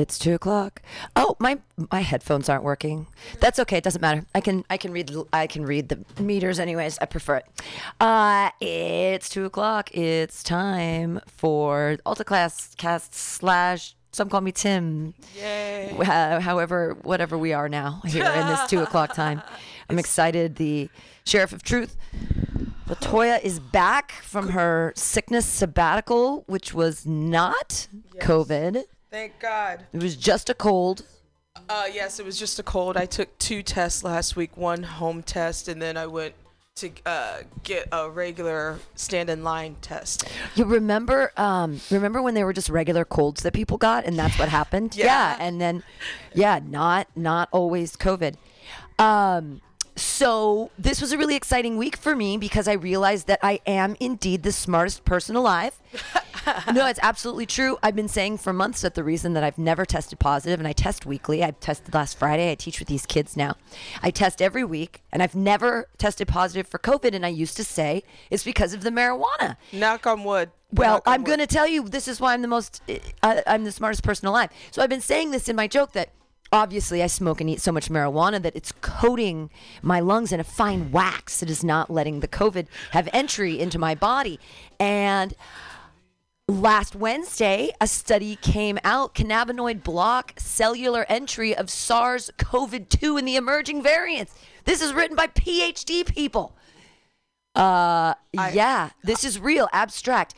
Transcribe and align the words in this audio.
It's 0.00 0.18
two 0.18 0.32
o'clock. 0.34 0.80
Oh, 1.14 1.36
my 1.38 1.58
my 1.90 2.00
headphones 2.00 2.48
aren't 2.48 2.64
working. 2.64 3.08
That's 3.40 3.58
okay. 3.58 3.76
It 3.76 3.84
doesn't 3.84 4.00
matter. 4.00 4.24
I 4.34 4.40
can 4.40 4.64
I 4.70 4.76
can 4.78 4.90
read 4.90 5.08
the- 5.08 5.26
I 5.34 5.46
can 5.46 5.66
read 5.66 5.90
the 5.90 6.22
meters 6.22 6.58
anyways. 6.58 6.98
I 7.00 7.04
prefer 7.04 7.36
it. 7.36 7.46
Uh, 8.00 8.50
it's 8.60 9.28
two 9.28 9.44
o'clock. 9.44 9.94
It's 9.94 10.42
time 10.42 11.20
for 11.26 11.98
Alta 12.06 12.24
Class 12.24 12.74
Cast 12.76 13.14
slash. 13.14 13.94
Some 14.12 14.28
call 14.30 14.40
me 14.40 14.52
Tim. 14.52 15.14
Yay. 15.36 15.94
Uh, 15.98 16.40
however, 16.40 16.96
whatever 17.02 17.36
we 17.36 17.52
are 17.52 17.68
now 17.68 18.00
here 18.06 18.24
in 18.24 18.46
this 18.48 18.66
two 18.68 18.80
o'clock 18.80 19.14
time. 19.14 19.42
I'm 19.90 19.98
excited. 19.98 20.56
The 20.56 20.88
Sheriff 21.24 21.52
of 21.52 21.62
Truth, 21.62 21.96
Latoya, 22.88 23.42
is 23.42 23.58
back 23.60 24.12
from 24.22 24.50
her 24.50 24.92
sickness 24.96 25.44
sabbatical, 25.46 26.44
which 26.46 26.72
was 26.74 27.06
not 27.06 27.88
COVID. 28.20 28.84
Thank 29.12 29.38
God. 29.40 29.84
It 29.92 30.02
was 30.02 30.16
just 30.16 30.48
a 30.48 30.54
cold. 30.54 31.04
Uh, 31.68 31.84
yes, 31.92 32.18
it 32.18 32.24
was 32.24 32.38
just 32.38 32.58
a 32.58 32.62
cold. 32.62 32.96
I 32.96 33.04
took 33.04 33.36
two 33.38 33.62
tests 33.62 34.02
last 34.02 34.36
week, 34.36 34.56
one 34.56 34.82
home 34.82 35.22
test, 35.22 35.68
and 35.68 35.82
then 35.82 35.98
I 35.98 36.06
went 36.06 36.34
to 36.76 36.90
uh, 37.04 37.40
get 37.62 37.88
a 37.92 38.08
regular 38.08 38.78
stand 38.94 39.28
in 39.28 39.44
line 39.44 39.76
test. 39.82 40.26
You 40.54 40.64
remember? 40.64 41.30
Um, 41.36 41.78
remember 41.90 42.22
when 42.22 42.32
they 42.32 42.42
were 42.42 42.54
just 42.54 42.70
regular 42.70 43.04
colds 43.04 43.42
that 43.42 43.52
people 43.52 43.76
got, 43.76 44.06
and 44.06 44.18
that's 44.18 44.38
what 44.38 44.48
happened. 44.48 44.96
Yeah. 44.96 45.36
and 45.38 45.60
then, 45.60 45.82
yeah, 46.32 46.60
not 46.66 47.06
not 47.14 47.50
always 47.52 47.94
COVID. 47.96 48.36
Um, 48.98 49.60
so 49.94 50.70
this 50.78 51.02
was 51.02 51.12
a 51.12 51.18
really 51.18 51.36
exciting 51.36 51.76
week 51.76 51.96
for 51.96 52.16
me 52.16 52.38
because 52.38 52.66
I 52.66 52.72
realized 52.72 53.26
that 53.26 53.40
I 53.42 53.60
am 53.66 53.94
indeed 54.00 54.42
the 54.42 54.52
smartest 54.52 55.04
person 55.04 55.36
alive. 55.36 55.78
no, 56.72 56.86
it's 56.86 57.00
absolutely 57.02 57.46
true. 57.46 57.78
I've 57.82 57.96
been 57.96 58.08
saying 58.08 58.38
for 58.38 58.52
months 58.52 58.82
that 58.82 58.94
the 58.94 59.04
reason 59.04 59.32
that 59.34 59.44
I've 59.44 59.58
never 59.58 59.84
tested 59.84 60.18
positive, 60.18 60.60
and 60.60 60.66
I 60.66 60.72
test 60.72 61.06
weekly. 61.06 61.44
I 61.44 61.52
tested 61.52 61.94
last 61.94 62.18
Friday. 62.18 62.50
I 62.50 62.54
teach 62.54 62.78
with 62.78 62.88
these 62.88 63.06
kids 63.06 63.36
now. 63.36 63.56
I 64.02 64.10
test 64.10 64.42
every 64.42 64.64
week, 64.64 65.02
and 65.12 65.22
I've 65.22 65.34
never 65.34 65.88
tested 65.98 66.28
positive 66.28 66.66
for 66.66 66.78
COVID. 66.78 67.14
And 67.14 67.24
I 67.24 67.28
used 67.28 67.56
to 67.56 67.64
say 67.64 68.02
it's 68.30 68.44
because 68.44 68.74
of 68.74 68.82
the 68.82 68.90
marijuana. 68.90 69.56
Knock 69.72 70.06
on 70.06 70.24
wood. 70.24 70.50
Well, 70.72 71.02
I'm 71.04 71.22
going 71.22 71.38
to 71.38 71.46
tell 71.46 71.66
you 71.66 71.86
this 71.88 72.08
is 72.08 72.20
why 72.20 72.32
I'm 72.32 72.42
the 72.42 72.48
most, 72.48 72.82
I, 73.22 73.42
I'm 73.46 73.64
the 73.64 73.72
smartest 73.72 74.02
person 74.02 74.26
alive. 74.26 74.50
So 74.70 74.82
I've 74.82 74.88
been 74.88 75.02
saying 75.02 75.30
this 75.30 75.48
in 75.48 75.54
my 75.54 75.66
joke 75.66 75.92
that 75.92 76.10
obviously 76.50 77.02
I 77.02 77.06
smoke 77.06 77.40
and 77.40 77.48
eat 77.50 77.60
so 77.60 77.72
much 77.72 77.88
marijuana 77.88 78.40
that 78.42 78.54
it's 78.54 78.72
coating 78.80 79.50
my 79.82 80.00
lungs 80.00 80.32
in 80.32 80.40
a 80.40 80.44
fine 80.44 80.90
wax. 80.92 81.42
It 81.42 81.50
is 81.50 81.64
not 81.64 81.90
letting 81.90 82.20
the 82.20 82.28
COVID 82.28 82.66
have 82.92 83.08
entry 83.12 83.58
into 83.58 83.78
my 83.78 83.94
body. 83.94 84.38
And 84.78 85.34
last 86.48 86.94
Wednesday, 86.94 87.70
a 87.80 87.86
study 87.86 88.36
came 88.36 88.78
out 88.84 89.14
cannabinoid 89.14 89.82
block 89.82 90.34
cellular 90.36 91.06
entry 91.08 91.54
of 91.54 91.70
SARS 91.70 92.30
CoV 92.36 92.88
2 92.88 93.16
in 93.16 93.24
the 93.24 93.36
emerging 93.36 93.82
variants. 93.82 94.34
This 94.64 94.82
is 94.82 94.92
written 94.92 95.16
by 95.16 95.28
PhD 95.28 96.06
people. 96.06 96.56
Uh, 97.54 98.14
yeah, 98.32 98.90
this 99.02 99.24
is 99.24 99.38
real, 99.38 99.68
abstract. 99.72 100.34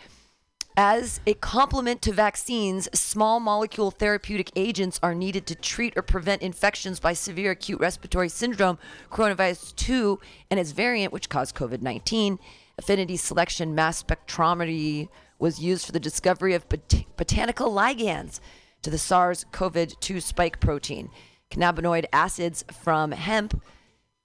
As 0.76 1.20
a 1.24 1.34
complement 1.34 2.02
to 2.02 2.12
vaccines, 2.12 2.88
small 2.92 3.38
molecule 3.38 3.92
therapeutic 3.92 4.50
agents 4.56 4.98
are 5.04 5.14
needed 5.14 5.46
to 5.46 5.54
treat 5.54 5.92
or 5.96 6.02
prevent 6.02 6.42
infections 6.42 6.98
by 6.98 7.12
severe 7.12 7.52
acute 7.52 7.78
respiratory 7.78 8.28
syndrome, 8.28 8.78
coronavirus 9.10 9.76
2, 9.76 10.18
and 10.50 10.58
its 10.58 10.72
variant, 10.72 11.12
which 11.12 11.28
caused 11.28 11.54
COVID 11.54 11.80
19. 11.80 12.40
Affinity 12.76 13.16
selection 13.16 13.76
mass 13.76 14.02
spectrometry 14.02 15.08
was 15.44 15.60
used 15.60 15.84
for 15.84 15.92
the 15.92 16.00
discovery 16.00 16.54
of 16.54 16.66
bot- 16.70 17.04
botanical 17.18 17.70
ligands 17.70 18.40
to 18.80 18.88
the 18.88 18.96
SARS 18.96 19.44
CoV 19.52 19.88
2 20.00 20.18
spike 20.18 20.58
protein. 20.58 21.10
Cannabinoid 21.50 22.06
acids 22.14 22.64
from 22.72 23.12
hemp, 23.12 23.62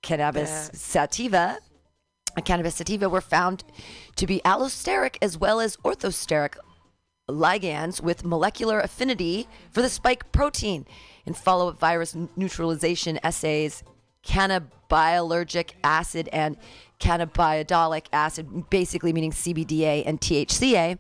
cannabis 0.02 0.72
sativa, 0.74 1.58
uh, 2.38 2.42
cannabis 2.42 2.76
sativa 2.76 3.10
were 3.10 3.20
found 3.20 3.66
to 4.16 4.26
be 4.26 4.40
allosteric 4.46 5.18
as 5.22 5.38
well 5.38 5.60
as 5.60 5.76
orthosteric 5.84 6.56
ligands 7.30 8.02
with 8.02 8.24
molecular 8.24 8.80
affinity 8.80 9.46
for 9.72 9.82
the 9.82 9.90
spike 9.90 10.32
protein. 10.32 10.86
In 11.26 11.34
follow 11.34 11.68
up 11.68 11.78
virus 11.78 12.16
neutralization 12.38 13.20
assays, 13.24 13.84
cannabigerolic 14.26 15.72
acid 15.84 16.30
and 16.32 16.56
cannabidiolic 17.02 18.06
acid, 18.14 18.70
basically 18.70 19.12
meaning 19.12 19.32
CBDA 19.32 20.04
and 20.06 20.22
THCA, 20.22 20.98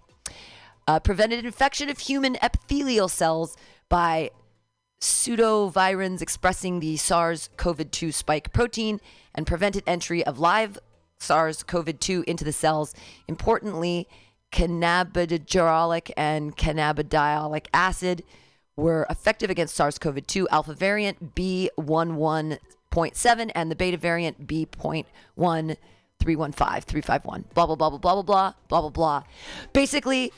uh, 0.89 0.99
prevented 0.99 1.45
infection 1.45 1.87
of 1.87 1.99
human 1.99 2.35
epithelial 2.41 3.07
cells 3.07 3.55
by 3.89 4.31
pseudovirions 4.99 6.19
expressing 6.19 6.79
the 6.79 6.97
SARS 6.97 7.51
CoV 7.57 7.91
2 7.91 8.11
spike 8.11 8.51
protein 8.51 8.99
and 9.35 9.45
prevented 9.45 9.83
entry 9.85 10.25
of 10.25 10.39
live 10.39 10.79
SARS 11.19 11.61
CoV 11.61 11.99
2 11.99 12.23
into 12.25 12.43
the 12.43 12.51
cells. 12.51 12.95
Importantly, 13.27 14.07
cannabidiolic 14.51 16.09
and 16.17 16.57
cannabidiolic 16.57 17.67
acid 17.71 18.23
were 18.75 19.05
effective 19.11 19.51
against 19.51 19.75
SARS 19.75 19.99
CoV 19.99 20.25
2 20.25 20.49
alpha 20.49 20.73
variant 20.73 21.35
B11.7 21.35 23.51
and 23.53 23.69
the 23.69 23.75
beta 23.75 23.97
variant 23.97 24.47
B.1. 24.47 25.77
315 26.21 26.81
351 26.81 27.45
blah 27.53 27.65
blah 27.65 27.75
blah 27.75 27.89
blah 27.89 27.97
blah 27.97 28.15
blah 28.15 28.23
blah 28.23 28.53
blah 28.67 28.81
blah 28.81 28.89
blah 28.89 29.23
basically 29.71 30.33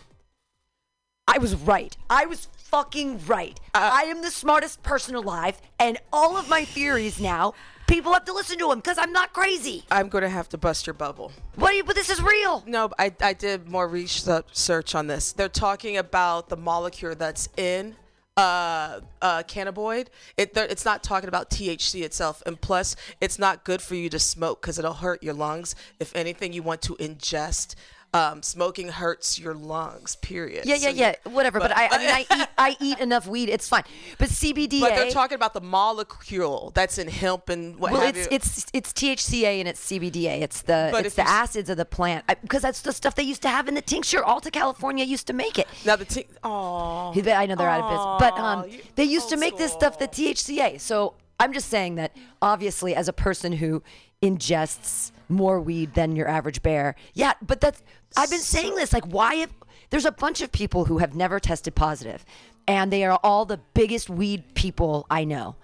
I 1.33 1.37
was 1.37 1.55
right. 1.55 1.95
I 2.09 2.25
was 2.25 2.49
fucking 2.57 3.25
right. 3.25 3.57
I 3.73 4.03
am 4.03 4.21
the 4.21 4.29
smartest 4.29 4.83
person 4.83 5.15
alive, 5.15 5.61
and 5.79 5.97
all 6.11 6.35
of 6.35 6.49
my 6.49 6.65
theories 6.65 7.21
now, 7.21 7.53
people 7.87 8.11
have 8.11 8.25
to 8.25 8.33
listen 8.33 8.57
to 8.57 8.67
them 8.67 8.79
because 8.79 8.97
I'm 8.97 9.13
not 9.13 9.31
crazy. 9.31 9.85
I'm 9.89 10.09
going 10.09 10.23
to 10.23 10.29
have 10.29 10.49
to 10.49 10.57
bust 10.57 10.85
your 10.85 10.93
bubble. 10.93 11.31
What? 11.55 11.73
You, 11.73 11.85
but 11.85 11.95
this 11.95 12.09
is 12.09 12.21
real. 12.21 12.65
No, 12.67 12.89
I, 12.99 13.13
I 13.21 13.31
did 13.31 13.69
more 13.69 13.87
research 13.87 14.93
on 14.93 15.07
this. 15.07 15.31
They're 15.31 15.47
talking 15.47 15.95
about 15.95 16.49
the 16.49 16.57
molecule 16.57 17.15
that's 17.15 17.47
in 17.55 17.95
uh, 18.35 18.99
uh, 19.21 19.43
cannabinoid. 19.43 20.07
It, 20.35 20.51
it's 20.57 20.83
not 20.83 21.01
talking 21.01 21.29
about 21.29 21.49
THC 21.49 22.03
itself. 22.03 22.43
And 22.45 22.59
plus, 22.59 22.97
it's 23.21 23.39
not 23.39 23.63
good 23.63 23.81
for 23.81 23.95
you 23.95 24.09
to 24.09 24.19
smoke 24.19 24.61
because 24.61 24.77
it'll 24.77 24.95
hurt 24.95 25.23
your 25.23 25.33
lungs. 25.33 25.75
If 25.97 26.13
anything, 26.13 26.51
you 26.51 26.61
want 26.61 26.81
to 26.83 26.95
ingest. 26.95 27.75
Um, 28.13 28.43
smoking 28.43 28.89
hurts 28.89 29.39
your 29.39 29.53
lungs, 29.53 30.17
period. 30.17 30.65
Yeah, 30.65 30.75
yeah, 30.75 30.89
So 30.89 30.95
yeah. 30.95 31.15
Whatever. 31.23 31.59
But, 31.59 31.71
I, 31.71 31.87
I 31.87 31.97
mean, 31.97 32.09
I 32.09 32.19
eat, 32.19 32.47
I 32.57 32.77
eat 32.81 32.99
enough 32.99 33.25
weed. 33.25 33.47
It's 33.47 33.69
fine. 33.69 33.83
But 34.17 34.27
CBDA. 34.27 34.81
But 34.81 34.95
they're 34.95 35.11
talking 35.11 35.35
about 35.35 35.53
the 35.53 35.61
molecule 35.61 36.73
that's 36.75 36.97
in 36.97 37.07
hemp 37.07 37.47
and 37.47 37.77
what 37.79 37.93
well, 37.93 38.01
it's 38.01 38.19
you. 38.19 38.27
it's 38.31 38.65
it's 38.73 38.91
THCA 38.91 39.59
and 39.59 39.67
it's 39.67 39.89
CBDA. 39.89 40.41
It's 40.41 40.61
the 40.63 40.89
But 40.91 41.05
it's 41.05 41.15
the 41.15 41.27
acids 41.27 41.69
of 41.69 41.77
the 41.77 41.85
plant 41.85 42.25
because 42.41 42.61
that's 42.61 42.81
the 42.81 42.91
stuff 42.91 43.15
they 43.15 43.23
used 43.23 43.43
to 43.43 43.49
have 43.49 43.69
in 43.69 43.75
the 43.75 43.81
tincture. 43.81 44.21
Alta 44.21 44.51
California 44.51 45.05
used 45.05 45.27
to 45.27 45.33
make 45.33 45.57
it. 45.57 45.69
now 45.85 45.95
the 45.95 46.03
t- 46.03 46.27
oh, 46.43 47.13
I 47.15 47.45
know 47.45 47.55
they're 47.55 47.69
out 47.69 47.81
of 47.81 47.89
business, 47.89 48.33
but 48.33 48.43
um, 48.43 48.69
you- 48.69 48.81
they 48.95 49.05
used 49.05 49.29
to 49.29 49.37
make 49.37 49.57
this 49.57 49.71
stuff 49.71 49.97
the 49.97 50.09
THCA. 50.09 50.81
So 50.81 51.13
I'm 51.39 51.53
just 51.53 51.69
saying 51.69 51.95
that 51.95 52.15
obviously, 52.41 52.93
as 52.93 53.07
a 53.07 53.13
person 53.13 53.53
who 53.53 53.81
ingests 54.21 55.11
more 55.31 55.59
weed 55.61 55.93
than 55.95 56.15
your 56.15 56.27
average 56.27 56.61
bear, 56.61 56.95
yeah. 57.13 57.33
But 57.41 57.61
that's 57.61 57.81
I've 58.17 58.29
been 58.29 58.39
saying 58.39 58.75
this 58.75 58.93
like 58.93 59.05
why 59.05 59.35
if 59.35 59.49
there's 59.89 60.05
a 60.05 60.11
bunch 60.11 60.41
of 60.41 60.51
people 60.51 60.85
who 60.85 60.99
have 60.99 61.15
never 61.15 61.39
tested 61.39 61.73
positive, 61.75 62.23
and 62.67 62.91
they 62.91 63.03
are 63.05 63.19
all 63.23 63.45
the 63.45 63.59
biggest 63.73 64.09
weed 64.09 64.43
people 64.53 65.05
I 65.09 65.23
know. 65.23 65.55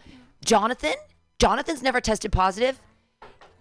Jonathan, 0.43 0.95
Jonathan's 1.39 1.81
never 1.83 2.01
tested 2.01 2.31
positive. 2.31 2.81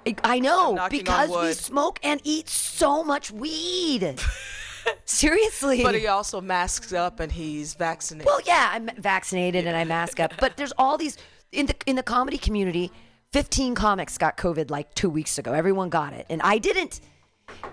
I- 0.07 0.15
I 0.23 0.39
know 0.39 0.87
because 0.91 1.31
we 1.31 1.53
smoke 1.53 1.99
and 2.03 2.21
eat 2.25 2.49
so 2.49 3.03
much 3.03 3.31
weed. 3.31 4.21
Seriously. 5.05 5.83
but 5.83 5.95
he 5.97 6.07
also 6.07 6.41
masks 6.41 6.93
up 6.93 7.19
and 7.21 7.31
he's 7.33 7.75
vaccinated. 7.75 8.27
Well, 8.27 8.41
yeah, 8.47 8.71
I'm 8.73 8.89
vaccinated 8.99 9.67
and 9.67 9.77
I 9.77 9.85
mask 9.85 10.21
up, 10.21 10.33
but 10.39 10.57
there's 10.57 10.73
all 10.79 10.97
these 10.97 11.17
in 11.53 11.67
the 11.67 11.75
in 11.87 11.97
the 11.97 12.03
comedy 12.03 12.39
community. 12.39 12.93
15 13.33 13.75
comics 13.75 14.19
got 14.19 14.37
COVID 14.37 14.71
like 14.71 14.95
two 14.95 15.11
weeks 15.11 15.39
ago. 15.39 15.53
Everyone 15.53 15.89
got 15.89 16.13
it, 16.13 16.27
and 16.31 16.41
I 16.43 16.59
didn't. 16.59 17.01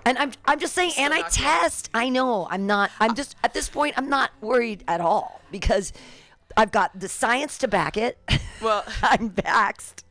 And 0.06 0.18
I'm 0.18 0.32
I'm 0.46 0.60
just 0.60 0.74
saying, 0.74 0.94
and 0.98 1.14
I 1.14 1.22
test. 1.30 1.90
I 1.94 2.10
know 2.10 2.48
I'm 2.50 2.68
not. 2.68 2.92
I'm 3.00 3.16
just 3.16 3.36
at 3.44 3.54
this 3.54 3.70
point. 3.70 3.94
I'm 3.98 4.10
not 4.10 4.32
worried 4.42 4.84
at 4.88 5.02
all 5.02 5.42
because 5.52 5.94
I've 6.56 6.72
got 6.72 7.00
the 7.00 7.08
science 7.10 7.58
to 7.60 7.68
back 7.68 7.98
it. 7.98 8.18
Well- 8.62 8.84
I'm 9.02 9.30
vaxxed. 9.32 10.04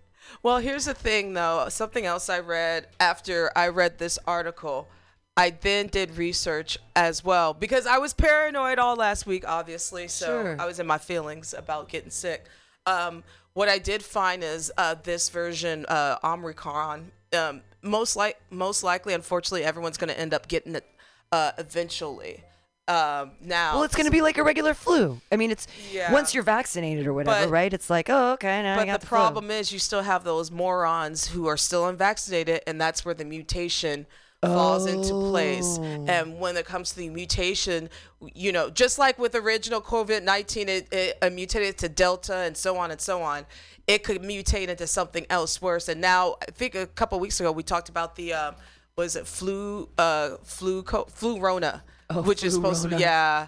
Well, 0.43 0.59
here's 0.59 0.87
the 0.87 0.94
thing, 0.94 1.35
though. 1.35 1.69
Something 1.69 2.05
else 2.06 2.29
I 2.29 2.41
read 2.41 2.89
after 2.99 3.53
I 3.55 3.69
read 3.69 3.99
this 3.99 4.19
article, 4.27 4.89
I 5.37 5.50
then 5.50 5.87
did 5.87 6.17
research 6.17 6.79
as 6.97 7.23
well 7.23 7.55
because 7.55 7.87
I 7.87 7.99
was 7.99 8.12
paranoid 8.12 8.79
all 8.81 8.97
last 8.97 9.25
week, 9.27 9.44
obviously. 9.47 10.09
So 10.09 10.27
Sure. 10.27 10.56
I 10.59 10.67
was 10.67 10.81
in 10.81 10.87
my 10.87 10.99
feelings 10.99 11.55
about 11.56 11.89
getting 11.89 12.11
sick. 12.11 12.47
Um, 12.87 13.23
what 13.54 13.69
I 13.69 13.78
did 13.78 14.02
find 14.02 14.43
is 14.43 14.72
uh, 14.76 14.94
this 15.02 15.28
version, 15.28 15.84
uh, 15.87 16.16
Omicron. 16.25 17.12
Um, 17.37 17.62
most 17.82 18.14
like 18.16 18.38
most 18.50 18.82
likely, 18.84 19.14
unfortunately, 19.14 19.64
everyone's 19.64 19.96
going 19.96 20.08
to 20.12 20.19
end 20.19 20.32
up 20.34 20.49
getting 20.49 20.75
it 20.75 20.84
uh, 21.32 21.52
eventually. 21.58 22.43
um, 22.88 23.31
now. 23.40 23.75
Well, 23.75 23.84
it's 23.84 23.94
going 23.94 24.06
to 24.06 24.12
be 24.12 24.22
like 24.22 24.38
a 24.38 24.43
regular 24.43 24.75
flu. 24.75 25.20
I 25.31 25.37
mean, 25.37 25.50
it's 25.52 25.66
Yeah. 25.93 26.12
once 26.12 26.34
you're 26.34 26.43
vaccinated 26.43 27.06
or 27.06 27.12
whatever, 27.14 27.46
But- 27.46 27.50
right? 27.50 27.72
It's 27.72 27.88
like, 27.88 28.10
oh, 28.10 28.32
okay, 28.32 28.60
now 28.60 28.75
I 28.75 28.76
But 28.78 28.87
got 28.87 29.00
the 29.00 29.06
flu. 29.06 29.16
problem 29.19 29.50
is, 29.52 29.72
you 29.72 29.78
still 29.78 30.02
have 30.02 30.25
those 30.25 30.50
morons 30.50 31.28
who 31.28 31.46
are 31.46 31.56
still 31.56 31.87
unvaccinated, 31.87 32.60
and 32.66 32.81
that's 32.81 33.05
where 33.05 33.14
the 33.14 33.25
mutation 33.25 34.06
falls 34.43 34.87
into 34.87 35.12
place. 35.31 35.79
Oh. 35.81 36.05
And 36.09 36.39
when 36.39 36.56
it 36.56 36.67
comes 36.67 36.91
to 36.91 36.97
the 36.97 37.09
mutation, 37.09 37.89
you 38.35 38.53
know, 38.53 38.71
just 38.71 38.99
like 38.99 39.19
with 39.19 39.35
original 39.35 39.81
COVID 39.81 40.23
19, 40.23 40.69
it, 40.69 40.93
it, 40.93 41.19
uh, 41.23 41.31
mutated 41.31 41.79
to 41.79 41.89
Delta 41.89 42.37
and 42.37 42.56
so 42.56 42.77
on 42.77 42.91
and 42.91 43.00
so 43.00 43.23
on. 43.23 43.47
It 43.87 44.05
could 44.05 44.23
mutate 44.23 44.69
into 44.69 44.87
something 44.87 45.27
else 45.29 45.61
worse. 45.61 45.89
And 45.89 46.00
now, 46.00 46.37
I 46.43 46.50
think 46.53 46.75
a 46.75 46.87
couple 46.87 47.19
weeks 47.19 47.41
ago, 47.41 47.50
we 47.50 47.62
talked 47.62 47.89
about 47.89 48.15
the, 48.17 48.33
um, 48.33 48.55
was 48.97 49.17
it 49.17 49.27
flu, 49.27 49.89
uh, 49.99 50.37
flu, 50.44 50.83
co- 50.83 51.06
flu 51.06 51.41
Rona, 51.41 51.83
which 52.25 52.44
is 52.44 52.55
supposed 52.55 52.83
to 52.83 52.89
be, 52.89 52.97
Oh, 52.97 52.99
yeah. 52.99 53.47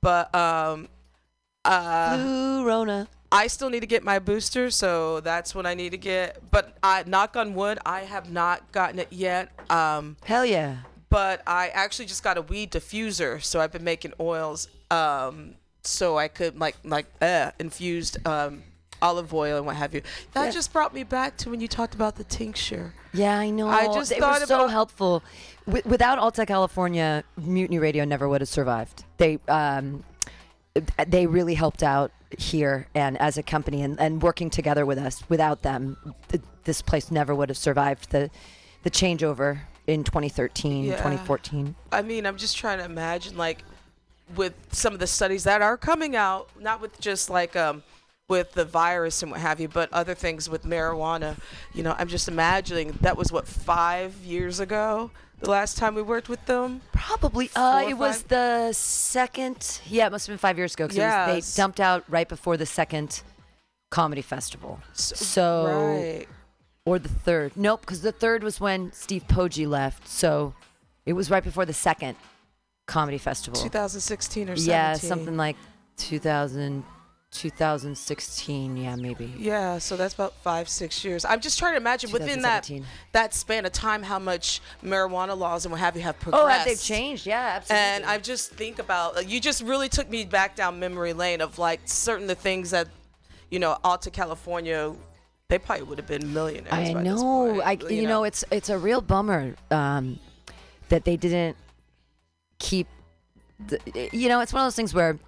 But 0.00 0.34
um, 0.34 0.88
uh, 1.64 2.16
Flu 2.16 2.66
Rona. 2.66 3.08
I 3.32 3.48
still 3.48 3.70
need 3.70 3.80
to 3.80 3.86
get 3.86 4.04
my 4.04 4.18
booster, 4.18 4.70
so 4.70 5.20
that's 5.20 5.54
what 5.54 5.66
I 5.66 5.74
need 5.74 5.90
to 5.90 5.98
get. 5.98 6.40
But 6.50 6.76
I, 6.82 7.02
knock 7.06 7.36
on 7.36 7.54
wood, 7.54 7.78
I 7.84 8.00
have 8.02 8.30
not 8.30 8.70
gotten 8.72 8.98
it 8.98 9.08
yet. 9.12 9.50
Um, 9.70 10.16
Hell 10.24 10.46
yeah. 10.46 10.76
but 11.10 11.42
I 11.46 11.68
actually 11.68 12.06
just 12.06 12.22
got 12.22 12.38
a 12.38 12.42
weed 12.42 12.70
diffuser, 12.70 13.42
so 13.42 13.60
I've 13.60 13.72
been 13.72 13.84
making 13.84 14.12
oils, 14.20 14.68
um, 14.90 15.54
so 15.82 16.16
I 16.18 16.28
could 16.28 16.58
like 16.58 16.76
like 16.84 17.06
uh, 17.20 17.50
infused 17.58 18.24
um, 18.26 18.62
olive 19.02 19.32
oil 19.34 19.56
and 19.58 19.66
what 19.66 19.76
have 19.76 19.92
you. 19.94 20.02
That 20.32 20.46
Yeah. 20.46 20.50
just 20.52 20.72
brought 20.72 20.94
me 20.94 21.02
back 21.02 21.36
to 21.38 21.50
when 21.50 21.60
you 21.60 21.68
talked 21.68 21.94
about 21.94 22.16
the 22.16 22.24
tincture. 22.24 22.94
Yeah, 23.12 23.38
I 23.38 23.50
know. 23.50 23.68
I 23.68 23.86
just 23.92 24.10
they 24.10 24.18
thought 24.18 24.40
were 24.40 24.46
so 24.46 24.56
about- 24.56 24.70
helpful. 24.70 25.22
Wi- 25.66 25.82
without 25.88 26.18
Alta 26.18 26.46
California, 26.46 27.24
Mutiny 27.36 27.78
Radio 27.78 28.04
never 28.04 28.28
would 28.28 28.40
have 28.40 28.48
survived. 28.48 29.04
They 29.16 29.38
um, 29.48 30.04
they 31.06 31.26
really 31.26 31.54
helped 31.54 31.82
out 31.82 32.12
here 32.38 32.86
and 32.94 33.16
as 33.18 33.38
a 33.38 33.42
company 33.42 33.82
and, 33.82 33.98
and 34.00 34.22
working 34.22 34.50
together 34.50 34.84
with 34.84 34.98
us. 34.98 35.22
Without 35.28 35.62
them, 35.62 35.96
th- 36.28 36.42
this 36.64 36.82
place 36.82 37.10
never 37.10 37.34
would 37.34 37.48
have 37.48 37.58
survived 37.58 38.10
the 38.10 38.30
the 38.82 38.90
changeover 38.90 39.60
in 39.86 40.04
2013, 40.04 40.84
Yeah. 40.84 40.92
2014. 40.96 41.74
I 41.92 42.02
mean, 42.02 42.26
I'm 42.26 42.36
just 42.36 42.56
trying 42.56 42.78
to 42.78 42.84
imagine 42.84 43.36
like 43.36 43.64
with 44.34 44.54
some 44.72 44.92
of 44.92 44.98
the 45.00 45.06
studies 45.06 45.44
that 45.44 45.62
are 45.62 45.76
coming 45.76 46.16
out, 46.16 46.48
not 46.60 46.80
with 46.80 47.00
just 47.00 47.30
like 47.30 47.54
um 47.56 47.82
with 48.28 48.52
the 48.54 48.64
virus 48.64 49.22
and 49.22 49.30
what 49.30 49.40
have 49.40 49.60
you, 49.60 49.68
but 49.68 49.92
other 49.92 50.14
things 50.14 50.50
with 50.50 50.64
marijuana. 50.64 51.36
You 51.74 51.84
know, 51.84 51.94
I'm 51.96 52.08
just 52.08 52.26
imagining 52.26 52.98
that 53.02 53.16
was 53.16 53.30
what 53.30 53.46
five 53.46 54.16
years 54.24 54.58
ago, 54.58 55.12
the 55.40 55.50
last 55.50 55.76
time 55.76 55.94
we 55.94 56.02
worked 56.02 56.28
with 56.28 56.44
them. 56.46 56.80
Probably. 56.92 57.50
Uh, 57.54 57.84
it 57.88 57.94
was 57.94 58.22
the 58.24 58.72
second. 58.72 59.80
Yeah, 59.86 60.06
it 60.06 60.12
must 60.12 60.26
have 60.26 60.32
been 60.32 60.38
five 60.38 60.58
years 60.58 60.74
ago. 60.74 60.86
'cause 60.88 60.96
it 60.96 61.00
was- 61.00 61.06
Yes. 61.36 61.54
they 61.54 61.60
dumped 61.62 61.80
out 61.80 62.04
right 62.08 62.28
before 62.28 62.56
the 62.56 62.66
second 62.66 63.22
comedy 63.90 64.22
festival. 64.22 64.80
So, 64.94 65.66
right. 65.66 66.26
or 66.84 66.98
the 66.98 67.08
third. 67.08 67.52
Nope, 67.56 67.82
because 67.82 68.02
the 68.02 68.12
third 68.12 68.42
was 68.42 68.60
when 68.60 68.92
Steve 68.92 69.24
Poggi 69.28 69.66
left. 69.68 70.08
So, 70.08 70.54
it 71.04 71.12
was 71.12 71.30
right 71.30 71.44
before 71.44 71.64
the 71.66 71.72
second 71.74 72.16
comedy 72.86 73.18
festival. 73.18 73.60
2016 73.60 74.48
or 74.48 74.56
17. 74.56 74.68
yeah, 74.68 74.94
something 74.94 75.36
like 75.36 75.56
2000, 75.96 76.84
2016. 77.40 78.76
Yeah, 78.76 78.96
maybe. 78.96 79.32
Yeah, 79.38 79.78
so 79.78 79.96
that's 79.96 80.14
about 80.14 80.34
five, 80.42 80.68
six 80.68 81.04
years. 81.04 81.24
I'm 81.24 81.40
just 81.40 81.58
trying 81.58 81.72
to 81.72 81.78
imagine 81.78 82.10
within 82.10 82.42
that 82.42 82.70
that 83.12 83.34
span 83.34 83.66
of 83.66 83.72
time 83.72 84.02
how 84.02 84.18
much 84.18 84.60
marijuana 84.82 85.36
laws 85.36 85.64
and 85.64 85.72
what 85.72 85.80
have 85.80 85.96
you 85.96 86.02
have 86.02 86.18
progressed. 86.18 86.44
Oh, 86.44 86.48
have 86.48 86.66
they 86.66 86.74
changed? 86.74 87.26
Yeah, 87.26 87.54
absolutely. 87.56 87.86
And 87.86 88.04
I 88.04 88.18
just 88.18 88.52
think 88.52 88.78
about 88.78 89.28
you 89.28 89.40
just 89.40 89.62
really 89.62 89.88
took 89.88 90.10
me 90.10 90.24
back 90.24 90.56
down 90.56 90.80
memory 90.80 91.12
lane 91.12 91.40
of 91.40 91.58
like 91.58 91.80
certain 91.84 92.26
the 92.26 92.34
things 92.34 92.70
that 92.70 92.88
you 93.50 93.58
know 93.58 93.78
Alta 93.84 94.10
California 94.10 94.94
they 95.48 95.58
probably 95.58 95.84
would 95.84 95.98
have 95.98 96.08
been 96.08 96.32
millionaires. 96.32 96.72
I 96.72 96.92
know. 96.92 97.52
point, 97.52 97.62
I 97.62 97.78
you, 97.88 98.08
know. 98.08 98.24
it's 98.24 98.44
it's 98.50 98.68
a 98.68 98.78
real 98.78 99.00
bummer 99.00 99.54
um, 99.70 100.18
that 100.88 101.04
they 101.04 101.16
didn't 101.16 101.56
keep. 102.58 102.88
The, 103.68 104.10
you 104.12 104.28
know, 104.28 104.40
it's 104.40 104.52
one 104.52 104.62
of 104.62 104.66
those 104.66 104.76
things 104.76 104.92
where 104.92 105.18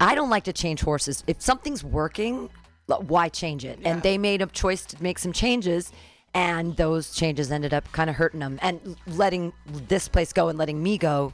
I 0.00 0.14
don't 0.14 0.30
like 0.30 0.44
to 0.44 0.52
change 0.52 0.80
horses. 0.80 1.24
If 1.26 1.40
something's 1.42 1.82
working, 1.82 2.50
why 2.86 3.28
change 3.28 3.64
it? 3.64 3.78
Yeah. 3.80 3.90
And 3.90 4.02
they 4.02 4.18
made 4.18 4.42
a 4.42 4.46
choice 4.46 4.84
to 4.86 5.02
make 5.02 5.18
some 5.18 5.32
changes, 5.32 5.92
and 6.34 6.76
those 6.76 7.12
changes 7.14 7.50
ended 7.50 7.74
up 7.74 7.90
kind 7.92 8.08
of 8.08 8.16
hurting 8.16 8.40
them. 8.40 8.58
And 8.62 8.96
letting 9.06 9.52
this 9.66 10.08
place 10.08 10.32
go 10.32 10.48
and 10.48 10.58
letting 10.58 10.82
me 10.82 10.98
go 10.98 11.32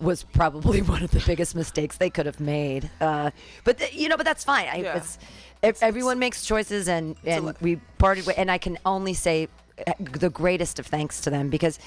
was 0.00 0.24
probably 0.24 0.82
one 0.94 1.02
of 1.02 1.10
the 1.10 1.22
biggest 1.26 1.54
mistakes 1.54 1.96
they 1.96 2.10
could 2.10 2.26
have 2.26 2.40
made. 2.40 2.90
Uh, 3.00 3.30
but 3.64 3.78
th- 3.78 3.94
you 3.94 4.08
know, 4.08 4.16
but 4.16 4.24
that's 4.26 4.44
fine. 4.44 4.66
I, 4.68 4.76
Yeah. 4.78 4.96
it's, 4.96 5.18
ev- 5.62 5.78
everyone 5.80 6.18
makes 6.18 6.44
choices, 6.44 6.88
and 6.88 7.16
and 7.24 7.46
le- 7.46 7.54
we 7.60 7.76
parted 7.98 8.26
with. 8.26 8.38
And 8.38 8.50
I 8.50 8.58
can 8.58 8.78
only 8.84 9.14
say 9.14 9.48
uh, 9.86 9.92
the 9.98 10.28
greatest 10.30 10.78
of 10.78 10.86
thanks 10.86 11.20
to 11.22 11.30
them 11.30 11.48
because 11.48 11.78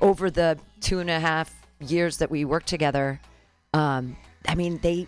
over 0.00 0.30
the 0.30 0.58
two 0.80 0.98
and 1.00 1.10
a 1.10 1.20
half 1.20 1.54
years 1.80 2.16
that 2.18 2.30
we 2.30 2.44
worked 2.44 2.68
together, 2.68 3.20
um, 3.74 4.16
I 4.48 4.54
mean, 4.54 4.78
they 4.78 5.06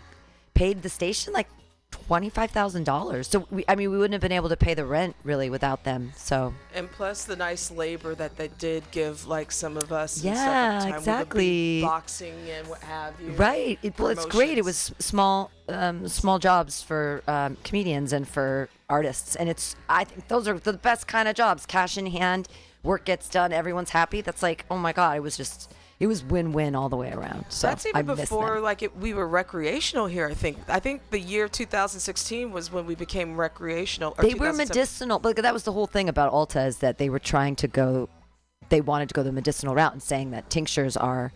paid 0.57 0.81
the 0.81 0.89
station 0.89 1.33
like 1.33 1.47
twenty 1.91 2.29
five 2.29 2.51
thousand 2.51 2.83
dollars. 2.83 3.27
So 3.27 3.47
we, 3.51 3.63
I 3.67 3.75
mean, 3.75 3.91
we 3.91 3.97
wouldn't 3.97 4.13
have 4.13 4.21
been 4.21 4.31
able 4.31 4.49
to 4.49 4.57
pay 4.57 4.73
the 4.73 4.85
rent 4.85 5.15
really 5.23 5.49
without 5.49 5.83
them. 5.83 6.13
So 6.15 6.53
and 6.73 6.91
plus 6.91 7.25
the 7.25 7.35
nice 7.35 7.69
labor 7.69 8.15
that 8.15 8.37
they 8.37 8.49
did 8.59 8.83
give 8.91 9.27
like 9.27 9.51
some 9.51 9.77
of 9.77 9.91
us. 9.91 10.23
Yeah, 10.23 10.87
exactly. 10.87 11.81
Boxing 11.81 12.33
and 12.49 12.67
what 12.67 12.81
have 12.81 13.13
you. 13.21 13.31
right, 13.33 13.77
it, 13.83 13.97
well, 13.99 14.09
it's 14.09 14.25
great. 14.25 14.57
It 14.57 14.65
was 14.65 14.91
small, 14.99 15.51
um, 15.69 16.07
small 16.07 16.39
jobs 16.39 16.81
for 16.81 17.21
um, 17.27 17.57
comedians 17.63 18.11
and 18.11 18.27
for 18.27 18.69
artists, 18.89 19.35
and 19.35 19.47
it's 19.49 19.75
I 19.87 20.05
think 20.05 20.27
those 20.27 20.47
are 20.47 20.57
the 20.57 20.73
best 20.73 21.07
kind 21.07 21.27
of 21.27 21.35
jobs. 21.35 21.65
Cash 21.67 21.97
in 21.97 22.07
hand, 22.07 22.47
work 22.83 23.05
gets 23.05 23.29
done, 23.29 23.53
everyone's 23.53 23.91
happy. 23.91 24.21
That's 24.21 24.41
like, 24.41 24.65
oh 24.71 24.77
my 24.77 24.91
god, 24.91 25.17
it 25.17 25.21
was 25.21 25.37
just. 25.37 25.71
It 25.99 26.05
was 26.05 26.23
win-win 26.23 26.75
all 26.75 26.89
the 26.89 26.95
way 26.95 27.11
around. 27.11 27.45
So 27.49 27.67
That's 27.67 27.85
even 27.87 28.05
before 28.05 28.59
like 28.59 28.83
it, 28.83 28.95
we 28.97 29.15
were 29.15 29.27
recreational 29.27 30.05
here. 30.05 30.27
I 30.27 30.35
think. 30.35 30.57
I 30.67 30.79
think 30.79 31.09
the 31.09 31.19
year 31.19 31.47
2016 31.47 32.51
was 32.51 32.71
when 32.71 32.85
we 32.85 32.93
became 32.93 33.35
recreational. 33.35 34.13
or 34.17 34.23
they 34.23 34.35
were 34.35 34.53
medicinal. 34.53 35.17
But 35.17 35.37
that 35.37 35.53
was 35.53 35.63
the 35.63 35.71
whole 35.71 35.87
thing 35.87 36.07
about 36.07 36.31
Alta 36.31 36.61
is 36.65 36.77
that 36.79 36.99
they 36.99 37.09
were 37.09 37.19
trying 37.19 37.55
to 37.57 37.67
go, 37.67 38.09
they 38.69 38.79
wanted 38.79 39.09
to 39.09 39.13
go 39.15 39.23
the 39.23 39.31
medicinal 39.31 39.73
route 39.73 39.93
and 39.93 40.03
saying 40.03 40.29
that 40.31 40.51
tinctures 40.51 40.95
are, 40.95 41.31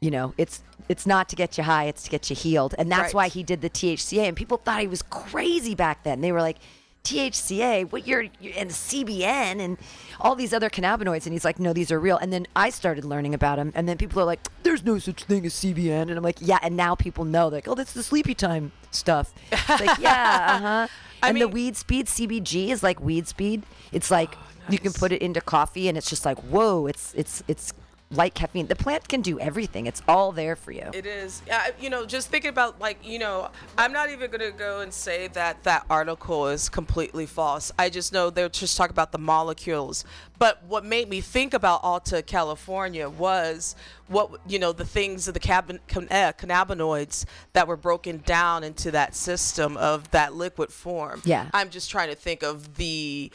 you 0.00 0.10
know, 0.10 0.32
it's 0.38 0.62
it's 0.88 1.06
not 1.06 1.28
to 1.28 1.36
get 1.36 1.58
you 1.58 1.64
high, 1.64 1.84
it's 1.84 2.04
to 2.04 2.10
get 2.10 2.30
you 2.30 2.36
healed, 2.36 2.74
and 2.78 2.90
that's 2.90 3.12
Right. 3.12 3.14
why 3.14 3.28
he 3.28 3.42
did 3.42 3.60
the 3.60 3.68
THCA. 3.68 4.26
And 4.28 4.34
people 4.36 4.56
thought 4.56 4.80
he 4.80 4.86
was 4.86 5.02
crazy 5.02 5.74
back 5.74 6.04
then. 6.04 6.20
They 6.22 6.32
were 6.32 6.40
like. 6.40 6.56
THCA, 7.04 7.90
what 7.90 8.06
you're, 8.06 8.22
and 8.22 8.70
CBN 8.70 9.60
and 9.60 9.78
all 10.20 10.34
these 10.34 10.52
other 10.52 10.68
cannabinoids, 10.68 11.24
and 11.24 11.32
he's 11.32 11.44
like, 11.44 11.58
no, 11.58 11.72
these 11.72 11.90
are 11.90 11.98
real. 11.98 12.16
And 12.18 12.32
then 12.32 12.46
I 12.54 12.70
started 12.70 13.04
learning 13.04 13.34
about 13.34 13.56
them. 13.56 13.72
and 13.74 13.88
then 13.88 13.96
people 13.96 14.20
are 14.20 14.26
like, 14.26 14.40
there's 14.62 14.84
no 14.84 14.98
such 14.98 15.24
thing 15.24 15.46
as 15.46 15.54
CBN, 15.54 16.02
and 16.02 16.12
I'm 16.12 16.22
like, 16.22 16.38
yeah. 16.40 16.58
And 16.62 16.76
now 16.76 16.94
people 16.94 17.24
know, 17.24 17.48
like, 17.48 17.68
oh, 17.68 17.74
that's 17.74 17.92
the 17.92 18.02
sleepy 18.02 18.34
time 18.34 18.72
stuff. 18.90 19.32
It's 19.50 19.68
like, 19.68 19.98
yeah, 19.98 20.46
uh 20.48 20.58
huh. 20.58 20.88
And 21.22 21.40
the 21.40 21.48
weed 21.48 21.76
speed 21.76 22.06
CBG 22.06 22.68
is 22.68 22.82
like 22.82 23.00
weed 23.00 23.28
speed. 23.28 23.64
It's 23.92 24.10
like 24.10 24.36
you 24.68 24.78
can 24.78 24.92
put 24.92 25.12
it 25.12 25.20
into 25.22 25.40
coffee 25.40 25.88
and 25.88 25.98
it's 25.98 26.08
just 26.08 26.24
like 26.24 26.38
whoa, 26.44 26.86
it's 26.86 27.12
it's 27.14 27.42
it's 27.48 27.72
like 28.12 28.34
caffeine. 28.34 28.66
The 28.66 28.74
plant 28.74 29.08
can 29.08 29.22
do 29.22 29.38
everything. 29.38 29.86
It's 29.86 30.02
all 30.08 30.32
there 30.32 30.56
for 30.56 30.72
you. 30.72 30.90
It 30.92 31.06
is. 31.06 31.42
Uh, 31.50 31.68
you 31.80 31.90
know, 31.90 32.04
just 32.04 32.28
thinking 32.28 32.50
about 32.50 32.80
like, 32.80 33.06
you 33.06 33.20
know, 33.20 33.50
I'm 33.78 33.92
not 33.92 34.10
even 34.10 34.30
going 34.30 34.40
to 34.40 34.56
go 34.56 34.80
and 34.80 34.92
say 34.92 35.28
that 35.28 35.62
that 35.62 35.86
article 35.88 36.48
is 36.48 36.68
completely 36.68 37.26
false. 37.26 37.70
I 37.78 37.88
just 37.88 38.12
know 38.12 38.28
they're 38.28 38.48
just 38.48 38.76
talking 38.76 38.92
about 38.92 39.12
the 39.12 39.18
molecules. 39.18 40.04
But 40.38 40.62
what 40.64 40.84
made 40.84 41.08
me 41.08 41.20
think 41.20 41.54
about 41.54 41.84
Alta 41.84 42.22
California 42.22 43.08
was 43.08 43.76
what, 44.08 44.40
you 44.46 44.58
know, 44.58 44.72
the 44.72 44.86
things 44.86 45.28
of 45.28 45.34
the 45.34 45.40
cabin, 45.40 45.78
can, 45.86 46.08
uh, 46.10 46.32
cannabinoids 46.36 47.26
that 47.52 47.68
were 47.68 47.76
broken 47.76 48.22
down 48.26 48.64
into 48.64 48.90
that 48.90 49.14
system 49.14 49.76
of 49.76 50.10
that 50.10 50.34
liquid 50.34 50.72
form. 50.72 51.22
Yeah. 51.24 51.48
I'm 51.54 51.70
just 51.70 51.90
trying 51.90 52.08
to 52.08 52.16
think 52.16 52.42
of 52.42 52.76
the 52.76 53.30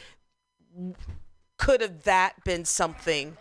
could 1.56 1.80
have 1.80 2.02
that 2.02 2.44
been 2.44 2.66
something 2.66 3.38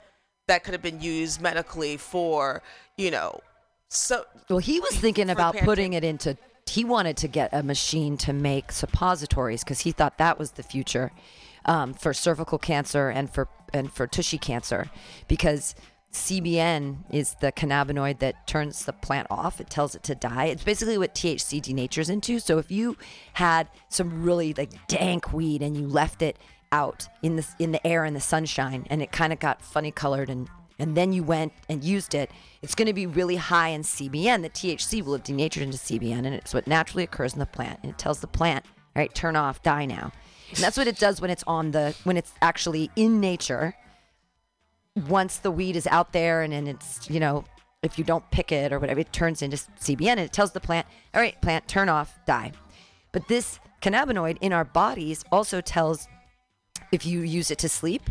that 0.47 0.63
could 0.63 0.73
have 0.73 0.81
been 0.81 1.01
used 1.01 1.41
medically 1.41 1.97
for, 1.97 2.61
you 2.97 3.11
know, 3.11 3.39
so 3.89 4.25
Well, 4.49 4.59
he 4.59 4.79
was 4.79 4.95
thinking 4.95 5.29
about 5.29 5.55
putting 5.57 5.93
it 5.93 6.03
into. 6.03 6.37
He 6.67 6.83
wanted 6.83 7.17
to 7.17 7.27
get 7.27 7.53
a 7.53 7.61
machine 7.61 8.17
to 8.17 8.33
make 8.33 8.71
suppositories 8.71 9.63
because 9.63 9.81
he 9.81 9.91
thought 9.91 10.17
that 10.17 10.39
was 10.39 10.51
the 10.51 10.63
future 10.63 11.11
um, 11.65 11.93
for 11.93 12.13
cervical 12.13 12.57
cancer 12.57 13.09
and 13.09 13.29
for 13.29 13.47
and 13.73 13.91
for 13.91 14.07
tushy 14.07 14.37
cancer 14.37 14.89
because 15.27 15.75
CBN 16.11 16.97
is 17.11 17.35
the 17.41 17.51
cannabinoid 17.51 18.19
that 18.19 18.47
turns 18.47 18.85
the 18.85 18.93
plant 18.93 19.27
off. 19.29 19.59
It 19.59 19.69
tells 19.69 19.95
it 19.95 20.03
to 20.03 20.15
die. 20.15 20.45
It's 20.45 20.63
basically 20.63 20.97
what 20.97 21.13
THC 21.13 21.61
denatures 21.61 22.09
into. 22.09 22.39
So 22.39 22.57
if 22.57 22.71
you 22.71 22.97
had 23.33 23.67
some 23.89 24.23
really 24.23 24.53
like 24.53 24.87
dank 24.87 25.33
weed 25.33 25.61
and 25.61 25.75
you 25.77 25.87
left 25.87 26.21
it 26.21 26.37
out 26.75 27.07
in 27.23 27.37
the 27.37 27.47
in 27.57 27.71
the 27.71 27.87
air 27.87 28.03
in 28.03 28.13
the 28.13 28.19
sunshine 28.19 28.85
and 28.89 29.01
it 29.01 29.09
kind 29.13 29.31
of 29.31 29.39
got 29.39 29.61
funny 29.61 29.91
colored 29.91 30.29
and 30.29 30.49
and 30.77 30.97
then 30.97 31.13
you 31.13 31.23
went 31.23 31.53
and 31.69 31.81
used 31.85 32.13
it, 32.13 32.29
it's 32.61 32.75
going 32.75 32.87
to 32.87 32.93
be 32.93 33.05
really 33.05 33.37
high 33.37 33.69
in 33.69 33.83
CBN. 33.83 34.41
The 34.41 34.49
THC 34.49 35.01
will 35.01 35.13
have 35.13 35.23
denatured 35.23 35.63
into 35.63 35.77
CBN, 35.77 36.25
and 36.25 36.35
it's 36.35 36.53
what 36.53 36.67
naturally 36.67 37.03
occurs 37.03 37.31
in 37.31 37.39
the 37.39 37.45
plant. 37.45 37.79
And 37.81 37.93
it 37.93 37.97
tells 37.97 38.19
the 38.19 38.27
plant, 38.27 38.65
all 38.93 38.99
right, 38.99 39.13
turn 39.15 39.37
off, 39.37 39.63
die 39.63 39.85
now. 39.85 40.11
And 40.49 40.57
that's 40.57 40.75
what 40.75 40.87
it 40.87 40.99
does 40.99 41.21
when 41.21 41.29
it's 41.29 41.45
on 41.47 41.71
the 41.71 41.95
when 42.03 42.17
it's 42.17 42.33
actually 42.41 42.91
in 42.97 43.21
nature. 43.21 43.73
Once 45.07 45.37
the 45.37 45.51
weed 45.51 45.77
is 45.77 45.87
out 45.87 46.11
there 46.11 46.41
and, 46.41 46.53
and 46.53 46.67
it's 46.67 47.09
you 47.09 47.21
know 47.21 47.45
if 47.81 47.97
you 47.97 48.03
don't 48.03 48.29
pick 48.31 48.51
it 48.51 48.73
or 48.73 48.79
whatever, 48.79 48.99
it 48.99 49.13
turns 49.13 49.41
into 49.41 49.57
CBN 49.57 50.11
and 50.11 50.19
it 50.21 50.33
tells 50.33 50.51
the 50.51 50.59
plant, 50.59 50.87
all 51.13 51.21
right, 51.21 51.39
plant, 51.41 51.67
turn 51.67 51.87
off, 51.87 52.17
die. 52.25 52.51
But 53.11 53.27
this 53.27 53.59
cannabinoid 53.81 54.37
in 54.41 54.51
our 54.51 54.65
bodies 54.65 55.23
also 55.31 55.61
tells 55.61 56.07
if 56.91 57.05
you 57.05 57.21
use 57.21 57.51
it 57.51 57.57
to 57.59 57.69
sleep, 57.69 58.03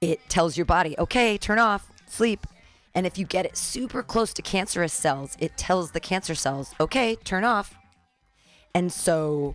it 0.00 0.20
tells 0.28 0.56
your 0.56 0.66
body, 0.66 0.94
okay, 0.98 1.38
turn 1.38 1.58
off, 1.58 1.90
sleep. 2.06 2.46
And 2.94 3.06
if 3.06 3.18
you 3.18 3.24
get 3.24 3.44
it 3.44 3.56
super 3.56 4.02
close 4.02 4.32
to 4.34 4.42
cancerous 4.42 4.92
cells, 4.92 5.36
it 5.40 5.56
tells 5.56 5.90
the 5.90 6.00
cancer 6.00 6.34
cells, 6.34 6.74
okay, 6.78 7.16
turn 7.16 7.44
off. 7.44 7.76
And 8.74 8.92
so 8.92 9.54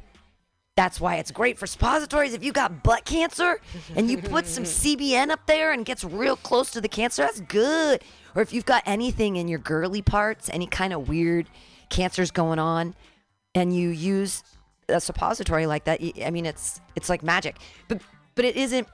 that's 0.75 1.01
why 1.01 1.15
it's 1.15 1.31
great 1.31 1.57
for 1.57 1.67
suppositories. 1.67 2.33
If 2.33 2.43
you 2.43 2.51
got 2.51 2.83
butt 2.83 3.05
cancer 3.05 3.59
and 3.95 4.09
you 4.09 4.17
put 4.17 4.45
some 4.45 4.63
CBN 4.65 5.29
up 5.29 5.45
there 5.45 5.71
and 5.71 5.85
gets 5.85 6.03
real 6.03 6.35
close 6.37 6.71
to 6.71 6.81
the 6.81 6.87
cancer, 6.87 7.23
that's 7.23 7.41
good. 7.41 8.01
Or 8.35 8.41
if 8.41 8.53
you've 8.53 8.65
got 8.65 8.83
anything 8.85 9.35
in 9.35 9.47
your 9.47 9.59
girly 9.59 10.01
parts, 10.01 10.49
any 10.53 10.67
kind 10.67 10.93
of 10.93 11.09
weird 11.09 11.49
cancers 11.89 12.31
going 12.31 12.59
on, 12.59 12.95
and 13.55 13.75
you 13.75 13.89
use 13.89 14.43
a 14.87 15.01
suppository 15.01 15.65
like 15.65 15.83
that, 15.85 15.99
I 16.23 16.29
mean, 16.29 16.45
it's 16.45 16.79
it's 16.95 17.09
like 17.09 17.23
magic. 17.23 17.57
But 17.87 18.01
but 18.39 18.45
it 18.45 18.55
isn't. 18.55 18.87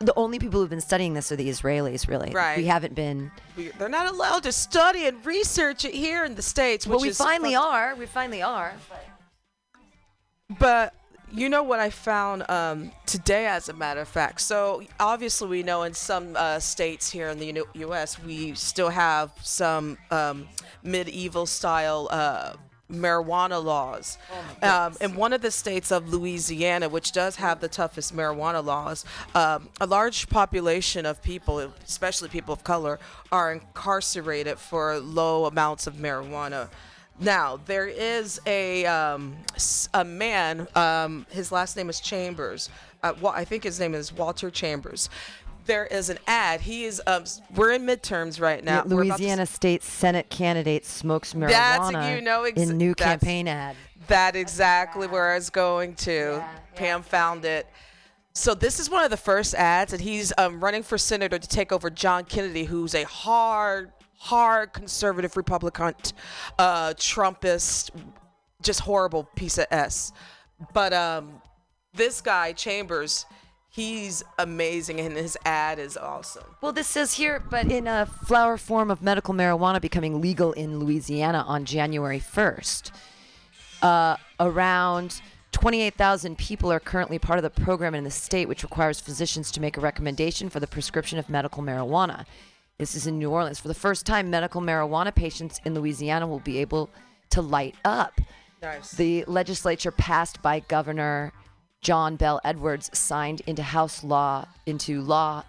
The 0.00 0.12
only 0.16 0.38
people 0.38 0.60
who've 0.60 0.68
been 0.68 0.82
studying 0.82 1.14
this 1.14 1.32
are 1.32 1.36
the 1.36 1.48
Israelis, 1.48 2.06
really. 2.06 2.30
Right. 2.30 2.58
We 2.58 2.66
haven't 2.66 2.94
been. 2.94 3.30
We- 3.56 3.68
They're 3.78 3.88
not 3.88 4.06
allowed 4.12 4.42
to 4.42 4.52
study 4.52 5.06
and 5.06 5.24
research 5.24 5.86
it 5.86 5.94
here 5.94 6.26
in 6.26 6.34
the 6.34 6.42
states. 6.42 6.86
Well, 6.86 7.00
we 7.00 7.08
is 7.08 7.16
finally 7.16 7.54
are. 7.54 7.94
We 7.94 8.04
finally 8.04 8.42
are. 8.42 8.74
But 10.58 10.92
you 11.32 11.48
know 11.48 11.62
what 11.62 11.80
I 11.80 11.88
found 11.88 12.44
um, 12.50 12.92
today, 13.06 13.46
as 13.46 13.70
a 13.70 13.72
matter 13.72 14.02
of 14.02 14.08
fact. 14.08 14.42
So 14.42 14.82
obviously, 15.00 15.48
we 15.48 15.62
know 15.62 15.84
in 15.84 15.94
some 15.94 16.36
uh, 16.36 16.58
states 16.60 17.10
here 17.10 17.28
in 17.30 17.38
the 17.38 17.46
Uni- 17.46 17.62
U.S. 17.86 18.22
we 18.22 18.52
still 18.54 18.90
have 18.90 19.30
some 19.40 19.96
um, 20.10 20.46
medieval 20.82 21.46
style. 21.46 22.08
Uh, 22.10 22.56
marijuana 22.92 23.62
laws 23.62 24.18
um, 24.62 24.94
in 25.00 25.14
one 25.14 25.32
of 25.32 25.40
the 25.40 25.50
states 25.50 25.90
of 25.90 26.12
louisiana 26.12 26.88
which 26.88 27.12
does 27.12 27.36
have 27.36 27.60
the 27.60 27.68
toughest 27.68 28.14
marijuana 28.14 28.62
laws 28.64 29.04
um, 29.34 29.68
a 29.80 29.86
large 29.86 30.28
population 30.28 31.06
of 31.06 31.22
people 31.22 31.58
especially 31.86 32.28
people 32.28 32.52
of 32.52 32.62
color 32.64 32.98
are 33.30 33.52
incarcerated 33.52 34.58
for 34.58 34.98
low 34.98 35.46
amounts 35.46 35.86
of 35.86 35.94
marijuana 35.94 36.68
now 37.20 37.58
there 37.66 37.86
is 37.86 38.40
a 38.46 38.84
um, 38.86 39.36
a 39.94 40.02
man. 40.04 40.66
Um, 40.74 41.26
his 41.30 41.52
last 41.52 41.76
name 41.76 41.90
is 41.90 42.00
Chambers. 42.00 42.68
Uh, 43.02 43.12
wa- 43.20 43.32
I 43.36 43.44
think 43.44 43.64
his 43.64 43.78
name 43.78 43.94
is 43.94 44.12
Walter 44.12 44.50
Chambers. 44.50 45.10
There 45.66 45.86
is 45.86 46.08
an 46.10 46.18
ad. 46.26 46.60
He 46.62 46.84
is. 46.84 47.00
Um, 47.06 47.24
we're 47.54 47.72
in 47.72 47.82
midterms 47.82 48.40
right 48.40 48.62
now. 48.64 48.82
To 48.82 48.88
Louisiana 48.88 49.46
State 49.46 49.82
Senate 49.82 50.28
candidate 50.28 50.84
smokes 50.84 51.34
marijuana 51.34 51.92
That's- 51.92 52.16
you 52.16 52.20
know 52.22 52.44
ex- 52.44 52.60
in 52.60 52.76
new 52.76 52.94
campaign 52.94 53.48
ad. 53.48 53.76
That 54.08 54.34
exactly 54.34 55.06
where 55.06 55.30
I 55.30 55.36
was 55.36 55.50
going 55.50 55.94
to. 55.96 56.44
Pam 56.74 57.02
found 57.02 57.44
it. 57.44 57.66
So 58.34 58.54
this 58.54 58.80
is 58.80 58.88
one 58.88 59.04
of 59.04 59.10
the 59.10 59.16
first 59.16 59.54
ads, 59.54 59.92
and 59.92 60.00
he's 60.00 60.32
um, 60.38 60.62
running 60.62 60.82
for 60.82 60.96
senator 60.96 61.38
to 61.38 61.48
take 61.48 61.70
over 61.70 61.90
John 61.90 62.24
Kennedy, 62.24 62.64
who's 62.64 62.94
a 62.94 63.04
hard, 63.04 63.92
hard 64.16 64.72
conservative 64.72 65.36
Republican, 65.36 65.94
uh, 66.58 66.94
Trumpist, 66.96 67.90
just 68.62 68.80
horrible 68.80 69.28
piece 69.36 69.58
of 69.58 69.66
s. 69.70 70.12
But 70.72 70.94
um, 70.94 71.42
this 71.92 72.20
guy 72.22 72.52
Chambers, 72.52 73.26
he's 73.72 74.22
amazing, 74.38 75.00
and 75.00 75.16
his 75.16 75.36
ad 75.44 75.78
is 75.78 75.96
awesome. 75.96 76.44
Well, 76.60 76.72
this 76.72 76.86
says 76.86 77.14
here, 77.14 77.40
but 77.40 77.70
in 77.70 77.88
a 77.88 78.06
flower 78.06 78.56
form 78.56 78.90
of 78.90 79.02
medical 79.02 79.34
marijuana 79.34 79.80
becoming 79.80 80.20
legal 80.20 80.52
in 80.52 80.78
Louisiana 80.78 81.44
on 81.46 81.64
January 81.64 82.20
1st. 82.20 82.92
Uh, 83.82 84.16
around 84.38 85.20
28,000 85.50 86.38
people 86.38 86.70
are 86.70 86.78
currently 86.78 87.18
part 87.18 87.38
of 87.38 87.42
the 87.42 87.50
program 87.50 87.94
in 87.94 88.04
the 88.04 88.10
state, 88.10 88.46
which 88.46 88.62
requires 88.62 89.00
physicians 89.00 89.50
to 89.50 89.60
make 89.60 89.76
a 89.76 89.80
recommendation 89.80 90.48
for 90.48 90.60
the 90.60 90.66
prescription 90.66 91.18
of 91.18 91.28
medical 91.28 91.62
marijuana. 91.62 92.26
This 92.78 92.94
is 92.94 93.06
in 93.06 93.18
New 93.18 93.30
Orleans. 93.30 93.58
For 93.58 93.68
the 93.68 93.74
first 93.74 94.06
time, 94.06 94.30
medical 94.30 94.60
marijuana 94.60 95.14
patients 95.14 95.60
in 95.64 95.74
Louisiana 95.74 96.26
will 96.26 96.40
be 96.40 96.58
able 96.58 96.90
to 97.30 97.40
light 97.40 97.74
up. 97.84 98.20
Nice. 98.62 98.92
The 98.92 99.24
legislature 99.26 99.90
passed 99.90 100.40
by 100.42 100.60
Governor 100.60 101.32
John 101.82 102.14
Bell 102.14 102.40
Edwards 102.44 102.96
signed 102.96 103.42
into 103.44 103.64
House 103.64 104.04
law 104.04 104.46
into 104.66 105.00
law 105.00 105.42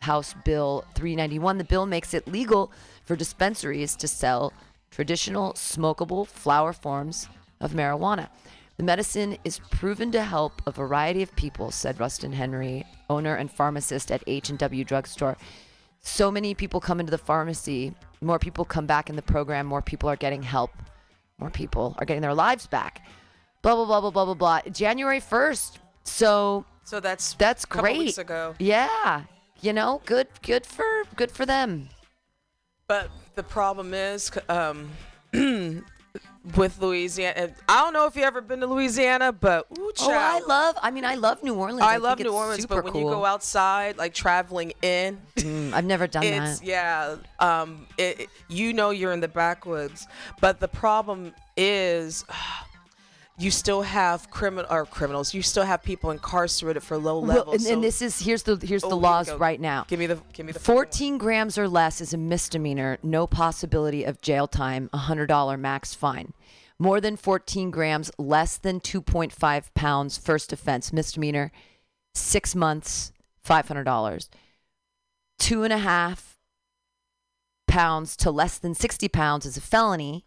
House 0.00 0.34
Bill 0.42 0.84
391. 0.94 1.58
The 1.58 1.64
bill 1.64 1.84
makes 1.84 2.14
it 2.14 2.26
legal 2.26 2.72
for 3.04 3.14
dispensaries 3.14 3.94
to 3.96 4.08
sell 4.08 4.54
traditional 4.90 5.52
smokable 5.52 6.26
flower 6.26 6.72
forms 6.72 7.28
of 7.60 7.72
marijuana. 7.72 8.28
The 8.78 8.84
medicine 8.84 9.36
is 9.44 9.60
proven 9.70 10.10
to 10.12 10.22
help 10.22 10.62
a 10.66 10.72
variety 10.72 11.22
of 11.22 11.36
people, 11.36 11.70
said 11.70 12.00
Rustin 12.00 12.32
Henry, 12.32 12.86
owner 13.10 13.36
and 13.36 13.50
pharmacist 13.50 14.10
at 14.10 14.24
H&W 14.26 14.84
Drugstore. 14.84 15.36
So 16.00 16.30
many 16.30 16.54
people 16.54 16.80
come 16.80 17.00
into 17.00 17.10
the 17.10 17.18
pharmacy, 17.18 17.94
more 18.22 18.38
people 18.38 18.64
come 18.64 18.86
back 18.86 19.10
in 19.10 19.16
the 19.16 19.22
program, 19.22 19.66
more 19.66 19.82
people 19.82 20.08
are 20.08 20.16
getting 20.16 20.42
help, 20.42 20.70
more 21.38 21.50
people 21.50 21.94
are 21.98 22.06
getting 22.06 22.22
their 22.22 22.34
lives 22.34 22.66
back. 22.66 23.02
Blah 23.64 23.74
blah 23.76 23.86
blah 23.86 24.00
blah 24.02 24.10
blah 24.10 24.24
blah 24.26 24.34
blah. 24.34 24.60
January 24.70 25.20
1st. 25.20 25.78
So 26.04 26.66
So 26.84 27.00
that's 27.00 27.32
that's 27.34 27.64
a 27.64 27.66
great. 27.66 27.98
weeks 27.98 28.18
ago. 28.18 28.54
Yeah. 28.58 29.22
You 29.62 29.72
know, 29.72 30.02
good 30.04 30.28
good 30.42 30.66
for 30.66 30.84
good 31.16 31.30
for 31.30 31.46
them. 31.46 31.88
But 32.86 33.08
the 33.34 33.42
problem 33.42 33.94
is, 33.94 34.30
um, 34.50 34.90
with 36.58 36.78
Louisiana, 36.78 37.54
I 37.66 37.80
don't 37.80 37.94
know 37.94 38.04
if 38.04 38.14
you 38.16 38.22
ever 38.24 38.42
been 38.42 38.60
to 38.60 38.66
Louisiana, 38.66 39.32
but 39.32 39.66
ooh, 39.78 39.90
Oh, 40.00 40.12
I 40.12 40.40
love 40.40 40.76
I 40.82 40.90
mean 40.90 41.06
I 41.06 41.14
love 41.14 41.42
New 41.42 41.54
Orleans. 41.54 41.80
I, 41.80 41.92
think 41.92 42.02
love 42.02 42.18
New 42.18 42.34
Orleans, 42.34 42.66
but 42.66 42.84
when 42.84 42.94
you 42.94 43.04
go 43.04 43.24
outside, 43.24 43.96
like 43.96 44.12
traveling 44.12 44.74
in, 44.82 45.18
Mm, 45.36 45.72
I've 45.72 45.86
never 45.86 46.06
done 46.06 46.22
it's 46.24 46.60
that. 46.60 46.66
yeah, 46.66 47.16
um, 47.40 47.86
it, 47.96 48.28
you 48.48 48.74
know 48.74 48.90
you're 48.90 49.12
in 49.12 49.20
the 49.20 49.28
backwoods. 49.28 50.06
But 50.42 50.60
the 50.60 50.68
problem 50.68 51.32
is. 51.56 52.26
You 53.36 53.50
still 53.50 53.82
have 53.82 54.30
criminal 54.30 54.70
or 54.70 54.86
criminals. 54.86 55.34
You 55.34 55.42
still 55.42 55.64
have 55.64 55.82
people 55.82 56.10
incarcerated 56.12 56.84
for 56.84 56.96
low 56.96 57.18
Well, 57.18 57.38
levels. 57.38 57.54
and, 57.64 57.66
and 57.66 57.76
so- 57.78 57.80
this 57.80 58.00
is 58.02 58.20
here's 58.20 58.44
the 58.44 58.56
here's 58.64 58.84
Oh, 58.84 58.88
the 58.90 58.96
laws 58.96 59.30
right 59.32 59.60
now. 59.60 59.84
Give 59.88 59.98
me 59.98 60.06
the 60.06 60.20
give 60.32 60.46
me 60.46 60.52
the 60.52 60.60
14 60.60 61.18
grams 61.18 61.58
or 61.58 61.66
less 61.68 62.00
is 62.00 62.14
a 62.14 62.16
misdemeanor, 62.16 62.98
no 63.02 63.26
possibility 63.26 64.04
of 64.04 64.20
jail 64.20 64.46
time, 64.46 64.88
$100 64.94 65.58
max 65.58 65.94
fine. 65.94 66.32
More 66.78 67.00
than 67.00 67.16
14 67.16 67.70
grams, 67.70 68.10
less 68.18 68.56
than 68.56 68.78
2.5 68.80 69.74
pounds, 69.74 70.16
first 70.18 70.52
offense, 70.52 70.92
misdemeanor, 70.92 71.50
six 72.14 72.54
months, 72.54 73.12
$500. 73.44 74.28
Two 75.38 75.62
and 75.64 75.72
a 75.72 75.78
half 75.78 76.38
pounds 77.66 78.16
to 78.18 78.30
less 78.30 78.58
than 78.58 78.74
60 78.74 79.08
pounds 79.08 79.44
is 79.46 79.56
a 79.56 79.60
felony. 79.60 80.24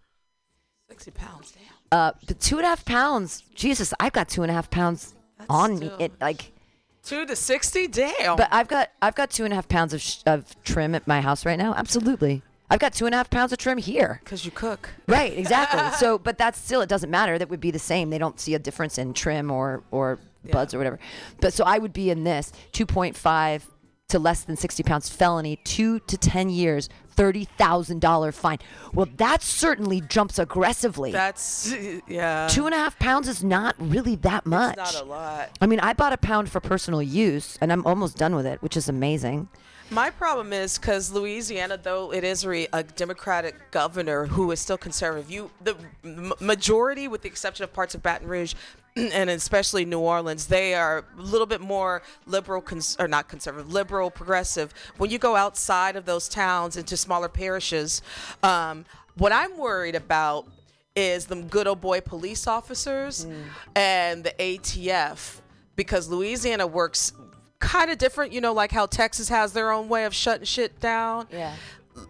Sixty 0.89 1.11
pounds. 1.11 1.51
Damn. 1.51 1.63
Uh, 1.91 2.11
but 2.27 2.39
two 2.39 2.57
and 2.57 2.65
a 2.65 2.69
half 2.69 2.85
pounds, 2.85 3.43
Jesus, 3.55 3.93
I've 3.99 4.13
got 4.13 4.27
two 4.27 4.41
and 4.43 4.51
a 4.51 4.53
half 4.53 4.69
pounds 4.69 5.15
That's 5.37 5.49
on 5.49 5.79
me. 5.79 5.91
It 5.99 6.13
like. 6.19 6.51
Two 7.03 7.25
to 7.25 7.35
sixty. 7.37 7.87
Damn. 7.87 8.35
But 8.35 8.49
I've 8.51 8.67
got 8.67 8.91
I've 9.01 9.15
got 9.15 9.29
two 9.29 9.45
and 9.45 9.53
a 9.53 9.55
half 9.55 9.69
pounds 9.69 9.93
of 9.93 10.01
sh- 10.01 10.23
of 10.25 10.61
trim 10.63 10.93
at 10.93 11.07
my 11.07 11.21
house 11.21 11.45
right 11.45 11.57
now. 11.57 11.73
Absolutely, 11.73 12.41
I've 12.69 12.79
got 12.79 12.91
two 12.93 13.05
and 13.05 13.15
a 13.15 13.17
half 13.17 13.29
pounds 13.29 13.53
of 13.53 13.59
trim 13.59 13.77
here. 13.77 14.19
Because 14.25 14.43
you 14.43 14.51
cook. 14.51 14.89
Right, 15.07 15.37
exactly. 15.37 15.81
so, 15.97 16.17
but 16.17 16.37
that's 16.37 16.59
still 16.59 16.81
it 16.81 16.89
doesn't 16.89 17.09
matter. 17.09 17.37
That 17.37 17.49
would 17.49 17.61
be 17.61 17.71
the 17.71 17.79
same. 17.79 18.09
They 18.09 18.17
don't 18.17 18.37
see 18.39 18.55
a 18.55 18.59
difference 18.59 18.97
in 18.97 19.13
trim 19.13 19.49
or 19.51 19.83
or 19.91 20.19
buds 20.51 20.73
or 20.73 20.79
whatever. 20.79 20.99
But 21.39 21.53
so 21.53 21.63
I 21.63 21.77
would 21.77 21.93
be 21.93 22.09
in 22.09 22.25
this 22.25 22.51
two 22.73 22.85
point 22.85 23.15
five 23.15 23.65
to 24.09 24.19
less 24.19 24.43
than 24.43 24.55
sixty 24.55 24.83
pounds 24.83 25.09
felony, 25.09 25.57
two 25.65 25.99
to 25.99 26.17
ten 26.17 26.49
years, 26.49 26.87
thirty 27.09 27.43
thousand 27.43 27.99
dollar 27.99 28.31
fine. 28.31 28.57
Well, 28.93 29.07
that 29.17 29.41
certainly 29.43 30.01
jumps 30.01 30.39
aggressively. 30.39 31.11
That's 31.11 31.73
yeah. 32.07 32.47
two 32.49 32.65
and 32.65 32.73
a 32.73 32.77
half 32.77 32.97
pounds 32.99 33.27
is 33.27 33.43
not 33.43 33.75
really 33.79 34.15
that 34.17 34.45
much. 34.45 34.77
It's 34.77 34.93
not 34.93 35.03
a 35.03 35.05
lot. 35.05 35.49
I 35.59 35.65
mean, 35.65 35.81
I 35.81 35.93
bought 35.93 36.13
a 36.13 36.17
pound 36.17 36.49
for 36.49 36.61
personal 36.61 37.01
use, 37.03 37.57
and 37.59 37.71
I'm 37.71 37.85
almost 37.85 38.17
done 38.17 38.33
with 38.35 38.45
it, 38.45 38.61
which 38.61 38.77
is 38.77 38.87
amazing. 38.87 39.49
My 39.89 40.09
problem 40.09 40.51
is 40.51 40.77
because 40.77 41.11
Louisiana, 41.13 41.77
though 41.81 42.11
it 42.13 42.25
is 42.25 42.45
re- 42.45 42.67
a 42.73 42.83
Democratic 42.83 43.71
governor 43.71 44.25
who 44.25 44.51
is 44.51 44.59
still 44.59 44.77
conservative, 44.77 45.31
you 45.31 45.49
the 45.61 45.75
m- 46.03 46.33
majority, 46.41 47.07
with 47.07 47.21
the 47.21 47.29
exception 47.29 47.63
of 47.63 47.71
parts 47.71 47.95
of 47.95 48.03
Baton 48.03 48.27
Rouge, 48.27 48.53
and 48.97 49.29
especially 49.29 49.85
New 49.85 49.99
Orleans, 49.99 50.47
they 50.47 50.73
are 50.73 51.05
a 51.17 51.21
little 51.21 51.47
bit 51.47 51.61
more 51.61 52.01
liberal, 52.25 52.61
cons- 52.61 52.97
or 52.99 53.07
not 53.07 53.27
conservative, 53.27 53.71
liberal, 53.71 54.09
progressive. 54.09 54.73
When 54.97 55.09
you 55.09 55.17
go 55.19 55.35
outside 55.35 55.95
of 55.95 56.05
those 56.05 56.27
towns 56.27 56.77
into 56.77 56.97
smaller 56.97 57.29
parishes, 57.29 58.01
um, 58.43 58.85
what 59.15 59.31
I'm 59.31 59.57
worried 59.57 59.95
about 59.95 60.47
is 60.95 61.27
them 61.27 61.47
good 61.47 61.67
old 61.67 61.79
boy 61.81 62.01
police 62.01 62.47
officers 62.47 63.27
and 63.75 64.23
the 64.23 64.31
ATF 64.39 65.41
because 65.75 66.09
Louisiana 66.09 66.65
works 66.65 67.13
kind 67.59 67.91
of 67.91 67.97
different, 67.97 68.33
you 68.33 68.41
know, 68.41 68.53
like 68.53 68.71
how 68.71 68.85
Texas 68.87 69.29
has 69.29 69.53
their 69.53 69.71
own 69.71 69.89
way 69.89 70.05
of 70.05 70.13
shutting 70.13 70.45
shit 70.45 70.79
down. 70.79 71.27
Yeah. 71.31 71.53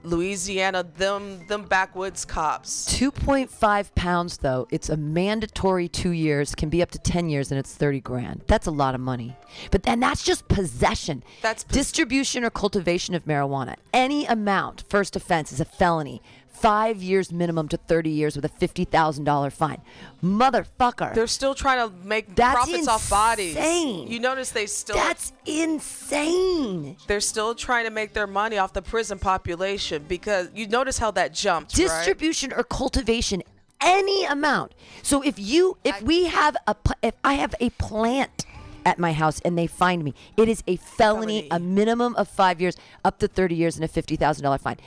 Louisiana, 0.03 0.83
them 0.83 1.45
them 1.47 1.63
backwoods 1.63 2.25
cops. 2.25 2.85
2.5 2.93 3.95
pounds 3.95 4.37
though 4.37 4.67
it's 4.71 4.89
a 4.89 4.97
mandatory 4.97 5.87
two 5.87 6.11
years 6.11 6.55
can 6.55 6.69
be 6.69 6.81
up 6.81 6.91
to 6.91 6.99
10 6.99 7.29
years 7.29 7.51
and 7.51 7.59
it's 7.59 7.73
30 7.73 8.01
grand. 8.01 8.43
That's 8.47 8.67
a 8.67 8.71
lot 8.71 8.95
of 8.95 9.01
money. 9.01 9.35
But 9.71 9.83
then 9.83 9.99
that's 9.99 10.23
just 10.23 10.47
possession. 10.47 11.23
That's 11.41 11.63
pos- 11.63 11.75
distribution 11.75 12.43
or 12.43 12.49
cultivation 12.49 13.15
of 13.15 13.25
marijuana. 13.25 13.75
Any 13.93 14.25
amount 14.25 14.83
first 14.89 15.15
offense 15.15 15.51
is 15.51 15.59
a 15.59 15.65
felony 15.65 16.21
five 16.61 17.01
years 17.03 17.31
minimum 17.31 17.67
to 17.69 17.77
30 17.77 18.09
years 18.09 18.35
with 18.35 18.45
a 18.45 18.49
$50000 18.49 19.51
fine 19.51 19.81
motherfucker 20.23 21.13
They're 21.13 21.27
still 21.27 21.53
trying 21.53 21.87
to 21.87 21.95
make 22.03 22.35
That's 22.35 22.55
profits 22.55 22.87
off 22.87 23.09
bodies. 23.09 23.55
insane. 23.55 24.07
You 24.07 24.19
notice 24.19 24.51
they 24.51 24.65
still 24.65 24.95
that's 24.95 25.33
insane 25.45 26.97
they're 27.07 27.19
still 27.21 27.53
trying 27.55 27.85
to 27.85 27.91
make 27.91 28.13
their 28.13 28.27
money 28.27 28.57
off 28.57 28.73
the 28.73 28.81
prison 28.81 29.19
population 29.19 30.03
because 30.07 30.49
you 30.55 30.67
notice 30.67 30.97
how 30.97 31.11
that 31.11 31.33
jumped, 31.33 31.77
right? 31.77 31.87
distribution 31.87 32.51
or 32.53 32.63
cultivation 32.63 33.43
any 33.79 34.25
amount 34.25 34.73
so 35.03 35.21
if 35.21 35.37
you 35.37 35.77
if 35.83 36.01
we 36.01 36.25
have 36.25 36.57
a 36.65 36.75
if 37.03 37.13
i 37.23 37.33
have 37.35 37.53
a 37.59 37.69
plant 37.71 38.45
at 38.85 38.97
my 38.97 39.13
house 39.13 39.39
and 39.41 39.55
they 39.55 39.67
find 39.67 40.03
me 40.03 40.15
it 40.35 40.49
is 40.49 40.63
a 40.65 40.77
felony, 40.77 41.41
Felony. 41.43 41.47
a 41.51 41.59
minimum 41.59 42.15
of 42.15 42.27
five 42.27 42.59
years 42.59 42.75
up 43.05 43.19
to 43.19 43.27
30 43.27 43.53
years 43.53 43.75
and 43.75 43.85
a 43.85 43.87
$50000 43.87 44.59
fine 44.59 44.77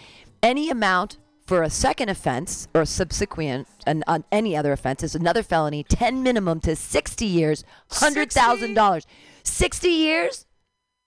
any 0.42 0.70
amount 0.70 1.18
for 1.50 1.64
a 1.64 1.68
second 1.68 2.08
offense 2.08 2.68
or 2.74 2.82
a 2.82 2.86
subsequent 2.86 3.66
and 3.84 4.04
on 4.06 4.22
any 4.30 4.56
other 4.56 4.70
offense 4.70 5.02
is 5.02 5.16
another 5.16 5.42
felony 5.42 5.82
10 5.82 6.22
minimum 6.22 6.60
to 6.60 6.76
60 6.76 7.26
years 7.26 7.64
$100000 7.90 9.04
60 9.42 9.88
years 9.88 10.46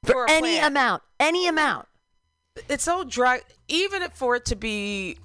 for, 0.04 0.12
For 0.12 0.30
any 0.30 0.60
amount 0.60 1.02
any 1.18 1.48
amount 1.48 1.88
It's 2.68 2.84
so 2.84 3.06
dry. 3.06 3.40
Even 3.70 4.04
for 4.10 4.36
it 4.36 4.44
to 4.48 4.58
be 4.58 5.18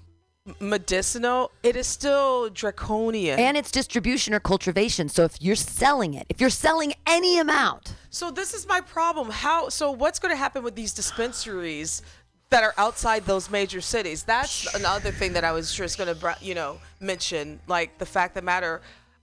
medicinal, 0.60 1.50
it 1.64 1.74
is 1.74 1.88
still 1.88 2.48
draconian. 2.48 3.40
and 3.40 3.56
it's 3.56 3.72
distribution 3.72 4.32
or 4.32 4.40
cultivation. 4.40 5.08
So 5.08 5.24
if 5.24 5.42
you're 5.42 5.56
selling 5.56 6.14
it, 6.14 6.26
if 6.28 6.40
you're 6.40 6.48
selling 6.48 6.94
any 7.06 7.40
amount, 7.40 7.94
So 8.10 8.30
this 8.30 8.54
is 8.54 8.66
my 8.66 8.80
problem. 8.80 9.30
How? 9.30 9.68
So 9.68 9.90
what's 9.90 10.20
going 10.20 10.32
to 10.32 10.36
happen 10.36 10.62
with 10.62 10.76
these 10.76 10.94
dispensaries 10.94 12.02
that 12.50 12.62
are 12.64 12.74
outside 12.78 13.24
those 13.24 13.50
major 13.50 13.80
cities? 13.80 14.22
That's 14.24 14.72
another 14.74 15.10
thing 15.12 15.32
that 15.34 15.44
I 15.44 15.52
was 15.52 15.72
just 15.74 15.98
going 15.98 16.14
to, 16.14 16.36
you 16.40 16.54
know, 16.54 16.78
mention. 17.00 17.60
Like 17.66 17.98
the 17.98 18.06
fact 18.06 18.36
of 18.36 18.42
the 18.42 18.46
matter, 18.46 18.80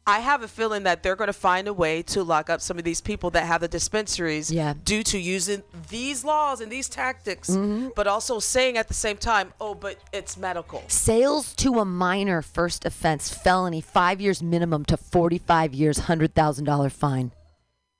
I 0.07 0.19
have 0.19 0.43
a 0.43 0.47
feeling 0.47 0.83
that 0.83 1.01
they're 1.01 1.15
going 1.15 1.29
to 1.29 1.33
find 1.33 1.67
a 1.67 1.73
way 1.73 2.03
to 2.03 2.23
lock 2.23 2.51
up 2.51 2.61
some 2.61 2.77
of 2.77 2.83
these 2.83 3.01
people 3.01 3.31
that 3.31 3.45
have 3.47 3.61
the 3.61 3.67
dispensaries 3.67 4.51
Yeah. 4.51 4.75
due 4.83 5.01
to 5.01 5.17
using 5.17 5.63
these 5.89 6.23
laws 6.23 6.61
and 6.61 6.71
these 6.71 6.87
tactics, 6.87 7.49
Mm-hmm. 7.49 7.89
but 7.95 8.05
also 8.05 8.37
saying 8.37 8.77
at 8.77 8.87
the 8.87 8.93
same 8.93 9.17
time, 9.17 9.51
oh, 9.59 9.73
but 9.73 9.97
it's 10.13 10.37
medical. 10.37 10.83
sales 10.87 11.55
to 11.55 11.79
a 11.79 11.85
minor 11.85 12.43
first 12.43 12.85
offense 12.85 13.33
felony, 13.33 13.81
five 13.81 14.21
years 14.21 14.43
minimum 14.43 14.85
to 14.85 14.95
45 14.97 15.73
years, 15.73 16.01
$100,000 16.01 16.91
fine. 16.91 17.31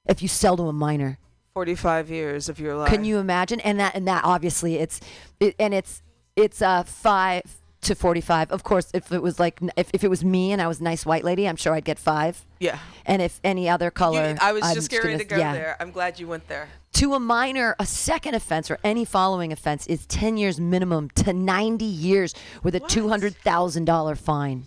If 0.08 0.22
you 0.22 0.28
sell 0.28 0.56
to 0.58 0.68
a 0.68 0.74
minor, 0.74 1.18
45 1.66 2.10
years 2.10 2.50
of 2.50 2.60
your 2.60 2.76
life. 2.76 2.90
can 2.90 3.06
you 3.06 3.18
imagine? 3.18 3.62
And 3.62 3.80
that, 3.80 3.96
and 3.96 4.06
that 4.10 4.26
obviously 4.26 4.76
it's, 4.76 5.00
it, 5.40 5.56
and 5.58 5.74
it's, 5.74 6.04
it's 6.36 6.62
uh, 6.62 6.84
five 6.84 7.44
to 7.84 7.96
45. 7.96 8.52
Of 8.52 8.64
course, 8.64 8.92
if 8.94 9.10
it 9.14 9.24
was 9.24 9.40
like, 9.40 9.62
if, 9.78 9.90
if 9.94 10.04
it 10.04 10.10
was 10.10 10.22
me 10.22 10.52
and 10.52 10.62
I 10.62 10.68
was 10.68 10.82
a 10.82 10.84
nice 10.84 11.06
white 11.06 11.24
lady, 11.24 11.48
I'm 11.48 11.56
sure 11.56 11.74
I'd 11.74 11.86
get 11.86 11.98
five. 11.98 12.46
Yeah. 12.60 12.78
And 13.06 13.22
if 13.22 13.40
any 13.42 13.70
other 13.70 13.86
You- 13.86 13.92
color, 13.92 14.36
I 14.42 14.52
was 14.52 14.64
I'm 14.64 14.76
just 14.76 14.90
getting 14.92 15.12
ready 15.12 15.24
to 15.24 15.30
go 15.30 15.38
yeah. 15.38 15.54
there. 15.54 15.78
I'm 15.80 15.92
glad 15.92 16.20
you 16.20 16.28
went 16.28 16.46
there. 16.50 16.68
To 16.96 17.14
a 17.14 17.22
minor, 17.22 17.74
a 17.80 17.86
second 17.86 18.34
offense 18.36 18.70
or 18.70 18.78
any 18.84 19.06
following 19.06 19.54
offense 19.54 19.88
is 19.88 20.06
10 20.08 20.36
years 20.36 20.60
minimum 20.60 21.10
to 21.12 21.32
90 21.32 21.86
years 21.86 22.36
with 22.64 22.76
a 22.76 22.82
$200,000 22.82 24.18
fine. 24.18 24.66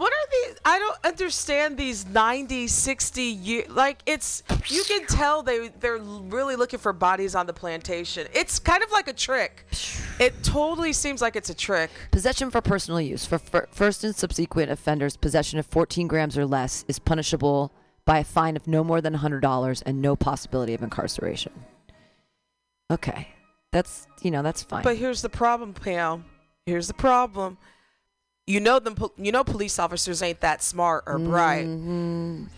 What 0.00 0.14
are 0.14 0.26
these? 0.32 0.56
I 0.64 0.78
don't 0.78 0.96
understand 1.04 1.76
these 1.76 2.06
90, 2.06 2.68
60 2.68 3.22
year. 3.22 3.64
Like 3.68 4.00
it's, 4.06 4.42
you 4.68 4.82
can 4.84 5.04
tell 5.04 5.42
they 5.42 5.68
they're 5.68 5.98
really 5.98 6.56
looking 6.56 6.78
for 6.78 6.94
bodies 6.94 7.34
on 7.34 7.44
the 7.44 7.52
plantation. 7.52 8.26
It's 8.32 8.58
kind 8.58 8.82
of 8.82 8.90
like 8.92 9.08
a 9.08 9.12
trick. 9.12 9.66
It 10.18 10.42
totally 10.42 10.94
seems 10.94 11.20
like 11.20 11.36
it's 11.36 11.50
a 11.50 11.54
trick. 11.54 11.90
Possession 12.12 12.50
for 12.50 12.62
personal 12.62 12.98
use. 12.98 13.26
For 13.26 13.36
fir- 13.36 13.68
first 13.72 14.02
and 14.02 14.16
subsequent 14.16 14.70
offenders, 14.70 15.18
possession 15.18 15.58
of 15.58 15.66
14 15.66 16.08
grams 16.08 16.38
or 16.38 16.46
less 16.46 16.82
is 16.88 16.98
punishable 16.98 17.70
by 18.06 18.20
a 18.20 18.24
fine 18.24 18.56
of 18.56 18.66
no 18.66 18.82
more 18.82 19.02
than 19.02 19.14
$100 19.18 19.82
and 19.84 20.00
no 20.00 20.16
possibility 20.16 20.72
of 20.72 20.82
incarceration. 20.82 21.52
Okay. 22.90 23.28
That's, 23.70 24.06
you 24.22 24.30
know, 24.30 24.42
that's 24.42 24.62
fine. 24.62 24.82
But 24.82 24.96
here's 24.96 25.20
the 25.20 25.28
problem, 25.28 25.74
Pam. 25.74 26.24
Here's 26.64 26.86
the 26.86 26.94
problem. 26.94 27.58
You 28.50 28.60
know 28.60 28.78
them. 28.80 28.96
You 29.16 29.32
know 29.32 29.44
police 29.44 29.78
officers 29.78 30.22
ain't 30.22 30.40
that 30.40 30.62
smart 30.62 31.04
or 31.06 31.18
bright. 31.18 31.66
Mhm. 31.66 32.48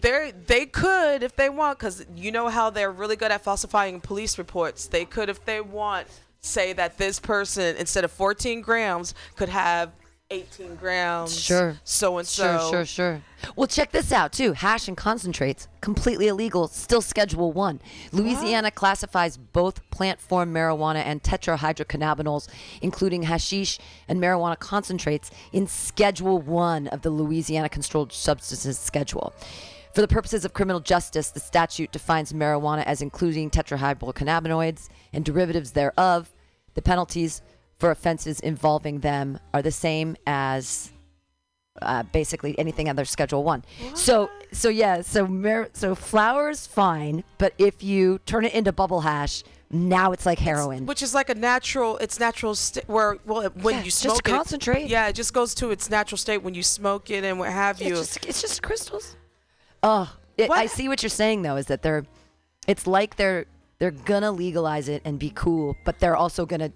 They 0.00 0.32
they 0.46 0.64
could 0.66 1.24
if 1.24 1.34
they 1.34 1.48
want, 1.48 1.78
because 1.78 2.06
you 2.14 2.30
know 2.30 2.48
how 2.48 2.70
they're 2.70 2.92
really 2.92 3.16
good 3.16 3.32
at 3.32 3.42
falsifying 3.42 4.00
police 4.00 4.38
reports. 4.38 4.86
They 4.86 5.04
could 5.04 5.28
if 5.28 5.44
they 5.44 5.60
want 5.60 6.06
say 6.40 6.72
that 6.72 6.98
this 6.98 7.18
person 7.18 7.76
instead 7.76 8.04
of 8.04 8.12
14 8.12 8.60
grams 8.60 9.12
could 9.34 9.48
have 9.48 9.90
18 10.30 10.76
grams. 10.76 11.40
Sure. 11.40 11.78
So 11.84 12.18
and 12.18 12.28
so. 12.28 12.58
sure, 12.58 12.70
sure. 12.70 12.84
Sure. 12.84 13.22
Well, 13.56 13.66
check 13.66 13.92
this 13.92 14.12
out 14.12 14.30
too. 14.30 14.52
Hash 14.52 14.86
and 14.86 14.96
concentrates, 14.96 15.68
completely 15.80 16.28
illegal, 16.28 16.68
still 16.68 17.00
Schedule 17.00 17.50
One. 17.50 17.80
Louisiana 18.12 18.70
classifies 18.70 19.38
both 19.38 19.88
plant 19.90 20.20
form 20.20 20.52
marijuana 20.52 21.02
and 21.06 21.22
tetrahydrocannabinols, 21.22 22.48
including 22.82 23.22
hashish 23.22 23.78
and 24.06 24.20
marijuana 24.20 24.58
concentrates, 24.58 25.30
in 25.52 25.66
Schedule 25.66 26.42
One 26.42 26.88
of 26.88 27.00
the 27.00 27.10
Louisiana 27.10 27.70
Controlled 27.70 28.12
Substances 28.12 28.78
Schedule. 28.78 29.32
For 29.94 30.02
the 30.02 30.08
purposes 30.08 30.44
of 30.44 30.52
criminal 30.52 30.80
justice, 30.80 31.30
the 31.30 31.40
statute 31.40 31.90
defines 31.90 32.34
marijuana 32.34 32.84
as 32.84 33.00
including 33.00 33.50
tetrahydrocannabinoids 33.50 34.90
and 35.14 35.24
derivatives 35.24 35.72
thereof. 35.72 36.34
The 36.74 36.82
penalties 36.82 37.40
for 37.78 37.90
offenses 37.90 38.40
involving 38.40 39.00
them 39.00 39.38
are 39.54 39.62
the 39.62 39.70
same 39.70 40.16
as 40.26 40.90
uh, 41.80 42.02
basically 42.04 42.58
anything 42.58 42.88
under 42.88 43.04
Schedule 43.04 43.44
One. 43.44 43.64
So, 43.94 44.30
so 44.52 44.68
yeah, 44.68 45.00
so 45.02 45.26
mar- 45.26 45.68
so 45.72 45.94
flour's 45.94 46.66
fine, 46.66 47.22
but 47.38 47.54
if 47.58 47.82
you 47.82 48.18
turn 48.26 48.44
it 48.44 48.52
into 48.54 48.72
bubble 48.72 49.00
hash, 49.00 49.44
now 49.70 50.12
it's 50.12 50.26
like 50.26 50.38
heroin. 50.40 50.86
Which 50.86 51.02
is 51.02 51.14
like 51.14 51.28
a 51.28 51.34
natural, 51.34 51.98
it's 51.98 52.18
natural 52.18 52.54
state 52.54 52.88
where, 52.88 53.18
well, 53.26 53.48
when 53.50 53.74
Yeah, 53.74 53.80
you 53.80 53.84
just 53.86 53.98
smoke 54.00 54.18
it, 54.18 54.24
Just 54.24 54.36
concentrate. 54.36 54.88
Yeah, 54.88 55.08
it 55.08 55.12
just 55.12 55.32
goes 55.32 55.54
to 55.56 55.70
its 55.70 55.88
natural 55.88 56.16
state 56.18 56.38
when 56.38 56.54
you 56.54 56.62
smoke 56.62 57.10
it 57.10 57.22
and 57.22 57.38
what 57.38 57.50
have 57.50 57.80
you. 57.80 57.98
it's, 57.98 58.14
just, 58.14 58.26
it's 58.26 58.40
just 58.40 58.62
crystals. 58.62 59.14
Oh, 59.82 60.12
it, 60.36 60.50
I 60.50 60.66
see 60.66 60.88
what 60.88 61.02
you're 61.02 61.10
saying 61.10 61.42
though. 61.42 61.56
Is 61.56 61.66
that 61.66 61.82
they're, 61.82 62.04
it's 62.66 62.86
like 62.86 63.16
they're 63.16 63.44
they're 63.78 63.92
gonna 63.92 64.32
legalize 64.32 64.88
it 64.88 65.02
and 65.04 65.18
be 65.18 65.30
cool, 65.30 65.76
but 65.84 66.00
they're 66.00 66.16
also 66.16 66.44
gonna 66.46 66.72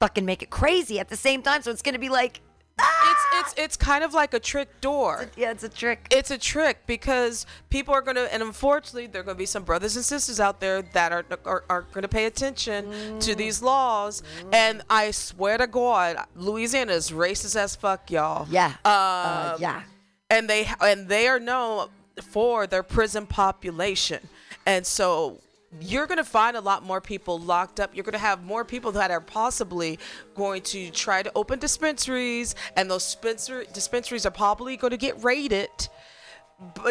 fucking 0.00 0.24
make 0.24 0.42
it 0.42 0.50
crazy 0.50 0.98
at 1.00 1.08
the 1.08 1.16
same 1.16 1.42
time. 1.42 1.62
So 1.62 1.70
it's 1.70 1.82
gonna 1.82 1.98
be 1.98 2.08
like, 2.08 2.40
it's 2.80 3.24
it's 3.34 3.54
it's 3.58 3.76
kind 3.76 4.04
of 4.04 4.14
like 4.14 4.34
a 4.34 4.38
trick 4.40 4.80
door. 4.80 5.28
yeah, 5.36 5.50
it's 5.50 5.64
a 5.64 5.68
trick. 5.68 6.06
It's 6.10 6.30
a 6.30 6.38
trick 6.38 6.86
because 6.86 7.44
people 7.70 7.92
are 7.92 8.00
gonna, 8.02 8.28
and 8.30 8.42
unfortunately, 8.42 9.08
there 9.08 9.22
are 9.22 9.24
gonna 9.24 9.34
be 9.36 9.46
some 9.46 9.64
brothers 9.64 9.96
and 9.96 10.04
sisters 10.04 10.38
out 10.38 10.60
there 10.60 10.82
that 10.82 11.10
are 11.12 11.24
are, 11.44 11.64
are 11.68 11.82
gonna 11.92 12.06
pay 12.08 12.26
attention 12.26 13.18
to 13.20 13.34
these 13.34 13.62
laws. 13.62 14.22
And 14.52 14.82
I 14.88 15.10
swear 15.10 15.58
to 15.58 15.66
God, 15.66 16.16
Louisiana 16.36 16.92
is 16.92 17.10
racist 17.10 17.56
as 17.56 17.74
fuck, 17.74 18.10
y'all. 18.10 18.46
Yeah. 18.50 18.66
Um, 18.66 18.74
Uh, 18.84 19.56
yeah. 19.58 19.82
and 20.30 20.48
they 20.48 20.68
and 20.80 21.08
they 21.08 21.26
are 21.26 21.40
known 21.40 21.88
for 22.22 22.66
their 22.66 22.82
prison 22.82 23.26
population 23.26 24.18
and 24.66 24.84
so 24.84 25.38
you're 25.80 26.06
going 26.06 26.18
to 26.18 26.24
find 26.24 26.56
a 26.56 26.60
lot 26.60 26.82
more 26.82 27.00
people 27.00 27.38
locked 27.38 27.78
up 27.78 27.94
you're 27.94 28.04
going 28.04 28.12
to 28.12 28.18
have 28.18 28.42
more 28.42 28.64
people 28.64 28.90
that 28.92 29.10
are 29.10 29.20
possibly 29.20 29.98
going 30.34 30.62
to 30.62 30.90
try 30.90 31.22
to 31.22 31.30
open 31.34 31.58
dispensaries 31.58 32.54
and 32.76 32.90
those 32.90 33.04
dispenser- 33.04 33.64
dispensaries 33.74 34.24
are 34.24 34.30
probably 34.30 34.76
going 34.76 34.90
to 34.92 34.96
get 34.96 35.22
raided 35.22 35.68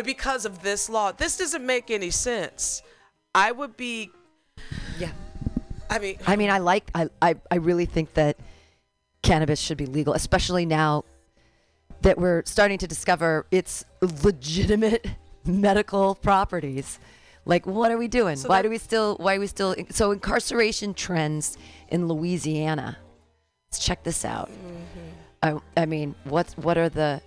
because 0.05 0.45
of 0.45 0.61
this 0.61 0.89
law 0.89 1.11
this 1.11 1.37
doesn't 1.37 1.65
make 1.65 1.89
any 1.89 2.11
sense 2.11 2.83
i 3.33 3.51
would 3.51 3.75
be 3.75 4.11
Yeah. 4.99 5.11
i 5.89 5.97
mean 5.99 6.17
I 6.27 6.35
mean, 6.35 6.49
I 6.51 6.59
like, 6.59 6.91
I, 6.93 7.09
I, 7.21 7.35
I 7.49 7.55
really 7.55 7.85
think 7.85 8.13
that 8.13 8.37
cannabis 9.23 9.59
should 9.59 9.77
be 9.77 9.87
legal, 9.87 10.13
especially 10.13 10.65
now 10.65 11.03
that 12.01 12.17
we're 12.17 12.43
starting 12.45 12.77
to 12.77 12.87
discover 12.87 13.45
its 13.51 13.83
legitimate 14.23 15.05
medical 15.45 16.15
properties. 16.15 16.99
Like, 17.47 17.65
what 17.65 17.91
are 17.91 17.97
we 17.97 18.09
doing? 18.09 18.37
why 18.39 18.57
that- 18.57 18.63
do 18.63 18.69
we 18.69 18.77
still? 18.77 19.15
Why 19.15 19.37
are 19.37 19.39
we 19.39 19.47
still? 19.47 19.73
So 19.89 20.11
incarceration 20.11 20.93
trends 20.93 21.57
in 21.87 22.07
Louisiana. 22.07 22.97
Let's 23.67 23.79
check 23.79 24.03
this 24.03 24.25
out. 24.25 24.51
I, 25.41 25.57
I 25.75 25.85
mean, 25.85 26.13
what's 26.25 26.57
what 26.57 26.77
are 26.77 26.89
the? 26.89 27.21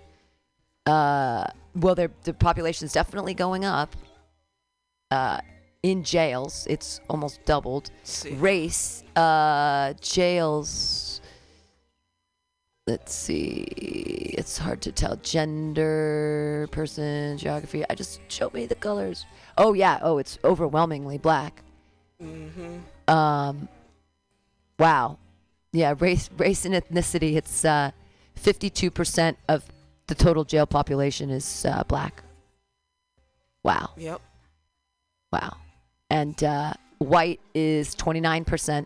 Uh, 0.85 1.45
well, 1.75 1.95
the 1.95 2.09
population 2.37 2.85
is 2.85 2.93
definitely 2.93 3.33
going 3.33 3.65
up. 3.65 3.95
Uh, 5.09 5.41
in 5.83 6.03
jails, 6.03 6.67
it's 6.69 7.01
almost 7.09 7.43
doubled. 7.45 7.89
see. 8.03 8.33
Race, 8.35 9.03
uh, 9.15 9.93
jails. 9.99 11.21
Let's 12.85 13.13
see. 13.13 13.63
It's 14.37 14.57
hard 14.57 14.81
to 14.81 14.91
tell. 14.91 15.15
Gender, 15.17 16.67
person, 16.71 17.37
geography. 17.37 17.83
I 17.89 17.95
just 17.95 18.21
show 18.27 18.51
me 18.53 18.67
the 18.67 18.75
colors. 18.75 19.25
Oh 19.57 19.73
yeah. 19.73 19.99
Oh, 20.01 20.17
it's 20.17 20.39
overwhelmingly 20.43 21.17
black. 21.17 21.63
Mm-hmm. 22.21 23.13
Um. 23.13 23.67
Wow. 24.79 25.17
Yeah. 25.73 25.95
Race, 25.99 26.29
race 26.37 26.65
and 26.65 26.75
ethnicity. 26.75 27.35
It's 27.35 27.65
uh, 27.65 27.91
fifty-two 28.35 28.91
percent 28.91 29.37
of 29.47 29.65
the 30.07 30.15
total 30.15 30.43
jail 30.43 30.65
population 30.65 31.29
is 31.29 31.65
uh, 31.65 31.83
black. 31.87 32.23
Wow. 33.63 33.91
Yep. 33.97 34.21
Wow. 35.31 35.57
And 36.09 36.43
uh, 36.43 36.73
white 36.97 37.39
is 37.53 37.95
29%. 37.95 38.85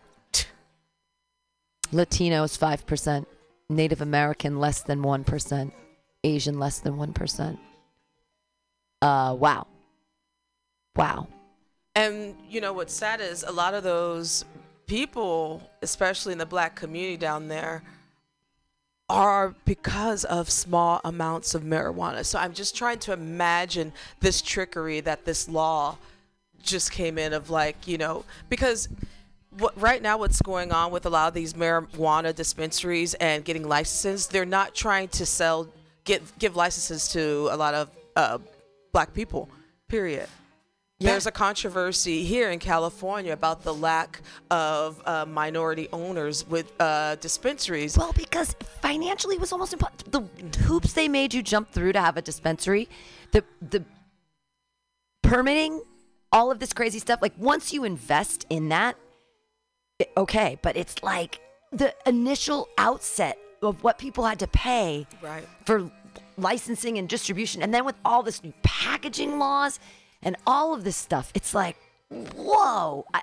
Latino 1.91 2.43
is 2.43 2.57
5%. 2.57 3.25
Native 3.69 4.01
American 4.01 4.59
less 4.59 4.81
than 4.81 5.01
1%. 5.01 5.71
Asian 6.23 6.59
less 6.59 6.79
than 6.79 6.97
1%. 6.97 7.57
Uh, 9.01 9.35
wow. 9.39 9.67
Wow. 10.95 11.27
And 11.95 12.35
you 12.49 12.61
know 12.61 12.73
what's 12.73 12.93
sad 12.93 13.21
is 13.21 13.43
a 13.43 13.51
lot 13.51 13.73
of 13.73 13.83
those 13.83 14.45
people, 14.87 15.61
especially 15.81 16.33
in 16.33 16.37
the 16.37 16.45
black 16.45 16.75
community 16.75 17.17
down 17.17 17.47
there, 17.47 17.83
are 19.07 19.53
because 19.65 20.25
of 20.25 20.49
small 20.49 20.99
amounts 21.03 21.53
of 21.53 21.63
marijuana. 21.63 22.25
So 22.25 22.39
I'm 22.39 22.53
just 22.53 22.75
trying 22.75 22.99
to 22.99 23.13
imagine 23.13 23.93
this 24.19 24.41
trickery 24.41 24.99
that 25.01 25.25
this 25.25 25.47
law 25.47 25.97
just 26.61 26.91
came 26.91 27.17
in 27.17 27.33
of 27.33 27.49
like, 27.49 27.87
you 27.87 27.97
know, 27.97 28.25
because 28.49 28.89
what 29.57 29.79
right 29.79 30.01
now 30.01 30.17
what's 30.17 30.41
going 30.41 30.71
on 30.71 30.91
with 30.91 31.05
a 31.05 31.09
lot 31.09 31.27
of 31.27 31.33
these 31.33 31.53
marijuana 31.53 32.35
dispensaries 32.35 33.13
and 33.15 33.45
getting 33.45 33.67
licenses, 33.67 34.27
they're 34.27 34.43
not 34.43 34.73
trying 34.73 35.07
to 35.09 35.25
sell 35.25 35.67
get 36.03 36.21
give 36.39 36.55
licenses 36.55 37.07
to 37.09 37.47
a 37.51 37.57
lot 37.57 37.73
of 37.73 37.89
uh, 38.15 38.37
black 38.91 39.13
people. 39.13 39.49
Period. 39.87 40.27
There's 40.99 41.27
a 41.27 41.31
controversy 41.31 42.23
here 42.23 42.51
in 42.51 42.59
California 42.59 43.33
about 43.33 43.63
the 43.63 43.73
lack 43.73 44.21
of 44.49 45.01
uh, 45.05 45.25
minority 45.25 45.89
owners 45.91 46.47
with 46.47 46.71
uh, 46.79 47.15
dispensaries. 47.15 47.97
Well, 47.97 48.13
because 48.13 48.55
financially 48.81 49.35
it 49.35 49.41
was 49.41 49.51
almost 49.51 49.73
impossible. 49.73 50.29
The 50.41 50.57
hoops 50.59 50.93
they 50.93 51.09
made 51.09 51.33
you 51.33 51.43
jump 51.43 51.69
through 51.71 51.91
to 51.93 51.99
have 51.99 52.15
a 52.15 52.21
dispensary, 52.21 52.87
the 53.31 53.43
the 53.61 53.83
permitting, 55.21 55.81
all 56.31 56.49
of 56.49 56.59
this 56.59 56.71
crazy 56.71 56.99
stuff. 56.99 57.19
Like 57.21 57.33
once 57.37 57.73
you 57.73 57.83
invest 57.83 58.45
in 58.49 58.69
that, 58.69 58.95
it- 59.99 60.11
okay, 60.15 60.57
but 60.61 60.77
it's 60.77 61.03
like 61.03 61.41
the 61.73 61.93
initial 62.05 62.69
outset 62.77 63.37
of 63.61 63.83
what 63.83 63.97
people 63.97 64.23
had 64.23 64.39
to 64.39 64.47
pay 64.47 65.07
Right. 65.21 65.45
for 65.65 65.91
licensing 66.37 66.97
and 66.97 67.09
distribution, 67.09 67.61
and 67.61 67.73
then 67.73 67.83
with 67.83 67.95
all 68.05 68.23
this 68.23 68.41
new 68.41 68.53
packaging 68.63 69.39
laws 69.39 69.77
and 70.25 70.35
all 70.45 70.73
of 70.73 70.83
this 70.83 70.97
stuff, 70.97 71.31
it's 71.33 71.53
like, 71.53 71.77
whoa. 72.09 73.05
I, 73.13 73.21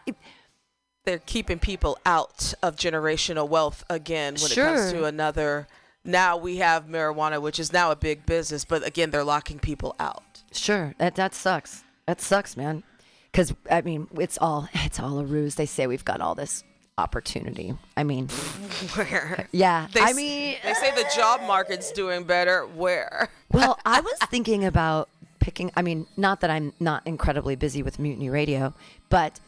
They're 1.04 1.18
keeping 1.18 1.58
people 1.58 1.98
out 2.06 2.54
of 2.62 2.76
generational 2.76 3.48
wealth 3.48 3.84
again 3.90 4.34
when 4.40 4.52
it 4.52 4.54
comes 4.54 4.90
Sure. 4.90 4.92
to 4.92 5.04
another. 5.04 5.66
Now 6.04 6.36
we 6.36 6.56
have 6.58 6.86
marijuana, 6.86 7.40
which 7.42 7.58
is 7.60 7.72
now 7.72 7.90
a 7.90 7.96
big 7.96 8.24
business, 8.24 8.64
but 8.64 8.86
again, 8.86 9.10
they're 9.10 9.22
locking 9.24 9.58
people 9.58 9.94
out. 10.00 10.42
Sure, 10.52 10.94
that 10.98 11.14
that 11.16 11.34
sucks. 11.34 11.84
That 12.06 12.20
sucks, 12.20 12.56
man. 12.56 12.82
Because 13.30 13.54
I 13.70 13.80
mean, 13.82 14.08
it's 14.18 14.36
all 14.40 14.68
it's 14.74 14.98
all 15.00 15.18
a 15.20 15.24
ruse. 15.24 15.54
They 15.56 15.66
say 15.66 15.86
we've 15.86 16.04
got 16.04 16.20
all 16.20 16.34
this 16.34 16.64
opportunity. 16.98 17.74
I 17.96 18.02
mean, 18.04 18.28
Where? 18.94 19.48
yeah. 19.52 19.86
They, 19.92 20.00
I 20.00 20.12
mean, 20.12 20.56
they 20.64 20.74
say 20.74 20.90
the 20.94 21.08
job 21.16 21.40
market's 21.46 21.90
doing 21.92 22.24
better. 22.24 22.66
Where? 22.66 23.28
well, 23.52 23.78
I 23.86 24.00
was 24.00 24.14
thinking 24.28 24.64
about 24.64 25.08
picking. 25.42 25.70
I 25.76 25.83
mean, 25.83 26.07
not 26.16 26.40
that 26.40 26.50
I'm 26.50 26.72
not 26.81 27.07
incredibly 27.07 27.57
busy 27.57 27.83
with 27.83 27.98
Mutiny 27.98 28.31
Radio, 28.31 28.74
but 29.11 29.40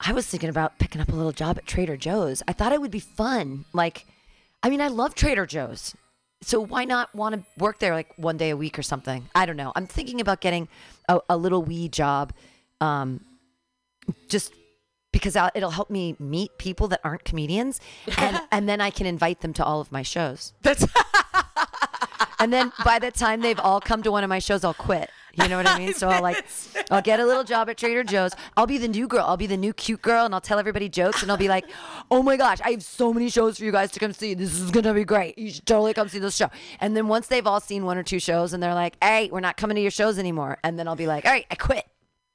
I 0.00 0.12
was 0.12 0.26
thinking 0.26 0.48
about 0.48 0.78
picking 0.78 1.00
up 1.00 1.12
a 1.12 1.14
little 1.14 1.32
job 1.32 1.58
at 1.58 1.66
Trader 1.66 1.96
Joe's. 1.96 2.42
I 2.48 2.52
thought 2.52 2.72
it 2.72 2.80
would 2.80 2.90
be 2.90 3.00
fun. 3.00 3.66
Like, 3.72 4.06
I 4.62 4.70
mean, 4.70 4.80
I 4.80 4.88
love 4.88 5.14
Trader 5.14 5.46
Joe's. 5.46 5.94
So 6.40 6.60
why 6.60 6.84
not 6.84 7.14
want 7.14 7.34
to 7.36 7.44
work 7.56 7.78
there 7.78 7.94
like 7.94 8.08
one 8.16 8.36
day 8.36 8.50
a 8.50 8.56
week 8.56 8.78
or 8.78 8.82
something? 8.82 9.28
I 9.34 9.46
don't 9.46 9.56
know. 9.56 9.72
I'm 9.76 9.86
thinking 9.86 10.20
about 10.20 10.40
getting 10.40 10.68
a, 11.08 11.20
a 11.28 11.36
little 11.36 11.62
wee 11.62 11.88
job, 11.88 12.32
um, 12.80 13.24
just 14.28 14.52
because 15.12 15.36
I'll, 15.36 15.50
it'll 15.54 15.70
help 15.70 15.90
me 15.90 16.16
meet 16.18 16.58
people 16.58 16.88
that 16.88 17.00
aren't 17.04 17.24
comedians, 17.24 17.78
and 18.18 18.40
and 18.50 18.68
then 18.68 18.80
I 18.80 18.90
can 18.90 19.06
invite 19.06 19.40
them 19.42 19.52
to 19.52 19.64
all 19.64 19.80
of 19.80 19.92
my 19.92 20.02
shows. 20.02 20.52
That's 20.62 20.84
And 22.42 22.52
then 22.52 22.72
by 22.84 22.98
the 22.98 23.12
time 23.12 23.40
they've 23.40 23.60
all 23.60 23.80
come 23.80 24.02
to 24.02 24.10
one 24.10 24.24
of 24.24 24.28
my 24.28 24.40
shows, 24.40 24.64
I'll 24.64 24.74
quit. 24.74 25.08
You 25.34 25.48
know 25.48 25.56
what 25.56 25.66
I 25.66 25.78
mean? 25.78 25.92
So 26.02 26.08
I'll 26.08 26.22
like, 26.22 26.44
I'll 26.90 27.02
get 27.02 27.20
a 27.20 27.26
little 27.26 27.44
job 27.44 27.68
at 27.68 27.76
Trader 27.76 28.02
Joe's. 28.02 28.32
I'll 28.56 28.66
be 28.66 28.78
the 28.78 28.88
new 28.88 29.06
girl. 29.06 29.24
I'll 29.26 29.36
be 29.36 29.46
the 29.46 29.56
new 29.56 29.72
cute 29.72 30.02
girl, 30.02 30.24
and 30.24 30.34
I'll 30.34 30.40
tell 30.40 30.58
everybody 30.58 30.88
jokes, 30.88 31.22
and 31.22 31.30
I'll 31.30 31.36
be 31.36 31.48
like, 31.48 31.66
"Oh 32.10 32.22
my 32.22 32.36
gosh, 32.36 32.60
I 32.64 32.70
have 32.72 32.82
so 32.82 33.12
many 33.12 33.28
shows 33.28 33.58
for 33.58 33.64
you 33.64 33.72
guys 33.72 33.90
to 33.92 34.00
come 34.00 34.12
see. 34.12 34.34
This 34.34 34.58
is 34.58 34.70
gonna 34.70 34.94
be 34.94 35.04
great. 35.04 35.38
You 35.38 35.50
should 35.50 35.66
totally 35.66 35.94
come 35.94 36.08
see 36.08 36.18
this 36.18 36.34
show." 36.36 36.50
And 36.80 36.96
then 36.96 37.08
once 37.08 37.26
they've 37.28 37.46
all 37.46 37.60
seen 37.60 37.84
one 37.84 37.98
or 37.98 38.02
two 38.02 38.18
shows, 38.18 38.52
and 38.52 38.62
they're 38.62 38.74
like, 38.74 38.96
"Hey, 39.02 39.28
we're 39.30 39.40
not 39.40 39.56
coming 39.56 39.74
to 39.76 39.80
your 39.82 39.90
shows 39.90 40.18
anymore," 40.18 40.58
and 40.64 40.78
then 40.78 40.88
I'll 40.88 40.96
be 40.96 41.06
like, 41.06 41.24
"All 41.24 41.32
right, 41.32 41.46
I 41.50 41.54
quit." 41.54 41.86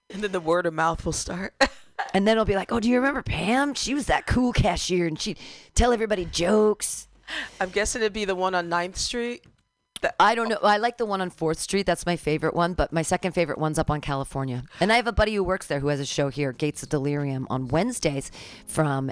and 0.10 0.24
then 0.24 0.32
the 0.32 0.40
word 0.40 0.66
of 0.66 0.74
mouth 0.74 1.06
will 1.06 1.12
start. 1.14 1.54
And 2.14 2.28
then 2.28 2.34
it'll 2.34 2.46
be 2.46 2.56
like, 2.56 2.72
"Oh, 2.72 2.80
do 2.80 2.88
you 2.88 2.96
remember 2.98 3.24
Pam? 3.24 3.74
She 3.74 3.96
was 3.96 4.06
that 4.06 4.28
cool 4.28 4.54
cashier, 4.54 5.08
and 5.08 5.20
she'd 5.20 5.40
tell 5.74 5.92
everybody 5.92 6.26
jokes." 6.26 7.08
I'm 7.60 7.70
guessing 7.70 8.02
it'd 8.04 8.14
be 8.14 8.24
the 8.24 8.36
one 8.36 8.54
on 8.54 8.70
9th 8.70 8.98
Street. 8.98 9.44
I 10.20 10.36
don't 10.36 10.50
know. 10.50 10.60
I 10.62 10.78
like 10.78 10.98
the 10.98 11.06
one 11.06 11.22
on 11.22 11.30
Fourth 11.30 11.60
Street. 11.60 11.86
That's 11.86 12.06
my 12.06 12.16
favorite 12.16 12.54
one. 12.54 12.74
But 12.74 12.92
my 12.92 13.02
second 13.02 13.34
favorite 13.34 13.58
one's 13.58 13.80
up 13.80 13.90
on 13.90 14.02
California. 14.02 14.64
And 14.80 14.92
I 14.92 14.96
have 14.96 15.08
a 15.08 15.12
buddy 15.12 15.36
who 15.36 15.44
works 15.44 15.68
there 15.68 15.80
who 15.80 15.88
has 15.88 16.00
a 16.00 16.06
show 16.06 16.30
here, 16.30 16.52
Gates 16.52 16.84
of 16.84 16.90
Delirium, 16.90 17.48
on 17.50 17.68
Wednesdays 17.68 18.32
from 18.66 19.12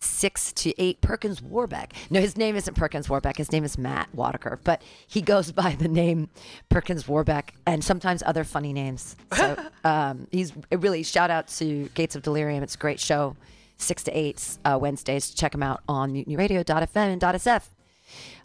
six 0.00 0.52
to 0.52 0.74
eight. 0.80 1.00
Perkins 1.00 1.42
Warbeck. 1.42 1.92
No, 2.10 2.20
his 2.20 2.36
name 2.36 2.56
isn't 2.56 2.74
Perkins 2.74 3.08
Warbeck. 3.08 3.36
His 3.36 3.50
name 3.50 3.64
is 3.64 3.78
Matt 3.78 4.08
Wadaker. 4.14 4.58
But 4.62 4.82
he 5.06 5.22
goes 5.22 5.52
by 5.52 5.74
the 5.78 5.88
name 5.88 6.28
Perkins 6.68 7.08
Warbeck 7.08 7.54
and 7.66 7.82
sometimes 7.82 8.22
other 8.24 8.44
funny 8.44 8.72
names. 8.72 9.16
So 9.34 9.56
um, 9.84 10.26
he's 10.30 10.52
really 10.70 11.02
shout 11.02 11.30
out 11.30 11.48
to 11.48 11.88
Gates 11.94 12.16
of 12.16 12.22
Delirium. 12.22 12.62
It's 12.62 12.74
a 12.74 12.78
great 12.78 13.00
show. 13.00 13.36
Six 13.78 14.04
to 14.04 14.12
eight 14.18 14.56
uh, 14.64 14.78
Wednesdays. 14.80 15.30
Check 15.30 15.54
him 15.54 15.62
out 15.62 15.82
on 15.86 16.14
mutinyradio.fm 16.14 16.96
and 16.96 17.20
.sf 17.20 17.68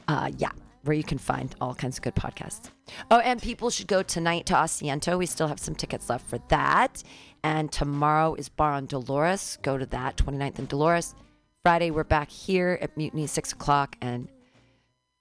uh, 0.07 0.31
yeah, 0.37 0.51
where 0.83 0.95
you 0.95 1.03
can 1.03 1.17
find 1.17 1.55
all 1.61 1.75
kinds 1.75 1.97
of 1.97 2.03
good 2.03 2.15
podcasts. 2.15 2.71
Oh, 3.09 3.19
and 3.19 3.41
people 3.41 3.69
should 3.69 3.87
go 3.87 4.03
tonight 4.03 4.45
to 4.47 4.53
Asiento. 4.53 5.17
We 5.17 5.25
still 5.25 5.47
have 5.47 5.59
some 5.59 5.75
tickets 5.75 6.09
left 6.09 6.27
for 6.27 6.39
that. 6.49 7.03
And 7.43 7.71
tomorrow 7.71 8.35
is 8.35 8.49
Bar 8.49 8.73
on 8.73 8.85
Dolores. 8.85 9.57
Go 9.61 9.77
to 9.77 9.85
that, 9.87 10.17
29th 10.17 10.59
and 10.59 10.67
Dolores. 10.67 11.15
Friday, 11.63 11.91
we're 11.91 12.03
back 12.03 12.29
here 12.29 12.79
at 12.81 12.95
Mutiny, 12.97 13.27
6 13.27 13.53
o'clock. 13.53 13.95
And 14.01 14.27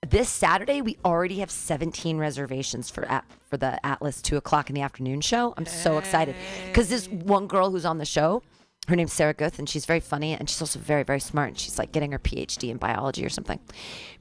this 0.07 0.29
Saturday, 0.31 0.81
we 0.81 0.97
already 1.05 1.41
have 1.41 1.51
17 1.51 2.17
reservations 2.17 2.89
for 2.89 3.05
at, 3.07 3.25
for 3.49 3.57
the 3.57 3.85
Atlas 3.85 4.23
2 4.23 4.39
o'clock 4.39 4.71
in 4.71 4.75
the 4.75 4.81
afternoon 4.81 5.21
show. 5.21 5.53
I'm 5.57 5.67
so 5.67 5.99
excited. 5.99 6.35
Because 6.67 6.89
this 6.89 7.09
one 7.09 7.47
girl 7.47 7.71
who's 7.71 7.85
on 7.85 7.99
the 7.99 8.07
show, 8.07 8.43
her 8.89 8.97
name's 8.97 9.13
Sarah 9.13 9.35
Guth, 9.35 9.59
and 9.59 9.69
she's 9.69 9.85
very 9.85 10.01
funny 10.01 10.33
and 10.35 10.49
she's 10.49 10.61
also 10.61 10.79
very, 10.79 11.03
very 11.03 11.21
smart. 11.21 11.51
And 11.51 11.59
she's 11.59 11.79
like 11.79 11.93
getting 11.93 12.13
her 12.13 12.19
PhD 12.19 12.71
in 12.71 12.79
biology 12.79 13.25
or 13.25 13.29
something. 13.29 13.61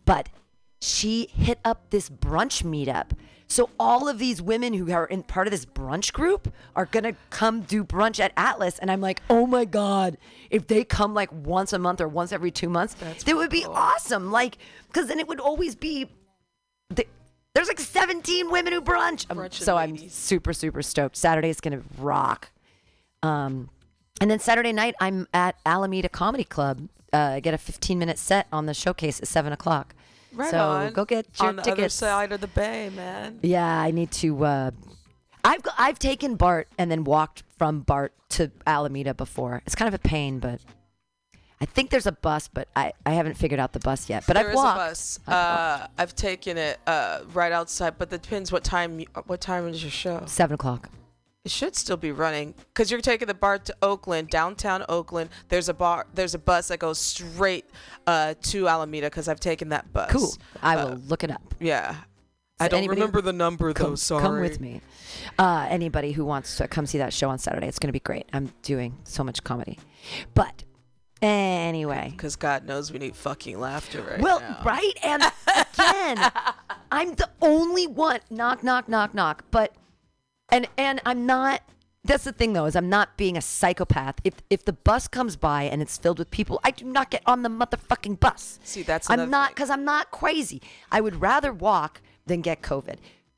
But 0.06 0.28
she 0.82 1.28
hit 1.34 1.60
up 1.66 1.90
this 1.90 2.10
brunch 2.10 2.64
meetup. 2.64 3.12
So 3.48 3.72
all 3.80 4.08
of 4.08 4.20
these 4.20 4.42
women 4.44 4.74
who 4.74 4.92
are 4.92 5.08
in 5.08 5.24
part 5.24 5.48
of 5.48 5.52
this 5.52 5.66
brunch 5.66 6.14
group 6.14 6.54
are 6.76 6.86
gonna 6.86 7.16
come 7.32 7.62
do 7.62 7.84
brunch 7.84 8.20
at 8.20 8.32
Atlas, 8.38 8.78
and 8.78 8.92
I'm 8.92 9.02
like, 9.02 9.24
oh 9.28 9.48
my 9.48 9.66
god, 9.66 10.18
if 10.52 10.68
they 10.68 10.84
come 10.84 11.16
like 11.16 11.32
once 11.32 11.74
a 11.74 11.80
month 11.80 12.00
or 12.00 12.08
once 12.08 12.32
every 12.32 12.52
two 12.52 12.70
months, 12.70 12.94
That's 12.94 13.24
that 13.24 13.36
would 13.36 13.50
be 13.50 13.66
awesome. 13.66 14.32
Like, 14.32 14.60
because 14.88 15.08
then 15.08 15.20
it 15.20 15.28
would 15.28 15.40
always 15.40 15.76
be. 15.76 16.10
The, 16.92 17.08
there's 17.56 17.68
like 17.68 17.80
17 17.80 18.52
women 18.52 18.72
who 18.72 18.82
brunch. 18.82 19.26
Um, 19.32 19.38
Brunch 19.38 19.56
so 19.56 19.78
I'm 19.78 19.98
super 20.10 20.54
super 20.54 20.84
stoked. 20.84 21.18
Saturday 21.18 21.50
is 21.50 21.60
gonna 21.60 21.82
rock. 21.98 22.52
Um, 23.24 23.72
and 24.22 24.30
then 24.30 24.40
Saturday 24.40 24.74
night, 24.74 24.94
I'm 25.02 25.28
at 25.34 25.56
Alameda 25.66 26.10
Comedy 26.10 26.44
Club. 26.44 26.88
Uh, 27.12 27.18
I 27.18 27.40
get 27.40 27.56
a 27.56 27.58
15 27.58 27.98
minute 27.98 28.20
set 28.20 28.46
on 28.54 28.68
the 28.68 28.76
showcase 28.76 29.20
at 29.20 29.28
seven 29.28 29.52
o'clock. 29.52 29.96
Right 30.34 30.52
so 30.52 30.60
on. 30.60 30.94
go 30.94 31.06
get 31.06 31.26
your 31.40 31.50
on 31.50 31.56
the 31.56 31.62
tickets. 31.64 31.80
other 31.80 31.90
side 31.90 32.32
of 32.32 32.42
the 32.42 32.48
bay, 32.48 32.90
man. 32.96 33.40
Yeah, 33.42 33.66
I 33.66 33.92
need 33.92 34.12
to. 34.12 34.46
Uh, 34.46 34.72
I've 35.44 35.62
I've 35.78 36.00
taken 36.00 36.36
Bart 36.36 36.68
and 36.78 36.92
then 36.92 37.04
walked 37.04 37.44
from 37.58 37.80
Bart 37.82 38.14
to 38.30 38.52
Alameda 38.68 39.14
before. 39.14 39.62
It's 39.66 39.76
kind 39.76 39.88
of 39.88 39.94
a 39.94 40.00
pain, 40.08 40.40
but 40.40 40.60
I 41.62 41.66
think 41.66 41.90
there's 41.90 42.06
a 42.08 42.12
bus, 42.12 42.48
but 42.48 42.68
I, 42.76 42.94
I 43.06 43.12
haven't 43.12 43.36
figured 43.36 43.60
out 43.60 43.74
the 43.74 43.80
bus 43.80 44.08
yet. 44.10 44.24
But 44.28 44.34
There 44.36 44.46
I've 44.46 44.52
is 44.52 44.56
walked. 44.56 44.78
a 44.78 44.80
bus. 44.90 45.20
I've 45.28 45.34
Uh, 45.34 45.88
I've 45.98 46.16
taken 46.16 46.58
it 46.58 46.80
uh, 46.88 47.22
right 47.34 47.52
outside, 47.52 47.96
but 47.98 48.12
it 48.14 48.22
depends 48.22 48.52
what 48.52 48.64
time. 48.64 49.00
You, 49.00 49.08
what 49.26 49.42
time 49.42 49.68
is 49.68 49.82
your 49.82 49.92
show? 49.92 50.24
Seven 50.26 50.56
o'clock. 50.56 50.90
It 51.46 51.52
should 51.52 51.76
still 51.76 51.96
be 51.98 52.12
running 52.12 52.54
because 52.74 52.92
you're 52.92 53.00
taking 53.00 53.28
the 53.28 53.34
BART 53.34 53.66
to 53.66 53.76
Oakland, 53.82 54.30
downtown 54.30 54.84
Oakland. 54.90 55.30
There's 55.48 55.70
a 55.70 55.74
bar. 55.74 56.06
There's 56.14 56.36
a 56.36 56.40
bus 56.40 56.68
that 56.68 56.80
goes 56.80 57.00
straight 57.00 57.66
uh, 58.06 58.34
to 58.44 58.68
Alameda 58.68 59.08
because 59.08 59.30
I've 59.30 59.40
taken 59.40 59.70
that 59.70 59.92
bus. 59.94 60.12
Cool. 60.12 60.34
I 60.62 60.76
Uh, 60.76 60.90
will 60.90 60.96
look 61.08 61.24
it 61.24 61.32
up. 61.32 61.56
Yeah. 61.60 61.96
I 62.60 62.68
don't 62.68 62.86
remember 62.88 63.22
the 63.22 63.32
number 63.32 63.72
though. 63.72 63.86
Come, 63.86 63.96
sorry. 63.96 64.22
come 64.22 64.42
with 64.42 64.60
me. 64.60 64.82
Uh, 65.38 65.66
anybody 65.70 66.12
who 66.12 66.26
wants 66.26 66.58
to 66.58 66.68
come 66.68 66.86
see 66.86 66.98
that 66.98 67.14
show 67.14 67.30
on 67.30 67.40
Saturday, 67.40 67.68
it's 67.70 67.80
going 67.80 67.88
to 67.88 67.94
be 67.94 68.02
great. 68.02 68.28
I'm 68.34 68.52
doing 68.64 68.98
so 69.06 69.24
much 69.24 69.42
comedy. 69.46 69.80
But 70.34 70.66
anyway, 71.22 72.10
Because 72.12 72.36
God 72.36 72.66
knows 72.66 72.92
we 72.92 73.00
need 73.00 73.16
fucking 73.16 73.58
laughter 73.58 74.02
right 74.02 74.20
well, 74.20 74.42
now. 74.42 74.62
right? 74.66 74.92
And 75.04 75.24
again, 75.48 76.32
I'm 76.92 77.16
the 77.16 77.30
only 77.42 77.88
one. 77.88 78.20
Knock, 78.30 78.62
knock, 78.62 78.90
knock, 78.90 79.14
knock. 79.14 79.46
But 79.52 79.74
and 80.52 80.68
and 80.78 81.02
I'm 81.06 81.26
not. 81.26 81.62
That's 82.04 82.24
the 82.24 82.32
thing, 82.32 82.54
though, 82.54 82.66
is 82.66 82.78
I'm 82.78 82.88
not 82.90 83.18
being 83.18 83.36
a 83.36 83.42
psychopath. 83.42 84.16
If 84.24 84.36
if 84.50 84.64
the 84.66 84.74
bus 84.74 85.08
comes 85.08 85.36
by 85.36 85.64
and 85.64 85.82
it's 85.82 85.98
filled 85.98 86.18
with 86.18 86.32
people, 86.32 86.60
I 86.64 86.72
do 86.72 86.86
not 86.86 87.12
get 87.12 87.22
on 87.26 87.44
the 87.44 87.50
motherfucking 87.50 88.20
bus. 88.20 88.60
See, 88.64 88.84
that's 88.84 89.10
I'm 89.10 89.30
not 89.30 89.50
because 89.50 89.70
I'm 89.70 89.84
not 89.84 90.10
crazy. 90.12 90.62
I 90.92 91.02
would 91.02 91.20
rather 91.22 91.52
walk 91.52 92.02
than 92.26 92.42
get 92.42 92.62
COVID 92.62 92.98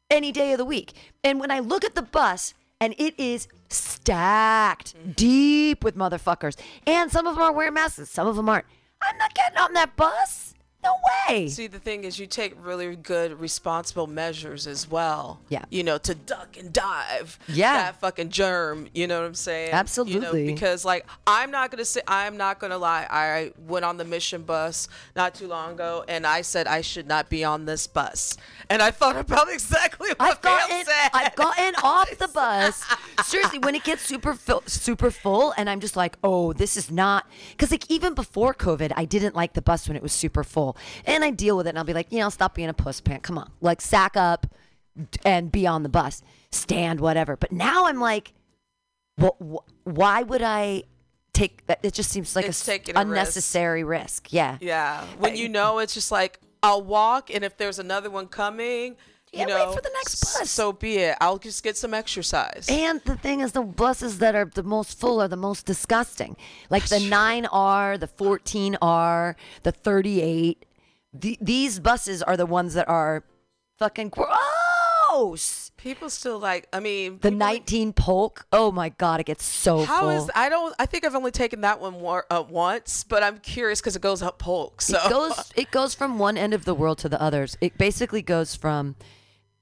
any 0.10 0.32
day 0.32 0.52
of 0.52 0.58
the 0.60 0.65
week. 0.65 0.93
And 1.24 1.39
when 1.39 1.50
I 1.52 1.60
look 1.60 1.84
at 1.84 1.95
the 1.95 2.02
bus 2.04 2.54
and 2.80 2.93
it 2.97 3.15
is 3.19 3.47
stacked 3.69 4.95
Mm-hmm. 4.95 5.12
deep 5.12 5.84
with 5.84 5.95
motherfuckers, 5.95 6.58
and 6.86 7.12
some 7.12 7.26
of 7.28 7.36
them 7.36 7.43
are 7.43 7.52
wearing 7.54 7.74
masks, 7.74 8.10
some 8.10 8.28
of 8.28 8.36
them 8.36 8.50
aren't. 8.50 8.65
I'm 9.02 9.17
not 9.17 9.34
getting 9.34 9.58
on 9.58 9.74
that 9.74 9.95
bus. 9.95 10.51
No 10.84 10.94
way. 11.30 11.48
See, 11.48 11.67
the 11.67 11.80
thing 11.80 12.04
is, 12.04 12.17
you 12.17 12.26
take 12.26 12.54
really 12.63 12.96
good, 12.96 13.39
responsible 13.39 14.08
measures 14.08 14.65
as 14.67 14.89
well. 14.89 15.39
Yeah. 15.50 15.63
You 15.70 15.84
know, 15.84 15.98
to 16.00 16.15
duck 16.15 16.58
and 16.58 16.74
dive. 16.74 17.38
Yeah. 17.48 17.74
That 17.74 18.00
fucking 18.00 18.30
germ. 18.30 18.88
You 18.94 19.08
know 19.08 19.20
what 19.22 19.28
I'm 19.28 19.36
saying? 19.36 19.67
You 19.67 19.74
Absolutely. 19.74 20.20
know, 20.20 20.52
because 20.52 20.84
like 20.84 21.06
I'm 21.28 21.52
not 21.52 21.72
gonna 21.72 21.86
say 21.86 22.02
I'm 22.08 22.38
not 22.38 22.60
gonna 22.60 22.78
lie. 22.78 23.06
I 23.10 23.54
went 23.67 23.86
on 23.86 23.98
the 23.98 24.06
mission 24.06 24.41
bus 24.44 24.88
not 25.15 25.36
too 25.36 25.48
long 25.48 25.74
ago, 25.74 26.04
and 26.08 26.26
I 26.26 26.41
said 26.41 26.67
I 26.67 26.82
should 26.82 27.08
not 27.08 27.30
be 27.30 27.44
on 27.44 27.65
this 27.65 27.88
bus, 27.88 28.38
and 28.70 28.82
I 28.82 28.91
thought 28.91 29.17
about 29.17 29.50
exactly 29.54 30.10
what 30.10 30.22
I've 30.22 30.41
gotten 30.41 30.86
said. 30.86 31.10
I've 31.13 31.36
gotten 31.36 31.76
off 31.84 32.17
the 32.17 32.28
bus. 32.28 32.84
Seriously, 33.24 33.60
when 33.60 33.76
it 33.76 33.84
gets 33.84 34.02
super 34.02 34.34
full, 34.34 34.63
super 34.65 35.12
full, 35.12 35.54
and 35.58 35.70
I'm 35.70 35.80
just 35.80 35.96
like, 35.96 36.17
oh, 36.24 36.54
this 36.54 36.76
is 36.76 36.89
not 36.89 37.30
because 37.52 37.72
like 37.72 37.89
even 37.89 38.13
before 38.13 38.54
COVID, 38.54 38.91
I 38.96 39.06
didn't 39.06 39.36
like 39.36 39.54
the 39.54 39.62
bus 39.62 39.88
when 39.88 39.96
it 39.96 40.04
was 40.04 40.13
super 40.13 40.44
full, 40.44 40.71
and 41.06 41.24
I 41.24 41.32
deal 41.32 41.58
with 41.58 41.68
it, 41.68 41.70
and 41.70 41.78
I'll 41.78 41.84
be 41.86 41.94
like, 41.94 42.12
you 42.12 42.20
know, 42.20 42.30
stop 42.30 42.56
being 42.56 42.70
a 42.70 42.74
puss 42.74 43.02
pant. 43.02 43.24
Come 43.24 43.38
on, 43.38 43.52
like 43.62 43.82
sack 43.82 44.16
up 44.18 44.48
and 45.26 45.52
be 45.52 45.66
on 45.68 45.84
the 45.84 45.90
bus, 45.90 46.22
stand 46.52 47.00
whatever. 47.00 47.36
But 47.38 47.52
now 47.52 47.86
I'm 47.88 48.00
like, 48.00 48.34
well, 49.18 49.36
wh- 49.40 49.88
why 49.88 50.24
would 50.24 50.42
I 50.42 50.84
take 51.34 51.66
that? 51.68 51.80
It 51.84 51.94
just 51.94 52.10
seems 52.10 52.36
like 52.36 52.46
It's 52.46 52.62
a 52.62 52.66
taking 52.66 52.96
a 52.96 53.00
risk. 53.00 53.08
unnecessary 53.08 53.84
risk. 53.84 54.34
Yeah. 54.34 54.58
Yeah. 54.60 55.06
When 55.20 55.36
you 55.36 55.48
know, 55.50 55.80
it's 55.80 55.94
just 55.94 56.12
like 56.12 56.40
I'll 56.64 56.82
walk, 56.84 57.30
and 57.34 57.44
if 57.44 57.58
there's 57.58 57.80
another 57.80 58.10
one 58.10 58.28
coming, 58.28 58.96
Yeah, 59.34 59.48
you 59.48 59.54
wait 59.56 59.65
know, 59.65 59.72
for 59.72 59.82
the 59.82 59.91
next 59.94 60.20
bus. 60.22 60.50
So 60.52 60.74
be 60.74 60.98
it. 60.98 61.15
I'll 61.22 61.38
just 61.38 61.63
get 61.63 61.78
some 61.78 61.94
exercise. 61.94 62.67
And 62.70 63.00
the 63.06 63.15
thing 63.15 63.39
is, 63.39 63.54
the 63.54 63.62
buses 63.62 64.20
that 64.20 64.36
are 64.36 64.44
the 64.46 64.63
most 64.63 65.00
full 65.00 65.22
are 65.22 65.30
the 65.30 65.38
most 65.38 65.65
disgusting. 65.65 66.36
Like 66.70 66.86
the 66.89 66.98
9R, 66.98 67.98
the 68.00 68.08
14R, 68.10 69.36
the 69.63 69.72
38. 69.72 70.65
The, 71.13 71.38
these 71.41 71.80
buses 71.80 72.22
are 72.22 72.36
the 72.36 72.46
ones 72.46 72.74
that 72.74 72.89
are 72.89 73.24
fucking 73.80 74.10
gross. 74.10 75.72
People 75.78 76.10
still 76.10 76.38
like. 76.39 76.67
I 76.72 76.80
mean, 76.80 77.13
The 77.22 77.30
people- 77.30 77.38
19 77.38 77.94
Polk. 77.94 78.46
Oh 78.54 78.72
my 78.72 78.89
God, 78.89 79.20
it 79.20 79.26
gets 79.26 79.44
so 79.44 79.84
How 79.84 80.02
full. 80.02 80.10
is 80.12 80.30
I 80.36 80.48
don't 80.50 80.76
I 80.78 80.86
think 80.86 81.06
I've 81.06 81.15
only 81.15 81.32
taken 81.32 81.62
that 81.62 81.80
one 81.82 81.94
more, 81.94 82.26
uh, 82.30 82.44
once, 82.48 83.04
but 83.04 83.24
I'm 83.24 83.38
curious 83.39 83.82
because 83.82 83.96
it 83.96 84.02
goes 84.02 84.22
up 84.22 84.39
Polk. 84.39 84.82
So 84.82 84.98
It 85.04 85.10
goes 85.10 85.52
it 85.56 85.72
goes 85.72 85.94
from 85.96 86.20
one 86.20 86.38
end 86.38 86.54
of 86.54 86.65
the 86.65 86.74
world 86.76 86.98
to 87.00 87.10
the 87.10 87.22
others. 87.22 87.58
It 87.62 87.78
basically 87.78 88.22
goes 88.22 88.56
from 88.56 88.96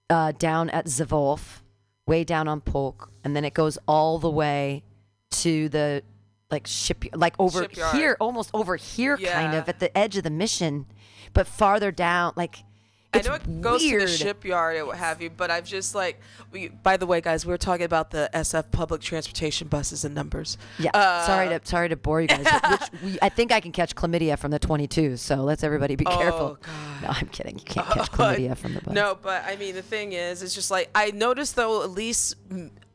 uh, 0.10 0.32
down 0.34 0.70
at 0.70 0.86
Zvolf, 0.86 1.62
way 2.08 2.24
down 2.24 2.48
on 2.48 2.62
Polk, 2.62 3.12
and 3.24 3.36
then 3.36 3.46
it 3.46 3.54
goes 3.54 3.78
all 3.88 4.20
the 4.20 4.30
way 4.30 4.84
to 5.32 5.70
the 5.70 6.04
like 6.50 6.66
ship 6.66 7.06
like 7.14 7.36
over 7.40 7.64
Shipyard. 7.64 7.96
here, 7.96 8.18
almost 8.20 8.50
over 8.54 8.76
here, 8.76 9.18
kind 9.18 9.54
of 9.56 9.70
at 9.70 9.80
the 9.80 9.96
edge 9.98 10.18
of 10.18 10.24
the 10.24 10.30
mission, 10.32 10.88
but 11.34 11.48
farther 11.48 11.92
down. 11.92 12.34
Like 12.36 12.64
I 13.12 13.22
know 13.22 13.34
it 13.34 13.62
goes 13.62 13.82
weird. 13.82 14.02
to 14.02 14.08
the 14.08 14.12
shipyard 14.18 14.78
and 14.78 14.86
what 14.88 14.98
have 14.98 15.20
you, 15.22 15.32
but 15.32 15.50
I've 15.50 15.66
just 15.66 15.96
like. 15.96 16.20
We, 16.52 16.68
by 16.68 16.96
the 16.98 17.08
way, 17.08 17.22
guys, 17.22 17.46
we 17.46 17.50
were 17.52 17.58
talking 17.58 17.86
about 17.86 18.12
the 18.12 18.30
SF 18.34 18.72
public 18.72 19.02
transportation 19.02 19.68
buses 19.68 20.06
and 20.06 20.14
numbers. 20.14 20.58
Yeah, 20.78 20.92
Uh, 20.94 21.26
sorry 21.26 21.50
to 21.50 21.60
sorry 21.64 21.90
to 21.90 21.96
bore 21.96 22.22
you 22.22 22.28
guys. 22.28 22.46
which 22.46 23.02
we, 23.04 23.18
I 23.22 23.30
think 23.30 23.52
I 23.52 23.60
can 23.62 23.72
catch 23.72 23.96
chlamydia 23.96 24.38
from 24.38 24.52
the 24.52 24.60
22, 24.60 25.18
so 25.18 25.38
let's 25.38 25.64
everybody 25.64 25.96
be 25.96 26.06
careful. 26.06 26.58
Oh, 26.62 26.64
God. 26.64 27.02
No, 27.04 27.10
I'm 27.10 27.28
kidding. 27.30 27.58
You 27.58 27.66
can't 27.66 27.88
catch 27.88 28.12
chlamydia 28.12 28.56
from 28.56 28.76
the 28.76 28.82
bus. 28.82 28.94
No, 28.94 29.18
but 29.20 29.44
I 29.44 29.56
mean 29.56 29.74
the 29.74 29.82
thing 29.82 30.14
is, 30.14 30.44
it's 30.44 30.54
just 30.54 30.70
like 30.70 30.90
I 30.94 31.10
noticed 31.12 31.56
though 31.56 31.82
at 31.84 31.90
least 31.90 32.36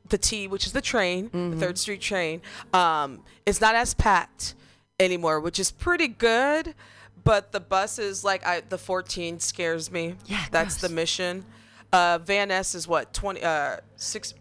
the 0.09 0.19
T, 0.19 0.47
which 0.47 0.65
is 0.67 0.73
the 0.73 0.81
train, 0.81 1.31
Mm-hmm. 1.31 1.51
the 1.51 1.57
Third 1.57 1.77
Street 1.79 2.01
train, 2.01 2.41
um, 2.73 3.21
is 3.47 3.61
not 3.61 3.75
as 3.75 3.95
packed 3.95 4.55
anymore, 5.01 5.41
which 5.41 5.59
is 5.59 5.71
pretty 5.73 6.07
good. 6.09 6.75
But 7.25 7.53
the 7.53 7.61
buses, 7.61 8.23
like 8.23 8.47
I, 8.47 8.61
the 8.61 8.79
14 8.79 9.41
scares 9.41 9.91
me. 9.91 10.15
Yeah, 10.27 10.45
that's 10.51 10.79
gross. 10.79 10.89
the 10.91 10.95
mission. 10.95 11.45
Uh, 11.93 12.19
Van 12.19 12.49
Ness 12.49 12.75
is 12.75 12.87
what 12.87 13.13
20, 13.15 13.43
uh, 13.43 13.77
six. 13.97 14.35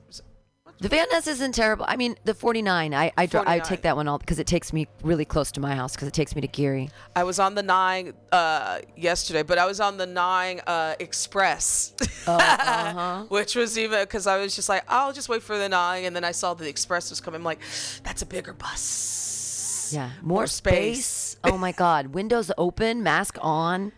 The 0.80 0.89
Van 0.89 1.06
Ness 1.12 1.28
isn't 1.28 1.54
terrible. 1.54 1.86
I 1.88 1.96
mean, 1.96 2.15
the 2.26 2.34
49, 2.34 2.93
I 2.93 3.12
I, 3.15 3.26
dri- 3.26 3.43
I 3.46 3.60
take 3.60 3.84
that 3.84 3.96
one 3.96 4.10
all 4.10 4.17
because 4.17 4.38
it 4.39 4.48
takes 4.48 4.74
me 4.74 4.88
really 5.02 5.24
close 5.24 5.50
to 5.54 5.62
my 5.62 5.76
house 5.76 5.93
because 5.96 6.10
it 6.10 6.13
takes 6.13 6.36
me 6.36 6.41
to 6.41 6.48
Geary. 6.48 6.89
I 7.15 7.24
was 7.24 7.39
on 7.39 7.56
the 7.56 7.63
nine 7.63 8.13
uh, 8.34 8.80
yesterday, 8.98 9.43
but 9.43 9.58
I 9.58 9.65
was 9.65 9.80
on 9.80 9.96
the 9.96 10.08
nine 10.08 10.60
uh, 10.67 10.96
express, 11.00 11.93
Oh, 12.28 12.34
uh-huh. 12.36 13.26
which 13.30 13.56
was 13.56 13.78
even 13.78 14.02
because 14.02 14.28
I 14.28 14.39
was 14.39 14.56
just 14.58 14.67
like, 14.67 14.84
I'll 14.89 15.13
just 15.13 15.30
wait 15.30 15.41
for 15.43 15.58
the 15.58 15.69
nine, 15.69 16.04
and 16.04 16.13
then 16.13 16.26
I 16.26 16.32
saw 16.32 16.54
the 16.54 16.67
express 16.67 17.12
was 17.12 17.22
coming. 17.22 17.39
I'm 17.39 17.46
like, 17.46 17.60
that's 18.04 18.22
a 18.24 18.26
bigger 18.26 18.52
bus. 18.54 19.91
Yeah, 19.93 20.10
more, 20.22 20.39
More 20.39 20.48
space. 20.48 21.06
space. 21.06 21.23
Oh 21.43 21.58
my 21.58 21.71
God, 21.71 22.08
windows 22.08 22.51
open, 22.58 23.03
mask 23.03 23.38
on. 23.41 23.91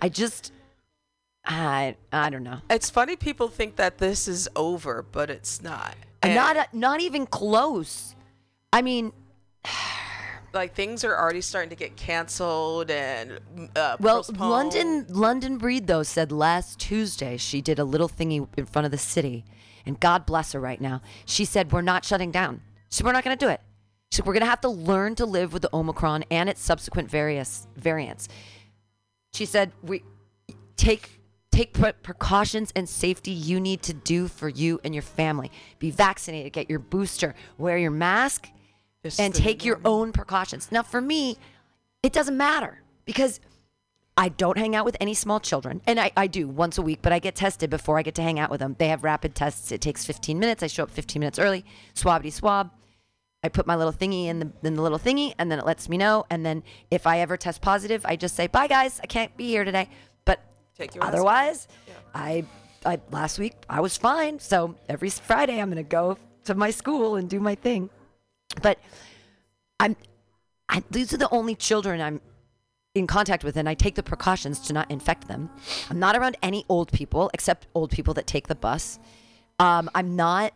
I 0.00 0.08
just, 0.08 0.52
I 1.44 1.96
I 2.12 2.30
don't 2.30 2.42
know. 2.42 2.60
It's 2.70 2.90
funny 2.90 3.16
people 3.16 3.48
think 3.48 3.76
that 3.76 3.98
this 3.98 4.28
is 4.28 4.48
over, 4.56 5.02
but 5.02 5.30
it's 5.30 5.62
not. 5.62 5.94
And, 6.22 6.34
not 6.34 6.74
not 6.74 7.00
even 7.00 7.26
close. 7.26 8.14
I 8.72 8.82
mean, 8.82 9.12
like 10.52 10.74
things 10.74 11.04
are 11.04 11.16
already 11.16 11.40
starting 11.40 11.70
to 11.70 11.76
get 11.76 11.96
canceled 11.96 12.90
and 12.90 13.38
uh, 13.76 13.96
well, 14.00 14.18
postponed. 14.18 14.50
London 14.50 15.06
London 15.08 15.58
Breed 15.58 15.86
though 15.86 16.02
said 16.02 16.32
last 16.32 16.78
Tuesday 16.78 17.36
she 17.36 17.60
did 17.60 17.78
a 17.78 17.84
little 17.84 18.08
thingy 18.08 18.46
in 18.56 18.66
front 18.66 18.84
of 18.86 18.90
the 18.90 18.98
city, 18.98 19.44
and 19.86 19.98
God 19.98 20.26
bless 20.26 20.52
her 20.52 20.60
right 20.60 20.80
now. 20.80 21.00
She 21.24 21.44
said 21.44 21.72
we're 21.72 21.82
not 21.82 22.04
shutting 22.04 22.30
down. 22.30 22.60
so 22.90 23.04
we're 23.04 23.12
not 23.12 23.24
going 23.24 23.36
to 23.36 23.44
do 23.44 23.50
it. 23.50 23.60
Said 24.10 24.26
we're 24.26 24.32
going 24.32 24.42
to 24.42 24.50
have 24.50 24.60
to 24.62 24.68
learn 24.68 25.14
to 25.16 25.26
live 25.26 25.52
with 25.52 25.62
the 25.62 25.74
Omicron 25.74 26.24
and 26.30 26.48
its 26.48 26.60
subsequent 26.60 27.10
various 27.10 27.66
variants. 27.76 28.28
She 29.34 29.44
said 29.44 29.72
we 29.82 30.02
take 30.76 31.20
take 31.50 31.72
pre- 31.72 31.92
precautions 31.92 32.72
and 32.76 32.88
safety 32.88 33.32
you 33.32 33.60
need 33.60 33.82
to 33.82 33.92
do 33.92 34.28
for 34.28 34.48
you 34.48 34.80
and 34.84 34.94
your 34.94 35.02
family. 35.02 35.50
Be 35.78 35.90
vaccinated, 35.90 36.52
get 36.52 36.70
your 36.70 36.78
booster, 36.78 37.34
wear 37.58 37.76
your 37.76 37.90
mask, 37.90 38.48
and 39.18 39.34
take 39.34 39.64
your 39.64 39.80
own 39.84 40.12
precautions. 40.12 40.70
Now, 40.70 40.82
for 40.82 41.00
me, 41.00 41.36
it 42.02 42.12
doesn't 42.12 42.36
matter 42.36 42.82
because 43.04 43.40
I 44.16 44.28
don't 44.28 44.58
hang 44.58 44.74
out 44.74 44.84
with 44.84 44.96
any 45.00 45.14
small 45.14 45.40
children. 45.40 45.80
And 45.86 45.98
I, 46.00 46.10
I 46.16 46.26
do 46.26 46.48
once 46.48 46.78
a 46.78 46.82
week, 46.82 47.00
but 47.02 47.12
I 47.12 47.18
get 47.18 47.34
tested 47.34 47.70
before 47.70 47.98
I 47.98 48.02
get 48.02 48.14
to 48.16 48.22
hang 48.22 48.38
out 48.38 48.50
with 48.50 48.60
them. 48.60 48.74
They 48.78 48.88
have 48.88 49.04
rapid 49.04 49.34
tests. 49.34 49.70
It 49.72 49.80
takes 49.80 50.04
15 50.04 50.38
minutes. 50.38 50.62
I 50.62 50.66
show 50.66 50.82
up 50.82 50.90
15 50.90 51.20
minutes 51.20 51.38
early, 51.38 51.64
swabity 51.94 52.32
swab. 52.32 52.70
I 53.42 53.48
put 53.48 53.66
my 53.66 53.76
little 53.76 53.92
thingy 53.92 54.26
in 54.26 54.40
the, 54.40 54.52
in 54.64 54.74
the 54.74 54.82
little 54.82 54.98
thingy, 54.98 55.32
and 55.38 55.50
then 55.50 55.58
it 55.58 55.66
lets 55.66 55.88
me 55.88 55.96
know. 55.96 56.26
And 56.28 56.44
then 56.44 56.62
if 56.90 57.06
I 57.06 57.20
ever 57.20 57.36
test 57.36 57.60
positive, 57.60 58.04
I 58.04 58.16
just 58.16 58.34
say, 58.34 58.48
bye, 58.48 58.66
guys. 58.66 59.00
I 59.02 59.06
can't 59.06 59.36
be 59.36 59.46
here 59.46 59.64
today. 59.64 59.88
But 60.24 60.40
Take 60.76 60.94
your 60.94 61.02
risk. 61.04 61.14
otherwise, 61.14 61.68
I, 62.14 62.44
I 62.84 63.00
last 63.12 63.38
week 63.38 63.54
I 63.68 63.80
was 63.80 63.96
fine. 63.96 64.40
So 64.40 64.74
every 64.88 65.10
Friday 65.10 65.60
I'm 65.60 65.70
going 65.70 65.82
to 65.82 65.88
go 65.88 66.18
to 66.44 66.54
my 66.54 66.70
school 66.70 67.14
and 67.16 67.30
do 67.30 67.38
my 67.38 67.54
thing. 67.54 67.90
But 68.60 68.78
I'm, 69.78 69.94
I, 70.68 70.82
these 70.90 71.12
are 71.12 71.18
the 71.18 71.30
only 71.30 71.54
children 71.54 72.00
I'm 72.00 72.20
in 72.94 73.06
contact 73.06 73.44
with 73.44 73.56
and 73.56 73.68
I 73.68 73.74
take 73.74 73.94
the 73.94 74.02
precautions 74.02 74.58
to 74.60 74.72
not 74.72 74.90
infect 74.90 75.28
them. 75.28 75.50
I'm 75.90 76.00
not 76.00 76.16
around 76.16 76.36
any 76.42 76.64
old 76.68 76.90
people 76.90 77.30
except 77.32 77.68
old 77.74 77.90
people 77.90 78.14
that 78.14 78.26
take 78.26 78.48
the 78.48 78.56
bus. 78.56 78.98
Um, 79.60 79.88
I'm 79.94 80.16
not 80.16 80.52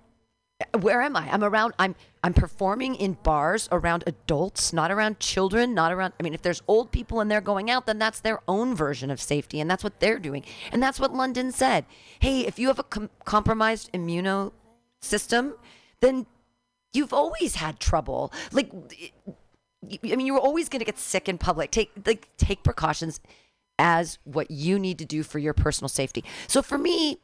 where 0.80 1.02
am 1.02 1.16
I? 1.16 1.30
I'm 1.30 1.44
around 1.44 1.74
I'm 1.78 1.94
I'm 2.24 2.34
performing 2.34 2.94
in 2.94 3.14
bars 3.22 3.68
around 3.72 4.04
adults, 4.06 4.72
not 4.72 4.90
around 4.90 5.18
children, 5.20 5.74
not 5.74 5.92
around 5.92 6.14
I 6.18 6.22
mean 6.22 6.34
if 6.34 6.42
there's 6.42 6.62
old 6.68 6.90
people 6.92 7.20
and 7.20 7.30
they're 7.30 7.40
going 7.40 7.70
out, 7.70 7.86
then 7.86 7.98
that's 7.98 8.20
their 8.20 8.40
own 8.48 8.74
version 8.74 9.10
of 9.10 9.20
safety 9.20 9.60
and 9.60 9.70
that's 9.70 9.84
what 9.84 10.00
they're 10.00 10.18
doing. 10.18 10.44
And 10.70 10.82
that's 10.82 11.00
what 11.00 11.12
London 11.12 11.52
said. 11.52 11.84
Hey, 12.20 12.46
if 12.46 12.58
you 12.58 12.68
have 12.68 12.78
a 12.78 12.84
com- 12.84 13.10
compromised 13.24 13.92
immuno 13.92 14.52
system, 15.00 15.54
then 16.00 16.26
you've 16.92 17.12
always 17.12 17.56
had 17.56 17.80
trouble. 17.80 18.32
Like 18.52 18.70
I 19.92 20.16
mean, 20.16 20.26
you 20.26 20.34
were 20.34 20.40
always 20.40 20.68
going 20.68 20.80
to 20.80 20.86
get 20.86 20.98
sick 20.98 21.28
in 21.28 21.38
public. 21.38 21.70
Take 21.70 21.90
like 22.06 22.28
take 22.36 22.62
precautions 22.62 23.20
as 23.78 24.18
what 24.24 24.50
you 24.50 24.78
need 24.78 24.98
to 24.98 25.04
do 25.04 25.22
for 25.22 25.38
your 25.38 25.54
personal 25.54 25.88
safety. 25.88 26.24
So 26.46 26.62
for 26.62 26.78
me, 26.78 27.18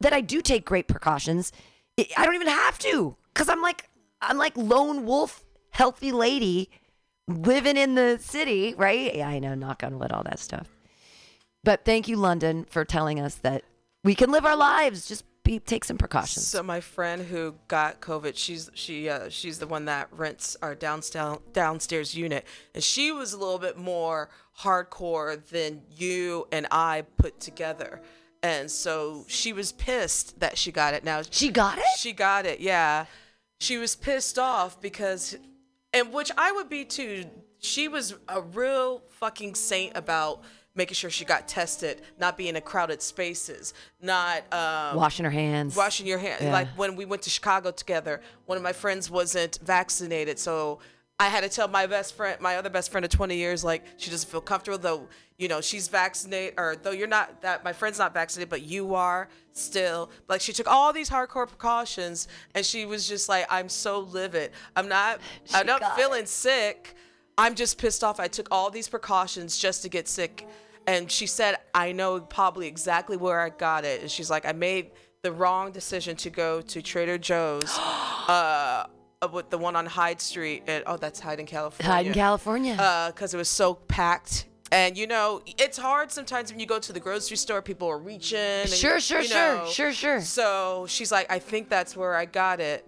that 0.00 0.12
I 0.12 0.20
do 0.20 0.42
take 0.42 0.64
great 0.64 0.88
precautions. 0.88 1.52
I 1.98 2.24
don't 2.24 2.34
even 2.34 2.48
have 2.48 2.78
to 2.80 3.16
because 3.32 3.48
I'm 3.48 3.62
like 3.62 3.88
I'm 4.20 4.38
like 4.38 4.56
lone 4.56 5.04
wolf, 5.04 5.44
healthy 5.70 6.12
lady 6.12 6.70
living 7.28 7.76
in 7.76 7.94
the 7.94 8.18
city, 8.20 8.74
right? 8.76 9.14
Yeah, 9.14 9.28
I 9.28 9.38
know, 9.38 9.54
knock 9.54 9.82
on 9.82 9.98
wood, 9.98 10.12
all 10.12 10.24
that 10.24 10.38
stuff. 10.38 10.68
But 11.64 11.84
thank 11.84 12.08
you, 12.08 12.16
London, 12.16 12.64
for 12.68 12.84
telling 12.84 13.20
us 13.20 13.36
that 13.36 13.64
we 14.04 14.14
can 14.14 14.30
live 14.30 14.44
our 14.44 14.56
lives. 14.56 15.06
Just 15.06 15.24
be 15.44 15.58
take 15.58 15.84
some 15.84 15.98
precautions. 15.98 16.46
So 16.46 16.62
my 16.62 16.80
friend 16.80 17.22
who 17.22 17.56
got 17.68 18.00
COVID, 18.00 18.36
she's 18.36 18.70
she 18.74 19.08
uh, 19.08 19.28
she's 19.28 19.58
the 19.58 19.66
one 19.66 19.84
that 19.86 20.08
rents 20.12 20.56
our 20.62 20.74
downstairs 20.74 21.38
downstairs 21.52 22.14
unit, 22.14 22.46
and 22.74 22.82
she 22.82 23.12
was 23.12 23.32
a 23.32 23.38
little 23.38 23.58
bit 23.58 23.76
more 23.76 24.30
hardcore 24.60 25.44
than 25.48 25.82
you 25.90 26.46
and 26.52 26.66
I 26.70 27.04
put 27.16 27.40
together. 27.40 28.00
And 28.42 28.70
so 28.70 29.24
she 29.28 29.52
was 29.52 29.72
pissed 29.72 30.40
that 30.40 30.58
she 30.58 30.72
got 30.72 30.94
it. 30.94 31.04
Now 31.04 31.22
she 31.30 31.48
got 31.50 31.78
it. 31.78 31.84
She 31.98 32.12
got 32.12 32.44
it. 32.44 32.60
Yeah, 32.60 33.06
she 33.60 33.78
was 33.78 33.94
pissed 33.94 34.38
off 34.38 34.80
because, 34.80 35.36
and 35.92 36.12
which 36.12 36.30
I 36.36 36.52
would 36.52 36.68
be 36.68 36.84
too. 36.84 37.26
She 37.60 37.86
was 37.86 38.16
a 38.28 38.40
real 38.42 39.02
fucking 39.10 39.54
saint 39.54 39.96
about 39.96 40.42
making 40.74 40.94
sure 40.94 41.10
she 41.10 41.24
got 41.24 41.46
tested, 41.46 42.02
not 42.18 42.36
being 42.36 42.56
in 42.56 42.62
crowded 42.62 43.02
spaces, 43.02 43.74
not 44.00 44.42
um, 44.52 44.96
washing 44.96 45.24
her 45.24 45.30
hands, 45.30 45.76
washing 45.76 46.06
your 46.06 46.18
hands. 46.18 46.42
Yeah. 46.42 46.52
Like 46.52 46.68
when 46.76 46.96
we 46.96 47.04
went 47.04 47.22
to 47.22 47.30
Chicago 47.30 47.70
together, 47.70 48.20
one 48.46 48.56
of 48.56 48.64
my 48.64 48.72
friends 48.72 49.10
wasn't 49.10 49.58
vaccinated, 49.62 50.38
so 50.38 50.80
I 51.22 51.28
had 51.28 51.42
to 51.44 51.48
tell 51.48 51.68
my 51.68 51.86
best 51.86 52.16
friend, 52.16 52.40
my 52.40 52.56
other 52.56 52.68
best 52.68 52.90
friend 52.90 53.04
of 53.04 53.10
20 53.12 53.36
years, 53.36 53.62
like 53.62 53.84
she 53.96 54.10
doesn't 54.10 54.28
feel 54.28 54.40
comfortable 54.40 54.76
though. 54.76 55.08
You 55.38 55.46
know, 55.46 55.60
she's 55.60 55.86
vaccinated, 55.86 56.54
or 56.58 56.74
though 56.74 56.90
you're 56.90 57.06
not 57.06 57.42
that 57.42 57.62
my 57.62 57.72
friend's 57.72 58.00
not 58.00 58.12
vaccinated, 58.12 58.50
but 58.50 58.62
you 58.62 58.96
are 58.96 59.28
still. 59.52 60.10
Like 60.26 60.40
she 60.40 60.52
took 60.52 60.66
all 60.66 60.92
these 60.92 61.08
hardcore 61.08 61.46
precautions, 61.46 62.26
and 62.56 62.66
she 62.66 62.86
was 62.86 63.06
just 63.06 63.28
like, 63.28 63.46
"I'm 63.48 63.68
so 63.68 64.00
livid. 64.00 64.50
I'm 64.74 64.88
not. 64.88 65.20
I'm 65.54 65.66
got 65.66 65.80
not 65.80 65.92
it. 65.92 66.02
feeling 66.02 66.26
sick. 66.26 66.96
I'm 67.38 67.54
just 67.54 67.78
pissed 67.78 68.02
off. 68.02 68.18
I 68.18 68.26
took 68.26 68.48
all 68.50 68.68
these 68.70 68.88
precautions 68.88 69.58
just 69.58 69.82
to 69.82 69.88
get 69.88 70.08
sick." 70.08 70.48
And 70.88 71.08
she 71.08 71.28
said, 71.28 71.58
"I 71.72 71.92
know 71.92 72.20
probably 72.20 72.66
exactly 72.66 73.16
where 73.16 73.38
I 73.38 73.50
got 73.50 73.84
it." 73.84 74.00
And 74.00 74.10
she's 74.10 74.28
like, 74.28 74.44
"I 74.44 74.52
made 74.52 74.90
the 75.22 75.30
wrong 75.30 75.70
decision 75.70 76.16
to 76.16 76.30
go 76.30 76.60
to 76.62 76.82
Trader 76.82 77.16
Joe's." 77.16 77.78
uh, 77.78 78.86
Uh, 79.22 79.28
with 79.28 79.50
the 79.50 79.58
one 79.58 79.76
on 79.76 79.86
Hyde 79.86 80.20
Street. 80.20 80.64
And, 80.66 80.82
oh, 80.86 80.96
that's 80.96 81.20
Hyde 81.20 81.38
in 81.38 81.46
California. 81.46 81.92
Hyde 81.92 82.06
in 82.08 82.12
California. 82.12 82.74
Uh, 82.74 83.12
because 83.12 83.32
it 83.32 83.36
was 83.36 83.48
so 83.48 83.74
packed. 83.74 84.46
And 84.72 84.96
you 84.96 85.06
know, 85.06 85.42
it's 85.58 85.76
hard 85.78 86.10
sometimes 86.10 86.50
when 86.50 86.58
you 86.58 86.66
go 86.66 86.78
to 86.78 86.92
the 86.92 87.00
grocery 87.00 87.36
store, 87.36 87.60
people 87.62 87.88
are 87.88 87.98
reaching. 87.98 88.38
and, 88.38 88.68
Sure, 88.70 88.98
sure, 88.98 89.20
you 89.20 89.28
sure, 89.28 89.56
know. 89.58 89.66
sure, 89.68 89.92
sure. 89.92 90.20
So 90.22 90.86
she's 90.88 91.12
like, 91.12 91.30
I 91.30 91.38
think 91.38 91.68
that's 91.68 91.94
where 91.96 92.14
I 92.14 92.24
got 92.24 92.58
it 92.58 92.86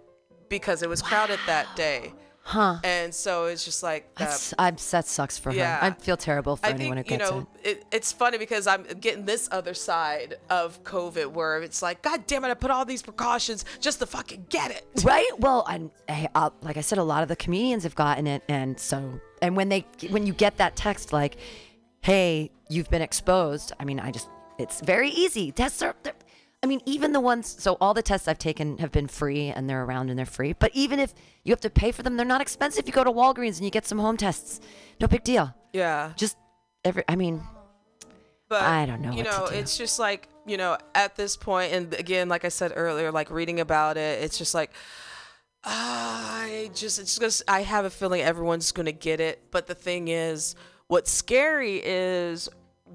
because 0.48 0.82
it 0.82 0.88
was 0.88 1.02
crowded 1.02 1.38
that 1.46 1.76
day. 1.76 2.12
Huh. 2.44 2.78
And 2.84 3.14
so 3.14 3.46
it's 3.46 3.64
just 3.64 3.82
like, 3.82 4.14
That's, 4.16 4.54
I'm, 4.58 4.76
that 4.90 5.06
sucks 5.06 5.38
for 5.38 5.50
yeah. 5.52 5.78
her. 5.78 5.86
I 5.86 5.90
feel 5.90 6.16
terrible 6.16 6.56
for 6.56 6.66
I 6.66 6.70
anyone 6.70 6.96
think 7.02 7.08
who 7.08 7.12
you 7.14 7.18
know 7.18 7.46
it. 7.62 7.68
it, 7.68 7.84
it's 7.90 8.12
funny 8.12 8.38
because 8.38 8.66
I'm 8.66 8.84
getting 8.84 9.24
this 9.24 9.48
other 9.50 9.74
side 9.74 10.36
of 10.50 10.82
COVID 10.84 11.32
where 11.32 11.62
it's 11.62 11.82
like, 11.82 12.02
God 12.02 12.26
damn 12.26 12.44
it, 12.44 12.50
I 12.50 12.54
put 12.54 12.70
all 12.70 12.84
these 12.84 13.02
precautions 13.02 13.64
just 13.80 13.98
to 13.98 14.06
fucking 14.06 14.46
get 14.50 14.70
it. 14.70 14.86
Right. 15.02 15.28
Well, 15.38 15.64
and 15.68 15.90
uh, 16.34 16.50
like 16.62 16.76
I 16.76 16.82
said, 16.82 16.98
a 16.98 17.04
lot 17.04 17.22
of 17.22 17.28
the 17.28 17.36
comedians 17.36 17.82
have 17.82 17.94
gotten 17.94 18.26
it, 18.26 18.42
and 18.48 18.78
so 18.78 19.20
and 19.42 19.56
when 19.56 19.68
they 19.68 19.86
when 20.10 20.26
you 20.26 20.32
get 20.32 20.56
that 20.58 20.76
text 20.76 21.12
like, 21.12 21.36
"Hey, 22.00 22.50
you've 22.68 22.90
been 22.90 23.02
exposed," 23.02 23.72
I 23.80 23.84
mean, 23.84 24.00
I 24.00 24.10
just 24.10 24.28
it's 24.58 24.80
very 24.80 25.10
easy. 25.10 25.52
Tests 25.52 25.82
are. 25.82 25.94
I 26.64 26.66
mean, 26.66 26.80
even 26.86 27.12
the 27.12 27.20
ones. 27.20 27.56
So 27.62 27.76
all 27.78 27.92
the 27.92 28.00
tests 28.00 28.26
I've 28.26 28.38
taken 28.38 28.78
have 28.78 28.90
been 28.90 29.06
free, 29.06 29.48
and 29.48 29.68
they're 29.68 29.84
around 29.84 30.08
and 30.08 30.18
they're 30.18 30.24
free. 30.24 30.54
But 30.54 30.70
even 30.72 30.98
if 30.98 31.12
you 31.42 31.52
have 31.52 31.60
to 31.60 31.68
pay 31.68 31.92
for 31.92 32.02
them, 32.02 32.16
they're 32.16 32.24
not 32.24 32.40
expensive. 32.40 32.86
You 32.86 32.92
go 32.94 33.04
to 33.04 33.12
Walgreens 33.12 33.56
and 33.56 33.66
you 33.66 33.70
get 33.70 33.86
some 33.86 33.98
home 33.98 34.16
tests. 34.16 34.62
No 34.98 35.06
big 35.06 35.24
deal. 35.24 35.54
Yeah. 35.74 36.14
Just 36.16 36.38
every. 36.82 37.04
I 37.06 37.16
mean, 37.16 37.42
But 38.48 38.62
I 38.62 38.86
don't 38.86 39.02
know 39.02 39.10
You 39.10 39.24
what 39.24 39.32
to 39.32 39.38
know, 39.40 39.46
it's 39.48 39.76
just 39.76 39.98
like 39.98 40.30
you 40.46 40.56
know, 40.56 40.78
at 40.94 41.16
this 41.16 41.36
point, 41.36 41.74
and 41.74 41.92
again, 41.92 42.30
like 42.30 42.46
I 42.46 42.48
said 42.48 42.72
earlier, 42.74 43.12
like 43.12 43.30
reading 43.30 43.60
about 43.60 43.98
it, 43.98 44.22
it's 44.22 44.38
just 44.38 44.54
like 44.54 44.70
I 45.64 46.70
just 46.74 46.98
it's 46.98 47.18
just 47.18 47.42
I 47.46 47.60
have 47.60 47.84
a 47.84 47.90
feeling 47.90 48.22
everyone's 48.22 48.72
gonna 48.72 48.90
get 48.90 49.20
it. 49.20 49.50
But 49.50 49.66
the 49.66 49.74
thing 49.74 50.08
is, 50.08 50.54
what's 50.86 51.10
scary 51.10 51.82
is 51.84 52.48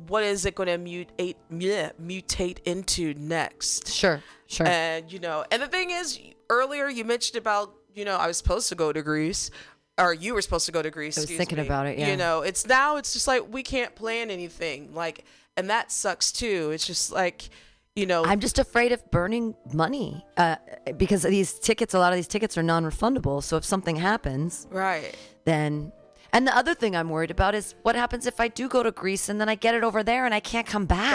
what 0.07 0.23
is 0.23 0.45
it 0.45 0.55
going 0.55 0.67
to 0.67 0.77
mutate 0.77 1.35
mutate 1.49 2.59
into 2.65 3.13
next? 3.15 3.91
sure, 3.91 4.23
sure. 4.47 4.67
And 4.67 5.11
you 5.11 5.19
know, 5.19 5.45
and 5.51 5.61
the 5.61 5.67
thing 5.67 5.91
is, 5.91 6.19
earlier 6.49 6.87
you 6.87 7.03
mentioned 7.03 7.37
about 7.37 7.73
you 7.93 8.05
know 8.05 8.15
I 8.15 8.27
was 8.27 8.37
supposed 8.37 8.69
to 8.69 8.75
go 8.75 8.93
to 8.93 9.01
Greece, 9.01 9.51
or 9.99 10.13
you 10.13 10.33
were 10.33 10.41
supposed 10.41 10.65
to 10.65 10.71
go 10.71 10.81
to 10.81 10.89
Greece. 10.89 11.17
I 11.17 11.21
was 11.21 11.31
thinking 11.31 11.57
me. 11.57 11.65
about 11.65 11.85
it, 11.87 11.99
yeah. 11.99 12.11
You 12.11 12.17
know, 12.17 12.41
it's 12.41 12.65
now 12.65 12.97
it's 12.97 13.13
just 13.13 13.27
like 13.27 13.51
we 13.51 13.63
can't 13.63 13.93
plan 13.95 14.31
anything. 14.31 14.93
Like, 14.93 15.25
and 15.57 15.69
that 15.69 15.91
sucks 15.91 16.31
too. 16.31 16.71
It's 16.73 16.87
just 16.87 17.11
like, 17.11 17.49
you 17.95 18.05
know, 18.05 18.23
I'm 18.25 18.39
just 18.39 18.59
afraid 18.59 18.91
of 18.91 19.11
burning 19.11 19.55
money 19.73 20.25
uh, 20.37 20.55
because 20.97 21.23
these 21.23 21.53
tickets, 21.59 21.93
a 21.93 21.99
lot 21.99 22.13
of 22.13 22.17
these 22.17 22.27
tickets 22.27 22.57
are 22.57 22.63
non-refundable. 22.63 23.43
So 23.43 23.57
if 23.57 23.65
something 23.65 23.97
happens, 23.97 24.67
right. 24.71 25.15
then 25.45 25.91
and 26.33 26.45
the 26.47 26.55
other 26.55 26.73
thing 26.73 26.95
I'm 26.95 27.09
worried 27.09 27.31
about 27.31 27.55
is 27.55 27.75
what 27.83 27.95
happens 27.95 28.25
if 28.25 28.39
I 28.39 28.47
do 28.47 28.67
go 28.67 28.83
to 28.83 28.91
Greece 28.91 29.29
and 29.29 29.39
then 29.39 29.49
I 29.49 29.55
get 29.55 29.75
it 29.75 29.83
over 29.83 30.03
there 30.03 30.25
and 30.25 30.33
I 30.33 30.39
can't 30.39 30.67
come 30.67 30.85
back. 30.85 31.11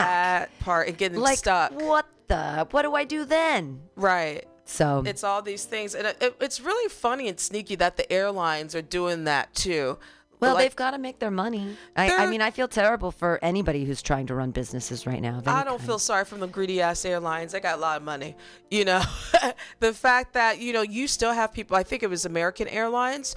That 0.51 0.59
part 0.61 0.89
and 0.89 0.97
getting 0.99 1.19
like 1.21 1.39
stuck. 1.39 1.73
what 1.73 2.07
the? 2.29 2.67
What 2.71 2.83
do 2.83 2.95
I 2.95 3.05
do 3.05 3.25
then? 3.25 3.81
Right. 3.97 4.47
So 4.67 5.03
It's 5.05 5.23
all 5.23 5.43
these 5.43 5.65
things, 5.67 5.95
and 5.95 6.07
it, 6.07 6.17
it- 6.23 6.37
it's 6.41 6.59
really 6.61 6.89
funny 6.89 7.29
and 7.29 7.39
sneaky 7.39 7.75
that 7.77 7.97
the 7.99 8.11
airlines 8.11 8.75
are 8.75 8.81
doing 8.83 9.25
that 9.25 9.55
too. 9.55 9.99
Well, 10.41 10.55
Like, 10.55 10.65
they've 10.65 10.77
got 10.77 10.93
to 10.93 10.99
make 10.99 11.19
their 11.19 11.31
money. 11.31 11.77
I, 11.97 12.11
I 12.11 12.27
mean, 12.27 12.43
I 12.43 12.51
feel 12.51 12.69
terrible 12.69 13.11
for 13.11 13.39
anybody 13.43 13.85
who's 13.85 14.03
trying 14.03 14.27
to 14.27 14.35
run 14.35 14.51
businesses 14.51 15.07
right 15.07 15.21
now. 15.21 15.41
I 15.47 15.65
don't 15.65 15.77
kind. 15.79 15.81
feel 15.81 15.99
sorry 15.99 16.25
for 16.25 16.37
the 16.37 16.47
greedy 16.47 16.81
ass 16.81 17.05
airlines. 17.05 17.53
They 17.53 17.61
got 17.61 17.79
a 17.79 17.81
lot 17.81 17.97
of 17.97 18.03
money. 18.03 18.37
You 18.71 18.85
know, 18.85 19.03
the 19.81 19.93
fact 19.93 20.35
that 20.35 20.59
you 20.59 20.73
know 20.73 20.83
you 20.83 21.07
still 21.07 21.33
have 21.33 21.53
people. 21.53 21.77
I 21.77 21.83
think 21.83 22.03
it 22.03 22.11
was 22.11 22.25
American 22.27 22.69
Airlines 22.69 23.37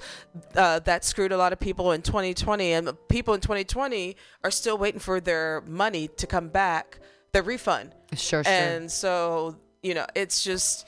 uh, 0.56 0.80
that 0.80 1.04
screwed 1.04 1.32
a 1.32 1.36
lot 1.36 1.52
of 1.52 1.60
people 1.60 1.92
in 1.92 2.02
2020, 2.02 2.72
and 2.72 2.90
people 3.08 3.34
in 3.34 3.40
2020 3.40 4.16
are 4.44 4.50
still 4.50 4.78
waiting 4.78 5.00
for 5.00 5.20
their 5.20 5.62
money 5.66 6.08
to 6.16 6.26
come 6.26 6.48
back, 6.48 6.98
their 7.32 7.42
refund. 7.42 7.94
Sure, 8.14 8.42
sure. 8.42 8.52
And 8.52 8.90
so 8.90 9.56
you 9.82 9.94
know, 9.94 10.06
it's 10.14 10.42
just 10.42 10.86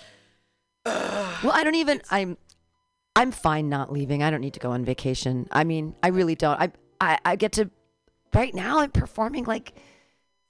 Well, 0.85 1.53
I 1.53 1.63
don't 1.65 1.75
even. 1.77 2.03
I'm. 2.11 2.37
I'm 3.17 3.33
fine 3.33 3.69
not 3.69 3.93
leaving. 3.93 4.23
I 4.23 4.31
don't 4.31 4.41
need 4.41 4.55
to 4.55 4.61
go 4.61 4.71
on 4.71 4.85
vacation. 4.85 5.49
I 5.51 5.65
mean, 5.65 5.95
I 6.03 6.09
really 6.09 6.35
don't. 6.35 6.61
I 6.61 6.73
I, 7.01 7.19
I 7.25 7.37
get 7.37 7.53
to. 7.53 7.71
Right 8.33 8.55
now, 8.55 8.79
I'm 8.79 8.93
performing 8.93 9.45
like 9.45 9.73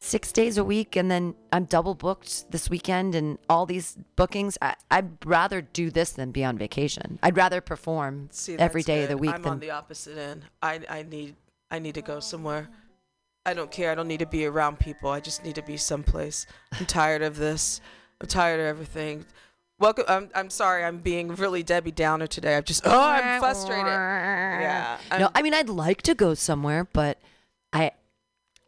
six 0.01 0.33
days 0.33 0.59
a 0.59 0.65
week, 0.65 0.97
and 0.97 1.11
then 1.11 1.35
I'm 1.53 1.65
double 1.65 1.95
booked 1.95 2.51
this 2.51 2.69
weekend, 2.69 3.15
and 3.15 3.39
all 3.49 3.67
these 3.67 3.97
bookings. 4.17 4.59
I, 4.61 4.75
I'd 4.91 5.25
rather 5.25 5.63
do 5.63 5.91
this 5.91 6.13
than 6.13 6.33
be 6.33 6.45
on 6.45 6.59
vacation. 6.59 7.19
I'd 7.23 7.37
rather 7.37 7.61
perform 7.61 8.29
see 8.31 8.57
every 8.59 8.83
day 8.83 9.05
of 9.05 9.09
the 9.09 9.17
week 9.17 9.35
I'm 9.35 9.43
than 9.43 9.53
on 9.53 9.61
the 9.61 9.71
opposite 9.71 10.19
end. 10.19 10.45
I 10.63 10.81
I 10.89 11.03
need 11.03 11.37
I 11.71 11.79
need 11.79 11.95
to 11.95 12.03
go 12.03 12.21
somewhere. 12.21 12.69
I 13.47 13.55
don't 13.55 13.71
care. 13.71 13.91
I 13.91 13.95
don't 13.95 14.09
need 14.09 14.21
to 14.21 14.27
be 14.27 14.45
around 14.45 14.79
people. 14.79 15.11
I 15.11 15.21
just 15.21 15.45
need 15.45 15.55
to 15.55 15.63
be 15.63 15.77
someplace. 15.77 16.47
I'm 16.79 16.87
tired 16.87 17.23
of 17.23 17.37
this. 17.37 17.81
I'm 18.21 18.27
tired 18.27 18.61
of 18.61 18.67
everything. 18.67 19.25
Welcome. 19.81 20.05
I'm 20.09 20.29
I'm 20.35 20.51
sorry. 20.51 20.85
I'm 20.85 20.99
being 20.99 21.35
really 21.37 21.63
Debbie 21.63 21.91
Downer 21.91 22.27
today. 22.27 22.55
I'm 22.57 22.65
just 22.65 22.83
oh 22.85 22.91
I'm 23.01 23.41
frustrated. 23.41 23.87
Yeah. 23.87 24.99
I'm, 25.11 25.21
no, 25.23 25.31
I 25.35 25.41
mean, 25.43 25.55
I'd 25.55 25.71
like 25.71 26.03
to 26.03 26.15
go 26.15 26.35
somewhere, 26.35 26.87
but 26.93 27.19
I 27.73 27.93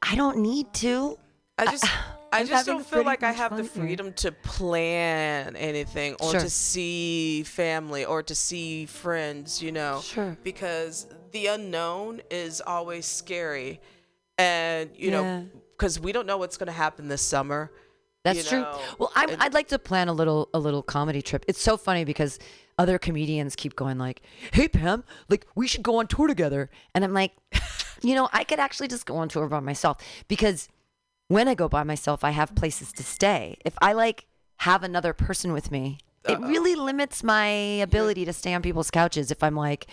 I 0.02 0.16
don't 0.16 0.38
need 0.38 0.72
to. 0.74 1.18
I 1.58 1.66
just 1.66 1.84
I 2.32 2.40
I'm 2.40 2.46
just 2.46 2.64
don't 2.64 2.84
feel 2.86 3.04
like 3.04 3.22
I 3.22 3.32
have 3.32 3.54
the 3.54 3.62
fun 3.62 3.82
here. 3.82 3.88
freedom 3.96 4.12
to 4.14 4.32
plan 4.32 5.54
anything 5.54 6.14
or 6.18 6.30
Sure. 6.30 6.40
to 6.40 6.48
see 6.48 7.42
family 7.42 8.06
or 8.06 8.22
to 8.22 8.34
see 8.34 8.86
friends, 8.86 9.62
you 9.62 9.70
know. 9.70 10.00
Sure. 10.02 10.34
Because 10.42 11.06
the 11.32 11.48
unknown 11.48 12.22
is 12.30 12.62
always 12.66 13.04
scary. 13.06 13.80
and 14.38 14.88
you 14.96 15.10
Yeah. 15.10 15.20
know 15.22 15.46
because 15.76 16.00
we 16.00 16.10
don't 16.12 16.26
know 16.26 16.38
what's 16.38 16.56
going 16.56 16.68
to 16.68 16.72
happen 16.72 17.08
this 17.08 17.20
summer. 17.20 17.70
That's 18.24 18.38
you 18.38 18.44
true. 18.44 18.60
know, 18.62 18.80
Well, 18.98 19.12
I'm, 19.14 19.30
and- 19.30 19.42
I'd 19.42 19.54
like 19.54 19.68
to 19.68 19.78
plan 19.78 20.08
a 20.08 20.12
little 20.12 20.48
a 20.54 20.58
little 20.58 20.82
comedy 20.82 21.22
trip. 21.22 21.44
It's 21.48 21.60
so 21.60 21.76
funny 21.76 22.04
because 22.04 22.38
other 22.78 22.98
comedians 22.98 23.56
keep 23.56 23.74
going 23.76 23.98
like, 23.98 24.22
"Hey 24.52 24.68
Pam, 24.68 25.04
like 25.28 25.46
we 25.54 25.66
should 25.66 25.82
go 25.82 25.96
on 25.96 26.06
tour 26.06 26.26
together," 26.28 26.70
and 26.94 27.04
I'm 27.04 27.12
like, 27.12 27.32
you 28.02 28.14
know, 28.14 28.28
I 28.32 28.44
could 28.44 28.58
actually 28.60 28.88
just 28.88 29.06
go 29.06 29.16
on 29.16 29.28
tour 29.28 29.48
by 29.48 29.60
myself 29.60 29.98
because 30.28 30.68
when 31.28 31.48
I 31.48 31.54
go 31.54 31.68
by 31.68 31.82
myself, 31.82 32.22
I 32.24 32.30
have 32.30 32.54
places 32.54 32.92
to 32.92 33.02
stay. 33.02 33.56
If 33.64 33.74
I 33.82 33.92
like 33.92 34.26
have 34.58 34.82
another 34.84 35.12
person 35.12 35.52
with 35.52 35.70
me. 35.72 35.98
It 36.28 36.38
really 36.40 36.76
limits 36.76 37.24
my 37.24 37.48
ability 37.48 38.24
to 38.26 38.32
stay 38.32 38.54
on 38.54 38.62
people's 38.62 38.90
couches. 38.90 39.30
If 39.30 39.42
I'm 39.42 39.56
like, 39.56 39.86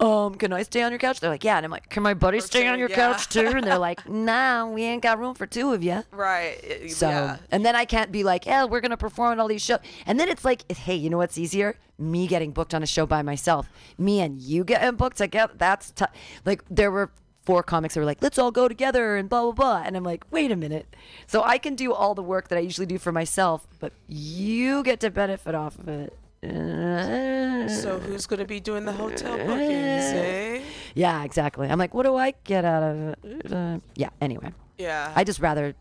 um, 0.00 0.34
can 0.34 0.52
I 0.52 0.62
stay 0.62 0.82
on 0.82 0.90
your 0.90 0.98
couch? 0.98 1.20
They're 1.20 1.30
like, 1.30 1.44
yeah. 1.44 1.56
And 1.56 1.66
I'm 1.66 1.70
like, 1.70 1.90
can 1.90 2.02
my 2.02 2.14
buddy 2.14 2.40
stay 2.40 2.66
on 2.66 2.78
your 2.78 2.88
yeah. 2.88 2.96
couch 2.96 3.28
too? 3.28 3.46
And 3.46 3.64
they're 3.64 3.78
like, 3.78 4.08
nah, 4.08 4.66
we 4.66 4.84
ain't 4.84 5.02
got 5.02 5.18
room 5.18 5.34
for 5.34 5.46
two 5.46 5.72
of 5.72 5.82
you. 5.82 6.02
Right. 6.12 6.90
So, 6.90 7.08
yeah. 7.08 7.36
and 7.50 7.64
then 7.64 7.76
I 7.76 7.84
can't 7.84 8.10
be 8.10 8.24
like, 8.24 8.46
yeah, 8.46 8.64
we're 8.64 8.80
gonna 8.80 8.96
perform 8.96 9.32
at 9.32 9.38
all 9.38 9.48
these 9.48 9.62
shows. 9.62 9.80
And 10.06 10.18
then 10.18 10.28
it's 10.28 10.44
like, 10.44 10.70
hey, 10.72 10.94
you 10.94 11.10
know 11.10 11.18
what's 11.18 11.36
easier? 11.36 11.76
Me 11.98 12.26
getting 12.26 12.52
booked 12.52 12.74
on 12.74 12.82
a 12.82 12.86
show 12.86 13.06
by 13.06 13.22
myself. 13.22 13.68
Me 13.98 14.20
and 14.20 14.40
you 14.40 14.64
getting 14.64 14.96
booked 14.96 15.18
together. 15.18 15.52
That's 15.56 15.90
tough. 15.90 16.10
Like 16.44 16.62
there 16.70 16.90
were 16.90 17.10
four 17.46 17.62
comics 17.62 17.94
that 17.94 18.00
were 18.00 18.06
like, 18.06 18.20
let's 18.20 18.38
all 18.38 18.50
go 18.50 18.68
together 18.68 19.16
and 19.16 19.28
blah 19.30 19.42
blah 19.42 19.52
blah. 19.52 19.82
And 19.86 19.96
I'm 19.96 20.04
like, 20.04 20.24
wait 20.30 20.50
a 20.52 20.56
minute. 20.56 20.86
So 21.26 21.42
I 21.42 21.56
can 21.58 21.74
do 21.74 21.94
all 21.94 22.14
the 22.14 22.22
work 22.22 22.48
that 22.48 22.58
I 22.58 22.60
usually 22.60 22.86
do 22.86 22.98
for 22.98 23.12
myself, 23.12 23.66
but 23.80 23.92
you 24.08 24.82
get 24.82 25.00
to 25.00 25.10
benefit 25.10 25.54
off 25.54 25.78
of 25.78 25.88
it. 25.88 26.12
Uh, 26.44 27.68
So 27.68 27.98
who's 27.98 28.26
going 28.26 28.38
to 28.40 28.44
be 28.46 28.60
doing 28.60 28.84
the 28.84 28.92
hotel 28.92 29.36
bookings, 29.38 30.04
eh? 30.12 30.60
yeah, 30.94 31.24
exactly. 31.24 31.68
I'm 31.68 31.78
like, 31.78 31.94
what 31.94 32.04
do 32.04 32.14
I 32.16 32.34
get 32.44 32.64
out 32.64 32.82
of 32.82 32.96
it? 33.24 33.52
Uh, 33.52 33.78
yeah. 33.94 34.10
Anyway, 34.20 34.52
Yeah. 34.78 35.12
I 35.14 35.24
just 35.24 35.40
rather 35.40 35.74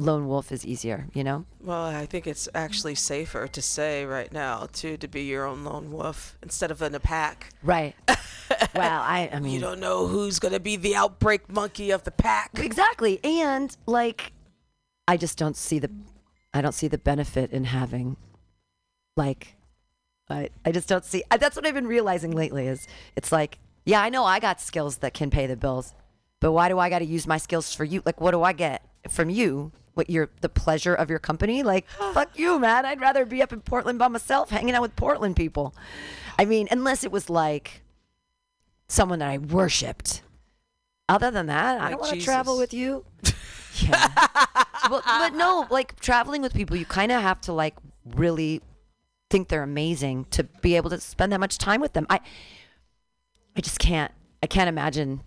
lone 0.00 0.26
wolf 0.28 0.50
is 0.50 0.66
easier. 0.66 1.06
You 1.14 1.24
know. 1.24 1.44
well, 1.60 1.84
I 1.84 2.06
think 2.06 2.26
it's 2.26 2.48
actually 2.54 2.94
safer 2.94 3.46
to 3.48 3.62
say 3.62 4.04
right 4.04 4.32
now 4.32 4.66
too 4.72 4.96
to 4.96 5.08
be 5.08 5.22
your 5.22 5.44
own 5.46 5.64
lone 5.64 5.92
wolf 5.92 6.36
instead 6.42 6.70
of 6.70 6.82
in 6.82 6.94
a 6.94 7.00
pack. 7.00 7.50
Right. 7.62 7.94
well, 8.08 9.02
I, 9.02 9.30
I 9.32 9.40
mean, 9.40 9.52
You 9.52 9.60
don't 9.60 9.80
know 9.80 10.06
who's 10.06 10.38
going 10.38 10.54
to 10.54 10.60
be 10.60 10.76
the 10.76 10.96
outbreak 10.96 11.50
monkey 11.50 11.90
of 11.90 12.04
the 12.04 12.10
pack. 12.10 12.50
exactly. 12.58 13.20
And 13.22 13.76
like, 13.86 14.32
I 15.06 15.16
just 15.16 15.38
don't 15.38 15.56
see 15.56 15.78
the, 15.78 15.90
I 16.54 16.60
don't 16.60 16.72
see 16.72 16.88
the 16.88 16.98
benefit 16.98 17.50
in 17.52 17.64
having, 17.64 18.16
like, 19.16 19.56
I, 20.28 20.50
I 20.64 20.72
just 20.72 20.88
don't 20.88 21.04
see. 21.04 21.22
I, 21.30 21.36
that's 21.36 21.56
what 21.56 21.66
I've 21.66 21.74
been 21.74 21.86
realizing 21.86 22.30
lately. 22.30 22.66
Is 22.66 22.86
it's 23.16 23.32
like, 23.32 23.58
yeah, 23.84 24.00
I 24.00 24.08
know 24.08 24.24
I 24.24 24.38
got 24.38 24.60
skills 24.60 24.98
that 24.98 25.14
can 25.14 25.30
pay 25.30 25.46
the 25.46 25.56
bills, 25.56 25.94
but 26.40 26.52
why 26.52 26.68
do 26.68 26.78
I 26.78 26.88
got 26.90 27.00
to 27.00 27.04
use 27.04 27.26
my 27.26 27.36
skills 27.36 27.74
for 27.74 27.84
you? 27.84 28.02
Like, 28.04 28.20
what 28.20 28.32
do 28.32 28.42
I 28.42 28.52
get 28.52 28.84
from 29.08 29.30
you? 29.30 29.72
What 29.94 30.08
your 30.08 30.30
the 30.40 30.48
pleasure 30.48 30.94
of 30.94 31.10
your 31.10 31.18
company? 31.18 31.62
Like, 31.62 31.88
fuck 32.14 32.38
you, 32.38 32.58
man. 32.58 32.86
I'd 32.86 33.00
rather 33.00 33.24
be 33.24 33.42
up 33.42 33.52
in 33.52 33.60
Portland 33.60 33.98
by 33.98 34.08
myself, 34.08 34.50
hanging 34.50 34.74
out 34.74 34.82
with 34.82 34.96
Portland 34.96 35.36
people. 35.36 35.74
I 36.38 36.44
mean, 36.44 36.68
unless 36.70 37.04
it 37.04 37.12
was 37.12 37.28
like 37.28 37.82
someone 38.88 39.18
that 39.20 39.28
I 39.28 39.38
worshipped. 39.38 40.22
Other 41.08 41.30
than 41.30 41.46
that, 41.46 41.80
I 41.80 41.90
don't 41.90 42.00
want 42.00 42.12
to 42.12 42.20
travel 42.20 42.58
with 42.58 42.74
you. 42.74 43.04
Yeah. 43.76 44.08
well, 44.90 45.00
but 45.06 45.32
no, 45.34 45.64
like 45.70 45.98
traveling 46.00 46.42
with 46.42 46.52
people, 46.52 46.76
you 46.76 46.84
kind 46.84 47.12
of 47.12 47.22
have 47.22 47.40
to 47.42 47.52
like 47.52 47.76
really 48.04 48.60
think 49.30 49.48
they're 49.48 49.62
amazing 49.62 50.26
to 50.32 50.42
be 50.60 50.74
able 50.76 50.90
to 50.90 51.00
spend 51.00 51.32
that 51.32 51.38
much 51.38 51.56
time 51.56 51.80
with 51.80 51.92
them. 51.92 52.04
I, 52.10 52.20
I 53.56 53.60
just 53.60 53.78
can't. 53.78 54.12
I 54.42 54.48
can't 54.48 54.68
imagine 54.68 55.22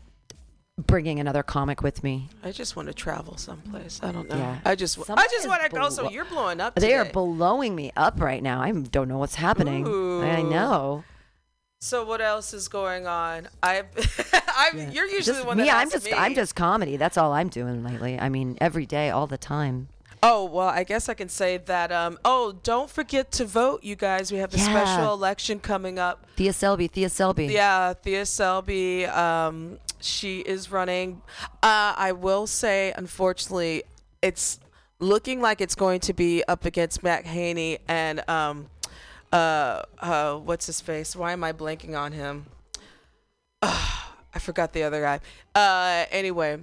bringing 0.77 1.19
another 1.19 1.43
comic 1.43 1.81
with 1.81 2.03
me. 2.03 2.29
I 2.43 2.51
just 2.51 2.75
want 2.75 2.87
to 2.87 2.93
travel 2.93 3.37
someplace. 3.37 3.99
I 4.03 4.11
don't 4.11 4.29
know. 4.29 4.37
Yeah. 4.37 4.59
I 4.65 4.75
just 4.75 4.97
I 5.09 5.27
just 5.27 5.47
want 5.47 5.63
to 5.63 5.69
go. 5.69 5.89
So 5.89 6.09
you're 6.09 6.25
blowing 6.25 6.59
up. 6.59 6.75
They 6.75 6.93
are 6.93 7.05
blowing 7.05 7.75
me 7.75 7.91
up 7.95 8.19
right 8.19 8.41
now. 8.41 8.61
I 8.61 8.71
don't 8.71 9.07
know 9.07 9.17
what's 9.17 9.35
happening. 9.35 9.87
I 9.87 10.41
know. 10.41 11.03
So 11.79 12.05
what 12.05 12.21
else 12.21 12.53
is 12.53 12.69
going 12.69 13.07
on? 13.07 13.49
I, 13.61 13.83
I'm. 14.55 14.77
Yeah. 14.77 14.89
You're 14.91 15.05
usually 15.05 15.23
Just 15.23 15.41
the 15.41 15.47
one 15.47 15.57
me. 15.57 15.69
I'm 15.69 15.89
just. 15.89 16.05
me. 16.05 16.13
I'm 16.13 16.33
just 16.33 16.55
comedy. 16.55 16.95
That's 16.95 17.17
all 17.17 17.33
I'm 17.33 17.49
doing 17.49 17.83
lately. 17.83 18.17
I 18.17 18.29
mean, 18.29 18.57
every 18.61 18.85
day, 18.85 19.09
all 19.09 19.27
the 19.27 19.37
time. 19.37 19.89
Oh 20.25 20.45
well, 20.45 20.69
I 20.69 20.83
guess 20.85 21.09
I 21.09 21.13
can 21.15 21.27
say 21.27 21.57
that. 21.57 21.91
Um. 21.91 22.17
Oh, 22.23 22.53
don't 22.63 22.89
forget 22.89 23.29
to 23.33 23.45
vote, 23.45 23.83
you 23.83 23.95
guys. 23.95 24.31
We 24.31 24.37
have 24.37 24.51
the 24.51 24.57
Yeah. 24.57 24.69
special 24.85 25.13
election 25.13 25.59
coming 25.59 25.99
up. 25.99 26.25
Thea 26.37 26.53
Selby. 26.53 26.87
Thea 26.87 27.09
Selby. 27.09 27.47
Yeah, 27.47 27.93
Thea 27.93 28.25
Selby. 28.25 29.05
Um, 29.05 29.79
she 29.99 30.39
is 30.39 30.71
running. 30.71 31.21
Uh, 31.61 31.93
I 31.97 32.13
will 32.13 32.47
say, 32.47 32.93
unfortunately, 32.95 33.83
it's 34.21 34.59
looking 34.99 35.41
like 35.41 35.59
it's 35.59 35.75
going 35.75 35.99
to 35.99 36.13
be 36.13 36.41
up 36.47 36.63
against 36.63 37.03
Matt 37.03 37.25
Haney 37.25 37.79
and 37.89 38.27
um, 38.29 38.69
uh, 39.33 39.81
uh, 39.99 40.35
what's 40.35 40.67
his 40.67 40.79
face? 40.79 41.15
Why 41.17 41.33
am 41.33 41.43
I 41.43 41.51
blanking 41.51 41.97
on 41.99 42.13
him? 42.13 42.45
I 43.61 44.39
forgot 44.39 44.71
the 44.73 44.83
other 44.83 45.01
guy. 45.01 45.19
Uh, 45.53 46.05
anyway, 46.11 46.59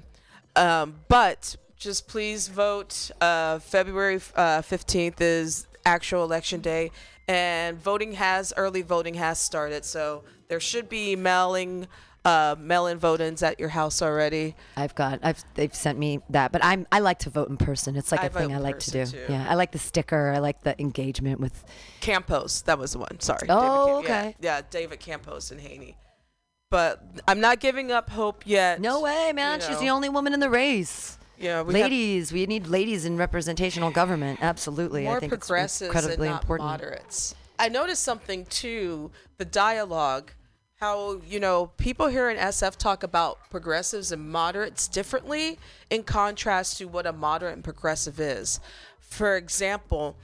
um, 0.56 0.96
but 1.08 1.56
just 1.81 2.07
please 2.07 2.47
vote. 2.47 3.11
Uh, 3.20 3.59
February 3.59 4.20
uh, 4.37 4.62
15th 4.62 5.20
is 5.20 5.66
actual 5.85 6.22
election 6.22 6.61
day, 6.61 6.93
and 7.26 7.81
voting 7.83 8.12
has 8.12 8.53
early 8.57 8.83
voting 8.83 9.14
has 9.14 9.41
started. 9.41 9.85
So 9.85 10.22
there 10.49 10.61
should 10.61 10.89
be 10.89 11.16
mailing 11.16 11.89
uh, 12.24 12.55
mail-in 12.59 12.99
vote-ins 12.99 13.43
at 13.43 13.59
your 13.59 13.70
house 13.70 14.03
already. 14.03 14.55
I've 14.76 14.95
got. 14.95 15.20
I've. 15.22 15.43
They've 15.55 15.74
sent 15.74 15.99
me 15.99 16.20
that, 16.28 16.53
but 16.53 16.62
I'm. 16.62 16.87
I 16.93 17.01
like 17.01 17.20
to 17.20 17.31
vote 17.31 17.49
in 17.49 17.57
person. 17.57 17.97
It's 17.97 18.12
like 18.12 18.20
I 18.20 18.26
a 18.26 18.31
thing 18.31 18.55
I 18.55 18.59
like 18.59 18.78
to 18.81 18.91
do. 18.91 19.07
too. 19.07 19.24
Yeah, 19.28 19.47
I 19.49 19.55
like 19.55 19.72
the 19.72 19.78
sticker. 19.78 20.31
I 20.35 20.39
like 20.39 20.62
the 20.62 20.81
engagement 20.81 21.41
with. 21.41 21.64
Campos, 22.01 22.62
that 22.62 22.78
was 22.78 22.93
the 22.93 22.99
one. 22.99 23.18
Sorry. 23.20 23.47
Oh, 23.49 24.03
David 24.03 24.11
okay. 24.11 24.37
Yeah, 24.41 24.57
yeah, 24.57 24.62
David 24.70 25.01
Campos 25.01 25.51
and 25.51 25.61
Haney. 25.61 25.97
But 26.70 27.03
I'm 27.26 27.41
not 27.41 27.59
giving 27.59 27.91
up 27.91 28.11
hope 28.11 28.47
yet. 28.47 28.81
No 28.81 29.01
way, 29.01 29.33
man. 29.35 29.61
You 29.61 29.66
She's 29.66 29.81
the 29.81 29.89
only 29.89 30.09
woman 30.09 30.35
in 30.35 30.41
the 30.41 30.51
race. 30.51 31.18
Yeah, 31.41 31.62
we 31.62 31.72
ladies, 31.72 32.32
we 32.32 32.45
need 32.45 32.66
ladies 32.66 33.07
in 33.07 33.16
representational 33.16 33.91
government. 33.91 34.41
Absolutely, 34.43 35.05
more 35.05 35.16
I 35.16 35.20
think 35.20 35.32
it's 35.32 35.47
progressives 35.47 35.88
incredibly 35.88 36.28
and 36.28 36.34
not 36.34 36.43
important. 36.43 36.68
moderates. 36.68 37.34
I 37.59 37.70
noticed 37.70 38.03
something 38.03 38.45
too, 38.45 39.11
the 39.38 39.47
dialogue, 39.47 40.32
how 40.76 41.22
you 41.26 41.41
know 41.41 41.70
people 41.78 42.09
here 42.09 42.28
in 42.28 42.36
SF 42.36 42.76
talk 42.76 43.03
about 43.03 43.38
progressives 43.49 44.12
and 44.12 44.30
moderates 44.30 44.86
differently 44.86 45.59
in 45.88 46.03
contrast 46.03 46.76
to 46.76 46.84
what 46.84 47.07
a 47.07 47.12
moderate 47.12 47.55
and 47.55 47.64
progressive 47.64 48.20
is. 48.20 48.61
For 48.99 49.38
example, 49.38 50.16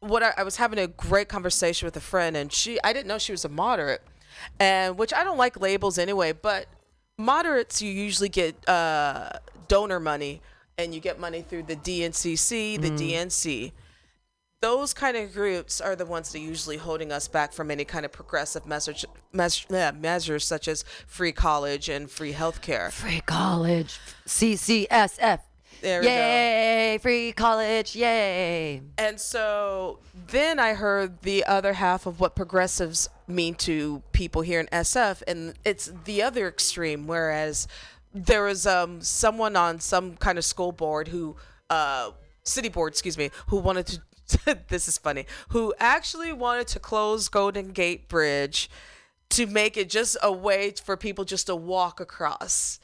what 0.00 0.22
I, 0.22 0.34
I 0.36 0.42
was 0.42 0.56
having 0.56 0.78
a 0.78 0.86
great 0.86 1.28
conversation 1.28 1.86
with 1.86 1.96
a 1.96 2.00
friend, 2.00 2.36
and 2.36 2.52
she 2.52 2.78
I 2.84 2.92
didn't 2.92 3.06
know 3.06 3.16
she 3.16 3.32
was 3.32 3.46
a 3.46 3.48
moderate, 3.48 4.02
and 4.60 4.98
which 4.98 5.14
I 5.14 5.24
don't 5.24 5.38
like 5.38 5.58
labels 5.58 5.96
anyway, 5.96 6.32
but 6.32 6.66
moderates 7.16 7.80
you 7.80 7.90
usually 7.90 8.28
get 8.28 8.68
uh, 8.68 9.30
donor 9.66 9.98
money 9.98 10.42
and 10.78 10.94
you 10.94 11.00
get 11.00 11.18
money 11.18 11.42
through 11.42 11.64
the 11.64 11.76
DNCC, 11.76 12.80
the 12.80 12.90
mm. 12.90 12.98
DNC. 12.98 13.72
Those 14.60 14.92
kind 14.94 15.16
of 15.16 15.32
groups 15.34 15.80
are 15.80 15.94
the 15.94 16.06
ones 16.06 16.32
that 16.32 16.38
are 16.38 16.42
usually 16.42 16.78
holding 16.78 17.12
us 17.12 17.28
back 17.28 17.52
from 17.52 17.70
any 17.70 17.84
kind 17.84 18.04
of 18.04 18.12
progressive 18.12 18.66
message, 18.66 19.04
mes- 19.32 19.66
yeah, 19.68 19.92
measures 19.92 20.44
such 20.44 20.66
as 20.66 20.84
free 21.06 21.32
college 21.32 21.88
and 21.88 22.10
free 22.10 22.32
healthcare. 22.32 22.90
Free 22.90 23.20
college, 23.20 24.00
CCSF. 24.26 25.40
There 25.80 26.00
we 26.00 26.06
go. 26.06 26.12
yay, 26.12 26.98
free 27.00 27.30
college, 27.32 27.94
yay. 27.94 28.82
And 28.96 29.20
so 29.20 30.00
then 30.26 30.58
I 30.58 30.74
heard 30.74 31.22
the 31.22 31.44
other 31.44 31.74
half 31.74 32.04
of 32.06 32.18
what 32.18 32.34
progressives 32.34 33.08
mean 33.28 33.54
to 33.56 34.02
people 34.10 34.42
here 34.42 34.58
in 34.58 34.66
SF, 34.66 35.22
and 35.28 35.54
it's 35.64 35.92
the 36.04 36.20
other 36.22 36.48
extreme. 36.48 37.06
Whereas 37.06 37.68
there 38.14 38.44
was 38.44 38.66
um, 38.66 39.00
someone 39.00 39.56
on 39.56 39.80
some 39.80 40.16
kind 40.16 40.38
of 40.38 40.44
school 40.44 40.72
board 40.72 41.08
who, 41.08 41.36
uh, 41.70 42.10
city 42.42 42.68
board, 42.68 42.92
excuse 42.92 43.18
me, 43.18 43.30
who 43.48 43.56
wanted 43.58 43.86
to. 43.86 44.00
this 44.68 44.88
is 44.88 44.98
funny. 44.98 45.24
Who 45.50 45.74
actually 45.78 46.32
wanted 46.32 46.66
to 46.68 46.78
close 46.78 47.28
Golden 47.28 47.72
Gate 47.72 48.08
Bridge 48.08 48.68
to 49.30 49.46
make 49.46 49.76
it 49.76 49.88
just 49.88 50.16
a 50.22 50.32
way 50.32 50.72
for 50.82 50.96
people 50.96 51.24
just 51.24 51.46
to 51.46 51.56
walk 51.56 52.00
across 52.00 52.78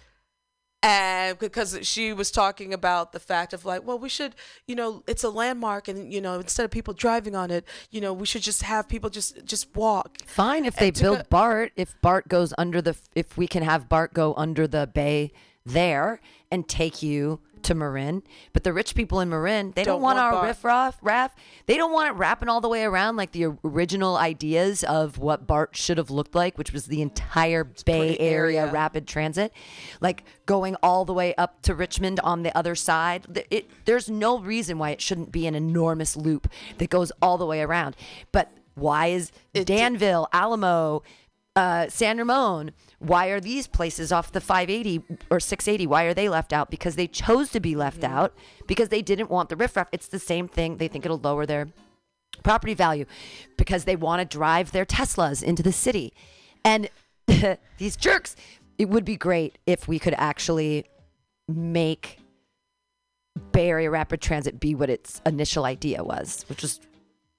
and 0.85 1.39
because 1.39 1.78
she 1.82 2.12
was 2.12 2.30
talking 2.30 2.74
about 2.74 3.12
the 3.12 3.18
fact 3.18 3.53
of 3.55 3.64
like 3.64 3.85
well 3.87 3.99
we 3.99 4.09
should 4.09 4.35
you 4.66 4.74
know 4.74 5.03
it's 5.07 5.24
a 5.24 5.30
landmark 5.30 5.89
and 5.89 6.12
you 6.12 6.20
know 6.20 6.35
instead 6.35 6.64
of 6.64 6.70
people 6.70 6.93
driving 6.93 7.35
on 7.35 7.51
it 7.51 7.64
you 7.91 8.01
know 8.01 8.12
we 8.12 8.26
should 8.26 8.43
just 8.43 8.62
have 8.62 8.87
people 8.87 9.09
just 9.09 9.45
just 9.45 9.74
walk 9.74 10.18
Fine 10.26 10.66
if 10.66 10.76
they 10.76 10.91
build 10.91 11.18
go- 11.18 11.24
BART. 11.30 11.72
If 11.76 12.01
BART 12.03 12.28
goes 12.28 12.53
under 12.59 12.82
the, 12.82 12.97
if 13.14 13.37
we 13.37 13.47
can 13.47 13.62
have 13.62 13.89
BART 13.89 14.12
go 14.12 14.35
under 14.37 14.66
the 14.66 14.87
bay 14.87 15.32
there 15.64 16.20
and 16.51 16.68
take 16.68 17.03
you 17.03 17.41
to 17.65 17.75
Marin, 17.75 18.23
but 18.53 18.65
the 18.65 18.73
rich 18.73 18.95
people 18.95 19.21
in 19.21 19.29
Marin, 19.29 19.73
they 19.75 19.85
don't, 19.85 19.95
Don't 19.97 20.03
want, 20.03 20.17
want 20.17 20.27
our 20.27 20.33
bar- 20.41 20.47
riff 20.47 20.99
raff. 21.03 21.35
They 21.67 21.77
don't 21.77 21.93
want 21.93 22.11
it 22.11 22.12
wrapping 22.19 22.49
all 22.49 22.61
the 22.61 22.69
way 22.69 22.85
around 22.85 23.17
like 23.17 23.33
the 23.33 23.47
original 23.65 24.17
ideas 24.17 24.85
of 24.85 25.19
what 25.19 25.47
BART 25.47 25.77
should 25.77 25.99
have 25.99 26.11
looked 26.11 26.35
like, 26.35 26.57
which 26.59 26.73
was 26.73 26.87
the 26.87 27.03
entire 27.03 27.65
Bay 27.85 28.17
Area 28.19 28.61
area. 28.62 28.73
rapid 28.73 29.07
transit, 29.07 29.53
like 30.01 30.25
going 30.47 30.77
all 30.83 31.05
the 31.05 31.15
way 31.15 31.35
up 31.37 31.61
to 31.62 31.75
Richmond 31.75 32.21
on 32.21 32.43
the 32.43 32.57
other 32.57 32.75
side. 32.75 33.27
Th- 33.35 33.47
It, 33.51 33.71
there's 33.85 34.09
no 34.09 34.39
reason 34.39 34.79
why 34.79 34.91
it 34.91 35.01
shouldn't 35.01 35.33
be 35.33 35.47
an 35.47 35.55
enormous 35.55 36.17
loop 36.17 36.49
that 36.79 36.91
goes 36.91 37.11
all 37.21 37.39
the 37.39 37.47
way 37.47 37.61
around. 37.62 37.97
But 38.33 38.51
why 38.75 39.07
is 39.07 39.31
Danville, 39.53 40.29
Alamo, 40.33 41.03
uh, 41.57 41.88
San 41.88 42.18
Ramon, 42.18 42.72
why 42.98 43.28
are 43.28 43.40
these 43.40 43.66
places 43.66 44.11
off 44.11 44.32
the 44.32 44.40
580 44.40 45.05
or 45.30 45.38
680? 45.38 45.86
Why 45.86 46.05
are 46.05 46.14
they 46.14 46.28
left 46.28 46.52
out? 46.52 46.70
Because 46.70 46.96
they 46.96 47.07
chose 47.07 47.50
to 47.50 47.61
be 47.61 47.76
left 47.76 48.02
out 48.02 48.34
because 48.66 48.88
they 48.88 49.02
didn't 49.02 49.30
want 49.30 49.48
the 49.48 49.57
riffraff. 49.57 49.88
It's 49.92 50.09
the 50.09 50.18
same 50.18 50.48
thing. 50.48 50.78
They 50.78 50.88
think 50.88 51.05
it'll 51.05 51.18
lower 51.18 51.46
their 51.46 51.68
property 52.42 52.74
value 52.74 53.05
because 53.57 53.84
they 53.84 53.94
want 53.94 54.20
to 54.20 54.36
drive 54.36 54.72
their 54.72 54.84
Teslas 54.84 55.42
into 55.42 55.62
the 55.62 55.72
city. 55.72 56.12
And 56.64 56.90
these 57.78 57.96
jerks, 57.96 58.34
it 58.76 58.88
would 58.88 59.05
be 59.05 59.16
great 59.16 59.59
if 59.66 59.86
we 59.86 60.00
could 60.00 60.14
actually 60.16 60.86
make 61.46 62.18
Bay 63.52 63.68
Area 63.68 63.90
Rapid 63.90 64.20
Transit 64.20 64.59
be 64.59 64.74
what 64.74 64.90
its 64.90 65.20
initial 65.24 65.64
idea 65.64 66.02
was, 66.02 66.44
which 66.48 66.62
was 66.62 66.80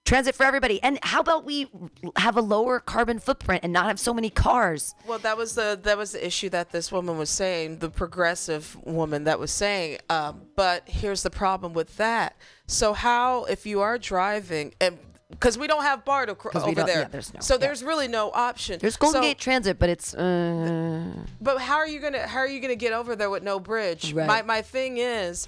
transit 0.06 0.36
for 0.36 0.44
everybody. 0.46 0.82
And 0.84 1.00
how 1.04 1.20
about 1.20 1.44
we 1.44 1.68
have 2.16 2.38
a 2.38 2.42
lower 2.42 2.80
carbon 2.80 3.20
footprint 3.20 3.64
and 3.64 3.74
not 3.74 3.86
have 3.88 4.00
so 4.00 4.14
many 4.14 4.30
cars? 4.30 4.96
Well, 5.08 5.20
that 5.20 5.36
was 5.38 5.56
the 5.56 5.78
that 5.84 5.98
was 5.98 6.14
the 6.14 6.26
issue 6.26 6.50
that 6.50 6.72
this 6.72 6.92
woman 6.92 7.18
was 7.18 7.30
saying, 7.30 7.80
the 7.80 7.90
progressive 7.90 8.78
woman 8.86 9.24
that 9.26 9.40
was 9.40 9.52
saying. 9.52 9.98
Um, 10.10 10.44
but 10.56 10.84
here's 10.88 11.24
the 11.24 11.32
problem 11.32 11.74
with 11.74 11.98
that. 11.98 12.36
So 12.68 12.94
how 12.94 13.46
if 13.46 13.66
you 13.66 13.82
are 13.82 13.98
driving 13.98 14.74
and 14.80 14.98
because 15.32 15.58
we 15.58 15.66
don't 15.66 15.82
have 15.82 16.06
BART 16.06 16.30
ac- 16.30 16.38
over 16.60 16.84
there, 16.84 17.00
yeah, 17.02 17.08
there's 17.08 17.34
no- 17.34 17.40
so 17.40 17.56
yeah. 17.56 17.58
there's 17.62 17.84
really 17.84 18.08
no 18.08 18.30
option. 18.32 18.78
There's 18.80 18.96
Golden 18.96 19.22
So- 19.22 19.28
Gate 19.28 19.40
Transit, 19.40 19.80
but 19.80 19.90
it's 19.90 20.14
uh, 20.14 21.12
But 21.42 21.58
how 21.60 21.78
are 21.78 21.88
you 21.88 22.00
gonna 22.00 22.28
how 22.28 22.40
are 22.40 22.48
you 22.48 22.60
gonna 22.62 22.76
get 22.76 22.94
over 22.94 23.16
there 23.16 23.32
with 23.32 23.42
no 23.44 23.60
bridge? 23.60 24.14
Right. 24.14 24.28
My 24.28 24.42
my 24.44 24.62
thing 24.62 24.98
is, 25.00 25.48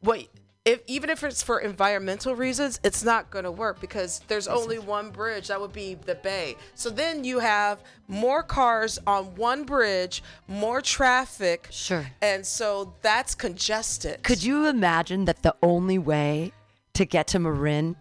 what 0.00 0.24
if 0.66 0.82
even 0.88 1.08
if 1.10 1.22
it's 1.22 1.44
for 1.44 1.60
environmental 1.60 2.34
reasons, 2.34 2.80
it's 2.82 3.04
not 3.04 3.30
gonna 3.30 3.52
work 3.52 3.80
because 3.80 4.20
there's 4.26 4.48
only 4.48 4.80
one 4.80 5.10
bridge. 5.10 5.46
That 5.46 5.60
would 5.60 5.72
be 5.72 5.94
the 5.94 6.16
bay. 6.16 6.56
So 6.74 6.90
then 6.90 7.22
you 7.22 7.38
have 7.38 7.82
more 8.08 8.42
cars 8.42 8.98
on 9.06 9.36
one 9.36 9.62
bridge, 9.62 10.24
more 10.48 10.82
traffic. 10.82 11.68
Sure. 11.70 12.06
And 12.20 12.44
so 12.44 12.94
that's 13.00 13.36
congested. 13.36 14.24
Could 14.24 14.42
you 14.42 14.66
imagine 14.66 15.24
that 15.26 15.42
the 15.42 15.54
only 15.62 15.98
way 15.98 16.52
to 16.94 17.04
get 17.04 17.28
to 17.28 17.38
Marin 17.38 17.94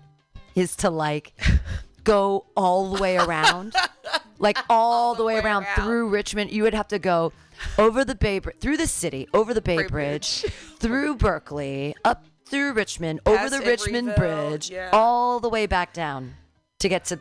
is 0.56 0.76
to 0.78 0.90
like 0.90 1.34
go 2.04 2.48
all 2.58 2.96
the 2.96 3.02
way 3.02 3.18
around? 3.18 3.76
like 4.40 4.58
all, 4.72 5.14
the 5.14 5.24
way, 5.24 5.36
way 5.36 5.42
around, 5.42 5.66
around. 5.66 5.76
through 5.76 6.10
Richmond. 6.10 6.52
You 6.52 6.64
would 6.64 6.74
have 6.74 6.88
to 6.88 6.98
go 6.98 7.32
over 7.78 8.04
the 8.04 8.16
Bay 8.16 8.40
Bridge, 8.40 8.58
through 8.60 8.78
the 8.78 8.88
city, 8.88 9.28
over 9.36 9.54
the 9.54 9.62
Bay 9.62 9.78
Bay 9.78 9.88
Bridge, 9.88 10.42
Bridge. 10.42 10.54
through 10.80 11.16
Berkeley, 11.16 11.96
up 12.04 12.26
through 12.46 12.74
Richmond, 12.74 13.22
over 13.26 13.50
the 13.50 13.60
Richmond 13.60 14.14
Bridge, 14.16 14.70
yeah. 14.70 14.90
all 14.94 15.40
the 15.40 15.50
way 15.50 15.66
back 15.66 15.94
down 15.94 16.36
to 16.80 16.90
get 16.90 17.06
to 17.06 17.20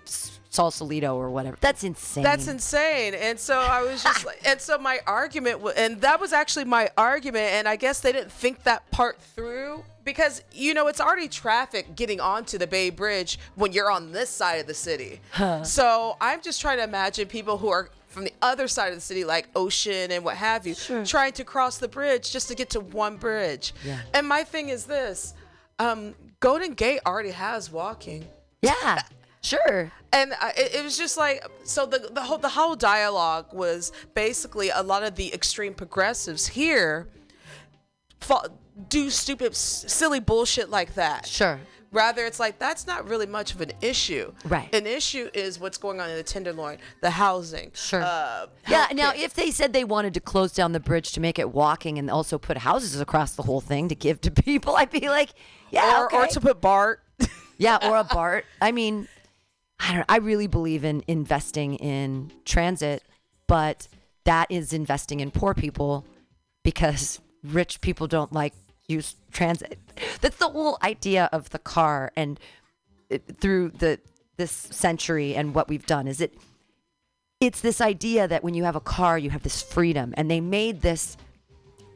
Sausalito 0.50 1.16
or 1.16 1.30
whatever. 1.30 1.56
That's 1.60 1.84
insane. 1.84 2.22
That's 2.22 2.46
insane. 2.46 3.14
And 3.14 3.38
so 3.38 3.58
I 3.58 3.82
was 3.82 4.02
just 4.02 4.24
like, 4.24 4.40
and 4.44 4.60
so 4.60 4.78
my 4.78 5.00
argument, 5.06 5.60
wa- 5.60 5.72
and 5.76 6.00
that 6.02 6.20
was 6.20 6.32
actually 6.32 6.64
my 6.64 6.90
argument. 6.96 7.52
And 7.52 7.68
I 7.68 7.76
guess 7.76 8.00
they 8.00 8.12
didn't 8.12 8.32
think 8.32 8.62
that 8.64 8.88
part 8.90 9.20
through 9.20 9.82
because, 10.04 10.42
you 10.52 10.74
know, 10.74 10.86
it's 10.86 11.00
already 11.00 11.28
traffic 11.28 11.96
getting 11.96 12.20
onto 12.20 12.58
the 12.58 12.66
Bay 12.66 12.90
Bridge 12.90 13.38
when 13.54 13.72
you're 13.72 13.90
on 13.90 14.12
this 14.12 14.28
side 14.30 14.60
of 14.60 14.66
the 14.66 14.74
city. 14.74 15.20
So 15.64 16.16
I'm 16.20 16.42
just 16.42 16.60
trying 16.60 16.78
to 16.78 16.84
imagine 16.84 17.26
people 17.26 17.58
who 17.58 17.68
are 17.68 17.88
from 18.14 18.24
the 18.24 18.32
other 18.40 18.68
side 18.68 18.88
of 18.90 18.94
the 18.94 19.00
city, 19.00 19.24
like 19.24 19.48
Ocean 19.54 20.10
and 20.12 20.24
what 20.24 20.36
have 20.36 20.66
you, 20.66 20.74
trying 21.04 21.32
to 21.32 21.44
cross 21.44 21.78
the 21.78 21.88
bridge 21.88 22.30
just 22.32 22.48
to 22.48 22.54
get 22.54 22.70
to 22.70 22.80
one 22.80 23.16
bridge. 23.16 23.74
Yeah. 23.84 24.00
And 24.14 24.26
my 24.26 24.44
thing 24.44 24.68
is 24.70 24.84
this 24.84 25.34
um, 25.78 26.14
Golden 26.40 26.72
Gate 26.74 27.00
already 27.04 27.32
has 27.32 27.70
walking 27.70 28.26
yeah, 28.62 29.02
sure. 29.42 29.92
and 30.12 30.32
I, 30.40 30.50
it, 30.56 30.76
it 30.76 30.82
was 30.84 30.96
just 30.96 31.18
like 31.18 31.44
so 31.64 31.84
the 31.84 31.98
the 32.12 32.22
whole 32.22 32.38
the 32.38 32.48
whole 32.48 32.76
dialogue 32.76 33.46
was 33.52 33.92
basically 34.14 34.70
a 34.70 34.82
lot 34.82 35.02
of 35.02 35.16
the 35.16 35.34
extreme 35.34 35.74
progressives 35.74 36.46
here 36.46 37.08
fa- 38.20 38.48
do 38.88 39.10
stupid 39.10 39.52
s- 39.52 39.84
silly 39.88 40.20
bullshit 40.20 40.70
like 40.70 40.94
that 40.94 41.26
Sure. 41.26 41.60
Rather 41.94 42.24
it's 42.26 42.38
like 42.38 42.58
that's 42.58 42.86
not 42.86 43.08
really 43.08 43.26
much 43.26 43.54
of 43.54 43.60
an 43.62 43.72
issue 43.80 44.32
Right. 44.44 44.72
an 44.74 44.86
issue 44.86 45.30
is 45.32 45.58
what's 45.58 45.78
going 45.78 46.00
on 46.00 46.10
in 46.10 46.16
the 46.16 46.22
tenderloin 46.22 46.78
the 47.00 47.10
housing 47.10 47.70
Sure. 47.74 48.02
uh, 48.02 48.46
Yeah. 48.68 48.88
Now, 48.92 49.12
if 49.14 49.32
they 49.34 49.50
said 49.50 49.72
they 49.72 49.84
wanted 49.84 50.12
to 50.14 50.20
close 50.20 50.52
down 50.52 50.72
the 50.72 50.80
bridge 50.80 51.12
to 51.12 51.20
make 51.20 51.38
it 51.38 51.50
walking 51.52 51.98
and 51.98 52.10
also 52.10 52.38
put 52.38 52.58
houses 52.58 53.00
across 53.00 53.34
the 53.36 53.42
whole 53.44 53.60
thing 53.62 53.88
to 53.88 53.94
give 53.94 54.20
to 54.22 54.30
people, 54.44 54.76
I'd 54.76 54.90
be 54.90 55.08
like, 55.08 55.30
yeah, 55.70 56.00
or, 56.02 56.06
okay. 56.06 56.16
or 56.16 56.26
to 56.26 56.40
put 56.40 56.60
bart 56.60 57.00
yeah, 57.58 57.78
or 57.82 57.96
a 57.96 58.04
BART. 58.04 58.44
I 58.60 58.72
mean, 58.72 59.06
I 59.78 59.94
don't. 59.94 60.04
I 60.08 60.16
really 60.18 60.48
believe 60.48 60.84
in 60.84 61.04
investing 61.06 61.76
in 61.76 62.32
transit, 62.44 63.02
but 63.46 63.86
that 64.24 64.50
is 64.50 64.72
investing 64.72 65.20
in 65.20 65.30
poor 65.30 65.54
people 65.54 66.04
because 66.64 67.20
rich 67.44 67.80
people 67.80 68.06
don't 68.06 68.32
like 68.32 68.52
use 68.88 69.16
transit. 69.32 69.78
That's 70.20 70.36
the 70.36 70.48
whole 70.48 70.78
idea 70.82 71.28
of 71.32 71.50
the 71.50 71.58
car 71.58 72.12
and 72.16 72.38
it, 73.10 73.22
through 73.40 73.70
the 73.70 74.00
this 74.36 74.50
century 74.50 75.34
and 75.34 75.54
what 75.54 75.68
we've 75.68 75.86
done 75.86 76.08
is 76.08 76.20
it 76.20 76.34
it's 77.40 77.60
this 77.60 77.80
idea 77.80 78.26
that 78.26 78.42
when 78.42 78.54
you 78.54 78.64
have 78.64 78.74
a 78.74 78.80
car 78.80 79.16
you 79.16 79.30
have 79.30 79.44
this 79.44 79.62
freedom 79.62 80.12
and 80.16 80.28
they 80.28 80.40
made 80.40 80.80
this 80.80 81.16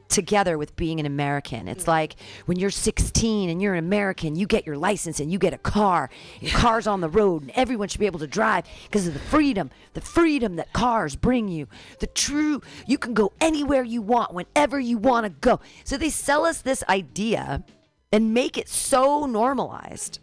together 0.08 0.58
with 0.58 0.74
being 0.76 1.00
an 1.00 1.06
American. 1.06 1.68
It's 1.68 1.86
like 1.86 2.16
when 2.46 2.58
you're 2.58 2.70
16 2.70 3.50
and 3.50 3.62
you're 3.62 3.74
an 3.74 3.84
American, 3.84 4.36
you 4.36 4.46
get 4.46 4.66
your 4.66 4.76
license 4.76 5.20
and 5.20 5.30
you 5.30 5.38
get 5.38 5.54
a 5.54 5.58
car. 5.58 6.10
Your 6.40 6.52
car's 6.52 6.86
on 6.86 7.00
the 7.00 7.08
road 7.08 7.42
and 7.42 7.50
everyone 7.54 7.88
should 7.88 8.00
be 8.00 8.06
able 8.06 8.18
to 8.20 8.26
drive 8.26 8.64
because 8.84 9.06
of 9.06 9.14
the 9.14 9.20
freedom, 9.20 9.70
the 9.94 10.00
freedom 10.00 10.56
that 10.56 10.72
cars 10.72 11.14
bring 11.16 11.48
you. 11.48 11.68
The 12.00 12.06
true, 12.06 12.62
you 12.86 12.98
can 12.98 13.14
go 13.14 13.32
anywhere 13.40 13.82
you 13.82 14.02
want, 14.02 14.32
whenever 14.32 14.80
you 14.80 14.98
want 14.98 15.24
to 15.24 15.30
go. 15.30 15.60
So 15.84 15.96
they 15.96 16.10
sell 16.10 16.44
us 16.44 16.62
this 16.62 16.82
idea 16.88 17.64
and 18.12 18.32
make 18.32 18.56
it 18.56 18.68
so 18.68 19.26
normalized 19.26 20.18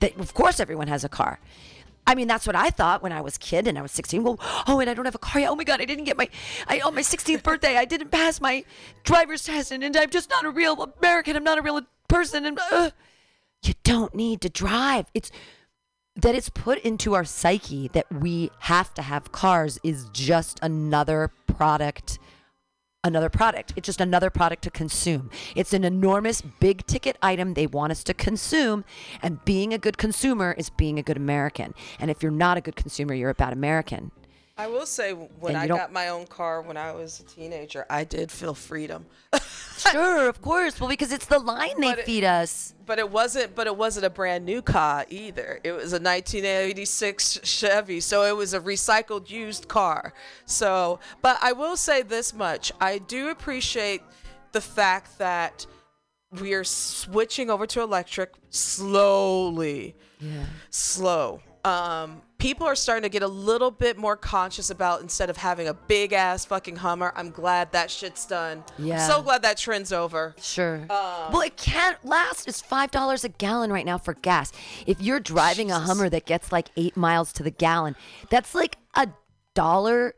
that 0.00 0.18
of 0.18 0.34
course 0.34 0.60
everyone 0.60 0.88
has 0.88 1.04
a 1.04 1.08
car. 1.08 1.40
I 2.06 2.14
mean, 2.14 2.28
that's 2.28 2.46
what 2.46 2.54
I 2.54 2.70
thought 2.70 3.02
when 3.02 3.12
I 3.12 3.20
was 3.20 3.36
kid 3.36 3.66
and 3.66 3.78
I 3.78 3.82
was 3.82 3.92
16. 3.92 4.22
Well, 4.22 4.38
oh, 4.68 4.80
and 4.80 4.88
I 4.88 4.94
don't 4.94 5.04
have 5.04 5.14
a 5.14 5.18
car 5.18 5.40
yet. 5.40 5.50
Oh 5.50 5.56
my 5.56 5.64
God, 5.64 5.80
I 5.80 5.84
didn't 5.84 6.04
get 6.04 6.16
my, 6.16 6.28
I, 6.68 6.80
on 6.80 6.94
my 6.94 7.00
16th 7.00 7.42
birthday, 7.42 7.76
I 7.76 7.84
didn't 7.84 8.10
pass 8.10 8.40
my 8.40 8.64
driver's 9.02 9.44
test 9.44 9.72
and, 9.72 9.82
and 9.82 9.96
I'm 9.96 10.10
just 10.10 10.30
not 10.30 10.44
a 10.44 10.50
real 10.50 10.90
American. 11.00 11.36
I'm 11.36 11.44
not 11.44 11.58
a 11.58 11.62
real 11.62 11.80
person. 12.08 12.46
And 12.46 12.58
uh, 12.70 12.90
you 13.64 13.74
don't 13.82 14.14
need 14.14 14.40
to 14.42 14.48
drive. 14.48 15.06
It's 15.14 15.30
that 16.14 16.34
it's 16.34 16.48
put 16.48 16.78
into 16.78 17.14
our 17.14 17.24
psyche 17.24 17.88
that 17.88 18.06
we 18.10 18.50
have 18.60 18.94
to 18.94 19.02
have 19.02 19.32
cars 19.32 19.78
is 19.82 20.08
just 20.12 20.58
another 20.62 21.30
product 21.46 22.18
another 23.06 23.28
product. 23.28 23.72
It's 23.76 23.86
just 23.86 24.00
another 24.00 24.30
product 24.30 24.62
to 24.64 24.70
consume. 24.70 25.30
It's 25.54 25.72
an 25.72 25.84
enormous 25.84 26.42
big 26.42 26.86
ticket 26.86 27.16
item 27.22 27.54
they 27.54 27.66
want 27.66 27.92
us 27.92 28.02
to 28.04 28.14
consume. 28.14 28.84
And 29.22 29.44
being 29.44 29.72
a 29.72 29.78
good 29.78 29.96
consumer 29.96 30.54
is 30.58 30.70
being 30.70 30.98
a 30.98 31.02
good 31.02 31.16
American. 31.16 31.74
And 31.98 32.10
if 32.10 32.22
you're 32.22 32.32
not 32.32 32.56
a 32.56 32.60
good 32.60 32.76
consumer, 32.76 33.14
you're 33.14 33.30
a 33.30 33.34
bad 33.34 33.52
American. 33.52 34.10
I 34.56 34.66
will 34.66 34.86
say 34.86 35.12
when 35.12 35.54
i 35.56 35.66
got 35.66 35.92
my 35.92 36.08
own 36.08 36.26
car 36.26 36.62
when 36.62 36.76
i 36.76 36.92
was 36.92 37.20
a 37.20 37.24
teenager 37.24 37.84
i 37.90 38.04
did 38.04 38.30
feel 38.30 38.54
freedom 38.54 39.06
Sure, 39.78 40.26
of 40.26 40.40
course. 40.40 40.80
Well, 40.80 40.88
because 40.88 41.12
it's 41.12 41.26
the 41.26 41.38
line 41.38 41.78
they 41.82 41.90
it- 41.90 42.06
feed 42.06 42.24
us. 42.24 42.72
But 42.86 42.98
it 42.98 43.10
wasn't. 43.10 43.54
But 43.54 43.66
it 43.66 43.76
wasn't 43.76 44.06
a 44.06 44.10
brand 44.10 44.46
new 44.46 44.62
car 44.62 45.04
either. 45.10 45.60
It 45.62 45.72
was 45.72 45.92
a 45.92 46.00
1986 46.00 47.40
Chevy, 47.44 48.00
so 48.00 48.22
it 48.22 48.34
was 48.34 48.54
a 48.54 48.60
recycled 48.60 49.28
used 49.28 49.68
car. 49.68 50.14
So, 50.46 50.98
but 51.20 51.38
I 51.42 51.52
will 51.52 51.76
say 51.76 52.00
this 52.00 52.32
much: 52.32 52.72
I 52.80 52.96
do 52.98 53.28
appreciate 53.28 54.00
the 54.52 54.62
fact 54.62 55.18
that 55.18 55.66
we 56.40 56.54
are 56.54 56.64
switching 56.64 57.50
over 57.50 57.66
to 57.66 57.82
electric 57.82 58.32
slowly, 58.50 59.94
Yeah. 60.20 60.46
slow. 60.70 61.42
Um, 61.64 62.22
people 62.46 62.64
are 62.64 62.76
starting 62.76 63.02
to 63.02 63.08
get 63.08 63.24
a 63.24 63.28
little 63.28 63.72
bit 63.72 63.98
more 63.98 64.16
conscious 64.16 64.70
about 64.70 65.00
instead 65.00 65.28
of 65.28 65.36
having 65.36 65.66
a 65.66 65.74
big 65.74 66.12
ass 66.12 66.44
fucking 66.44 66.76
Hummer. 66.76 67.12
I'm 67.16 67.30
glad 67.30 67.72
that 67.72 67.90
shit's 67.90 68.24
done. 68.24 68.62
Yeah. 68.78 69.04
So 69.04 69.20
glad 69.20 69.42
that 69.42 69.56
trend's 69.58 69.92
over. 69.92 70.32
Sure. 70.40 70.76
Um, 70.82 71.32
well, 71.32 71.40
it 71.40 71.56
can't 71.56 71.98
last. 72.04 72.46
It's 72.46 72.60
five 72.60 72.92
dollars 72.92 73.24
a 73.24 73.30
gallon 73.30 73.72
right 73.72 73.84
now 73.84 73.98
for 73.98 74.14
gas. 74.14 74.52
If 74.86 75.02
you're 75.02 75.18
driving 75.18 75.72
a 75.72 75.80
Hummer 75.80 76.08
that 76.08 76.24
gets 76.24 76.52
like 76.52 76.68
eight 76.76 76.96
miles 76.96 77.32
to 77.32 77.42
the 77.42 77.50
gallon, 77.50 77.96
that's 78.30 78.54
like 78.54 78.76
a 78.94 79.08
dollar 79.54 80.14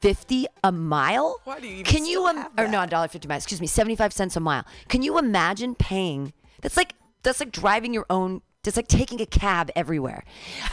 fifty 0.00 0.46
a 0.62 0.70
mile. 0.70 1.40
Why 1.42 1.58
do 1.58 1.66
you 1.66 1.80
even 1.80 1.84
Can 1.84 2.06
you 2.06 2.28
im- 2.28 2.46
or 2.56 2.68
no, 2.68 2.82
a 2.82 2.86
dollar 2.86 3.08
fifty 3.08 3.26
miles? 3.26 3.42
Excuse 3.42 3.60
me, 3.60 3.66
seventy 3.66 3.96
five 3.96 4.12
cents 4.12 4.36
a 4.36 4.40
mile. 4.40 4.64
Can 4.86 5.02
you 5.02 5.18
imagine 5.18 5.74
paying? 5.74 6.32
That's 6.60 6.76
like 6.76 6.94
that's 7.24 7.40
like 7.40 7.50
driving 7.50 7.92
your 7.92 8.06
own. 8.08 8.42
It's 8.66 8.76
like 8.76 8.88
taking 8.88 9.20
a 9.20 9.26
cab 9.26 9.70
everywhere, 9.76 10.24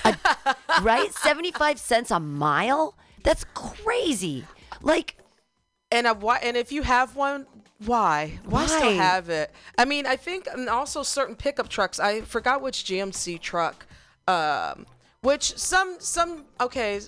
A- 0.05 0.17
right? 0.81 1.13
Seventy 1.13 1.51
five 1.51 1.79
cents 1.79 2.11
a 2.11 2.19
mile. 2.19 2.95
That's 3.23 3.45
crazy. 3.53 4.45
Like 4.81 5.17
And 5.91 6.07
uh, 6.07 6.15
why? 6.15 6.37
And 6.43 6.57
if 6.57 6.71
you 6.71 6.81
have 6.83 7.15
one, 7.15 7.45
why? 7.85 8.39
Why 8.45 8.65
still 8.65 8.81
Why? 8.81 8.91
have 8.93 9.29
it? 9.29 9.51
I 9.77 9.85
mean, 9.85 10.05
I 10.05 10.15
think 10.15 10.47
and 10.51 10.69
also 10.69 11.03
certain 11.03 11.35
pickup 11.35 11.69
trucks. 11.69 11.99
I 11.99 12.21
forgot 12.21 12.61
which 12.61 12.83
GMC 12.85 13.39
truck. 13.39 13.85
Um, 14.27 14.85
which 15.21 15.57
some 15.57 15.97
some 15.99 16.45
okay, 16.59 16.99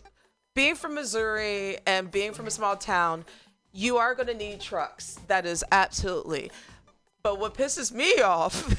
being 0.54 0.76
from 0.76 0.96
Missouri 0.96 1.78
and 1.86 2.10
being 2.12 2.34
from 2.34 2.48
a 2.48 2.52
small 2.52 2.76
town, 2.78 3.26
you 3.74 3.98
are 3.98 4.16
going 4.16 4.28
to 4.28 4.34
need 4.34 4.62
trucks. 4.62 5.20
That 5.28 5.46
is 5.46 5.64
absolutely. 5.72 6.52
But 7.24 7.40
what 7.40 7.56
pisses 7.56 7.92
me 7.92 8.22
off, 8.22 8.76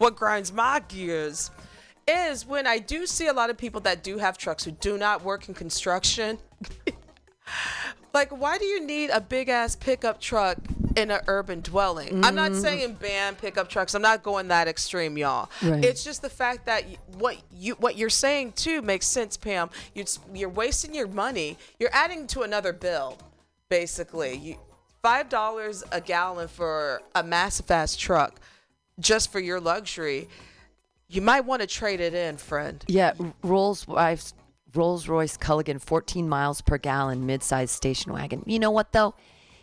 what 0.00 0.16
grinds 0.16 0.50
my 0.52 0.80
gears, 0.88 1.50
is 2.08 2.46
when 2.46 2.66
I 2.66 2.78
do 2.78 3.06
see 3.06 3.26
a 3.26 3.32
lot 3.32 3.50
of 3.50 3.58
people 3.58 3.82
that 3.82 4.02
do 4.02 4.18
have 4.18 4.38
trucks 4.38 4.64
who 4.64 4.70
do 4.70 4.96
not 4.96 5.22
work 5.22 5.48
in 5.48 5.54
construction. 5.54 6.38
like, 8.14 8.30
why 8.30 8.56
do 8.56 8.64
you 8.64 8.84
need 8.84 9.10
a 9.10 9.20
big 9.20 9.50
ass 9.50 9.76
pickup 9.76 10.18
truck 10.18 10.56
in 10.96 11.10
an 11.10 11.20
urban 11.26 11.60
dwelling? 11.60 12.24
I'm 12.24 12.34
not 12.34 12.52
mm. 12.52 12.60
saying 12.62 12.94
ban 12.94 13.34
pickup 13.34 13.68
trucks. 13.68 13.94
I'm 13.94 14.00
not 14.00 14.22
going 14.22 14.48
that 14.48 14.68
extreme, 14.68 15.18
y'all. 15.18 15.50
Right. 15.62 15.84
It's 15.84 16.02
just 16.02 16.22
the 16.22 16.30
fact 16.30 16.64
that 16.64 16.84
what 17.18 17.36
you 17.52 17.74
what 17.74 17.98
you're 17.98 18.08
saying 18.08 18.52
too 18.52 18.80
makes 18.80 19.06
sense, 19.06 19.36
Pam. 19.36 19.68
You're 19.94 20.06
you're 20.32 20.48
wasting 20.48 20.94
your 20.94 21.08
money. 21.08 21.58
You're 21.78 21.92
adding 21.92 22.26
to 22.28 22.40
another 22.40 22.72
bill, 22.72 23.18
basically. 23.68 24.36
You, 24.36 24.56
Five 25.02 25.30
dollars 25.30 25.82
a 25.92 26.00
gallon 26.02 26.46
for 26.46 27.00
a 27.14 27.22
massive 27.22 27.70
ass 27.70 27.96
truck, 27.96 28.38
just 29.00 29.32
for 29.32 29.40
your 29.40 29.60
luxury. 29.60 30.28
You 31.08 31.22
might 31.22 31.40
want 31.40 31.60
to 31.62 31.66
trade 31.66 32.00
it 32.00 32.14
in, 32.14 32.36
friend. 32.36 32.84
Yeah, 32.86 33.14
Rolls 33.42 33.88
Royce, 33.88 34.32
Rolls 34.74 35.08
Royce 35.08 35.36
Cullinan, 35.36 35.80
14 35.80 36.28
miles 36.28 36.60
per 36.60 36.78
gallon, 36.78 37.26
mid-sized 37.26 37.74
station 37.74 38.12
wagon. 38.12 38.44
You 38.46 38.58
know 38.60 38.70
what 38.70 38.92
though? 38.92 39.14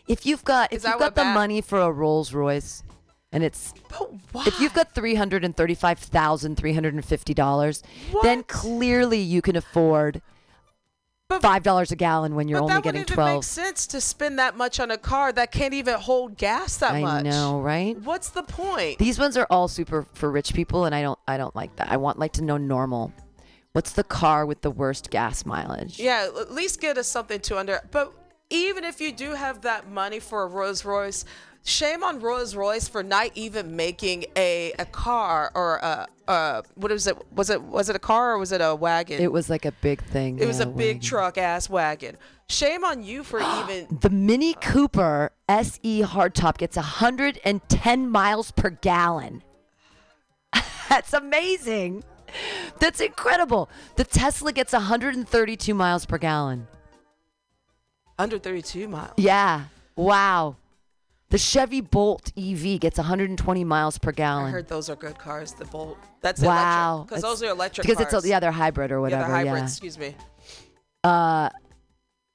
If 0.08 0.26
you've 0.26 0.44
got 0.44 0.74
if 0.74 0.84
you've 0.84 1.00
got 1.00 1.16
the 1.16 1.22
bad- 1.22 1.34
money 1.34 1.62
for 1.62 1.80
a 1.80 1.92
Rolls 1.92 2.34
Royce, 2.34 2.84
and 3.32 3.44
it's 3.44 3.74
if 4.46 4.60
you've 4.60 4.74
got 4.74 4.94
three 4.96 5.16
hundred 5.16 5.44
and 5.46 5.56
thirty-five 5.56 6.00
thousand 6.00 6.56
three 6.58 6.74
hundred 6.74 6.94
and 6.94 7.04
fifty 7.06 7.34
dollars, 7.34 7.84
then 8.24 8.44
clearly 8.44 9.20
you 9.20 9.42
can 9.42 9.56
afford 9.56 10.22
But- 11.30 11.41
five 11.41 11.61
dollars 11.63 11.91
a 11.91 11.95
gallon 11.97 12.36
when 12.36 12.47
you're 12.47 12.59
but 12.59 12.63
only 12.63 12.73
that 12.75 12.84
getting 12.84 13.01
wouldn't 13.01 13.11
even 13.11 13.25
make 13.25 13.32
twelve. 13.34 13.45
sense 13.45 13.86
to 13.88 13.99
spend 13.99 14.39
that 14.39 14.55
much 14.55 14.80
on 14.80 14.91
a 14.91 14.97
car 14.97 15.34
that 15.34 15.51
can't 15.51 15.73
even 15.73 15.95
hold 15.95 16.38
gas 16.38 16.78
that 16.78 16.93
I 16.93 17.01
much. 17.01 17.25
know, 17.25 17.59
right? 17.59 17.99
What's 18.01 18.30
the 18.30 18.43
point? 18.43 18.97
These 18.97 19.19
ones 19.19 19.36
are 19.36 19.47
all 19.49 19.67
super 19.67 20.05
for 20.13 20.32
rich 20.32 20.53
people, 20.53 20.86
and 20.86 20.95
I 20.95 21.01
don't 21.01 21.19
I 21.28 21.36
don't 21.38 21.55
like 21.55 21.75
that. 21.78 21.91
I 21.91 21.97
want 21.97 22.17
like 22.17 22.32
to 22.34 22.43
know 22.43 22.55
normal. 22.57 23.11
What's 23.73 23.91
the 23.91 24.05
car 24.05 24.45
with 24.45 24.61
the 24.61 24.71
worst 24.71 25.09
gas 25.09 25.45
mileage? 25.45 25.99
Yeah, 25.99 26.30
at 26.39 26.51
least 26.53 26.80
get 26.80 26.97
us 26.97 27.07
something 27.09 27.41
to 27.41 27.59
under. 27.59 27.82
But 27.91 28.13
even 28.49 28.86
if 28.86 29.01
you 29.01 29.11
do 29.11 29.32
have 29.34 29.61
that 29.61 29.89
money 29.89 30.19
for 30.19 30.43
a 30.43 30.47
Rolls 30.47 30.86
Royce, 30.86 31.25
shame 31.68 32.03
on 32.03 32.20
Rolls 32.20 32.55
Royce 32.55 32.88
for 32.88 33.03
not 33.03 33.32
even 33.36 33.76
making 33.76 34.26
a 34.36 34.72
a 34.80 34.86
car 34.86 35.51
or 35.53 35.78
a 35.78 36.07
uh 36.28 36.61
what 36.76 36.91
was 36.91 37.07
it? 37.07 37.18
Was 37.34 37.49
it 37.49 37.61
was 37.61 37.89
it 37.89 37.95
a 37.95 37.99
car 37.99 38.34
or 38.34 38.38
was 38.38 38.51
it 38.51 38.61
a 38.61 38.74
wagon? 38.74 39.22
It 39.22 39.32
was 39.32 39.49
like 39.49 39.65
a 39.65 39.72
big 39.74 40.03
thing. 40.03 40.39
It 40.39 40.45
was 40.45 40.59
yeah, 40.59 40.65
a 40.65 40.68
big 40.68 40.97
wagon. 40.97 41.01
truck 41.01 41.38
ass 41.38 41.70
wagon. 41.70 42.18
Shame 42.49 42.84
on 42.84 43.03
you 43.03 43.24
for 43.24 43.39
even. 43.59 43.99
The 44.01 44.09
Mini 44.09 44.53
Cooper 44.55 45.32
SE 45.49 46.01
hardtop 46.03 46.57
gets 46.57 46.78
110 46.78 48.09
miles 48.09 48.51
per 48.51 48.70
gallon. 48.70 49.43
That's 50.89 51.13
amazing. 51.13 52.03
That's 52.80 52.99
incredible. 52.99 53.70
The 53.95 54.03
Tesla 54.03 54.51
gets 54.51 54.74
132 54.74 55.74
miles 55.74 56.05
per 56.05 56.18
gallon. 56.18 56.68
Under 58.20 58.39
32 58.39 58.88
miles. 58.88 59.13
Yeah. 59.18 59.65
Wow. 59.95 60.55
The 61.30 61.38
Chevy 61.38 61.82
Bolt 61.82 62.32
EV 62.38 62.80
gets 62.80 62.97
120 62.97 63.63
miles 63.65 63.97
per 63.97 64.11
gallon. 64.13 64.45
I 64.45 64.49
heard 64.51 64.67
those 64.69 64.89
are 64.89 64.95
good 64.95 65.17
cars. 65.19 65.51
The 65.53 65.65
Bolt. 65.65 65.97
That's 66.21 66.41
wow. 66.41 67.05
Because 67.07 67.21
those 67.21 67.43
are 67.43 67.49
electric 67.49 67.86
Because 67.86 68.01
cars. 68.03 68.13
it's 68.13 68.25
a, 68.25 68.30
yeah, 68.30 68.39
they're 68.39 68.51
hybrid 68.51 68.91
or 68.91 68.95
yeah, 68.95 68.99
whatever. 69.01 69.23
they're 69.23 69.32
hybrids. 69.36 69.59
yeah. 69.82 69.88
Excuse 69.88 69.97
me. 69.99 70.15
uh, 71.03 71.49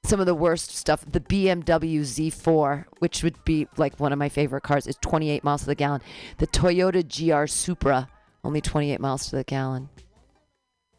some 0.05 0.20
of 0.20 0.26
the 0.26 0.34
worst 0.34 0.72
stuff. 0.76 1.05
The 1.11 1.20
BMW 1.20 2.01
Z4, 2.01 2.84
which 2.99 3.22
would 3.22 3.43
be 3.45 3.66
like 3.78 3.99
one 3.99 4.12
of 4.12 4.18
my 4.18 4.28
favorite 4.28 4.62
cars, 4.62 4.86
is 4.86 4.97
28 5.01 5.43
miles 5.43 5.61
to 5.62 5.66
the 5.68 5.74
gallon. 5.74 6.03
The 6.38 6.47
Toyota 6.49 7.03
GR 7.03 7.47
Supra, 7.47 8.09
only 8.45 8.61
28 8.61 9.01
miles 9.01 9.28
to 9.30 9.36
the 9.36 9.45
gallon. 9.45 9.88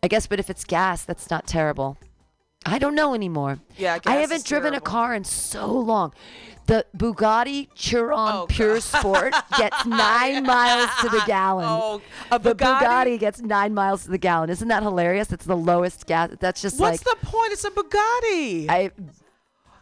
I 0.02 0.08
guess, 0.08 0.26
but 0.26 0.40
if 0.40 0.50
it's 0.50 0.64
gas, 0.64 1.06
that's 1.06 1.30
not 1.30 1.46
terrible. 1.46 1.98
I 2.66 2.80
don't 2.80 2.96
know 2.96 3.14
anymore. 3.14 3.60
Yeah, 3.78 3.96
I 3.96 4.00
gas 4.00 4.20
haven't 4.22 4.46
driven 4.46 4.72
terrible. 4.72 4.88
a 4.88 4.92
car 4.92 5.14
in 5.16 5.24
so 5.24 5.68
long. 5.72 6.14
The 6.66 6.86
Bugatti 6.96 7.68
Chiron 7.76 8.14
Oh, 8.18 8.46
Pure. 8.48 8.80
Sport 8.80 9.34
gets 9.58 9.86
nine 9.86 10.44
miles 10.46 10.90
to 11.02 11.10
the 11.10 11.22
gallon. 11.28 11.66
Oh, 11.68 12.02
a 12.32 12.40
the 12.40 12.56
Bugatti? 12.56 12.80
Bugatti 12.80 13.20
gets 13.20 13.42
nine 13.42 13.74
miles 13.74 14.06
to 14.06 14.12
the 14.12 14.18
gallon. 14.18 14.50
Isn't 14.50 14.70
that 14.70 14.82
hilarious? 14.82 15.34
It's 15.34 15.44
the 15.46 15.58
lowest 15.58 16.06
gas. 16.08 16.30
That's 16.40 16.62
just 16.62 16.80
What's 16.80 17.06
like 17.06 17.20
the 17.20 17.26
point? 17.26 17.52
It's 17.52 17.66
a 17.66 17.70
Bugatti. 17.72 18.70
I 18.70 18.92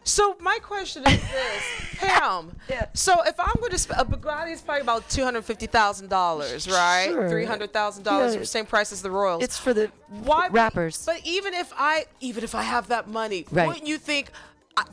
so 0.03 0.35
my 0.39 0.57
question 0.61 1.03
is 1.07 1.21
this, 1.21 1.63
Pam. 1.97 2.55
Yeah. 2.69 2.87
So 2.93 3.13
if 3.25 3.39
I'm 3.39 3.53
going 3.59 3.71
to 3.71 3.77
spend 3.77 4.01
a 4.01 4.05
Bugatti 4.05 4.51
is 4.53 4.61
probably 4.61 4.81
about 4.81 5.07
two 5.09 5.23
hundred 5.23 5.45
fifty 5.45 5.67
thousand 5.67 6.09
dollars, 6.09 6.67
right? 6.67 7.07
Sure. 7.09 7.29
Three 7.29 7.45
hundred 7.45 7.71
thousand 7.73 8.03
dollars, 8.03 8.35
Yeah. 8.35 8.43
same 8.43 8.65
price 8.65 8.91
as 8.91 9.01
the 9.01 9.11
Royals. 9.11 9.43
It's 9.43 9.57
for 9.57 9.73
the 9.73 9.91
Why 10.09 10.47
rappers. 10.49 11.05
But 11.05 11.21
even 11.25 11.53
if 11.53 11.71
I 11.77 12.05
even 12.19 12.43
if 12.43 12.55
I 12.55 12.63
have 12.63 12.87
that 12.87 13.07
money, 13.07 13.45
Right. 13.51 13.67
wouldn't 13.67 13.87
you 13.87 13.97
think 13.97 14.31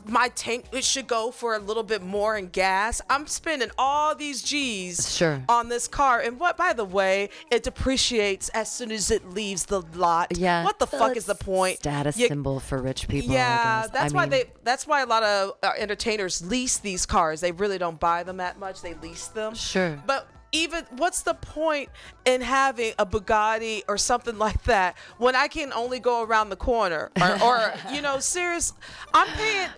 my 0.05 0.29
tank 0.29 0.65
it 0.71 0.83
should 0.83 1.07
go 1.07 1.31
for 1.31 1.55
a 1.55 1.59
little 1.59 1.83
bit 1.83 2.01
more 2.01 2.37
in 2.37 2.47
gas? 2.49 3.01
I'm 3.09 3.27
spending 3.27 3.69
all 3.77 4.15
these 4.15 4.41
G's 4.43 5.15
Sure. 5.15 5.43
on 5.49 5.69
this 5.69 5.87
car, 5.87 6.19
and 6.19 6.39
what 6.39 6.57
by 6.57 6.73
the 6.73 6.85
way, 6.85 7.29
it 7.51 7.63
depreciates 7.63 8.49
as 8.49 8.71
soon 8.71 8.91
as 8.91 9.11
it 9.11 9.29
leaves 9.29 9.65
the 9.65 9.81
lot. 9.95 10.37
yeah. 10.37 10.63
What 10.63 10.79
the 10.79 10.87
Well, 10.91 11.07
fuck 11.07 11.17
is 11.17 11.25
the 11.25 11.35
point? 11.35 11.79
Status 11.79 12.17
You- 12.17 12.27
symbol 12.27 12.59
for 12.59 12.81
rich 12.81 13.07
people. 13.07 13.33
Yeah, 13.33 13.87
that's 13.91 14.13
I 14.13 14.15
why 14.15 14.23
mean, 14.23 14.29
they. 14.31 14.45
That's 14.63 14.85
why 14.87 15.01
a 15.01 15.05
lot 15.05 15.23
of 15.23 15.53
uh, 15.63 15.71
entertainers 15.77 16.41
lease 16.45 16.77
these 16.77 17.05
cars. 17.05 17.41
They 17.41 17.51
really 17.51 17.77
don't 17.77 17.99
buy 17.99 18.23
them 18.23 18.37
that 18.37 18.59
much. 18.59 18.81
They 18.81 18.93
lease 18.95 19.27
them. 19.27 19.55
Sure. 19.55 20.01
But 20.05 20.27
even 20.51 20.85
what's 20.97 21.21
the 21.21 21.33
point 21.33 21.89
in 22.25 22.41
having 22.41 22.93
a 22.97 23.05
Bugatti 23.05 23.83
or 23.87 23.97
something 23.97 24.37
like 24.39 24.63
that 24.63 24.97
when 25.17 25.35
I 25.35 25.47
can 25.47 25.71
only 25.73 25.99
go 25.99 26.23
around 26.23 26.49
the 26.49 26.55
corner? 26.55 27.11
Or, 27.21 27.43
or 27.43 27.73
you 27.93 28.01
know, 28.01 28.19
serious. 28.19 28.73
I'm 29.13 29.27
paying 29.27 29.69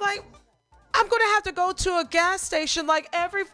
like 0.00 0.24
I'm 0.94 1.08
gonna 1.08 1.24
have 1.34 1.42
to 1.44 1.52
go 1.52 1.72
to 1.72 1.98
a 1.98 2.04
gas 2.08 2.42
station 2.42 2.86
like 2.86 3.08
every 3.12 3.44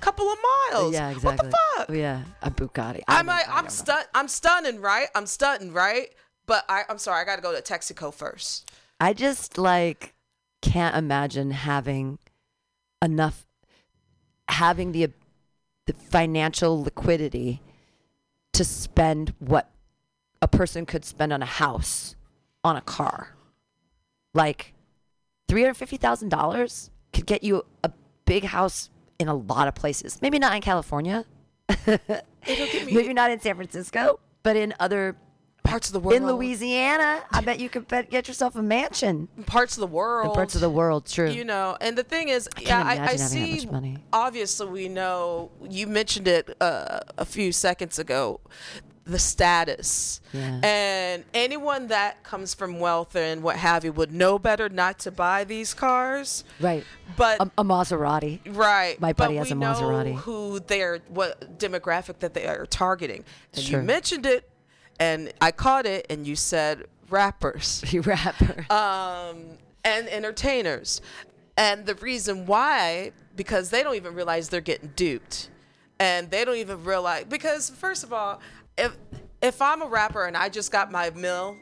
couple 0.00 0.26
of 0.26 0.38
miles. 0.70 0.92
Yeah, 0.92 1.10
exactly. 1.10 1.48
What 1.48 1.50
the 1.50 1.56
fuck? 1.76 1.96
Yeah, 1.96 2.22
a 2.42 2.50
Bugatti. 2.50 3.02
I 3.06 3.18
I'm 3.18 3.28
I 3.28 3.42
I'm 3.48 3.64
don't 3.64 3.72
stun 3.72 4.04
I'm 4.14 4.28
stunning, 4.28 4.80
right? 4.80 5.08
I'm 5.14 5.26
stunning, 5.26 5.72
right? 5.72 6.08
But 6.46 6.64
I, 6.68 6.84
I'm 6.88 6.98
sorry, 6.98 7.20
I 7.20 7.24
gotta 7.24 7.42
go 7.42 7.54
to 7.54 7.60
Texaco 7.60 8.12
first. 8.12 8.70
I 9.00 9.12
just 9.12 9.58
like 9.58 10.14
can't 10.62 10.96
imagine 10.96 11.52
having 11.52 12.18
enough 13.02 13.46
having 14.48 14.92
the 14.92 15.10
the 15.88 15.94
financial 15.94 16.82
liquidity 16.82 17.62
to 18.52 18.62
spend 18.62 19.32
what 19.38 19.70
a 20.42 20.46
person 20.46 20.84
could 20.84 21.02
spend 21.02 21.32
on 21.32 21.42
a 21.42 21.46
house 21.46 22.14
on 22.62 22.76
a 22.76 22.82
car. 22.82 23.34
Like 24.34 24.74
$350,000 25.48 26.90
could 27.14 27.24
get 27.24 27.42
you 27.42 27.64
a 27.82 27.90
big 28.26 28.44
house 28.44 28.90
in 29.18 29.28
a 29.28 29.34
lot 29.34 29.66
of 29.66 29.74
places. 29.74 30.20
Maybe 30.20 30.38
not 30.38 30.54
in 30.54 30.60
California. 30.60 31.24
Maybe 31.86 33.14
not 33.14 33.30
in 33.30 33.40
San 33.40 33.56
Francisco, 33.56 34.20
but 34.42 34.56
in 34.56 34.74
other 34.78 35.16
Parts 35.64 35.88
of 35.88 35.92
the 35.92 36.00
world. 36.00 36.16
in 36.16 36.26
Louisiana, 36.26 37.22
I 37.30 37.42
bet 37.42 37.60
you 37.60 37.68
could 37.68 37.86
bet, 37.88 38.08
get 38.08 38.26
yourself 38.26 38.56
a 38.56 38.62
mansion. 38.62 39.28
Parts 39.44 39.76
of 39.76 39.80
the 39.82 39.86
world. 39.86 40.28
In 40.30 40.34
parts 40.34 40.54
of 40.54 40.62
the 40.62 40.70
world, 40.70 41.04
true. 41.06 41.28
you 41.30 41.44
know 41.44 41.76
and 41.80 41.96
the 41.98 42.02
thing 42.02 42.28
is 42.30 42.48
can't 42.48 42.66
yeah 42.68 43.02
i, 43.04 43.08
I 43.12 43.16
see 43.16 43.68
obviously 44.12 44.66
we 44.68 44.88
know 44.88 45.50
you 45.68 45.86
mentioned 45.86 46.26
it 46.26 46.56
uh, 46.60 47.00
a 47.18 47.24
few 47.24 47.52
seconds 47.52 47.98
ago 47.98 48.40
the 49.04 49.18
status 49.18 50.20
Yeah. 50.32 50.60
and 50.62 51.24
anyone 51.34 51.88
that 51.88 52.22
comes 52.24 52.54
from 52.54 52.78
wealth 52.80 53.16
and 53.16 53.42
what 53.42 53.56
have 53.56 53.84
you 53.84 53.92
would 53.92 54.12
know 54.12 54.38
better 54.38 54.68
not 54.68 54.98
to 55.00 55.10
buy 55.10 55.44
these 55.44 55.72
cars 55.74 56.44
right. 56.60 56.84
but 57.16 57.40
A, 57.40 57.50
a 57.58 57.64
Maserati. 57.64 58.40
Right. 58.46 59.00
My 59.00 59.12
but 59.12 59.24
buddy 59.26 59.36
has 59.36 59.46
we 59.48 59.52
a 59.52 59.54
know 59.54 59.72
Maserati. 59.74 60.14
Who 60.16 60.60
they're 60.60 60.98
what 61.08 61.58
demographic 61.58 62.18
that 62.20 62.34
they 62.34 62.46
are 62.46 62.66
targeting. 62.66 63.24
And 63.54 63.64
Sure. 63.64 63.80
you 63.80 63.86
mentioned 63.86 64.26
it 64.26 64.48
and 64.98 65.32
I 65.40 65.52
caught 65.52 65.86
it 65.86 66.06
and 66.10 66.26
you 66.26 66.36
said 66.36 66.84
rappers. 67.10 67.82
You 67.92 68.02
rapper. 68.02 68.66
Um 68.72 69.58
and 69.84 70.08
entertainers. 70.08 71.00
And 71.56 71.86
the 71.86 71.94
reason 71.96 72.46
why, 72.46 73.12
because 73.34 73.70
they 73.70 73.82
don't 73.82 73.96
even 73.96 74.14
realize 74.14 74.48
they're 74.48 74.60
getting 74.60 74.92
duped. 74.94 75.50
And 75.98 76.30
they 76.30 76.44
don't 76.44 76.56
even 76.56 76.84
realize 76.84 77.24
because 77.24 77.70
first 77.70 78.04
of 78.04 78.12
all, 78.12 78.40
if 78.76 78.96
if 79.42 79.60
I'm 79.60 79.82
a 79.82 79.86
rapper 79.86 80.26
and 80.26 80.36
I 80.36 80.48
just 80.48 80.70
got 80.70 80.92
my 80.92 81.10
mill, 81.10 81.56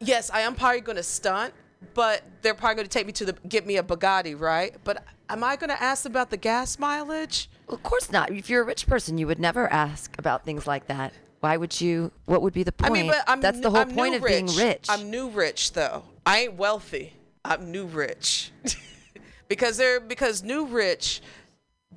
yes, 0.00 0.30
I 0.30 0.40
am 0.40 0.54
probably 0.54 0.80
gonna 0.80 1.02
stunt, 1.02 1.54
but 1.94 2.22
they're 2.42 2.54
probably 2.54 2.76
gonna 2.76 2.88
take 2.88 3.06
me 3.06 3.12
to 3.12 3.26
the 3.26 3.32
get 3.48 3.66
me 3.66 3.76
a 3.76 3.82
Bugatti, 3.82 4.38
right? 4.38 4.74
But 4.82 5.04
am 5.28 5.44
I 5.44 5.56
gonna 5.56 5.76
ask 5.78 6.04
about 6.04 6.30
the 6.30 6.36
gas 6.36 6.78
mileage? 6.78 7.48
Well, 7.66 7.76
of 7.76 7.82
course 7.82 8.10
not. 8.10 8.30
If 8.32 8.50
you're 8.50 8.62
a 8.62 8.66
rich 8.66 8.86
person, 8.86 9.18
you 9.18 9.26
would 9.26 9.38
never 9.40 9.72
ask 9.72 10.16
about 10.18 10.44
things 10.44 10.66
like 10.66 10.88
that. 10.88 11.12
Why 11.42 11.56
would 11.56 11.80
you? 11.80 12.12
What 12.26 12.40
would 12.42 12.52
be 12.52 12.62
the 12.62 12.70
point? 12.70 12.92
I 12.92 12.94
mean, 12.94 13.08
but 13.08 13.24
I'm 13.26 13.40
That's 13.40 13.58
the 13.58 13.68
whole 13.68 13.80
I'm 13.80 13.90
point 13.90 14.14
of 14.14 14.24
being 14.24 14.46
rich. 14.46 14.86
I'm 14.88 15.10
new 15.10 15.28
rich 15.28 15.72
though. 15.72 16.04
I 16.24 16.42
ain't 16.42 16.54
wealthy. 16.54 17.14
I'm 17.44 17.72
new 17.72 17.84
rich. 17.86 18.52
because 19.48 19.76
they're 19.76 19.98
because 19.98 20.44
new 20.44 20.66
rich, 20.66 21.20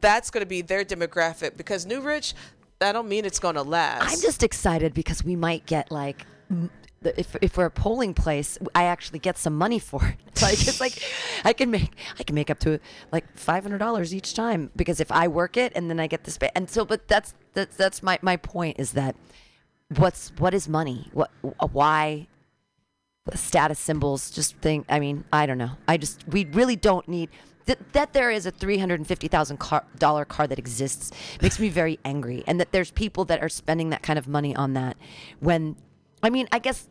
that's 0.02 0.32
gonna 0.32 0.48
be 0.48 0.64
their 0.64 0.84
demographic. 0.84 1.58
Because 1.58 1.86
new 1.86 2.02
rich, 2.02 2.34
I 2.82 2.92
don't 2.92 3.08
mean 3.08 3.24
it's 3.24 3.38
gonna 3.38 3.62
last. 3.62 4.12
I'm 4.12 4.20
just 4.20 4.42
excited 4.42 4.96
because 4.96 5.24
we 5.24 5.36
might 5.36 5.68
get 5.68 5.92
like. 5.92 6.26
If, 7.18 7.36
if 7.42 7.58
we're 7.58 7.66
a 7.66 7.72
polling 7.72 8.14
place, 8.14 8.58
I 8.74 8.84
actually 8.84 9.20
get 9.20 9.38
some 9.38 9.56
money 9.56 9.80
for 9.80 10.06
it. 10.06 10.16
Like 10.42 10.68
it's 10.68 10.82
like 10.82 11.02
I 11.46 11.54
can 11.54 11.72
make 11.72 11.96
I 12.20 12.24
can 12.24 12.36
make 12.36 12.50
up 12.50 12.60
to 12.60 12.80
like 13.12 13.26
five 13.38 13.64
hundred 13.64 13.78
dollars 13.78 14.14
each 14.14 14.34
time 14.34 14.70
because 14.76 15.00
if 15.00 15.10
I 15.10 15.30
work 15.30 15.56
it 15.56 15.72
and 15.76 15.90
then 15.90 15.98
I 15.98 16.08
get 16.08 16.26
this 16.26 16.38
and 16.54 16.70
so 16.70 16.84
but 16.84 17.08
that's 17.08 17.34
that's 17.54 17.78
that's 17.78 18.04
my 18.04 18.20
my 18.22 18.36
point 18.36 18.78
is 18.78 18.92
that 18.92 19.16
what's 19.98 20.32
what 20.38 20.54
is 20.54 20.68
money 20.68 21.10
what 21.14 21.32
uh, 21.44 21.68
why 21.68 22.28
status 23.34 23.80
symbols 23.80 24.32
just 24.32 24.56
think 24.58 24.86
i 24.90 25.00
mean 25.00 25.24
i 25.32 25.46
don't 25.46 25.58
know 25.58 25.72
i 25.88 25.98
just 25.98 26.28
we 26.28 26.46
really 26.46 26.76
don't 26.76 27.08
need 27.08 27.30
that, 27.94 28.14
there 28.14 28.30
is 28.30 28.46
a 28.46 28.52
$350000 28.52 29.58
car, 29.58 29.84
dollar 29.98 30.24
car 30.24 30.46
that 30.46 30.60
exists 30.60 31.12
makes 31.42 31.60
me 31.60 31.68
very 31.68 31.98
angry 32.06 32.44
and 32.46 32.60
that 32.60 32.72
there's 32.72 32.92
people 32.92 33.26
that 33.26 33.42
are 33.42 33.50
spending 33.50 33.90
that 33.90 34.04
kind 34.04 34.20
of 34.20 34.28
money 34.28 34.56
on 34.56 34.74
that 34.74 34.98
when 35.40 35.76
i 36.22 36.30
mean 36.30 36.48
i 36.52 36.60
guess 36.60 36.88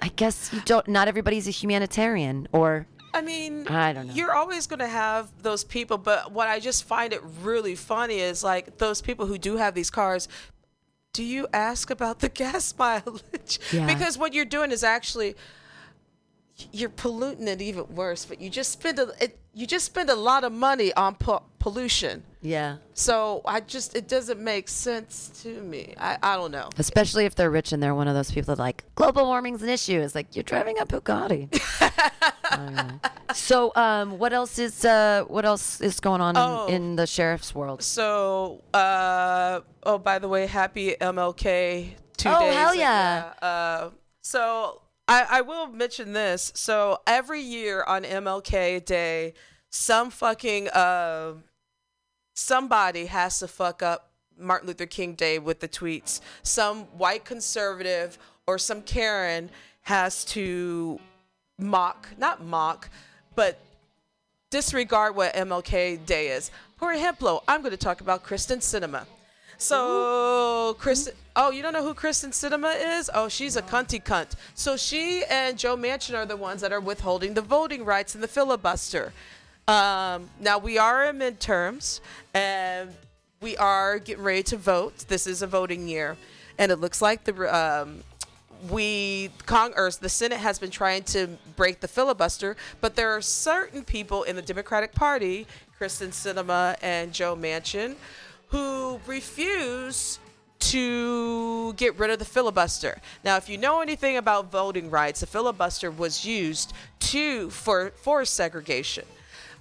i 0.00 0.08
guess 0.08 0.52
you 0.52 0.60
don't 0.64 0.88
not 0.88 1.08
everybody's 1.08 1.48
a 1.48 1.50
humanitarian 1.50 2.48
or 2.52 2.86
I 3.14 3.22
mean, 3.22 3.66
I 3.68 3.94
don't 3.94 4.08
know. 4.08 4.12
You're 4.12 4.34
always 4.34 4.66
going 4.66 4.80
to 4.80 4.88
have 4.88 5.30
those 5.42 5.64
people, 5.64 5.96
but 5.96 6.32
what 6.32 6.48
I 6.48 6.60
just 6.60 6.84
find 6.84 7.14
it 7.14 7.22
really 7.40 7.74
funny 7.74 8.18
is 8.18 8.44
like 8.44 8.76
those 8.76 9.00
people 9.00 9.24
who 9.24 9.38
do 9.38 9.56
have 9.56 9.74
these 9.74 9.88
cars. 9.88 10.28
Do 11.14 11.24
you 11.24 11.48
ask 11.50 11.88
about 11.90 12.18
the 12.18 12.28
gas 12.42 12.74
mileage? 12.78 13.58
Yeah. 13.72 13.86
Because 13.86 14.18
what 14.18 14.34
you're 14.34 14.44
doing 14.44 14.70
is 14.70 14.84
actually 14.84 15.34
you're 16.72 16.90
polluting 16.90 17.48
it 17.48 17.62
even 17.62 17.86
worse. 17.94 18.24
But 18.26 18.40
you 18.40 18.50
just 18.50 18.72
spend 18.72 18.98
a 18.98 19.12
it, 19.18 19.38
you 19.58 19.66
just 19.66 19.86
spend 19.86 20.10
a 20.10 20.14
lot 20.30 20.44
of 20.44 20.52
money 20.52 20.92
on 20.94 21.14
po- 21.14 21.42
pollution. 21.58 22.22
yeah 22.42 22.76
So 22.92 23.40
I 23.44 23.58
just 23.74 23.96
it 23.96 24.06
doesn't 24.14 24.38
make 24.52 24.66
sense 24.68 25.30
to 25.42 25.48
me. 25.72 25.82
I, 25.98 26.12
I 26.22 26.36
don't 26.36 26.52
know. 26.58 26.68
especially 26.78 27.24
if 27.24 27.34
they're 27.36 27.50
rich 27.60 27.72
and 27.72 27.82
they're 27.82 27.94
one 28.02 28.08
of 28.12 28.14
those 28.14 28.30
people 28.30 28.54
that 28.54 28.60
like 28.68 28.84
global 28.94 29.24
warming's 29.32 29.62
an 29.62 29.70
issue 29.78 29.98
it's 30.04 30.14
like 30.14 30.28
you're 30.36 30.42
driving 30.54 30.76
a 30.78 30.86
bugatti 30.92 31.42
don't 32.50 33.00
so 33.34 33.72
um 33.74 34.18
what 34.18 34.32
else 34.32 34.58
is 34.58 34.84
uh 34.84 35.24
what 35.28 35.44
else 35.44 35.80
is 35.80 36.00
going 36.00 36.20
on 36.20 36.34
Oh. 36.36 36.66
in, 36.68 36.74
in 36.74 36.96
the 36.96 37.06
sheriff's 37.06 37.54
world 37.54 37.82
So, 37.82 38.62
uh, 38.74 39.60
oh, 39.88 39.98
by 39.98 40.18
the 40.18 40.28
way, 40.28 40.46
happy 40.46 40.94
MLK 41.00 41.44
two 42.16 42.28
Oh, 42.28 42.40
days. 42.40 42.54
Oh 42.54 42.58
hell 42.60 42.74
yeah. 42.74 43.32
Uh, 43.42 43.90
so 44.22 44.82
I, 45.08 45.26
I 45.30 45.40
will 45.42 45.68
mention 45.68 46.12
this. 46.12 46.52
So 46.54 47.00
every 47.06 47.40
year 47.40 47.84
on 47.84 48.02
MLK 48.02 48.84
Day, 48.84 49.34
some 49.70 50.10
fucking 50.10 50.68
uh, 50.68 51.34
somebody 52.34 53.06
has 53.06 53.38
to 53.40 53.48
fuck 53.48 53.82
up 53.82 54.10
Martin 54.38 54.68
Luther 54.68 54.86
King 54.86 55.14
Day 55.14 55.38
with 55.38 55.60
the 55.60 55.68
tweets. 55.68 56.20
Some 56.42 56.84
white 56.98 57.24
conservative 57.24 58.18
or 58.46 58.58
some 58.58 58.82
Karen 58.82 59.50
has 59.82 60.24
to 60.26 61.00
mock, 61.58 62.08
not 62.18 62.44
mock, 62.44 62.90
but 63.34 63.58
disregard 64.50 65.14
what 65.16 65.34
MLK 65.34 66.04
Day 66.04 66.28
is. 66.28 66.50
For 66.76 66.92
example, 66.92 67.42
I'm 67.48 67.60
going 67.60 67.70
to 67.70 67.76
talk 67.76 68.00
about 68.00 68.24
Kyrsten 68.24 68.58
Sinema. 68.58 69.06
So, 69.58 70.76
Kyrsten, 70.78 71.14
oh, 71.34 71.50
you 71.50 71.62
don't 71.62 71.72
know 71.72 71.82
who 71.82 71.94
Kyrsten 71.94 72.30
Sinema 72.30 72.98
is? 72.98 73.10
Oh, 73.14 73.28
she's 73.28 73.56
a 73.56 73.62
cunty 73.62 74.02
cunt. 74.02 74.34
So 74.54 74.76
she 74.76 75.24
and 75.30 75.58
Joe 75.58 75.76
Manchin 75.76 76.14
are 76.14 76.26
the 76.26 76.36
ones 76.36 76.60
that 76.60 76.72
are 76.72 76.80
withholding 76.80 77.34
the 77.34 77.42
voting 77.42 77.84
rights 77.84 78.14
in 78.14 78.20
the 78.20 78.28
filibuster. 78.28 79.12
Um, 79.66 80.28
now 80.40 80.58
we 80.58 80.78
are 80.78 81.06
in 81.06 81.18
midterms, 81.18 82.00
and 82.34 82.90
we 83.40 83.56
are 83.56 83.98
getting 83.98 84.22
ready 84.22 84.42
to 84.44 84.56
vote. 84.56 85.06
This 85.08 85.26
is 85.26 85.42
a 85.42 85.46
voting 85.46 85.88
year, 85.88 86.16
and 86.58 86.70
it 86.70 86.76
looks 86.76 87.00
like 87.00 87.24
the 87.24 87.56
um, 87.56 88.02
we 88.70 89.30
Congress, 89.46 89.96
the 89.96 90.08
Senate 90.08 90.38
has 90.38 90.58
been 90.58 90.70
trying 90.70 91.02
to 91.04 91.28
break 91.56 91.80
the 91.80 91.88
filibuster, 91.88 92.56
but 92.80 92.94
there 92.94 93.10
are 93.10 93.20
certain 93.20 93.84
people 93.84 94.22
in 94.22 94.36
the 94.36 94.42
Democratic 94.42 94.94
Party, 94.94 95.46
Kyrsten 95.80 96.08
Sinema 96.08 96.76
and 96.80 97.12
Joe 97.12 97.36
Manchin, 97.36 97.96
who 98.56 99.00
refuse 99.06 100.18
to 100.58 101.74
get 101.74 101.98
rid 101.98 102.10
of 102.10 102.18
the 102.18 102.24
filibuster. 102.24 102.98
Now, 103.22 103.36
if 103.36 103.48
you 103.48 103.58
know 103.58 103.80
anything 103.80 104.16
about 104.16 104.50
voting 104.50 104.90
rights, 104.90 105.20
the 105.20 105.26
filibuster 105.26 105.90
was 105.90 106.24
used 106.24 106.72
to 107.00 107.50
for 107.50 107.90
for 107.96 108.24
segregation. 108.24 109.04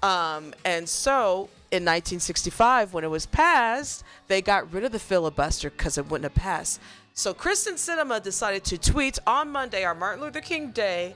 Um, 0.01 0.53
and 0.63 0.87
so 0.87 1.49
in 1.71 1.83
1965, 1.83 2.93
when 2.93 3.03
it 3.03 3.09
was 3.09 3.25
passed, 3.25 4.03
they 4.27 4.41
got 4.41 4.71
rid 4.71 4.83
of 4.83 4.91
the 4.91 4.99
filibuster 4.99 5.69
because 5.69 5.97
it 5.97 6.09
wouldn't 6.09 6.31
have 6.31 6.41
passed. 6.41 6.79
So 7.13 7.33
Kyrsten 7.33 7.75
Sinema 7.75 8.21
decided 8.21 8.63
to 8.65 8.77
tweet 8.77 9.19
on 9.27 9.51
Monday, 9.51 9.83
our 9.83 9.95
Martin 9.95 10.21
Luther 10.23 10.41
King 10.41 10.71
Day, 10.71 11.15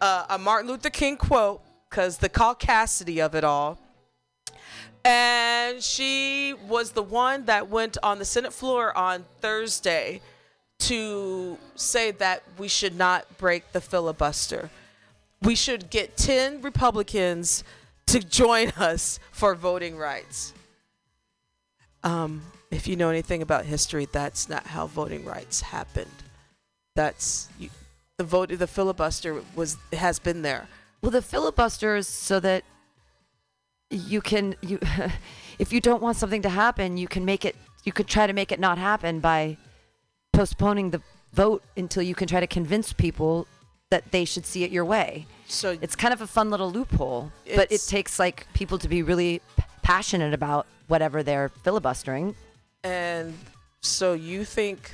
uh, 0.00 0.26
a 0.30 0.38
Martin 0.38 0.70
Luther 0.70 0.90
King 0.90 1.16
quote, 1.16 1.60
because 1.88 2.18
the 2.18 2.28
caucasity 2.28 3.24
of 3.24 3.34
it 3.34 3.44
all. 3.44 3.78
And 5.06 5.80
she 5.84 6.52
was 6.66 6.90
the 6.90 7.02
one 7.02 7.44
that 7.44 7.68
went 7.68 7.96
on 8.02 8.18
the 8.18 8.24
Senate 8.24 8.52
floor 8.52 8.96
on 8.98 9.24
Thursday 9.40 10.20
to 10.80 11.56
say 11.76 12.10
that 12.10 12.42
we 12.58 12.66
should 12.66 12.96
not 12.96 13.38
break 13.38 13.70
the 13.70 13.80
filibuster. 13.80 14.68
We 15.42 15.54
should 15.54 15.90
get 15.90 16.16
10 16.16 16.60
Republicans 16.60 17.62
to 18.06 18.18
join 18.18 18.70
us 18.76 19.20
for 19.30 19.54
voting 19.54 19.96
rights. 19.96 20.52
Um, 22.02 22.42
if 22.72 22.88
you 22.88 22.96
know 22.96 23.10
anything 23.10 23.42
about 23.42 23.64
history, 23.64 24.08
that's 24.10 24.48
not 24.48 24.66
how 24.66 24.88
voting 24.88 25.24
rights 25.24 25.60
happened. 25.60 26.10
That's 26.96 27.48
you, 27.60 27.70
the 28.16 28.24
vote. 28.24 28.48
The 28.48 28.66
filibuster 28.66 29.40
was 29.54 29.76
has 29.92 30.18
been 30.18 30.42
there. 30.42 30.66
Well, 31.00 31.12
the 31.12 31.22
filibuster 31.22 31.94
is 31.94 32.08
so 32.08 32.40
that 32.40 32.64
you 33.90 34.20
can 34.20 34.54
you 34.62 34.78
if 35.58 35.72
you 35.72 35.80
don't 35.80 36.02
want 36.02 36.16
something 36.16 36.42
to 36.42 36.48
happen, 36.48 36.96
you 36.96 37.08
can 37.08 37.24
make 37.24 37.44
it 37.44 37.56
you 37.84 37.92
could 37.92 38.06
try 38.08 38.26
to 38.26 38.32
make 38.32 38.50
it 38.52 38.58
not 38.60 38.78
happen 38.78 39.20
by 39.20 39.56
postponing 40.32 40.90
the 40.90 41.00
vote 41.32 41.62
until 41.76 42.02
you 42.02 42.14
can 42.14 42.26
try 42.28 42.40
to 42.40 42.46
convince 42.46 42.92
people 42.92 43.46
that 43.90 44.10
they 44.10 44.24
should 44.24 44.44
see 44.44 44.64
it 44.64 44.70
your 44.70 44.84
way. 44.84 45.26
So 45.46 45.78
It's 45.80 45.94
kind 45.94 46.12
of 46.12 46.20
a 46.20 46.26
fun 46.26 46.50
little 46.50 46.70
loophole, 46.70 47.30
but 47.54 47.70
it 47.70 47.82
takes 47.86 48.18
like 48.18 48.46
people 48.52 48.78
to 48.78 48.88
be 48.88 49.02
really 49.02 49.40
p- 49.56 49.62
passionate 49.82 50.34
about 50.34 50.66
whatever 50.88 51.22
they're 51.22 51.48
filibustering. 51.48 52.34
and 52.82 53.34
so 53.80 54.14
you 54.14 54.44
think 54.44 54.92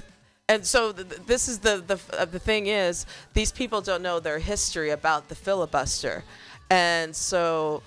and 0.49 0.66
so 0.66 0.93
th- 0.93 1.09
th- 1.09 1.22
this 1.26 1.49
is 1.49 1.61
the 1.61 1.82
the 1.86 1.99
uh, 2.18 2.26
the 2.26 2.38
thing 2.38 2.66
is 2.66 3.07
these 3.32 3.51
people 3.51 3.80
don't 3.80 4.03
know 4.03 4.20
their 4.20 4.38
history 4.38 4.90
about 4.90 5.28
the 5.30 5.34
filibuster 5.34 6.22
and 6.68 7.16
so 7.16 7.82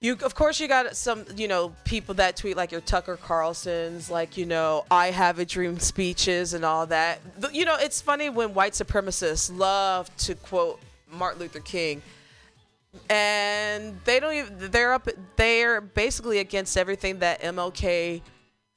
you 0.00 0.16
of 0.22 0.34
course 0.34 0.60
you 0.60 0.68
got 0.68 0.94
some 0.96 1.24
you 1.36 1.48
know 1.48 1.74
people 1.84 2.14
that 2.14 2.36
tweet 2.36 2.56
like 2.56 2.70
your 2.70 2.80
tucker 2.82 3.16
carlson's 3.16 4.10
like 4.10 4.36
you 4.36 4.44
know 4.44 4.84
i 4.90 5.10
have 5.10 5.38
a 5.38 5.44
dream 5.44 5.78
speeches 5.78 6.54
and 6.54 6.64
all 6.64 6.86
that. 6.86 7.20
You 7.52 7.64
know 7.64 7.76
it's 7.78 8.00
funny 8.00 8.28
when 8.28 8.54
white 8.54 8.72
supremacists 8.72 9.56
love 9.56 10.14
to 10.18 10.34
quote 10.34 10.80
martin 11.10 11.40
luther 11.40 11.60
king 11.60 12.02
and 13.08 13.98
they 14.04 14.20
don't 14.20 14.34
even 14.34 14.70
they're 14.70 14.92
up 14.92 15.08
they're 15.36 15.80
basically 15.80 16.38
against 16.38 16.76
everything 16.76 17.18
that 17.20 17.40
mlk 17.42 18.22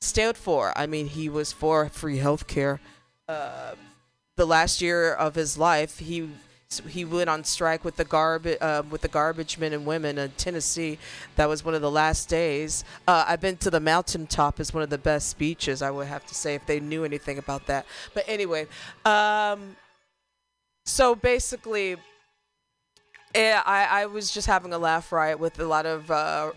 stood 0.02 0.38
for. 0.38 0.72
I 0.78 0.88
mean 0.88 1.08
he 1.08 1.28
was 1.28 1.52
for 1.52 1.90
free 1.90 2.18
health 2.18 2.48
care 2.48 2.80
uh, 3.28 3.76
the 4.38 4.46
last 4.46 4.82
year 4.82 5.14
of 5.14 5.36
his 5.36 5.58
life 5.58 6.00
he 6.00 6.30
he 6.88 7.04
went 7.04 7.30
on 7.30 7.44
strike 7.44 7.84
with 7.84 7.96
the 7.96 8.06
garbage 8.06 8.58
uh, 8.62 8.84
with 8.92 9.02
the 9.02 9.08
garbage 9.08 9.58
men 9.58 9.74
and 9.74 9.86
women 9.88 10.20
in 10.20 10.30
Tennessee. 10.32 11.00
That 11.36 11.50
was 11.50 11.66
one 11.66 11.74
of 11.74 11.82
the 11.82 11.90
last 11.90 12.30
days. 12.30 12.84
Uh, 13.08 13.26
I've 13.28 13.42
been 13.42 13.58
to 13.58 13.72
the 13.72 13.80
mountaintop 13.80 14.60
is 14.60 14.72
one 14.72 14.84
of 14.84 14.92
the 14.92 15.00
best 15.00 15.30
speeches. 15.30 15.82
I 15.82 15.90
would 15.90 16.06
have 16.08 16.26
to 16.28 16.36
say 16.36 16.54
if 16.54 16.66
they 16.68 16.80
knew 16.80 17.04
anything 17.04 17.40
about 17.40 17.66
that. 17.68 17.88
But 18.14 18.24
anyway, 18.28 18.68
um, 19.04 19.76
so 20.86 21.16
basically, 21.16 21.98
Yeah, 23.34 23.64
I, 23.66 24.02
I 24.04 24.06
was 24.06 24.30
just 24.32 24.46
having 24.48 24.72
a 24.72 24.78
laugh 24.78 25.12
riot 25.12 25.40
with 25.40 25.60
a 25.60 25.66
lot 25.66 25.88
of 25.88 26.12
uh, 26.12 26.52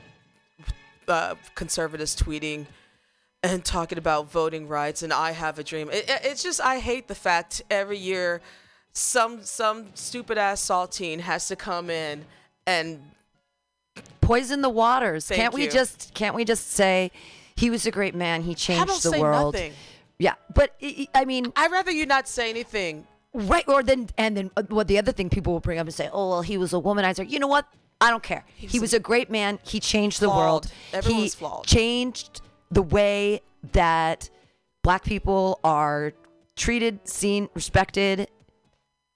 uh, 1.09 1.35
conservatives 1.55 2.15
tweeting 2.15 2.67
and 3.43 3.65
talking 3.65 3.97
about 3.99 4.31
voting 4.31 4.69
rights 4.69 5.03
and 5.03 5.13
I 5.13 5.33
have 5.33 5.59
a 5.59 5.65
dream. 5.65 5.89
It- 5.91 6.05
it's 6.23 6.43
just 6.43 6.61
I 6.61 6.81
hate 6.81 7.09
the 7.09 7.15
fact 7.15 7.63
every 7.71 7.99
year 7.99 8.41
some 8.93 9.43
some 9.43 9.87
stupid 9.95 10.39
ass 10.39 10.61
saltine 10.61 11.21
has 11.21 11.49
to 11.49 11.57
come 11.57 11.91
in 11.91 12.25
and 12.67 13.01
Poison 14.21 14.63
the 14.63 14.69
waters. 14.71 15.27
Thank 15.27 15.41
can't 15.41 15.55
we 15.55 15.65
you. 15.65 15.71
just 15.71 16.15
can't 16.15 16.35
we 16.35 16.45
just 16.45 16.71
say 16.71 17.11
he 17.57 17.71
was 17.71 17.87
a 17.87 17.91
great 17.91 18.15
man, 18.15 18.43
he 18.43 18.53
I 18.53 18.55
changed 18.55 18.87
don't 18.87 19.03
the 19.03 19.11
say 19.11 19.21
world. 19.21 19.55
nothing. 19.55 19.73
Yeah, 20.19 20.35
but 20.55 20.75
I 20.83 21.09
I 21.15 21.25
mean, 21.25 21.53
I'd 21.57 21.73
rather 21.73 21.91
you 21.91 22.07
not 22.07 22.29
say 22.29 22.49
anything. 22.51 23.07
right 23.35 23.65
or 23.67 23.83
then 23.83 24.09
and 24.17 24.37
then 24.37 24.51
uh, 24.57 24.63
what 24.69 24.87
the 24.87 24.99
other 24.99 25.11
thing 25.13 25.29
people 25.29 25.53
will 25.53 25.61
bring 25.61 25.79
up 25.79 25.87
and 25.87 25.95
say, 25.95 26.09
"Oh, 26.13 26.31
well, 26.31 26.43
he 26.43 26.57
was 26.57 26.73
a 26.73 26.77
womanizer." 26.77 27.29
You 27.29 27.41
know 27.41 27.49
what? 27.49 27.67
I 28.01 28.11
don't 28.11 28.23
care. 28.23 28.45
He 28.55 28.79
was 28.79 28.95
a 28.95 29.01
great 29.01 29.29
man. 29.31 29.59
He 29.65 29.81
changed 29.81 30.21
the 30.21 30.29
world. 30.29 30.71
Everyone's 30.93 31.35
he 31.35 31.39
flawed. 31.39 31.67
changed 31.67 32.41
the 32.71 32.83
way 32.83 33.41
that 33.73 34.31
black 34.83 35.05
people 35.05 35.59
are 35.65 36.13
treated, 36.57 37.07
seen, 37.09 37.49
respected, 37.55 38.29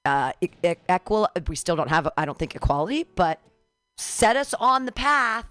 uh, 0.06 0.32
equal. 0.40 1.28
We 1.48 1.56
still 1.56 1.76
don't 1.76 1.88
have, 1.90 2.08
I 2.16 2.24
don't 2.24 2.38
think, 2.38 2.54
equality, 2.54 3.04
but 3.14 3.40
set 3.98 4.36
us 4.36 4.54
on 4.54 4.86
the 4.86 4.92
path. 4.92 5.44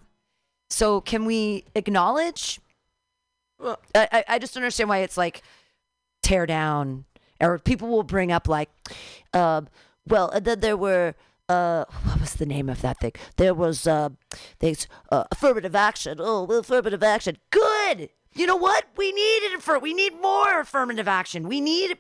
So 0.69 1.01
can 1.01 1.25
we 1.25 1.65
acknowledge? 1.75 2.59
Well, 3.59 3.79
I, 3.93 4.23
I- 4.27 4.39
just 4.39 4.55
understand 4.57 4.89
why 4.89 4.99
it's 4.99 5.17
like 5.17 5.41
tear 6.23 6.45
down, 6.45 7.05
or 7.39 7.59
people 7.59 7.87
will 7.89 8.03
bring 8.03 8.31
up 8.31 8.47
like, 8.47 8.69
um, 9.33 9.67
well, 10.07 10.31
then 10.41 10.59
there 10.61 10.77
were. 10.77 11.13
Uh, 11.47 11.85
what 12.05 12.19
was 12.19 12.33
the 12.33 12.45
name 12.47 12.67
of 12.69 12.81
that 12.81 12.99
thing? 12.99 13.11
There 13.37 13.53
was 13.53 13.85
uh, 13.85 14.09
things 14.59 14.87
uh, 15.11 15.25
affirmative 15.31 15.75
action. 15.75 16.17
Oh, 16.19 16.45
affirmative 16.47 17.03
action. 17.03 17.37
Good. 17.51 18.09
You 18.33 18.47
know 18.47 18.55
what? 18.55 18.85
We 18.97 19.11
need 19.11 19.37
it 19.53 19.61
for. 19.61 19.77
We 19.77 19.93
need 19.93 20.19
more 20.19 20.59
affirmative 20.61 21.07
action. 21.07 21.47
We 21.47 21.61
need. 21.61 21.99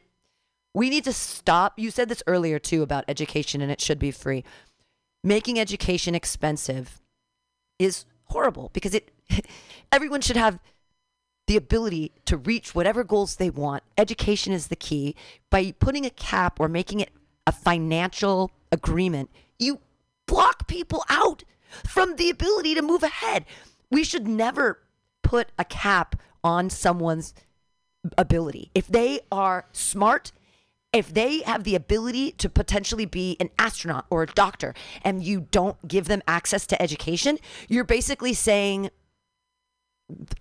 We 0.75 0.89
need 0.89 1.05
to 1.05 1.13
stop. 1.13 1.79
You 1.79 1.89
said 1.89 2.09
this 2.09 2.21
earlier 2.27 2.59
too 2.59 2.83
about 2.83 3.05
education, 3.07 3.61
and 3.61 3.71
it 3.71 3.79
should 3.79 3.97
be 3.97 4.11
free. 4.11 4.43
Making 5.23 5.57
education 5.57 6.13
expensive 6.13 7.01
is 7.79 8.05
horrible 8.25 8.69
because 8.73 8.93
it. 8.93 9.09
Everyone 9.91 10.19
should 10.19 10.35
have 10.35 10.59
the 11.47 11.55
ability 11.55 12.11
to 12.25 12.35
reach 12.35 12.75
whatever 12.75 13.05
goals 13.05 13.37
they 13.37 13.49
want. 13.49 13.83
Education 13.97 14.51
is 14.51 14.67
the 14.67 14.75
key. 14.75 15.15
By 15.49 15.73
putting 15.79 16.05
a 16.05 16.09
cap 16.09 16.59
or 16.59 16.67
making 16.67 16.99
it 16.99 17.09
a 17.47 17.53
financial 17.53 18.51
agreement, 18.69 19.29
you 19.57 19.79
block 20.27 20.67
people 20.67 21.05
out 21.09 21.45
from 21.87 22.17
the 22.17 22.29
ability 22.29 22.75
to 22.75 22.81
move 22.81 23.01
ahead. 23.03 23.45
We 23.89 24.03
should 24.03 24.27
never 24.27 24.81
put 25.23 25.47
a 25.57 25.63
cap 25.63 26.17
on 26.43 26.69
someone's 26.69 27.33
ability. 28.17 28.71
If 28.75 28.87
they 28.87 29.21
are 29.31 29.67
smart, 29.71 30.33
if 30.95 31.13
they 31.13 31.41
have 31.41 31.65
the 31.65 31.75
ability 31.75 32.31
to 32.31 32.49
potentially 32.49 33.05
be 33.05 33.35
an 33.41 33.49
astronaut 33.59 34.05
or 34.09 34.23
a 34.23 34.27
doctor 34.27 34.73
and 35.03 35.21
you 35.21 35.47
don't 35.51 35.85
give 35.87 36.05
them 36.05 36.21
access 36.27 36.65
to 36.67 36.81
education, 36.81 37.37
you're 37.67 37.83
basically 37.83 38.33
saying 38.33 38.89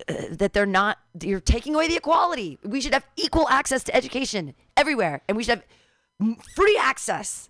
uh, 0.08 0.14
that 0.30 0.52
they're 0.52 0.64
not 0.66 0.98
you're 1.22 1.40
taking 1.40 1.74
away 1.74 1.88
the 1.88 1.96
equality 1.96 2.58
we 2.64 2.82
should 2.82 2.92
have 2.92 3.06
equal 3.16 3.48
access 3.48 3.82
to 3.82 3.96
education 3.96 4.54
everywhere 4.76 5.22
and 5.26 5.38
we 5.38 5.42
should 5.42 5.58
have 5.58 6.36
free 6.54 6.76
access 6.78 7.48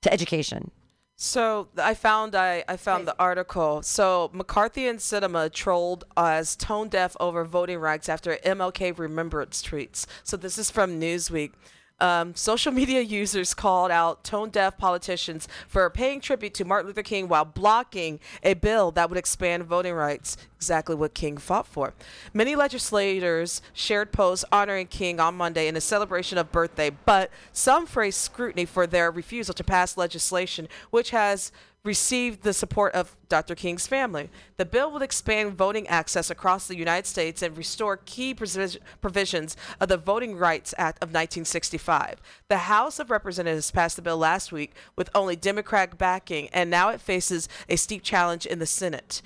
to 0.00 0.10
education 0.10 0.70
So 1.16 1.68
I 1.76 1.92
found 1.92 2.34
I, 2.34 2.64
I 2.66 2.78
found 2.78 3.06
the 3.06 3.14
article. 3.18 3.82
So 3.82 4.30
McCarthy 4.32 4.88
and 4.88 4.98
Sinema 4.98 5.52
trolled 5.52 6.04
as 6.16 6.56
tone 6.56 6.88
deaf 6.88 7.14
over 7.20 7.44
voting 7.44 7.78
rights 7.78 8.08
after 8.08 8.38
MLK 8.42 8.98
remembrance 8.98 9.62
tweets. 9.62 10.06
So 10.24 10.38
this 10.38 10.56
is 10.56 10.70
from 10.70 10.98
Newsweek. 10.98 11.52
Um, 12.00 12.34
social 12.34 12.72
media 12.72 13.00
users 13.20 13.54
called 13.54 13.90
out 13.90 14.24
tone 14.24 14.50
deaf 14.50 14.78
politicians 14.78 15.48
for 15.68 15.88
paying 15.90 16.20
tribute 16.20 16.54
to 16.54 16.64
Martin 16.64 16.88
Luther 16.88 17.02
King 17.02 17.28
while 17.28 17.44
blocking 17.44 18.20
a 18.42 18.54
bill 18.54 18.90
that 18.92 19.08
would 19.08 19.18
expand 19.18 19.64
voting 19.64 19.94
rights, 19.94 20.36
exactly 20.56 20.94
what 20.94 21.14
King 21.14 21.36
fought 21.36 21.66
for. 21.66 21.94
Many 22.32 22.56
legislators 22.56 23.62
shared 23.72 24.12
posts 24.12 24.44
honoring 24.52 24.86
King 24.86 25.20
on 25.20 25.36
Monday 25.36 25.68
in 25.68 25.76
a 25.76 25.80
celebration 25.80 26.38
of 26.38 26.52
birthday, 26.52 26.90
but 26.90 27.30
some 27.52 27.86
phrased 27.86 28.18
scrutiny 28.18 28.64
for 28.64 28.86
their 28.86 29.10
refusal 29.10 29.54
to 29.54 29.64
pass 29.64 29.96
legislation, 29.96 30.68
which 30.90 31.10
has 31.10 31.52
received 31.82 32.42
the 32.42 32.52
support 32.52 32.94
of 32.94 33.16
Dr. 33.28 33.54
King's 33.54 33.86
family. 33.86 34.28
The 34.58 34.66
bill 34.66 34.92
would 34.92 35.02
expand 35.02 35.54
voting 35.54 35.88
access 35.88 36.28
across 36.30 36.68
the 36.68 36.76
United 36.76 37.06
States 37.06 37.40
and 37.40 37.56
restore 37.56 37.96
key 37.96 38.34
provis- 38.34 38.76
provisions 39.00 39.56
of 39.80 39.88
the 39.88 39.96
Voting 39.96 40.36
Rights 40.36 40.74
Act 40.76 40.98
of 40.98 41.08
1965. 41.08 42.20
The 42.48 42.58
House 42.58 42.98
of 42.98 43.10
Representatives 43.10 43.70
passed 43.70 43.96
the 43.96 44.02
bill 44.02 44.18
last 44.18 44.52
week 44.52 44.72
with 44.94 45.08
only 45.14 45.36
Democrat 45.36 45.96
backing, 45.96 46.48
and 46.52 46.68
now 46.68 46.90
it 46.90 47.00
faces 47.00 47.48
a 47.68 47.76
steep 47.76 48.02
challenge 48.02 48.44
in 48.44 48.58
the 48.58 48.66
Senate. 48.66 49.22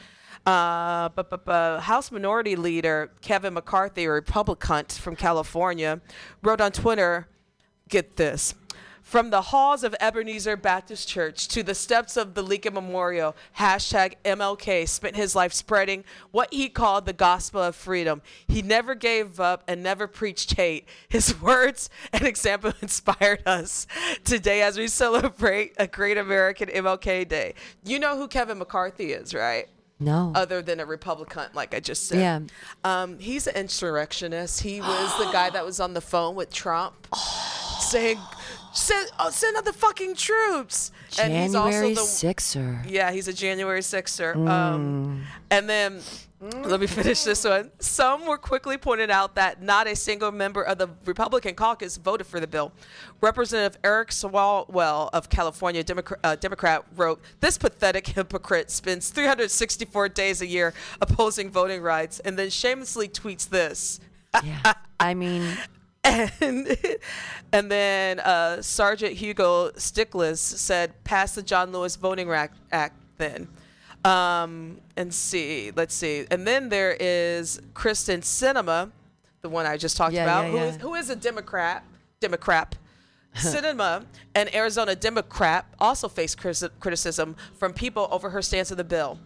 Uh, 0.47 1.09
but, 1.09 1.31
but, 1.31 1.45
but 1.45 1.81
House 1.81 2.13
Minority 2.13 2.55
Leader 2.55 3.11
Kevin 3.21 3.55
McCarthy, 3.55 4.05
a 4.05 4.11
Republican 4.11 4.85
from 4.87 5.17
California, 5.17 6.01
wrote 6.43 6.61
on 6.61 6.71
Twitter, 6.71 7.27
get 7.89 8.17
this. 8.17 8.55
From 9.05 9.29
the 9.29 9.43
halls 9.43 9.85
of 9.85 9.95
Ebenezer 10.01 10.57
Baptist 10.57 11.07
Church 11.07 11.47
to 11.49 11.63
the 11.63 11.75
steps 11.75 12.17
of 12.17 12.33
the 12.33 12.43
Lincoln 12.43 12.73
Memorial, 12.73 13.37
hashtag 13.59 14.15
MLK 14.25 14.89
spent 14.89 15.15
his 15.15 15.37
life 15.37 15.53
spreading 15.53 16.05
what 16.31 16.53
he 16.53 16.71
called 16.71 17.05
the 17.05 17.13
gospel 17.13 17.61
of 17.61 17.77
freedom. 17.77 18.23
He 18.49 18.63
never 18.63 18.95
gave 18.95 19.39
up 19.39 19.63
and 19.69 19.83
never 19.83 20.09
preached 20.09 20.55
hate. 20.55 20.89
His 21.07 21.39
words 21.43 21.91
and 22.15 22.25
example 22.25 22.73
inspired 22.83 23.47
us 23.47 23.87
today 24.25 24.63
as 24.63 24.79
we 24.79 24.89
celebrate 24.89 25.75
a 25.77 25.87
great 25.87 26.17
American 26.17 26.71
MLK 26.71 27.29
Day. 27.29 27.55
You 27.85 27.99
know 27.99 28.17
who 28.17 28.27
Kevin 28.27 28.59
McCarthy 28.59 29.13
is, 29.13 29.35
right? 29.35 29.69
no 30.01 30.33
Other 30.35 30.63
than 30.63 30.81
a 30.81 30.87
Republican, 30.87 31.45
like 31.53 31.75
I 31.75 31.81
just 31.81 32.09
said. 32.09 32.19
Yeah. 32.19 33.03
Um, 33.03 33.19
he's 33.19 33.47
an 33.47 33.55
insurrectionist. 33.55 34.63
He 34.63 34.81
was 34.81 35.19
the 35.19 35.31
guy 35.31 35.51
that 35.51 35.65
was 35.65 35.79
on 35.79 35.95
the 35.95 36.01
phone 36.01 36.35
with 36.35 36.53
Trump 36.53 37.07
saying, 37.81 38.19
send, 38.75 39.11
oh, 39.19 39.31
send 39.31 39.57
out 39.57 39.65
the 39.65 39.73
fucking 39.73 40.15
troops. 40.17 40.93
and 41.21 41.33
he's 41.33 41.55
also 41.55 41.71
january 41.71 41.95
the 41.95 42.01
6er 42.01 42.91
yeah, 42.91 43.11
he's 43.11 43.29
a 43.29 43.33
January 43.33 43.81
6er. 43.81 44.35
Mm. 44.35 44.49
Um, 44.49 45.25
and 45.51 45.69
then 45.69 46.01
let 46.41 46.81
me 46.81 46.87
finish 46.87 47.23
this 47.23 47.45
one. 47.45 47.71
Some 47.79 48.27
were 48.27 48.37
quickly 48.39 48.77
pointed 48.77 49.11
out 49.11 49.35
that 49.37 49.63
not 49.63 49.87
a 49.87 49.97
single 49.97 50.31
member 50.31 50.63
of 50.63 50.79
the 50.79 50.89
Republican 51.05 51.55
caucus 51.55 51.97
voted 51.97 52.27
for 52.27 52.41
the 52.41 52.47
bill. 52.47 52.73
Representative 53.21 53.81
Eric 53.83 54.11
Swalwell 54.11 55.09
of 55.13 55.29
California, 55.29 55.83
Democrat, 55.83 56.21
uh, 56.23 56.37
Democrat, 56.37 56.85
wrote, 56.97 57.21
This 57.41 57.57
pathetic 57.57 58.07
hypocrite 58.09 58.71
spends 58.71 59.11
364 59.11 60.09
days 60.11 60.43
a 60.43 60.47
year 60.47 60.75
opposing 61.01 61.51
voting 61.51 61.81
rights 61.81 62.21
and 62.21 62.39
then 62.39 62.51
shamelessly 62.51 63.09
tweets 63.09 63.49
this. 63.49 64.01
yeah 64.43 64.75
i 64.99 65.15
mean 65.15 65.57
And, 66.05 66.77
and 67.53 67.71
then 67.71 68.21
uh, 68.21 68.63
Sergeant 68.63 69.15
Hugo 69.15 69.71
Stiglitz 69.71 70.39
said, 70.39 71.03
pass 71.05 71.35
the 71.35 71.43
John 71.43 71.73
Lewis 71.73 71.97
Voting 71.97 72.31
Act, 72.31 72.57
Act 72.71 72.95
then. 73.17 73.49
Um, 74.05 74.81
and 74.97 75.13
see, 75.13 75.73
let's 75.75 75.95
see. 75.95 76.27
And 76.31 76.47
then 76.47 76.69
there 76.69 76.97
is 77.01 77.61
Kyrsten 77.73 78.21
Sinema, 78.21 78.91
the 79.41 79.49
one 79.49 79.67
I 79.67 79.77
just 79.77 79.97
talked 79.97 80.13
Yeah, 80.15 80.25
about, 80.25 80.45
yeah, 80.45 80.51
who 80.51 80.57
yeah. 80.57 80.65
is 80.65 80.77
who 80.77 80.95
is 80.95 81.11
a 81.11 81.17
Democrat. 81.17 81.85
Democrat. 82.21 82.77
Sinema, 83.35 84.05
an 84.35 84.55
Arizona 84.55 84.95
Democrat, 84.95 85.67
also 85.81 86.09
faced 86.09 86.39
criticism 86.39 87.35
from 87.59 87.73
people 87.73 88.07
over 88.13 88.31
her 88.31 88.43
stance 88.43 88.71
of 88.71 88.77
the 88.77 88.85
bill. 88.85 89.19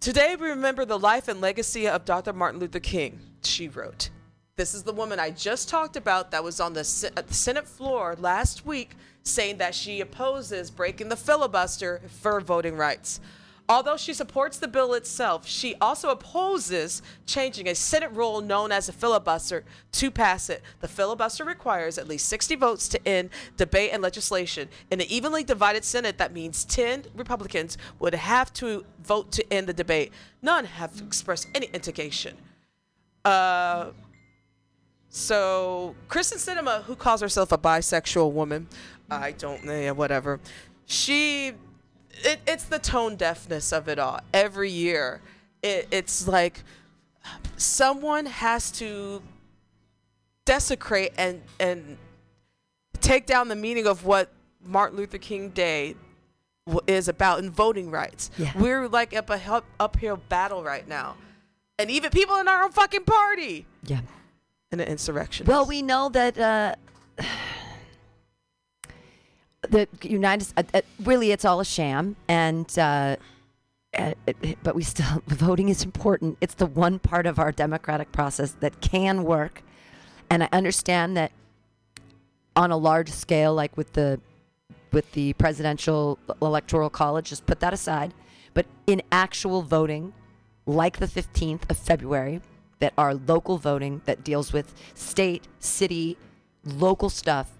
Today, 0.00 0.34
we 0.34 0.48
remember 0.48 0.84
the 0.84 0.98
life 0.98 1.28
and 1.28 1.40
legacy 1.40 1.86
of 1.86 2.04
Dr. 2.04 2.32
Martin 2.32 2.60
Luther 2.60 2.80
King, 2.80 3.20
she 3.42 3.68
wrote. 3.68 4.10
This 4.56 4.72
is 4.72 4.84
the 4.84 4.92
woman 4.92 5.18
I 5.18 5.30
just 5.30 5.68
talked 5.68 5.96
about 5.96 6.30
that 6.30 6.44
was 6.44 6.60
on 6.60 6.74
the, 6.74 6.84
Se- 6.84 7.10
the 7.10 7.34
Senate 7.34 7.66
floor 7.66 8.14
last 8.20 8.64
week 8.64 8.92
saying 9.24 9.58
that 9.58 9.74
she 9.74 10.00
opposes 10.00 10.70
breaking 10.70 11.08
the 11.08 11.16
filibuster 11.16 12.00
for 12.06 12.40
voting 12.40 12.76
rights. 12.76 13.20
Although 13.68 13.96
she 13.96 14.14
supports 14.14 14.58
the 14.58 14.68
bill 14.68 14.94
itself, 14.94 15.44
she 15.44 15.74
also 15.80 16.10
opposes 16.10 17.02
changing 17.26 17.66
a 17.66 17.74
Senate 17.74 18.12
rule 18.12 18.40
known 18.40 18.70
as 18.70 18.88
a 18.88 18.92
filibuster 18.92 19.64
to 19.90 20.08
pass 20.08 20.48
it. 20.48 20.62
The 20.78 20.86
filibuster 20.86 21.44
requires 21.44 21.98
at 21.98 22.06
least 22.06 22.28
60 22.28 22.54
votes 22.54 22.86
to 22.90 23.08
end 23.08 23.30
debate 23.56 23.90
and 23.92 24.02
legislation. 24.02 24.68
In 24.88 25.00
an 25.00 25.08
evenly 25.08 25.42
divided 25.42 25.84
Senate, 25.84 26.16
that 26.18 26.32
means 26.32 26.64
10 26.66 27.06
Republicans 27.16 27.76
would 27.98 28.14
have 28.14 28.52
to 28.52 28.84
vote 29.02 29.32
to 29.32 29.52
end 29.52 29.66
the 29.66 29.72
debate. 29.72 30.12
None 30.42 30.66
have 30.66 31.00
expressed 31.00 31.48
any 31.56 31.66
indication. 31.72 32.36
Uh, 33.24 33.86
so 35.14 35.94
Kyrsten 36.08 36.38
Sinema, 36.38 36.82
who 36.82 36.96
calls 36.96 37.20
herself 37.20 37.52
a 37.52 37.58
bisexual 37.58 38.32
woman, 38.32 38.66
I 39.08 39.30
don't 39.30 39.62
know, 39.62 39.78
yeah, 39.78 39.92
whatever. 39.92 40.40
She 40.86 41.52
it, 42.24 42.40
it's 42.48 42.64
the 42.64 42.80
tone 42.80 43.14
deafness 43.14 43.72
of 43.72 43.88
it 43.88 44.00
all. 44.00 44.18
Every 44.32 44.70
year, 44.70 45.20
it, 45.62 45.86
it's 45.92 46.26
like 46.26 46.64
someone 47.56 48.26
has 48.26 48.72
to 48.72 49.22
desecrate 50.44 51.12
and 51.16 51.42
and 51.60 51.96
take 53.00 53.24
down 53.24 53.46
the 53.46 53.56
meaning 53.56 53.86
of 53.86 54.04
what 54.04 54.32
Martin 54.64 54.98
Luther 54.98 55.18
King 55.18 55.50
Day 55.50 55.94
is 56.88 57.06
about 57.06 57.38
in 57.38 57.52
voting 57.52 57.88
rights. 57.88 58.32
Yeah. 58.36 58.50
We're 58.58 58.88
like 58.88 59.14
up 59.14 59.30
a 59.30 59.62
uphill 59.78 60.16
battle 60.28 60.64
right 60.64 60.88
now, 60.88 61.14
and 61.78 61.88
even 61.88 62.10
people 62.10 62.34
in 62.38 62.48
our 62.48 62.64
own 62.64 62.72
fucking 62.72 63.04
party 63.04 63.66
Yeah. 63.84 64.00
In 64.74 64.80
an 64.80 64.88
insurrection. 64.88 65.46
Well, 65.46 65.64
we 65.64 65.80
know 65.80 66.08
that 66.10 66.38
uh, 66.38 66.74
the 69.70 69.88
United 70.02 70.48
uh, 70.56 70.62
uh, 70.74 70.80
really 71.02 71.30
it's 71.32 71.44
all 71.44 71.60
a 71.60 71.64
sham, 71.64 72.16
and 72.28 72.66
uh, 72.78 73.16
uh, 73.96 74.12
it- 74.26 74.58
but 74.62 74.74
we 74.74 74.82
still 74.82 75.22
voting 75.26 75.68
is 75.70 75.82
important. 75.82 76.36
It's 76.40 76.54
the 76.54 76.66
one 76.66 76.98
part 76.98 77.26
of 77.26 77.38
our 77.38 77.52
democratic 77.52 78.12
process 78.12 78.52
that 78.60 78.80
can 78.80 79.24
work, 79.24 79.62
and 80.28 80.42
I 80.44 80.48
understand 80.52 81.16
that 81.16 81.32
on 82.56 82.70
a 82.70 82.76
large 82.76 83.10
scale, 83.10 83.54
like 83.54 83.76
with 83.76 83.94
the 83.94 84.20
with 84.92 85.10
the 85.12 85.32
presidential 85.34 86.18
electoral 86.40 86.90
college, 86.90 87.30
just 87.30 87.46
put 87.46 87.60
that 87.60 87.72
aside. 87.72 88.14
But 88.52 88.66
in 88.86 89.02
actual 89.10 89.62
voting, 89.62 90.12
like 90.66 90.98
the 90.98 91.06
15th 91.06 91.68
of 91.68 91.76
February, 91.76 92.40
that 92.84 92.92
are 92.98 93.14
local 93.14 93.56
voting 93.56 94.02
that 94.04 94.22
deals 94.22 94.52
with 94.52 94.74
state, 94.94 95.48
city, 95.58 96.18
local 96.66 97.08
stuff, 97.08 97.50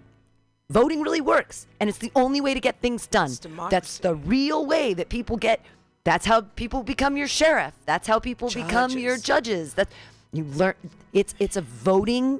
voting 0.69 1.01
really 1.01 1.19
works. 1.19 1.65
And 1.79 1.89
it's 1.89 1.97
the 1.97 2.11
only 2.15 2.39
way 2.41 2.53
to 2.53 2.59
get 2.59 2.79
things 2.79 3.07
done. 3.07 3.31
That's 3.71 3.97
the 3.97 4.13
real 4.13 4.67
way 4.67 4.93
that 4.93 5.09
people 5.09 5.35
get. 5.35 5.65
That's 6.03 6.27
how 6.27 6.41
people 6.41 6.83
become 6.83 7.17
your 7.17 7.27
sheriff. 7.27 7.73
That's 7.87 8.07
how 8.07 8.19
people 8.19 8.51
become 8.51 8.91
your 8.91 9.17
judges. 9.17 9.73
That 9.73 9.87
you 10.31 10.43
learn. 10.43 10.75
It's 11.11 11.33
it's 11.39 11.57
a 11.57 11.61
voting. 11.61 12.39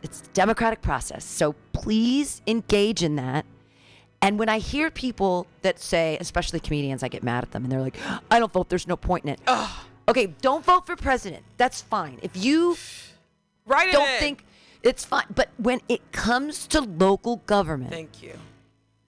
It's 0.00 0.20
a 0.20 0.26
democratic 0.32 0.82
process. 0.82 1.24
So 1.24 1.56
please 1.72 2.40
engage 2.46 3.02
in 3.02 3.16
that. 3.16 3.44
And 4.22 4.38
when 4.38 4.48
I 4.48 4.60
hear 4.60 4.92
people 4.92 5.48
that 5.62 5.80
say, 5.80 6.16
especially 6.20 6.60
comedians, 6.60 7.02
I 7.02 7.08
get 7.08 7.24
mad 7.24 7.42
at 7.42 7.50
them 7.50 7.64
and 7.64 7.72
they're 7.72 7.80
like, 7.80 7.96
I 8.30 8.38
don't 8.38 8.52
vote, 8.52 8.68
there's 8.68 8.86
no 8.86 8.96
point 8.96 9.24
in 9.24 9.30
it. 9.30 9.40
Okay, 10.10 10.26
don't 10.42 10.64
vote 10.64 10.86
for 10.86 10.96
president. 10.96 11.44
That's 11.56 11.80
fine. 11.80 12.18
If 12.22 12.36
you 12.36 12.76
Write 13.64 13.92
don't 13.92 14.08
in. 14.08 14.18
think 14.18 14.44
it's 14.82 15.04
fine. 15.04 15.26
But 15.34 15.50
when 15.56 15.80
it 15.88 16.10
comes 16.12 16.66
to 16.68 16.80
local 16.80 17.36
government, 17.46 17.92
Thank 17.92 18.22
you. 18.22 18.34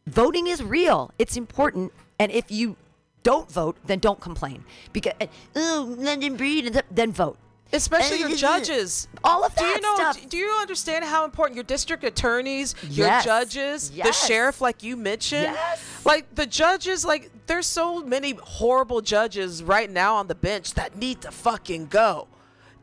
voting 0.07 0.47
is 0.47 0.63
real. 0.63 1.11
It's 1.19 1.37
important. 1.37 1.93
And 2.21 2.31
if 2.31 2.51
you 2.51 2.77
don't 3.25 3.51
vote, 3.51 3.77
then 3.87 3.99
don't 3.99 4.21
complain. 4.21 4.65
Because, 4.93 5.15
oh, 5.57 5.95
London 5.99 6.37
Breed, 6.37 6.81
then 6.91 7.13
vote. 7.13 7.37
Especially 7.75 8.19
your 8.19 8.37
judges. 8.37 9.09
all 9.25 9.45
of 9.45 9.55
do 9.55 9.65
you 9.65 9.73
that 9.75 9.83
know? 9.83 9.95
stuff. 10.13 10.29
Do 10.29 10.37
you 10.37 10.51
understand 10.61 11.05
how 11.05 11.25
important 11.25 11.55
your 11.57 11.65
district 11.65 12.05
attorneys, 12.05 12.75
your 12.83 13.07
Yes. 13.07 13.25
judges, 13.25 13.91
the 13.91 14.13
sheriff, 14.13 14.61
like 14.61 14.83
you 14.83 14.97
mentioned, 14.97 15.45
Yes. 15.55 15.81
like 16.05 16.35
the 16.35 16.45
judges, 16.47 17.05
like 17.05 17.31
there's 17.47 17.67
so 17.67 18.01
many 18.03 18.33
horrible 18.43 19.01
judges 19.01 19.63
right 19.63 19.91
now 19.91 20.17
on 20.17 20.27
the 20.27 20.35
bench 20.35 20.75
that 20.75 20.97
need 20.97 21.23
to 21.23 21.31
fucking 21.31 21.87
go. 21.87 22.29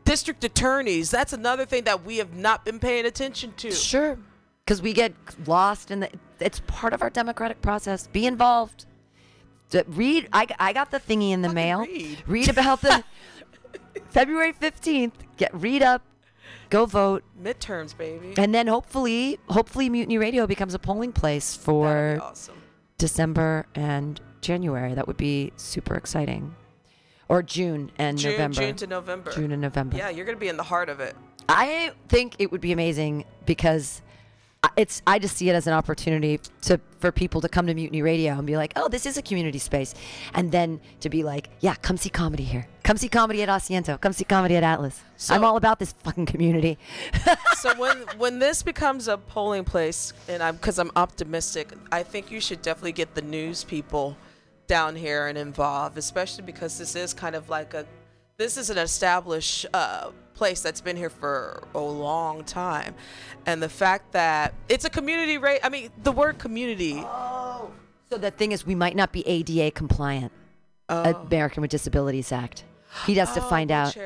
District 0.04 0.42
attorneys. 0.42 1.10
That's 1.10 1.32
another 1.32 1.64
thing 1.66 1.84
that 1.84 2.04
we 2.04 2.16
have 2.16 2.34
not 2.34 2.64
been 2.64 2.80
paying 2.80 3.06
attention 3.06 3.52
to. 3.58 3.70
Sure. 3.70 4.18
Because 4.64 4.82
we 4.82 4.92
get 4.92 5.12
lost 5.46 5.90
in 5.90 6.00
the. 6.00 6.10
It's 6.40 6.60
part 6.66 6.92
of 6.94 7.02
our 7.02 7.10
democratic 7.10 7.60
process. 7.62 8.06
Be 8.08 8.26
involved. 8.26 8.86
Read. 9.86 10.28
I, 10.32 10.46
I 10.58 10.72
got 10.72 10.90
the 10.90 10.98
thingy 10.98 11.30
in 11.30 11.42
the 11.42 11.48
mail. 11.52 11.86
read. 12.26 12.48
about 12.48 12.80
the 12.80 13.04
February 14.10 14.52
15th. 14.52 15.12
Get 15.36 15.54
read 15.54 15.82
up. 15.82 16.02
Go 16.68 16.86
vote. 16.86 17.24
Midterms, 17.40 17.96
baby. 17.96 18.34
And 18.36 18.54
then 18.54 18.66
hopefully, 18.66 19.38
hopefully 19.48 19.88
Mutiny 19.88 20.18
Radio 20.18 20.46
becomes 20.46 20.74
a 20.74 20.78
polling 20.78 21.12
place 21.12 21.56
for 21.56 22.18
awesome. 22.22 22.56
December 22.98 23.66
and 23.74 24.20
January. 24.40 24.94
That 24.94 25.06
would 25.06 25.16
be 25.16 25.52
super 25.56 25.94
exciting. 25.94 26.54
Or 27.28 27.42
June 27.42 27.90
and 27.98 28.18
June, 28.18 28.32
November. 28.32 28.60
June 28.60 28.76
to 28.76 28.86
November. 28.86 29.30
June 29.32 29.52
and 29.52 29.62
November. 29.62 29.96
Yeah, 29.96 30.10
you're 30.10 30.26
gonna 30.26 30.38
be 30.38 30.48
in 30.48 30.56
the 30.56 30.62
heart 30.64 30.88
of 30.88 31.00
it. 31.00 31.16
I 31.48 31.92
think 32.08 32.36
it 32.38 32.50
would 32.52 32.60
be 32.60 32.72
amazing 32.72 33.24
because 33.46 34.02
I- 34.62 34.70
it's 34.76 35.00
I 35.06 35.18
just 35.18 35.36
see 35.36 35.48
it 35.48 35.54
as 35.54 35.66
an 35.66 35.72
opportunity 35.72 36.38
to 36.62 36.80
for 36.98 37.10
people 37.10 37.40
to 37.40 37.48
come 37.48 37.66
to 37.66 37.74
Mutiny 37.74 38.02
Radio 38.02 38.34
and 38.34 38.46
be 38.46 38.56
like, 38.56 38.72
"Oh, 38.76 38.88
this 38.88 39.06
is 39.06 39.16
a 39.16 39.22
community 39.22 39.58
space." 39.58 39.94
And 40.34 40.52
then 40.52 40.80
to 41.00 41.08
be 41.08 41.22
like, 41.24 41.48
"Yeah, 41.60 41.74
come 41.76 41.96
see 41.96 42.10
comedy 42.10 42.44
here. 42.44 42.66
Come 42.90 42.96
see 42.96 43.08
comedy 43.08 43.40
at 43.44 43.48
Asiento. 43.48 44.00
Come 44.00 44.12
see 44.12 44.24
comedy 44.24 44.56
at 44.56 44.64
Atlas. 44.64 45.00
So- 45.16 45.32
I'm 45.32 45.44
all 45.44 45.56
about 45.56 45.78
this 45.78 45.92
fucking 46.02 46.26
community." 46.26 46.76
so 47.60 47.72
when 47.76 47.98
when 48.18 48.40
this 48.40 48.64
becomes 48.64 49.06
a 49.06 49.16
polling 49.16 49.62
place, 49.62 50.12
and 50.26 50.42
I'm 50.42 50.56
because 50.56 50.76
I'm 50.76 50.90
optimistic, 50.96 51.68
I 51.92 52.02
think 52.02 52.32
you 52.32 52.40
should 52.40 52.62
definitely 52.62 52.90
get 52.90 53.14
the 53.14 53.22
news 53.22 53.62
people 53.62 54.16
down 54.66 54.96
here 54.96 55.28
and 55.28 55.38
involved, 55.38 55.98
especially 55.98 56.42
because 56.42 56.78
this 56.78 56.96
is 56.96 57.14
kind 57.14 57.36
of 57.36 57.48
like 57.48 57.74
a 57.74 57.86
this 58.38 58.56
is 58.56 58.70
an 58.70 58.78
established 58.78 59.66
uh, 59.72 60.10
place 60.34 60.60
that's 60.60 60.80
been 60.80 60.96
here 60.96 61.10
for 61.10 61.62
a 61.76 61.78
long 61.78 62.42
time, 62.42 62.96
and 63.46 63.62
the 63.62 63.68
fact 63.68 64.10
that 64.14 64.52
it's 64.68 64.84
a 64.84 64.90
community 64.90 65.38
rate. 65.38 65.60
I 65.62 65.68
mean, 65.68 65.90
the 66.02 66.10
word 66.10 66.40
community. 66.40 66.94
Oh, 66.96 67.70
So 68.10 68.18
the 68.18 68.32
thing 68.32 68.50
is, 68.50 68.66
we 68.66 68.74
might 68.74 68.96
not 68.96 69.12
be 69.12 69.24
ADA 69.28 69.70
compliant, 69.70 70.32
American 70.88 71.60
with 71.60 71.70
Disabilities 71.70 72.32
Act. 72.32 72.64
He 73.06 73.14
has 73.14 73.32
to 73.34 73.40
Oh, 73.40 73.48
find 73.48 73.70
out. 73.70 73.96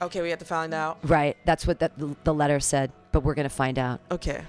Okay, 0.00 0.20
we 0.22 0.30
have 0.30 0.38
to 0.40 0.44
find 0.44 0.74
out. 0.74 0.98
Right. 1.02 1.36
That's 1.44 1.66
what 1.66 1.78
that 1.80 1.92
the 2.24 2.34
letter 2.34 2.60
said, 2.60 2.92
but 3.12 3.20
we're 3.22 3.34
gonna 3.34 3.48
find 3.48 3.78
out. 3.78 4.00
Okay. 4.10 4.42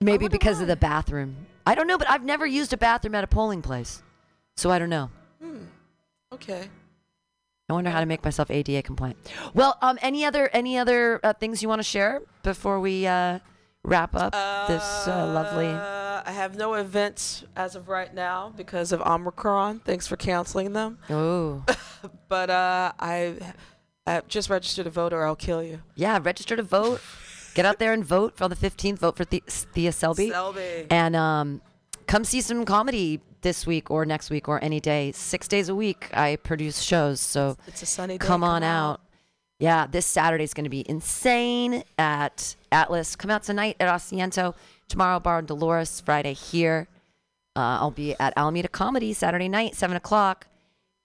Maybe 0.00 0.24
wonder 0.24 0.28
because 0.38 0.56
why. 0.56 0.62
of 0.62 0.68
the 0.68 0.76
bathroom. 0.76 1.36
I 1.66 1.74
don't 1.74 1.86
know, 1.86 1.98
but 1.98 2.08
I've 2.08 2.22
never 2.24 2.46
used 2.46 2.72
a 2.72 2.76
bathroom 2.76 3.14
at 3.14 3.24
a 3.24 3.26
polling 3.26 3.62
place, 3.62 4.02
so 4.56 4.70
I 4.70 4.78
don't 4.78 4.90
know. 4.90 5.10
Okay. 6.32 6.68
I 7.68 7.72
wonder 7.72 7.90
how 7.90 7.98
to 8.00 8.06
make 8.06 8.22
myself 8.22 8.50
ADA 8.50 8.82
compliant. 8.82 9.16
Well, 9.54 9.76
um, 9.82 9.98
any 10.00 10.24
other 10.24 10.48
any 10.52 10.78
other 10.78 11.18
uh, 11.24 11.32
things 11.32 11.62
you 11.62 11.68
want 11.68 11.80
to 11.80 11.84
share 11.84 12.22
before 12.44 12.78
we 12.78 13.06
uh, 13.06 13.40
wrap 13.86 14.14
up 14.14 14.32
this 14.68 14.82
uh, 15.08 15.30
lovely? 15.32 15.68
Uh, 15.68 16.22
I 16.26 16.32
have 16.32 16.56
no 16.56 16.74
events 16.74 17.44
as 17.54 17.76
of 17.76 17.88
right 17.88 18.12
now 18.12 18.52
because 18.56 18.92
of 18.92 19.00
Omicron. 19.00 19.80
Thanks 19.80 20.06
for 20.06 20.16
canceling 20.16 20.72
them. 20.72 20.98
Oh, 21.08 21.64
But 22.28 22.50
uh, 22.50 22.92
I, 22.98 23.36
I 24.06 24.22
just 24.28 24.50
registered 24.50 24.84
to 24.84 24.90
vote 24.90 25.12
or 25.12 25.24
I'll 25.24 25.36
kill 25.36 25.62
you. 25.62 25.80
yeah. 25.94 26.18
Register 26.22 26.56
to 26.56 26.62
vote. 26.62 27.00
Get 27.54 27.64
out 27.64 27.78
there 27.78 27.92
and 27.92 28.04
vote 28.04 28.36
for 28.36 28.48
the 28.48 28.56
15th. 28.56 28.98
Vote 28.98 29.16
for 29.16 29.24
the- 29.24 29.42
Thea 29.46 29.90
Selby. 29.92 30.30
Selby. 30.30 30.86
And 30.90 31.16
um, 31.16 31.62
come 32.06 32.24
see 32.24 32.40
some 32.40 32.64
comedy 32.64 33.20
this 33.40 33.66
week 33.66 33.90
or 33.90 34.04
next 34.04 34.28
week 34.30 34.48
or 34.48 34.62
any 34.62 34.78
day. 34.80 35.12
Six 35.12 35.48
days 35.48 35.68
a 35.68 35.74
week, 35.74 36.10
I 36.12 36.36
produce 36.36 36.80
shows. 36.82 37.20
So 37.20 37.56
It's 37.66 37.82
a 37.82 37.86
sunny 37.86 38.18
day. 38.18 38.26
come 38.26 38.42
on 38.44 38.62
out. 38.62 39.00
Yeah, 39.58 39.86
this 39.86 40.04
Saturday 40.04 40.44
is 40.44 40.52
going 40.52 40.64
to 40.64 40.70
be 40.70 40.84
insane 40.88 41.82
at 41.98 42.56
Atlas. 42.76 43.16
Come 43.16 43.30
out 43.30 43.42
tonight 43.42 43.76
at 43.80 43.88
Asiento. 43.88 44.54
Tomorrow, 44.88 45.18
Bar 45.20 45.38
and 45.38 45.48
Dolores. 45.48 46.00
Friday 46.00 46.34
here. 46.34 46.88
Uh, 47.56 47.80
I'll 47.80 47.90
be 47.90 48.14
at 48.20 48.34
Alameda 48.36 48.68
Comedy 48.68 49.14
Saturday 49.14 49.48
night, 49.48 49.74
7 49.74 49.96
o'clock. 49.96 50.46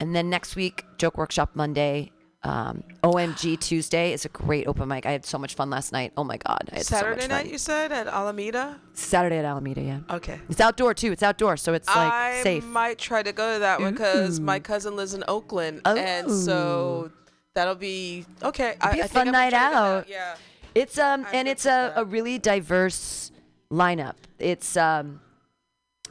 And 0.01 0.13
then 0.13 0.29
next 0.29 0.57
week, 0.57 0.83
Joke 0.97 1.17
Workshop 1.17 1.51
Monday. 1.53 2.11
Um, 2.43 2.83
OMG 3.03 3.57
Tuesday 3.59 4.11
is 4.11 4.25
a 4.25 4.29
great 4.29 4.67
open 4.67 4.89
mic. 4.89 5.05
I 5.05 5.11
had 5.11 5.25
so 5.25 5.37
much 5.37 5.53
fun 5.53 5.69
last 5.69 5.93
night. 5.93 6.11
Oh 6.17 6.23
my 6.25 6.37
God. 6.37 6.69
I 6.73 6.77
had 6.77 6.85
so 6.87 6.95
Saturday 6.95 7.21
much 7.21 7.29
night, 7.29 7.51
you 7.51 7.57
said 7.57 7.91
at 7.93 8.07
Alameda. 8.07 8.81
Saturday 8.93 9.37
at 9.37 9.45
Alameda, 9.45 9.81
yeah. 9.81 9.99
Okay. 10.09 10.39
It's 10.49 10.59
outdoor 10.59 10.93
too. 10.93 11.11
It's 11.13 11.23
outdoor, 11.23 11.55
so 11.55 11.73
it's 11.73 11.87
like 11.87 12.11
I 12.11 12.41
safe. 12.41 12.65
might 12.65 12.97
try 12.97 13.23
to 13.23 13.31
go 13.31 13.53
to 13.53 13.59
that 13.59 13.79
one 13.79 13.93
because 13.93 14.39
my 14.39 14.59
cousin 14.59 14.95
lives 14.95 15.13
in 15.13 15.23
Oakland, 15.27 15.81
and 15.85 16.29
so 16.31 17.11
that'll 17.53 17.75
be 17.75 18.25
okay. 18.43 18.75
I, 18.81 18.93
be 18.93 18.99
a 19.01 19.03
I 19.03 19.07
fun 19.07 19.31
night 19.31 19.51
go 19.51 19.57
out. 19.57 20.09
Yeah. 20.09 20.35
It's 20.73 20.97
um 20.97 21.25
and 21.33 21.47
it's 21.47 21.65
a, 21.65 21.93
a 21.95 22.05
really 22.05 22.39
diverse 22.39 23.31
lineup. 23.71 24.15
It's 24.39 24.77
um 24.77 25.21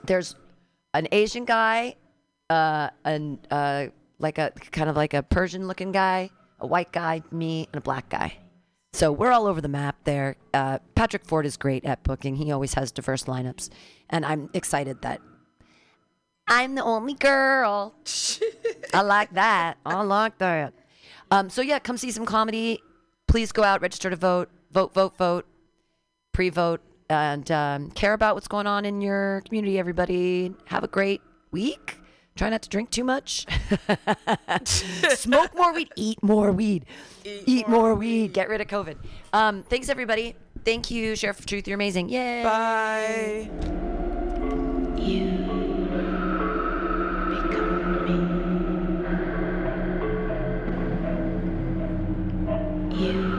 there's 0.04 0.34
an 0.94 1.08
Asian 1.12 1.44
guy, 1.44 1.96
uh 2.48 2.90
an 3.04 3.38
uh 3.50 3.86
like 4.18 4.38
a 4.38 4.52
kind 4.70 4.90
of 4.90 4.96
like 4.96 5.14
a 5.14 5.22
Persian 5.22 5.66
looking 5.66 5.92
guy, 5.92 6.30
a 6.58 6.66
white 6.66 6.92
guy, 6.92 7.22
me, 7.30 7.68
and 7.72 7.78
a 7.78 7.82
black 7.82 8.08
guy. 8.08 8.36
So 8.92 9.12
we're 9.12 9.30
all 9.30 9.46
over 9.46 9.61
the 9.61 9.68
map 9.68 9.96
there. 10.04 10.36
Uh, 10.52 10.80
Patrick 10.96 11.24
Ford 11.24 11.46
is 11.46 11.56
great 11.56 11.84
at 11.84 12.02
booking. 12.02 12.36
He 12.36 12.50
always 12.50 12.74
has 12.74 12.90
diverse 12.90 13.24
lineups, 13.24 13.70
and 14.11 14.26
I'm 14.26 14.50
excited 14.52 15.00
that 15.02 15.20
I'm 16.48 16.74
the 16.74 16.82
only 16.82 17.14
girl. 17.14 17.94
I 18.94 19.02
like 19.02 19.32
that. 19.34 19.78
I 19.86 20.02
like 20.02 20.38
that. 20.38 20.74
Um, 21.30 21.48
so 21.48 21.62
yeah, 21.62 21.78
come 21.78 21.96
see 21.96 22.11
some 22.11 22.26
comedy 22.26 22.82
please 23.30 23.52
go 23.52 23.62
out, 23.62 23.80
register 23.80 24.10
to 24.10 24.16
vote, 24.16 24.50
vote, 24.72 24.92
vote, 24.92 25.16
vote, 25.16 25.46
pre-vote, 26.32 26.80
and 27.08 27.50
um, 27.50 27.90
care 27.92 28.12
about 28.12 28.34
what's 28.34 28.48
going 28.48 28.66
on 28.66 28.84
in 28.84 29.00
your 29.00 29.42
community. 29.46 29.78
Everybody, 29.78 30.52
have 30.66 30.82
a 30.82 30.88
great 30.88 31.22
week. 31.52 31.96
Try 32.34 32.50
not 32.50 32.62
to 32.62 32.68
drink 32.68 32.90
too 32.90 33.04
much. 33.04 33.46
Smoke 34.64 35.54
more 35.54 35.72
weed. 35.72 35.90
Eat 35.96 36.22
more 36.22 36.52
weed. 36.52 36.86
Eat, 37.24 37.42
Eat 37.46 37.68
more, 37.68 37.80
more 37.80 37.94
weed. 37.94 38.32
Get 38.32 38.48
rid 38.48 38.60
of 38.60 38.66
COVID. 38.66 38.96
Um, 39.32 39.62
thanks, 39.64 39.88
everybody. 39.88 40.34
Thank 40.64 40.90
you, 40.90 41.14
Sheriff 41.14 41.38
of 41.38 41.46
Truth. 41.46 41.68
You're 41.68 41.74
amazing. 41.76 42.08
Yay. 42.08 42.42
Bye. 42.42 43.50
You. 44.96 45.49
you. 53.01 53.29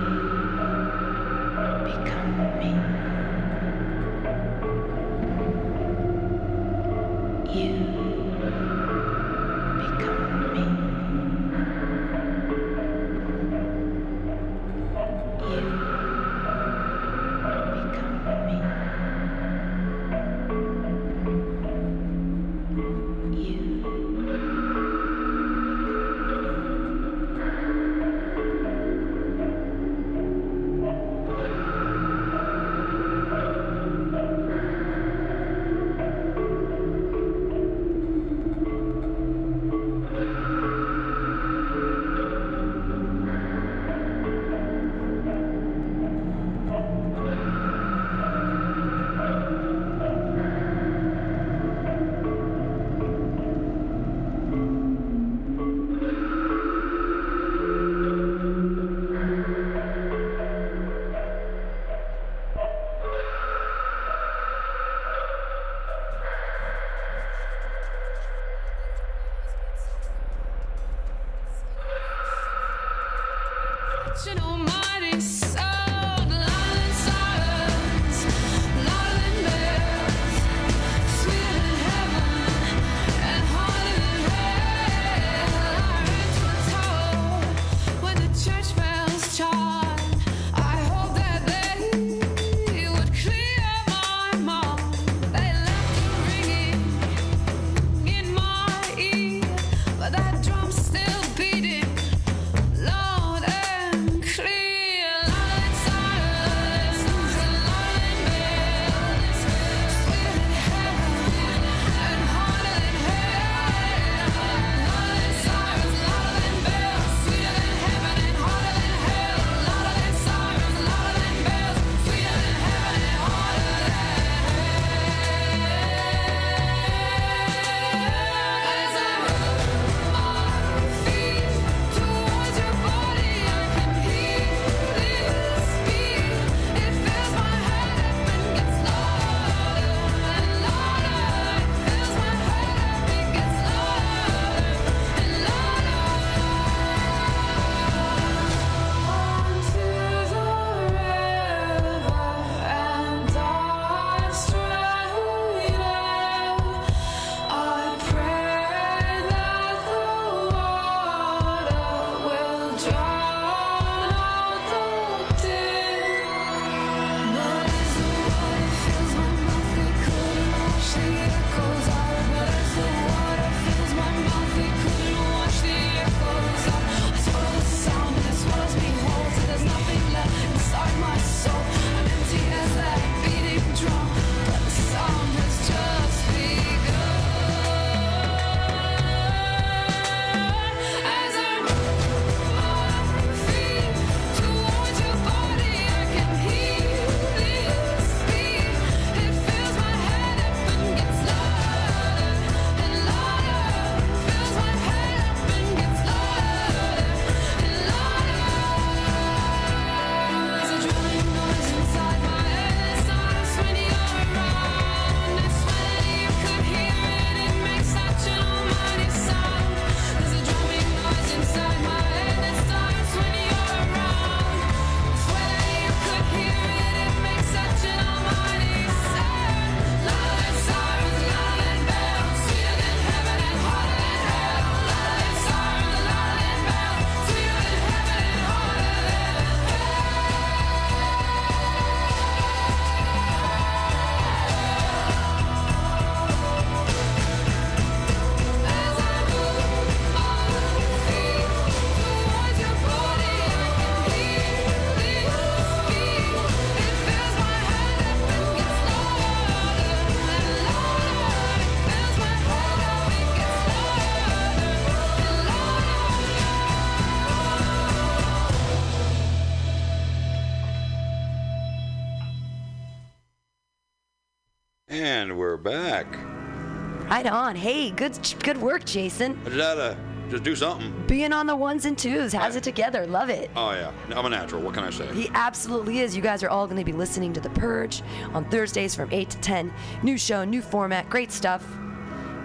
Right 277.11 277.27
on. 277.27 277.57
Hey, 277.57 277.91
good 277.91 278.17
good 278.41 278.55
work, 278.55 278.85
Jason. 278.85 279.37
I 279.45 279.49
just 279.49 279.59
had 279.59 279.75
to 279.75 279.97
just 280.29 280.43
do 280.43 280.55
something. 280.55 280.93
Being 281.07 281.33
on 281.33 281.45
the 281.45 281.53
ones 281.53 281.83
and 281.83 281.97
twos 281.97 282.31
has 282.31 282.55
it 282.55 282.63
together. 282.63 283.05
Love 283.05 283.29
it. 283.29 283.51
Oh 283.53 283.71
yeah, 283.71 283.91
I'm 284.15 284.25
a 284.25 284.29
natural. 284.29 284.61
What 284.61 284.75
can 284.75 284.85
I 284.85 284.91
say? 284.91 285.13
He 285.13 285.29
absolutely 285.33 285.99
is. 285.99 286.15
You 286.15 286.21
guys 286.21 286.41
are 286.41 286.47
all 286.47 286.67
going 286.67 286.77
to 286.79 286.85
be 286.85 286.93
listening 286.93 287.33
to 287.33 287.41
The 287.41 287.49
Purge 287.49 288.01
on 288.33 288.49
Thursdays 288.49 288.95
from 288.95 289.11
8 289.11 289.29
to 289.29 289.37
10. 289.41 289.73
New 290.03 290.17
show, 290.17 290.45
new 290.45 290.61
format, 290.61 291.09
great 291.09 291.33
stuff. 291.33 291.67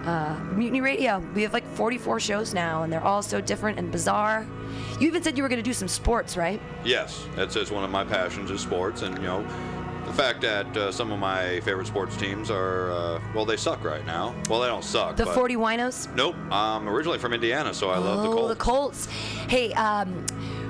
Uh, 0.03 0.37
Mutiny 0.51 0.81
Radio. 0.81 1.19
We 1.33 1.43
have 1.43 1.53
like 1.53 1.65
44 1.75 2.19
shows 2.19 2.53
now, 2.53 2.83
and 2.83 2.91
they're 2.91 2.99
all 2.99 3.21
so 3.21 3.39
different 3.39 3.79
and 3.79 3.89
bizarre. 3.89 4.45
You 4.99 5.07
even 5.07 5.23
said 5.23 5.37
you 5.37 5.43
were 5.43 5.49
going 5.49 5.63
to 5.63 5.69
do 5.69 5.73
some 5.73 5.87
sports, 5.87 6.35
right? 6.35 6.61
Yes, 6.83 7.25
that's, 7.37 7.55
that's 7.55 7.71
one 7.71 7.85
of 7.85 7.89
my 7.89 8.03
passions 8.03 8.51
is 8.51 8.59
sports, 8.59 9.01
and 9.01 9.15
you 9.17 9.23
know, 9.23 9.47
fact 10.17 10.41
that 10.41 10.75
uh, 10.75 10.91
some 10.91 11.11
of 11.11 11.19
my 11.19 11.59
favorite 11.59 11.85
sports 11.85 12.17
teams 12.17 12.49
are 12.49 12.89
uh, 12.91 13.21
well, 13.35 13.45
they 13.45 13.55
suck 13.55 13.83
right 13.83 14.03
now. 14.03 14.33
Well, 14.49 14.59
they 14.59 14.67
don't 14.67 14.83
suck. 14.83 15.15
The 15.15 15.25
but 15.25 15.35
40 15.35 15.55
Winos? 15.57 16.13
Nope. 16.15 16.35
I'm 16.51 16.89
originally 16.89 17.19
from 17.19 17.33
Indiana, 17.33 17.71
so 17.71 17.91
I 17.91 17.99
love 17.99 18.23
the 18.23 18.29
oh, 18.29 18.33
Colts. 18.33 18.49
the 18.49 18.55
Colts. 18.55 19.05
Hey, 19.47 19.73
um, 19.73 20.25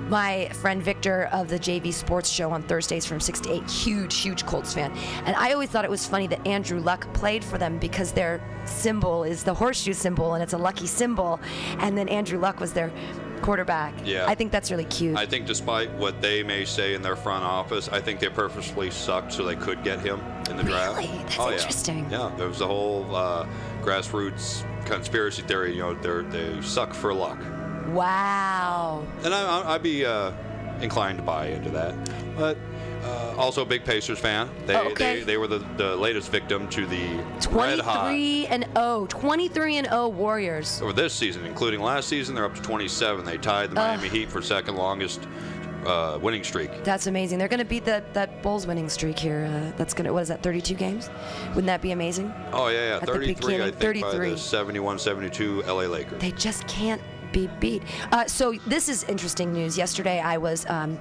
my 0.09 0.49
friend 0.49 0.83
Victor 0.83 1.29
of 1.31 1.47
the 1.47 1.57
JV 1.57 1.93
Sports 1.93 2.29
Show 2.29 2.51
on 2.51 2.61
Thursdays 2.63 3.05
from 3.05 3.21
6 3.21 3.39
to 3.41 3.53
8, 3.53 3.69
huge, 3.69 4.17
huge 4.17 4.45
Colts 4.45 4.73
fan. 4.73 4.91
And 5.25 5.35
I 5.35 5.53
always 5.53 5.69
thought 5.69 5.85
it 5.85 5.91
was 5.91 6.05
funny 6.05 6.27
that 6.27 6.45
Andrew 6.45 6.79
Luck 6.81 7.11
played 7.13 7.43
for 7.43 7.57
them 7.57 7.77
because 7.77 8.11
their 8.11 8.41
symbol 8.65 9.23
is 9.23 9.43
the 9.43 9.53
horseshoe 9.53 9.93
symbol 9.93 10.33
and 10.33 10.43
it's 10.43 10.53
a 10.53 10.57
lucky 10.57 10.87
symbol. 10.87 11.39
And 11.79 11.97
then 11.97 12.09
Andrew 12.09 12.39
Luck 12.39 12.59
was 12.59 12.73
their 12.73 12.91
quarterback. 13.41 13.93
Yeah. 14.05 14.25
I 14.27 14.35
think 14.35 14.51
that's 14.51 14.71
really 14.71 14.85
cute. 14.85 15.17
I 15.17 15.25
think 15.25 15.45
despite 15.45 15.91
what 15.93 16.21
they 16.21 16.43
may 16.43 16.65
say 16.65 16.93
in 16.93 17.01
their 17.01 17.15
front 17.15 17.43
office, 17.43 17.89
I 17.89 18.01
think 18.01 18.19
they 18.19 18.29
purposely 18.29 18.91
sucked 18.91 19.33
so 19.33 19.43
they 19.45 19.55
could 19.55 19.83
get 19.83 19.99
him 19.99 20.21
in 20.49 20.57
the 20.57 20.63
draft. 20.63 20.97
Really? 20.97 21.07
That's 21.07 21.39
oh, 21.39 21.51
interesting. 21.51 22.07
Yeah. 22.09 22.29
yeah, 22.29 22.35
there 22.35 22.47
was 22.47 22.61
a 22.61 22.67
whole 22.67 23.15
uh, 23.15 23.47
grassroots 23.81 24.65
conspiracy 24.85 25.41
theory. 25.43 25.73
You 25.75 25.81
know, 25.81 25.93
they 25.93 26.37
they 26.37 26.61
suck 26.61 26.93
for 26.93 27.13
luck, 27.13 27.39
wow. 27.89 29.05
and 29.23 29.33
I, 29.33 29.61
I, 29.61 29.75
I'd 29.75 29.83
be 29.83 30.05
uh, 30.05 30.31
inclined 30.81 31.17
to 31.19 31.23
buy 31.23 31.47
into 31.47 31.69
that. 31.71 31.95
But 32.35 32.57
uh, 33.03 33.35
also 33.37 33.61
a 33.61 33.65
big 33.65 33.83
Pacers 33.85 34.19
fan. 34.19 34.49
They 34.65 34.75
Oh, 34.75 34.89
okay. 34.91 35.19
they, 35.19 35.23
they 35.23 35.37
were 35.37 35.47
the, 35.47 35.59
the 35.77 35.95
latest 35.95 36.31
victim 36.31 36.67
to 36.69 36.85
the 36.85 37.07
red 37.51 37.79
hot 37.79 38.01
23 38.09 38.47
and 38.47 38.65
0. 38.75 39.05
23 39.09 39.77
and 39.77 39.87
0 39.87 40.07
Warriors. 40.09 40.81
over 40.81 40.93
this 40.93 41.13
season, 41.13 41.45
including 41.45 41.79
last 41.81 42.07
season. 42.09 42.35
They're 42.35 42.45
up 42.45 42.55
to 42.55 42.61
27. 42.61 43.25
They 43.25 43.37
tied 43.37 43.71
the 43.71 43.75
Miami 43.75 44.09
Heat 44.09 44.29
for 44.29 44.41
second 44.41 44.75
longest 44.75 45.27
uh, 45.85 46.19
winning 46.21 46.43
streak. 46.43 46.83
That's 46.83 47.07
amazing. 47.07 47.39
They're 47.39 47.47
going 47.47 47.59
to 47.59 47.65
beat 47.65 47.85
that, 47.85 48.13
that 48.13 48.41
Bulls 48.43 48.67
winning 48.67 48.89
streak 48.89 49.17
here. 49.17 49.45
Uh, 49.49 49.77
that's 49.77 49.93
going 49.93 50.05
to, 50.05 50.13
what 50.13 50.23
is 50.23 50.27
that, 50.27 50.43
32 50.43 50.73
games? 50.73 51.09
Wouldn't 51.49 51.67
that 51.67 51.81
be 51.81 51.91
amazing? 51.91 52.33
Oh 52.51 52.67
yeah, 52.67 52.89
yeah, 52.89 52.95
At 52.95 53.01
the 53.05 53.13
33. 53.13 53.55
I 53.55 53.57
think 53.71 53.75
by 54.01 54.11
33. 54.11 54.29
the 54.31 54.35
71-72 54.35 55.67
LA 55.67 55.73
Lakers. 55.83 56.19
They 56.19 56.31
just 56.31 56.67
can't 56.67 57.01
be 57.31 57.47
beat. 57.59 57.83
Uh, 58.11 58.25
so 58.25 58.53
this 58.67 58.89
is 58.89 59.03
interesting 59.05 59.53
news. 59.53 59.77
Yesterday 59.77 60.19
I 60.19 60.37
was. 60.37 60.65
Um, 60.69 60.97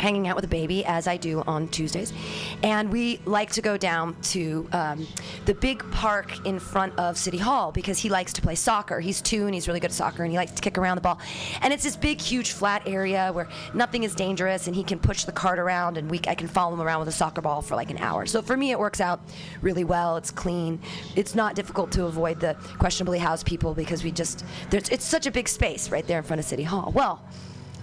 Hanging 0.00 0.28
out 0.28 0.34
with 0.34 0.46
a 0.46 0.48
baby 0.48 0.82
as 0.86 1.06
I 1.06 1.18
do 1.18 1.42
on 1.46 1.68
Tuesdays, 1.68 2.14
and 2.62 2.90
we 2.90 3.20
like 3.26 3.50
to 3.52 3.60
go 3.60 3.76
down 3.76 4.16
to 4.22 4.66
um, 4.72 5.06
the 5.44 5.52
big 5.52 5.78
park 5.90 6.46
in 6.46 6.58
front 6.58 6.98
of 6.98 7.18
City 7.18 7.36
Hall 7.36 7.70
because 7.70 7.98
he 7.98 8.08
likes 8.08 8.32
to 8.32 8.40
play 8.40 8.54
soccer. 8.54 8.98
He's 8.98 9.20
two 9.20 9.44
and 9.44 9.54
he's 9.54 9.68
really 9.68 9.78
good 9.78 9.90
at 9.90 9.94
soccer, 9.94 10.22
and 10.22 10.32
he 10.32 10.38
likes 10.38 10.52
to 10.52 10.62
kick 10.62 10.78
around 10.78 10.96
the 10.96 11.02
ball. 11.02 11.20
And 11.60 11.70
it's 11.70 11.84
this 11.84 11.96
big, 11.96 12.18
huge, 12.18 12.52
flat 12.52 12.82
area 12.86 13.30
where 13.34 13.46
nothing 13.74 14.02
is 14.04 14.14
dangerous, 14.14 14.68
and 14.68 14.74
he 14.74 14.82
can 14.82 14.98
push 14.98 15.24
the 15.24 15.32
cart 15.32 15.58
around, 15.58 15.98
and 15.98 16.10
we 16.10 16.18
I 16.26 16.34
can 16.34 16.48
follow 16.48 16.72
him 16.72 16.80
around 16.80 17.00
with 17.00 17.08
a 17.08 17.12
soccer 17.12 17.42
ball 17.42 17.60
for 17.60 17.76
like 17.76 17.90
an 17.90 17.98
hour. 17.98 18.24
So 18.24 18.40
for 18.40 18.56
me, 18.56 18.70
it 18.70 18.78
works 18.78 19.02
out 19.02 19.20
really 19.60 19.84
well. 19.84 20.16
It's 20.16 20.30
clean. 20.30 20.80
It's 21.14 21.34
not 21.34 21.54
difficult 21.54 21.92
to 21.92 22.06
avoid 22.06 22.40
the 22.40 22.56
questionably 22.78 23.18
housed 23.18 23.44
people 23.44 23.74
because 23.74 24.02
we 24.02 24.12
just 24.12 24.46
it's 24.72 25.04
such 25.04 25.26
a 25.26 25.30
big 25.30 25.46
space 25.46 25.90
right 25.90 26.06
there 26.06 26.16
in 26.16 26.24
front 26.24 26.40
of 26.40 26.46
City 26.46 26.62
Hall. 26.64 26.90
Well. 26.94 27.20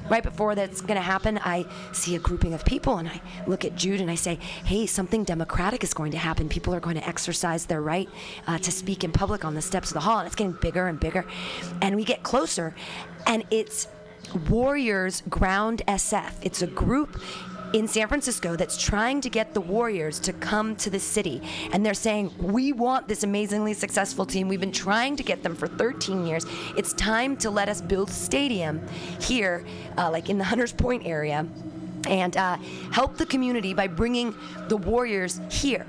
Right 0.09 0.23
before 0.23 0.55
that's 0.55 0.81
going 0.81 0.95
to 0.95 1.01
happen, 1.01 1.37
I 1.43 1.65
see 1.91 2.15
a 2.15 2.19
grouping 2.19 2.53
of 2.53 2.63
people 2.63 2.97
and 2.97 3.09
I 3.09 3.21
look 3.45 3.65
at 3.65 3.75
Jude 3.75 3.99
and 3.99 4.09
I 4.09 4.15
say, 4.15 4.35
hey, 4.63 4.85
something 4.85 5.23
democratic 5.23 5.83
is 5.83 5.93
going 5.93 6.11
to 6.11 6.17
happen. 6.17 6.47
People 6.47 6.73
are 6.73 6.79
going 6.79 6.95
to 6.95 7.07
exercise 7.07 7.65
their 7.65 7.81
right 7.81 8.09
uh, 8.47 8.57
to 8.59 8.71
speak 8.71 9.03
in 9.03 9.11
public 9.11 9.43
on 9.43 9.53
the 9.53 9.61
steps 9.61 9.89
of 9.89 9.95
the 9.95 9.99
hall. 9.99 10.19
And 10.19 10.27
it's 10.27 10.35
getting 10.35 10.53
bigger 10.53 10.87
and 10.87 10.99
bigger. 10.99 11.25
And 11.81 11.95
we 11.95 12.03
get 12.03 12.23
closer, 12.23 12.73
and 13.25 13.43
it's 13.51 13.87
Warriors 14.49 15.23
Ground 15.29 15.81
SF. 15.87 16.31
It's 16.41 16.61
a 16.61 16.67
group 16.67 17.19
in 17.77 17.87
San 17.87 18.07
Francisco 18.07 18.55
that's 18.55 18.75
trying 18.75 19.21
to 19.21 19.29
get 19.29 19.53
the 19.53 19.61
Warriors 19.61 20.19
to 20.19 20.33
come 20.33 20.75
to 20.77 20.89
the 20.89 20.99
city. 20.99 21.39
And 21.71 21.85
they're 21.85 21.93
saying, 21.93 22.33
We 22.39 22.73
want 22.73 23.07
this 23.07 23.23
amazingly 23.23 23.75
successful 23.75 24.25
team. 24.25 24.47
We've 24.47 24.59
been 24.59 24.71
trying 24.71 25.15
to 25.17 25.23
get 25.23 25.43
them 25.43 25.55
for 25.55 25.67
13 25.67 26.25
years. 26.25 26.45
It's 26.75 26.93
time 26.93 27.37
to 27.37 27.51
let 27.51 27.69
us 27.69 27.81
build 27.81 28.09
a 28.09 28.13
stadium 28.13 28.81
here, 29.21 29.63
uh, 29.95 30.09
like 30.09 30.29
in 30.29 30.39
the 30.39 30.43
Hunters 30.43 30.73
Point 30.73 31.05
area, 31.05 31.45
and 32.07 32.35
uh, 32.35 32.57
help 32.91 33.17
the 33.17 33.27
community 33.27 33.75
by 33.75 33.85
bringing 33.85 34.33
the 34.69 34.77
Warriors 34.77 35.39
here. 35.51 35.85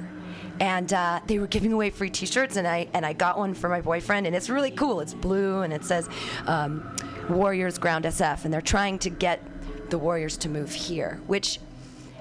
And 0.60 0.92
uh, 0.92 1.20
they 1.26 1.38
were 1.38 1.46
giving 1.46 1.72
away 1.72 1.88
free 1.88 2.10
T-shirts, 2.10 2.56
and 2.56 2.68
I 2.68 2.88
and 2.92 3.06
I 3.06 3.14
got 3.14 3.38
one 3.38 3.54
for 3.54 3.70
my 3.70 3.80
boyfriend, 3.80 4.26
and 4.26 4.36
it's 4.36 4.50
really 4.50 4.72
cool. 4.72 5.00
It's 5.00 5.14
blue, 5.14 5.62
and 5.62 5.72
it 5.72 5.84
says 5.84 6.06
um, 6.46 6.94
Warriors 7.30 7.78
Ground 7.78 8.04
SF, 8.04 8.44
and 8.44 8.52
they're 8.52 8.60
trying 8.60 8.98
to 8.98 9.10
get 9.10 9.40
the 9.88 9.96
Warriors 9.96 10.36
to 10.38 10.50
move 10.50 10.70
here, 10.72 11.20
which 11.28 11.60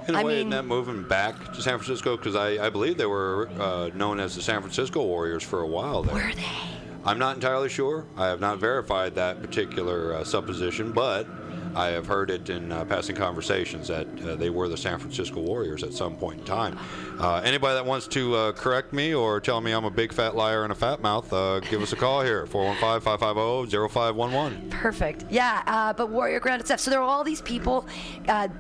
In 0.07 0.15
a 0.15 0.19
I 0.19 0.23
way, 0.23 0.29
mean- 0.31 0.37
isn't 0.37 0.49
that 0.51 0.65
moving 0.65 1.03
back 1.03 1.53
to 1.53 1.61
San 1.61 1.77
Francisco? 1.77 2.15
Because 2.17 2.35
I, 2.35 2.65
I 2.65 2.69
believe 2.69 2.97
they 2.97 3.05
were 3.05 3.49
uh, 3.59 3.89
known 3.93 4.19
as 4.19 4.35
the 4.35 4.41
San 4.41 4.61
Francisco 4.61 5.03
Warriors 5.03 5.43
for 5.43 5.61
a 5.61 5.67
while 5.67 6.03
there. 6.03 6.15
were 6.15 6.33
they? 6.33 6.45
I'm 7.05 7.19
not 7.19 7.35
entirely 7.35 7.69
sure. 7.69 8.05
I 8.17 8.27
have 8.27 8.41
not 8.41 8.59
verified 8.59 9.15
that 9.15 9.41
particular 9.41 10.13
uh, 10.15 10.23
supposition, 10.23 10.91
but 10.91 11.25
I 11.77 11.89
have 11.89 12.07
heard 12.07 12.31
it 12.31 12.49
in 12.49 12.71
uh, 12.71 12.85
passing 12.85 13.15
conversations 13.15 13.87
that 13.87 14.07
uh, 14.23 14.35
they 14.35 14.49
were 14.49 14.67
the 14.67 14.75
San 14.75 14.97
Francisco 14.97 15.41
Warriors 15.41 15.83
at 15.83 15.93
some 15.93 16.17
point 16.17 16.39
in 16.39 16.45
time. 16.45 16.75
Uh, 17.19 17.41
anybody 17.45 17.75
that 17.75 17.85
wants 17.85 18.07
to 18.07 18.35
uh, 18.35 18.51
correct 18.53 18.93
me 18.93 19.13
or 19.13 19.39
tell 19.39 19.61
me 19.61 19.73
I'm 19.73 19.85
a 19.85 19.91
big 19.91 20.11
fat 20.11 20.35
liar 20.35 20.63
and 20.63 20.71
a 20.71 20.75
fat 20.75 21.01
mouth, 21.01 21.31
uh, 21.31 21.59
give 21.59 21.83
us 21.83 21.93
a 21.93 21.95
call 21.95 22.23
here 22.23 22.47
415 22.47 23.01
550 23.01 23.87
0511. 23.93 24.71
Perfect. 24.71 25.25
Yeah, 25.29 25.61
uh, 25.67 25.93
but 25.93 26.09
Warrior 26.09 26.39
Ground 26.39 26.65
stuff. 26.65 26.79
So 26.79 26.89
there 26.89 26.99
are 26.99 27.07
all 27.07 27.23
these 27.23 27.43
people 27.43 27.85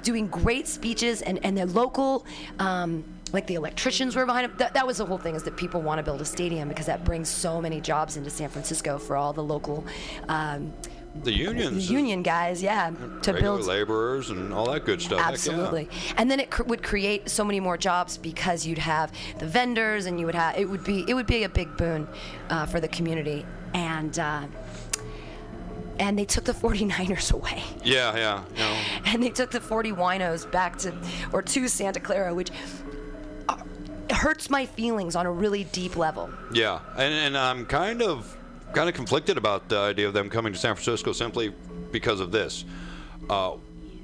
doing 0.03 0.27
great 0.27 0.67
speeches, 0.67 1.23
and 1.23 1.43
and 1.43 1.57
they're 1.57 1.65
local. 1.65 2.23
Um, 2.59 3.03
like 3.33 3.47
the 3.47 3.55
electricians 3.55 4.15
were 4.15 4.25
behind 4.25 4.45
it. 4.45 4.57
That, 4.57 4.73
that 4.75 4.87
was 4.87 4.97
the 4.97 5.05
whole 5.05 5.17
thing 5.17 5.35
is 5.35 5.43
that 5.43 5.57
people 5.57 5.81
want 5.81 5.99
to 5.99 6.03
build 6.03 6.21
a 6.21 6.25
stadium 6.25 6.69
because 6.69 6.85
that 6.85 7.03
brings 7.03 7.27
so 7.27 7.59
many 7.61 7.81
jobs 7.81 8.15
into 8.15 8.29
San 8.29 8.47
Francisco 8.47 8.97
for 8.97 9.17
all 9.17 9.33
the 9.33 9.43
local 9.43 9.85
um, 10.29 10.71
The 11.23 11.31
unions. 11.31 11.89
union 11.89 12.23
guys. 12.23 12.61
Yeah, 12.63 12.91
to 13.23 13.33
build 13.33 13.65
laborers 13.65 14.29
and 14.29 14.53
all 14.53 14.71
that 14.71 14.85
good 14.85 15.01
stuff. 15.01 15.19
Heck 15.19 15.27
yeah. 15.27 15.33
Absolutely. 15.33 15.89
And 16.17 16.29
then 16.31 16.39
it 16.39 16.49
cr- 16.49 16.63
would 16.63 16.83
create 16.83 17.29
so 17.29 17.43
many 17.43 17.59
more 17.59 17.77
jobs 17.77 18.17
because 18.17 18.65
you'd 18.65 18.77
have 18.77 19.11
the 19.39 19.45
vendors 19.45 20.05
and 20.05 20.19
you 20.19 20.25
would 20.25 20.35
have 20.35 20.57
it 20.57 20.65
would 20.69 20.83
be 20.83 21.03
it 21.07 21.13
would 21.13 21.27
be 21.27 21.43
a 21.43 21.49
big 21.49 21.75
boon 21.77 22.07
uh, 22.49 22.65
for 22.65 22.79
the 22.79 22.87
community 22.87 23.45
and 23.73 24.17
uh, 24.19 24.43
and 25.99 26.17
they 26.17 26.25
took 26.25 26.43
the 26.43 26.53
49ers 26.53 27.33
away. 27.39 27.63
Yeah, 27.83 28.15
yeah. 28.15 28.43
Know, 28.57 28.77
And 29.05 29.21
they 29.23 29.29
took 29.29 29.51
the 29.51 29.61
40 29.61 29.91
winos 29.93 30.49
back 30.51 30.77
to 30.79 30.93
or 31.33 31.41
to 31.41 31.67
Santa 31.67 31.99
Clara 31.99 32.33
which 32.33 32.51
uh, 33.49 33.57
hurts 34.11 34.49
my 34.49 34.65
feelings 34.65 35.15
on 35.15 35.25
a 35.25 35.31
really 35.31 35.63
deep 35.65 35.95
level. 35.97 36.29
Yeah, 36.53 36.79
and, 36.95 37.13
and 37.13 37.37
I'm 37.37 37.65
kind 37.65 38.01
of 38.01 38.37
kind 38.73 38.89
of 38.89 38.95
conflicted 38.95 39.37
about 39.37 39.69
the 39.69 39.77
idea 39.77 40.07
of 40.07 40.13
them 40.13 40.29
coming 40.29 40.53
to 40.53 40.59
San 40.59 40.75
Francisco 40.75 41.13
simply 41.13 41.53
because 41.91 42.19
of 42.19 42.31
this. 42.31 42.65
Uh, 43.29 43.53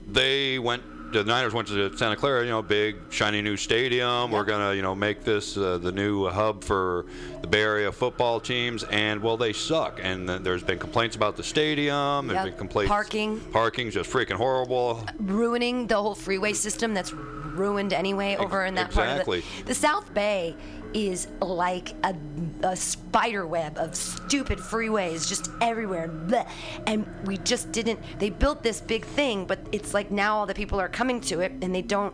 they 0.08 0.60
went. 0.60 0.84
The 1.14 1.24
Niners 1.24 1.54
went 1.54 1.68
to 1.68 1.96
Santa 1.96 2.16
Clara, 2.16 2.44
you 2.44 2.50
know, 2.50 2.64
big 2.64 2.96
shiny 3.12 3.40
new 3.44 3.56
stadium. 3.56 4.32
We're 4.32 4.46
gonna, 4.46 4.74
you 4.74 4.82
know, 4.82 4.96
make 4.96 5.24
this 5.24 5.56
uh, 5.56 5.78
the 5.78 5.92
new 5.92 6.28
hub 6.28 6.64
for 6.64 7.06
the 7.42 7.48
Bay 7.48 7.62
Area 7.62 7.92
football 7.92 8.40
teams, 8.40 8.84
and 8.86 9.22
well, 9.22 9.38
they 9.38 9.54
suck. 9.54 10.00
And 10.02 10.28
there's 10.28 10.64
been 10.64 10.80
complaints 10.80 11.16
about 11.16 11.38
the 11.38 11.44
stadium. 11.44 12.26
There's 12.28 12.38
Yep. 12.38 12.46
been 12.46 12.58
complaints. 12.58 12.90
Parking. 12.90 13.40
Parking's 13.52 13.94
just 13.94 14.10
freaking 14.10 14.38
horrible. 14.38 15.06
ruining 15.20 15.86
the 15.86 15.98
whole 15.98 16.16
freeway 16.16 16.54
system 16.54 16.96
that's 16.96 17.14
ruined 17.14 17.94
anyway 17.94 18.36
over 18.38 18.66
in 18.66 18.74
that 18.74 18.88
exactly. 18.88 19.42
part 19.42 19.52
of 19.60 19.66
the 19.68 19.74
the 19.74 19.76
South 19.76 20.12
Bay 20.16 20.56
is 20.94 21.28
like 21.42 21.94
a, 22.04 22.16
a 22.64 22.76
spider 22.76 23.46
web 23.48 23.78
of 23.78 23.96
stupid 23.96 24.60
freeways 24.60 25.28
just 25.28 25.50
everywhere 25.62 26.08
Blech. 26.08 26.48
and 26.88 27.06
we 27.26 27.38
just 27.38 27.72
didn't 27.72 28.00
they 28.20 28.30
built 28.30 28.64
this 28.64 28.80
big 28.82 29.06
thing 29.06 29.46
but 29.46 29.60
it's 29.72 29.94
like 29.94 30.12
now 30.12 30.38
all 30.38 30.46
the 30.46 30.54
people 30.54 30.80
are 30.80 30.90
coming 30.90 31.20
to 31.22 31.40
it 31.42 31.52
and 31.62 31.74
they 31.74 31.82
don't 31.82 32.14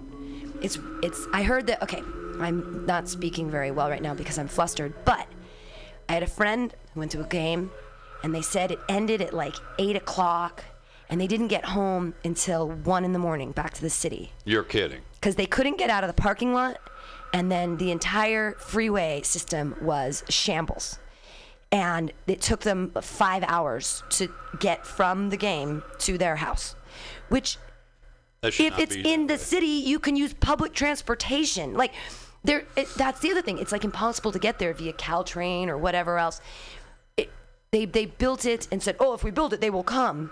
it's 0.61 0.77
it's 1.03 1.27
I 1.33 1.43
heard 1.43 1.67
that 1.67 1.81
okay 1.83 2.01
I'm 2.39 2.85
not 2.85 3.09
speaking 3.09 3.49
very 3.51 3.71
well 3.71 3.89
right 3.89 4.01
now 4.01 4.13
because 4.13 4.37
I'm 4.37 4.47
flustered 4.47 4.93
but 5.05 5.27
I 6.07 6.13
had 6.13 6.23
a 6.23 6.27
friend 6.27 6.73
who 6.93 7.01
went 7.01 7.11
to 7.11 7.21
a 7.21 7.27
game, 7.27 7.69
and 8.23 8.33
they 8.33 8.41
said 8.41 8.71
it 8.71 8.79
ended 8.89 9.21
at 9.21 9.31
like 9.31 9.53
eight 9.77 9.95
o'clock, 9.95 10.63
and 11.07 11.21
they 11.21 11.27
didn't 11.27 11.49
get 11.49 11.65
home 11.65 12.15
until 12.23 12.67
one 12.67 13.05
in 13.05 13.13
the 13.13 13.19
morning 13.19 13.51
back 13.51 13.75
to 13.75 13.81
the 13.83 13.91
city 13.91 14.31
You're 14.43 14.63
kidding. 14.63 15.01
because 15.21 15.35
they 15.35 15.45
couldn't 15.45 15.77
get 15.77 15.91
out 15.91 16.03
of 16.03 16.07
the 16.07 16.19
parking 16.19 16.51
lot, 16.51 16.79
and 17.33 17.51
then 17.51 17.77
the 17.77 17.91
entire 17.91 18.53
freeway 18.53 19.21
system 19.23 19.75
was 19.81 20.23
shambles. 20.29 20.99
and 21.71 22.11
it 22.27 22.41
took 22.41 22.61
them 22.61 22.91
five 23.01 23.43
hours 23.47 24.01
to 24.09 24.33
get 24.59 24.85
from 24.85 25.29
the 25.29 25.37
game 25.37 25.83
to 25.99 26.17
their 26.17 26.35
house, 26.37 26.75
which 27.29 27.57
if 28.41 28.79
it's 28.79 28.95
in 28.95 29.27
the 29.27 29.33
way. 29.33 29.37
city, 29.37 29.65
you 29.67 29.99
can 29.99 30.15
use 30.15 30.33
public 30.33 30.73
transportation. 30.73 31.75
Like, 31.75 31.93
there, 32.43 32.63
it, 32.75 32.87
that's 32.95 33.19
the 33.19 33.29
other 33.31 33.41
thing. 33.41 33.59
It's 33.59 33.71
like 33.71 33.83
impossible 33.83 34.31
to 34.31 34.39
get 34.39 34.59
there 34.59 34.73
via 34.73 34.93
Caltrain 34.93 35.67
or 35.67 35.77
whatever 35.77 36.17
else. 36.17 36.39
It, 37.17 37.29
they 37.71 37.85
they 37.85 38.05
built 38.05 38.45
it 38.45 38.67
and 38.71 38.81
said, 38.81 38.95
oh, 38.99 39.13
if 39.13 39.23
we 39.23 39.31
build 39.31 39.53
it, 39.53 39.61
they 39.61 39.69
will 39.69 39.83
come. 39.83 40.31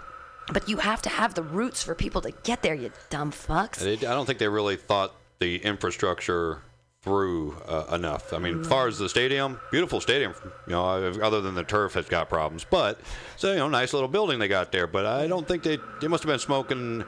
But 0.53 0.69
you 0.69 0.78
have 0.78 1.02
to 1.02 1.10
have 1.10 1.34
the 1.34 1.44
routes 1.44 1.84
for 1.84 1.94
people 1.94 2.22
to 2.22 2.32
get 2.44 2.61
there. 2.64 2.74
You 2.74 2.91
dumb 3.10 3.32
fucks. 3.32 3.86
I 3.86 3.95
don't 3.95 4.26
think 4.26 4.40
they 4.40 4.48
really 4.48 4.78
thought 4.78 5.14
the 5.40 5.57
infrastructure 5.57 6.61
through 7.07 7.56
uh, 7.68 7.86
enough. 7.94 8.34
I 8.34 8.40
mean, 8.40 8.61
as 8.61 8.68
far 8.68 8.88
as 8.88 8.98
the 8.98 9.07
stadium, 9.07 9.60
beautiful 9.72 10.02
stadium. 10.02 10.34
You 10.68 10.74
know, 10.74 10.86
other 11.22 11.41
than 11.41 11.56
the 11.56 11.64
turf 11.64 11.94
has 11.94 12.06
got 12.07 12.28
problems, 12.30 12.65
but 12.69 12.99
so 13.38 13.52
you 13.52 13.57
know, 13.60 13.69
nice 13.69 13.94
little 13.94 14.10
building 14.10 14.40
they 14.40 14.48
got 14.48 14.72
there. 14.72 14.88
But 14.88 15.06
I 15.06 15.28
don't 15.28 15.48
think 15.48 15.64
they 15.64 15.78
they 16.02 16.07
must 16.07 16.24
have 16.24 16.30
been 16.30 16.40
smoking 16.40 17.03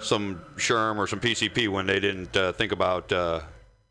some 0.00 0.42
Sherm 0.56 0.96
or 0.98 1.06
some 1.06 1.20
PCP 1.20 1.68
when 1.68 1.86
they 1.86 2.00
didn't 2.00 2.36
uh, 2.36 2.52
think 2.52 2.72
about 2.72 3.12
uh, 3.12 3.40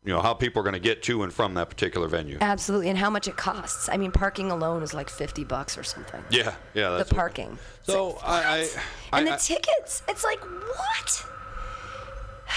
you 0.04 0.12
know 0.12 0.20
how 0.20 0.34
people 0.34 0.60
are 0.60 0.62
going 0.62 0.74
to 0.74 0.78
get 0.80 1.02
to 1.04 1.22
and 1.22 1.32
from 1.32 1.54
that 1.54 1.70
particular 1.70 2.08
venue. 2.08 2.38
Absolutely, 2.40 2.88
and 2.88 2.98
how 2.98 3.08
much 3.08 3.26
it 3.28 3.36
costs. 3.36 3.88
I 3.88 3.96
mean, 3.96 4.12
parking 4.12 4.50
alone 4.50 4.82
is 4.82 4.92
like 4.92 5.08
fifty 5.08 5.44
bucks 5.44 5.78
or 5.78 5.84
something. 5.84 6.22
Yeah, 6.28 6.54
yeah. 6.74 6.90
the 6.90 7.04
parking. 7.06 7.58
So 7.82 8.18
I, 8.22 8.42
I, 8.42 8.68
I, 9.12 9.18
and 9.20 9.28
the 9.28 9.34
I- 9.34 9.36
tickets, 9.38 10.02
it's 10.08 10.24
like 10.24 10.40
what? 10.40 11.26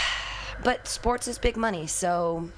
But 0.61 0.89
sports 0.89 1.29
is 1.29 1.39
big 1.39 1.55
money, 1.55 1.87
so 1.87 2.49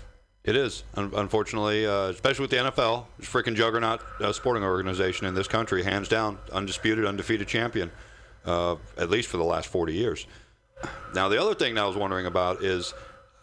It 0.44 0.56
is, 0.56 0.84
un- 0.96 1.12
unfortunately, 1.16 1.86
uh, 1.86 2.06
especially 2.10 2.44
with 2.44 2.52
the 2.52 2.58
NFL, 2.58 3.06
it's 3.20 3.28
freaking 3.28 3.56
juggernaut 3.56 4.02
uh, 4.20 4.34
sporting 4.34 4.64
organization 4.64 5.28
in 5.28 5.36
this 5.36 5.48
country, 5.48 5.84
hands 5.84 6.08
down, 6.08 6.40
undisputed, 6.52 7.06
undefeated 7.06 7.48
champion, 7.48 7.92
uh, 8.46 8.76
at 8.98 9.10
least 9.12 9.30
for 9.30 9.38
the 9.38 9.44
last 9.44 9.68
40 9.68 9.94
years. 9.94 10.26
Now, 11.14 11.30
the 11.30 11.40
other 11.40 11.54
thing 11.54 11.76
that 11.76 11.84
I 11.84 11.88
was 11.88 11.96
wondering 11.96 12.26
about 12.26 12.64
is 12.64 12.92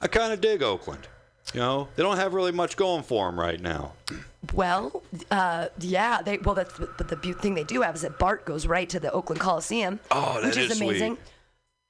I 0.00 0.08
kind 0.08 0.32
of 0.32 0.40
dig 0.40 0.62
Oakland. 0.62 1.06
You 1.54 1.60
know, 1.60 1.88
they 1.96 2.02
don't 2.02 2.16
have 2.16 2.34
really 2.34 2.52
much 2.52 2.76
going 2.76 3.02
for 3.04 3.26
them 3.26 3.38
right 3.38 3.60
now. 3.60 3.92
Well, 4.52 5.02
uh, 5.30 5.68
yeah, 5.80 6.20
they 6.20 6.36
well, 6.38 6.54
that's 6.54 6.74
but 6.78 7.08
the 7.08 7.16
thing 7.34 7.54
they 7.54 7.64
do 7.64 7.80
have 7.80 7.94
is 7.94 8.02
that 8.02 8.18
Bart 8.18 8.44
goes 8.44 8.66
right 8.66 8.88
to 8.90 9.00
the 9.00 9.10
Oakland 9.12 9.40
Coliseum, 9.40 9.98
Oh, 10.10 10.34
that 10.42 10.48
which 10.48 10.56
is, 10.58 10.72
is 10.72 10.78
sweet. 10.78 11.16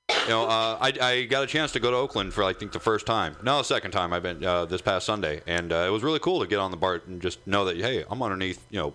You 0.09 0.29
know, 0.29 0.45
uh, 0.45 0.79
I, 0.81 0.93
I 1.01 1.25
got 1.25 1.45
a 1.45 1.47
chance 1.47 1.73
to 1.73 1.81
go 1.81 1.91
to 1.91 1.97
Oakland 1.97 2.33
for 2.35 2.45
I 2.45 2.53
think 2.53 2.73
the 2.73 2.81
first 2.81 3.07
time. 3.07 3.37
No, 3.43 3.59
the 3.59 3.65
second 3.65 3.91
time 3.91 4.13
I've 4.13 4.23
been 4.23 4.45
uh, 4.45 4.65
this 4.65 4.81
past 4.83 5.07
Sunday, 5.07 5.43
and 5.47 5.73
uh, 5.73 5.85
it 5.87 5.91
was 5.91 6.03
really 6.03 6.19
cool 6.19 6.41
to 6.41 6.47
get 6.47 6.59
on 6.59 6.71
the 6.71 6.77
BART 6.77 7.07
and 7.07 7.21
just 7.21 7.47
know 7.47 7.65
that 7.67 7.77
hey, 7.77 8.05
I'm 8.11 8.23
underneath 8.23 8.65
you 8.71 8.79
know 8.79 8.95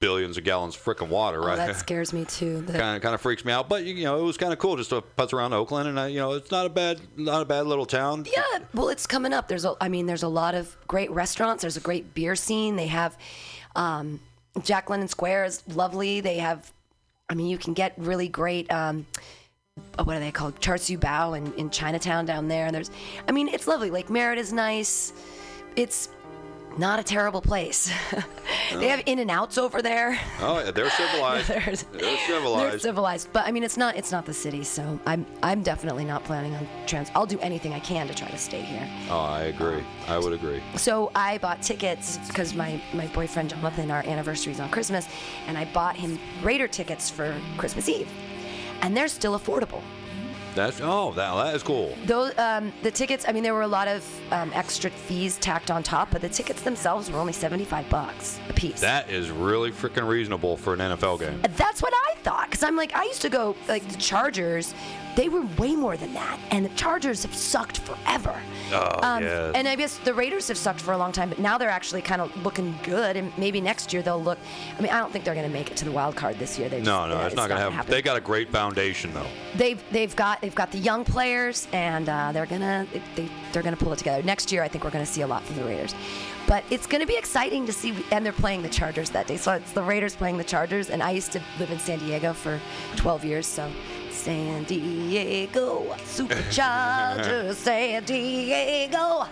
billions 0.00 0.36
of 0.36 0.44
gallons 0.44 0.76
of 0.76 0.82
freaking 0.84 1.08
water 1.08 1.42
Oh, 1.42 1.46
right 1.48 1.56
that 1.56 1.74
scares 1.86 2.12
me 2.12 2.24
too. 2.24 2.62
Kind 2.68 2.96
of 2.96 3.02
kind 3.02 3.14
of 3.14 3.20
freaks 3.20 3.44
me 3.44 3.52
out. 3.52 3.68
But 3.68 3.84
you 3.84 4.04
know, 4.04 4.18
it 4.18 4.22
was 4.22 4.36
kind 4.36 4.52
of 4.52 4.58
cool 4.58 4.76
just 4.76 4.90
to 4.90 5.02
putz 5.16 5.32
around 5.32 5.52
Oakland, 5.52 5.88
and 5.88 5.98
uh, 5.98 6.04
you 6.04 6.18
know, 6.18 6.32
it's 6.32 6.50
not 6.50 6.66
a 6.66 6.68
bad 6.68 7.00
not 7.16 7.42
a 7.42 7.44
bad 7.44 7.66
little 7.66 7.86
town. 7.86 8.24
yeah, 8.32 8.60
well, 8.74 8.88
it's 8.88 9.06
coming 9.06 9.32
up. 9.32 9.48
There's 9.48 9.64
a, 9.64 9.74
I 9.80 9.88
mean, 9.88 10.06
there's 10.06 10.22
a 10.24 10.28
lot 10.28 10.54
of 10.54 10.76
great 10.86 11.10
restaurants. 11.10 11.62
There's 11.62 11.76
a 11.76 11.80
great 11.80 12.14
beer 12.14 12.34
scene. 12.36 12.76
They 12.76 12.88
have, 12.88 13.16
um, 13.76 14.20
Jack 14.62 14.90
London 14.90 15.08
Square 15.08 15.44
is 15.44 15.62
lovely. 15.68 16.20
They 16.20 16.38
have, 16.38 16.72
I 17.28 17.34
mean, 17.34 17.46
you 17.46 17.58
can 17.58 17.74
get 17.74 17.94
really 17.96 18.28
great. 18.28 18.70
Um, 18.72 19.06
Uh, 19.98 20.04
what 20.04 20.16
are 20.16 20.20
they 20.20 20.30
called? 20.32 20.58
Char 20.60 20.78
Siu 20.78 20.98
Bao 20.98 21.36
in, 21.36 21.52
in 21.54 21.70
Chinatown 21.70 22.24
down 22.24 22.48
there. 22.48 22.66
And 22.66 22.74
there's, 22.74 22.90
I 23.26 23.32
mean, 23.32 23.48
it's 23.48 23.66
lovely. 23.66 23.90
Lake 23.90 24.10
Merritt 24.10 24.38
is 24.38 24.52
nice. 24.52 25.12
It's 25.76 26.08
not 26.76 27.00
a 27.00 27.02
terrible 27.02 27.40
place. 27.40 27.90
they 28.70 28.86
oh. 28.86 28.88
have 28.88 29.02
In 29.06 29.18
and 29.18 29.30
Outs 29.32 29.58
over 29.58 29.82
there. 29.82 30.16
Oh, 30.40 30.60
yeah, 30.60 30.70
they're 30.70 30.90
civilized. 31.02 31.48
There's- 31.48 31.84
they're 31.92 32.00
They're 32.02 32.26
civilized. 32.26 32.82
civilized, 32.82 33.32
but 33.32 33.46
I 33.46 33.50
mean, 33.50 33.64
it's 33.64 33.76
not 33.76 33.96
it's 33.96 34.12
not 34.12 34.24
the 34.26 34.34
city, 34.34 34.62
so 34.62 35.00
I'm 35.04 35.26
I'm 35.42 35.62
definitely 35.62 36.04
not 36.04 36.22
planning 36.22 36.54
on 36.54 36.68
trans. 36.86 37.10
I'll 37.16 37.26
do 37.26 37.38
anything 37.40 37.72
I 37.72 37.80
can 37.80 38.06
to 38.06 38.14
try 38.14 38.28
to 38.28 38.38
stay 38.38 38.60
here. 38.60 38.88
oh, 39.10 39.18
I 39.18 39.44
agree. 39.44 39.82
I 40.06 40.18
would 40.18 40.32
agree. 40.32 40.62
So 40.76 41.10
I 41.16 41.38
bought 41.38 41.62
tickets 41.62 42.18
because 42.28 42.54
my 42.54 42.80
my 42.94 43.08
boyfriend 43.08 43.50
Jonathan, 43.50 43.90
our 43.90 44.04
anniversary 44.06 44.52
is 44.52 44.60
on 44.60 44.68
Christmas, 44.70 45.08
and 45.48 45.58
I 45.58 45.64
bought 45.72 45.96
him 45.96 46.16
Raider 46.44 46.68
tickets 46.68 47.10
for 47.10 47.34
Christmas 47.56 47.88
Eve, 47.88 48.08
and 48.82 48.96
they're 48.96 49.08
still 49.08 49.38
affordable. 49.38 49.82
That's 50.54 50.80
oh, 50.82 51.12
that, 51.12 51.34
that 51.34 51.54
is 51.54 51.62
cool. 51.62 51.96
Those 52.04 52.36
um, 52.36 52.72
the 52.82 52.90
tickets. 52.90 53.24
I 53.28 53.32
mean, 53.32 53.44
there 53.44 53.54
were 53.54 53.62
a 53.62 53.68
lot 53.68 53.86
of 53.86 54.04
um, 54.32 54.50
extra 54.54 54.90
fees 54.90 55.36
tacked 55.36 55.70
on 55.70 55.84
top, 55.84 56.10
but 56.10 56.20
the 56.20 56.28
tickets 56.28 56.62
themselves 56.62 57.10
were 57.10 57.18
only 57.18 57.32
75 57.32 57.88
bucks 57.88 58.40
a 58.48 58.52
piece. 58.52 58.80
That 58.80 59.08
is 59.08 59.30
really 59.30 59.70
freaking 59.70 60.08
reasonable 60.08 60.56
for 60.56 60.74
an 60.74 60.80
NFL 60.80 61.20
game. 61.20 61.40
That's 61.56 61.80
what 61.80 61.92
I 61.94 62.14
thought. 62.22 62.46
Because 62.50 62.64
I'm 62.64 62.74
like, 62.76 62.92
I 62.96 63.04
used 63.04 63.22
to 63.22 63.28
go, 63.28 63.54
like, 63.68 63.86
the 63.88 63.98
Chargers, 63.98 64.74
they 65.16 65.28
were 65.28 65.42
way 65.58 65.74
more 65.74 65.96
than 65.96 66.12
that. 66.14 66.38
And 66.50 66.64
the 66.64 66.68
Chargers 66.70 67.22
have 67.22 67.34
sucked 67.34 67.78
forever. 67.78 68.34
Oh, 68.72 69.00
Um, 69.02 69.22
yeah. 69.22 69.52
And 69.54 69.66
I 69.66 69.74
guess 69.74 69.98
the 69.98 70.14
Raiders 70.14 70.48
have 70.48 70.56
sucked 70.56 70.80
for 70.80 70.92
a 70.92 70.98
long 70.98 71.12
time, 71.12 71.28
but 71.28 71.38
now 71.38 71.58
they're 71.58 71.68
actually 71.70 72.02
kind 72.02 72.20
of 72.20 72.34
looking 72.44 72.78
good. 72.82 73.16
And 73.16 73.32
maybe 73.38 73.60
next 73.60 73.92
year 73.92 74.02
they'll 74.02 74.22
look. 74.22 74.38
I 74.78 74.80
mean, 74.82 74.92
I 74.92 74.98
don't 74.98 75.12
think 75.12 75.24
they're 75.24 75.34
going 75.34 75.46
to 75.46 75.52
make 75.52 75.70
it 75.70 75.76
to 75.78 75.84
the 75.84 75.92
wild 75.92 76.14
card 76.16 76.38
this 76.38 76.58
year. 76.58 76.68
They're 76.68 76.80
no, 76.80 76.84
just, 76.84 77.08
no, 77.08 77.14
yeah, 77.20 77.26
it's, 77.26 77.36
not 77.36 77.48
gonna 77.48 77.60
happen. 77.60 77.74
happen. 77.76 77.90
They 77.90 78.02
got 78.02 78.16
a 78.16 78.20
great 78.20 78.50
foundation 78.50 79.12
though. 79.14 79.26
They've 79.56 79.82
they've 79.90 80.14
got 80.14 80.40
they've 80.40 80.54
got 80.54 80.70
the 80.70 80.78
young 80.78 81.04
players, 81.04 81.66
and 81.72 82.08
uh, 82.08 82.32
they're 82.32 82.46
gonna 82.46 82.86
they 83.16 83.28
they're 83.52 83.62
gonna 83.62 83.76
pull 83.76 83.92
it 83.92 83.98
together. 83.98 84.22
Next 84.22 84.52
year, 84.52 84.62
I 84.62 84.68
think 84.68 84.84
we're 84.84 84.90
gonna 84.90 85.06
see 85.06 85.22
a 85.22 85.26
lot 85.26 85.42
from 85.44 85.56
the 85.56 85.64
Raiders. 85.64 85.94
But 86.46 86.64
it's 86.70 86.86
gonna 86.86 87.06
be 87.06 87.16
exciting 87.16 87.66
to 87.66 87.72
see, 87.72 87.94
and 88.10 88.24
they're 88.24 88.32
playing 88.32 88.62
the 88.62 88.68
Chargers 88.68 89.10
that 89.10 89.26
day. 89.26 89.36
So 89.36 89.52
it's 89.52 89.72
the 89.72 89.82
Raiders 89.82 90.14
playing 90.16 90.38
the 90.38 90.44
Chargers, 90.44 90.88
and 90.90 91.02
I 91.02 91.10
used 91.10 91.32
to 91.32 91.42
live 91.58 91.70
in 91.70 91.78
San 91.78 91.98
Diego 91.98 92.32
for 92.32 92.60
12 92.96 93.24
years, 93.24 93.46
so. 93.46 93.70
San 94.18 94.64
Diego 94.64 95.94
Superchargers, 95.98 97.54
San 97.54 98.02
Diego 98.02 99.26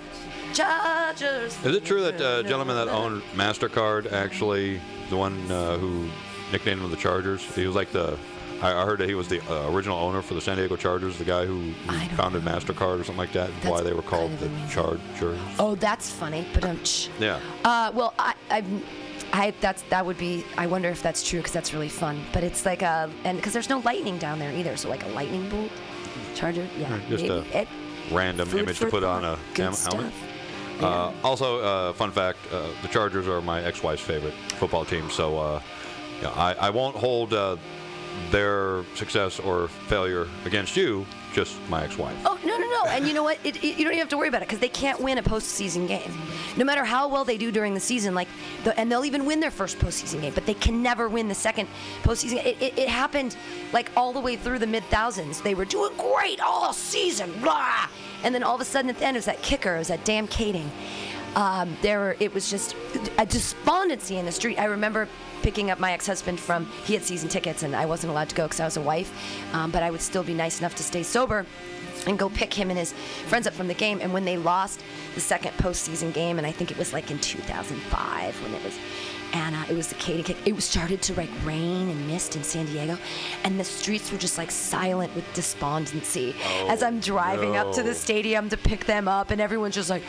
Chargers. 0.54 1.64
Is 1.64 1.74
it 1.74 1.84
true 1.84 2.02
that 2.02 2.20
uh, 2.20 2.44
gentleman 2.44 2.76
that 2.76 2.88
owned 2.88 3.22
Mastercard 3.34 4.12
actually 4.12 4.80
the 5.10 5.16
one 5.16 5.50
uh, 5.50 5.76
who 5.76 6.08
nicknamed 6.52 6.82
him 6.82 6.90
the 6.90 6.96
Chargers? 6.96 7.42
He 7.54 7.66
was 7.66 7.74
like 7.74 7.90
the. 7.90 8.16
I 8.62 8.86
heard 8.86 9.00
that 9.00 9.08
he 9.08 9.14
was 9.14 9.28
the 9.28 9.42
uh, 9.52 9.70
original 9.70 9.98
owner 9.98 10.22
for 10.22 10.32
the 10.32 10.40
San 10.40 10.56
Diego 10.56 10.76
Chargers, 10.76 11.18
the 11.18 11.26
guy 11.26 11.44
who, 11.44 11.72
who 11.72 12.16
founded 12.16 12.42
know. 12.42 12.52
Mastercard 12.52 13.00
or 13.00 13.04
something 13.04 13.18
like 13.18 13.32
that. 13.32 13.50
That's 13.56 13.66
why 13.66 13.82
they 13.82 13.92
were 13.92 14.00
called 14.00 14.30
kind 14.38 14.44
of 14.44 14.62
the. 14.62 14.68
Chargers. 14.72 15.38
Oh, 15.58 15.74
that's 15.74 16.08
funny. 16.10 16.46
But 16.54 16.64
um, 16.64 16.80
Yeah. 17.18 17.38
Uh, 17.64 17.90
well, 17.92 18.14
I, 18.18 18.32
I, 18.48 18.64
I, 19.32 19.52
that's 19.60 19.82
that 19.90 20.04
would 20.06 20.18
be. 20.18 20.44
I 20.56 20.66
wonder 20.66 20.88
if 20.88 21.02
that's 21.02 21.26
true 21.28 21.40
because 21.40 21.52
that's 21.52 21.72
really 21.74 21.88
fun. 21.88 22.22
But 22.32 22.42
it's 22.44 22.64
like 22.64 22.82
a, 22.82 23.10
and 23.24 23.36
because 23.36 23.52
there's 23.52 23.68
no 23.68 23.78
lightning 23.80 24.18
down 24.18 24.38
there 24.38 24.52
either, 24.52 24.76
so 24.76 24.88
like 24.88 25.04
a 25.04 25.08
lightning 25.08 25.48
bolt 25.48 25.70
charger. 26.34 26.66
Yeah. 26.78 26.98
just 27.08 27.22
maybe. 27.24 27.34
a 27.52 27.62
It- 27.62 27.68
Random 28.12 28.48
image 28.56 28.78
to 28.78 28.86
put 28.86 29.02
on 29.02 29.24
a 29.24 29.34
thought. 29.36 29.38
Good 29.54 29.62
hel- 29.64 29.72
stuff. 29.72 29.92
helmet. 29.94 30.12
Uh, 30.80 31.12
also, 31.24 31.58
uh, 31.60 31.92
fun 31.94 32.12
fact: 32.12 32.38
uh, 32.52 32.68
the 32.82 32.88
Chargers 32.88 33.26
are 33.26 33.40
my 33.40 33.62
ex-wife's 33.64 34.02
favorite 34.02 34.34
football 34.58 34.84
team. 34.84 35.10
So, 35.10 35.38
uh, 35.38 35.60
yeah, 36.22 36.30
I, 36.30 36.54
I 36.54 36.70
won't 36.70 36.94
hold 36.94 37.32
uh, 37.34 37.56
their 38.30 38.84
success 38.94 39.40
or 39.40 39.68
failure 39.88 40.28
against 40.44 40.76
you. 40.76 41.04
Just 41.36 41.60
my 41.68 41.84
ex-wife. 41.84 42.16
Oh 42.24 42.38
no 42.46 42.56
no 42.56 42.66
no! 42.66 42.86
And 42.86 43.06
you 43.06 43.12
know 43.12 43.22
what? 43.22 43.38
It, 43.44 43.62
it, 43.62 43.76
you 43.76 43.84
don't 43.84 43.92
even 43.92 43.98
have 43.98 44.08
to 44.08 44.16
worry 44.16 44.28
about 44.28 44.40
it 44.40 44.48
because 44.48 44.58
they 44.58 44.70
can't 44.70 44.98
win 44.98 45.18
a 45.18 45.22
postseason 45.22 45.86
game, 45.86 46.10
no 46.56 46.64
matter 46.64 46.82
how 46.82 47.08
well 47.08 47.26
they 47.26 47.36
do 47.36 47.52
during 47.52 47.74
the 47.74 47.80
season. 47.80 48.14
Like, 48.14 48.28
the, 48.64 48.74
and 48.80 48.90
they'll 48.90 49.04
even 49.04 49.26
win 49.26 49.40
their 49.40 49.50
first 49.50 49.78
postseason 49.78 50.22
game, 50.22 50.32
but 50.32 50.46
they 50.46 50.54
can 50.54 50.82
never 50.82 51.10
win 51.10 51.28
the 51.28 51.34
second 51.34 51.68
postseason. 52.04 52.42
It, 52.42 52.56
it, 52.62 52.78
it 52.78 52.88
happened 52.88 53.36
like 53.74 53.90
all 53.98 54.14
the 54.14 54.20
way 54.20 54.36
through 54.36 54.60
the 54.60 54.66
mid 54.66 54.82
thousands. 54.84 55.42
They 55.42 55.54
were 55.54 55.66
doing 55.66 55.92
great 55.98 56.40
all 56.40 56.72
season, 56.72 57.30
blah, 57.42 57.86
and 58.24 58.34
then 58.34 58.42
all 58.42 58.54
of 58.54 58.62
a 58.62 58.64
sudden 58.64 58.88
at 58.88 58.98
the 58.98 59.04
end 59.04 59.18
it 59.18 59.18
was 59.18 59.26
that 59.26 59.42
kicker, 59.42 59.74
it 59.74 59.80
was 59.80 59.88
that 59.88 60.06
damn 60.06 60.26
Kaeding. 60.28 60.70
Um, 61.36 61.76
there 61.82 62.00
were, 62.00 62.16
it 62.18 62.32
was 62.32 62.50
just 62.50 62.74
a 63.18 63.26
despondency 63.26 64.16
in 64.16 64.24
the 64.24 64.32
street. 64.32 64.58
I 64.58 64.64
remember 64.64 65.06
picking 65.42 65.70
up 65.70 65.78
my 65.78 65.92
ex-husband 65.92 66.40
from 66.40 66.66
he 66.84 66.94
had 66.94 67.04
season 67.04 67.28
tickets 67.28 67.62
and 67.62 67.76
I 67.76 67.84
wasn't 67.84 68.10
allowed 68.10 68.30
to 68.30 68.34
go 68.34 68.44
because 68.44 68.58
I 68.58 68.64
was 68.64 68.78
a 68.78 68.80
wife, 68.80 69.12
um, 69.54 69.70
but 69.70 69.82
I 69.82 69.90
would 69.90 70.00
still 70.00 70.24
be 70.24 70.32
nice 70.32 70.60
enough 70.60 70.74
to 70.76 70.82
stay 70.82 71.02
sober 71.02 71.44
and 72.06 72.18
go 72.18 72.30
pick 72.30 72.54
him 72.54 72.70
and 72.70 72.78
his 72.78 72.92
friends 73.26 73.46
up 73.46 73.52
from 73.52 73.68
the 73.68 73.74
game. 73.74 74.00
And 74.00 74.12
when 74.14 74.24
they 74.24 74.38
lost 74.38 74.80
the 75.14 75.20
second 75.20 75.52
postseason 75.58 76.12
game, 76.14 76.38
and 76.38 76.46
I 76.46 76.52
think 76.52 76.70
it 76.70 76.78
was 76.78 76.92
like 76.92 77.10
in 77.10 77.18
2005 77.18 78.42
when 78.42 78.54
it 78.54 78.64
was, 78.64 78.78
and 79.32 79.54
uh, 79.54 79.64
it 79.68 79.74
was 79.74 79.88
the 79.88 79.94
Katy 79.96 80.22
kick. 80.22 80.36
It 80.44 80.54
was 80.54 80.64
started 80.64 81.02
to 81.02 81.14
like 81.14 81.30
rain 81.44 81.88
and 81.88 82.06
mist 82.06 82.36
in 82.36 82.44
San 82.44 82.66
Diego, 82.66 82.98
and 83.44 83.58
the 83.58 83.64
streets 83.64 84.10
were 84.12 84.18
just 84.18 84.38
like 84.38 84.50
silent 84.50 85.14
with 85.14 85.24
despondency 85.34 86.34
as 86.68 86.82
I'm 86.82 87.00
driving 87.00 87.56
up 87.56 87.72
to 87.74 87.82
the 87.82 87.94
stadium 87.94 88.48
to 88.50 88.56
pick 88.56 88.86
them 88.86 89.08
up, 89.08 89.30
and 89.30 89.40
everyone's 89.40 89.74
just 89.74 89.90
like, 89.90 90.02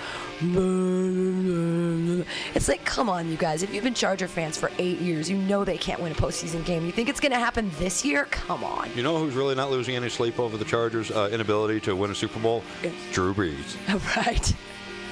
it's 2.55 2.67
like, 2.67 2.85
come 2.85 3.09
on, 3.09 3.29
you 3.29 3.37
guys. 3.37 3.63
If 3.63 3.73
you've 3.73 3.83
been 3.83 3.93
Charger 3.93 4.27
fans 4.27 4.57
for 4.57 4.71
eight 4.77 4.99
years, 4.99 5.29
you 5.29 5.37
know 5.37 5.63
they 5.63 5.77
can't 5.77 6.01
win 6.01 6.11
a 6.11 6.15
postseason 6.15 6.65
game. 6.65 6.85
You 6.85 6.91
think 6.91 7.09
it's 7.09 7.19
gonna 7.19 7.39
happen 7.39 7.71
this 7.77 8.05
year? 8.05 8.25
Come 8.25 8.63
on. 8.63 8.89
You 8.95 9.03
know 9.03 9.17
who's 9.17 9.35
really 9.35 9.55
not 9.55 9.71
losing 9.71 9.95
any 9.95 10.09
sleep 10.09 10.39
over 10.39 10.57
the 10.57 10.65
Chargers' 10.65 11.11
uh, 11.11 11.29
inability 11.31 11.79
to 11.81 11.95
win 11.95 12.11
a 12.11 12.15
Super 12.15 12.39
Bowl? 12.39 12.63
Drew 13.11 13.33
Brees. 13.33 13.75
right. 14.17 14.53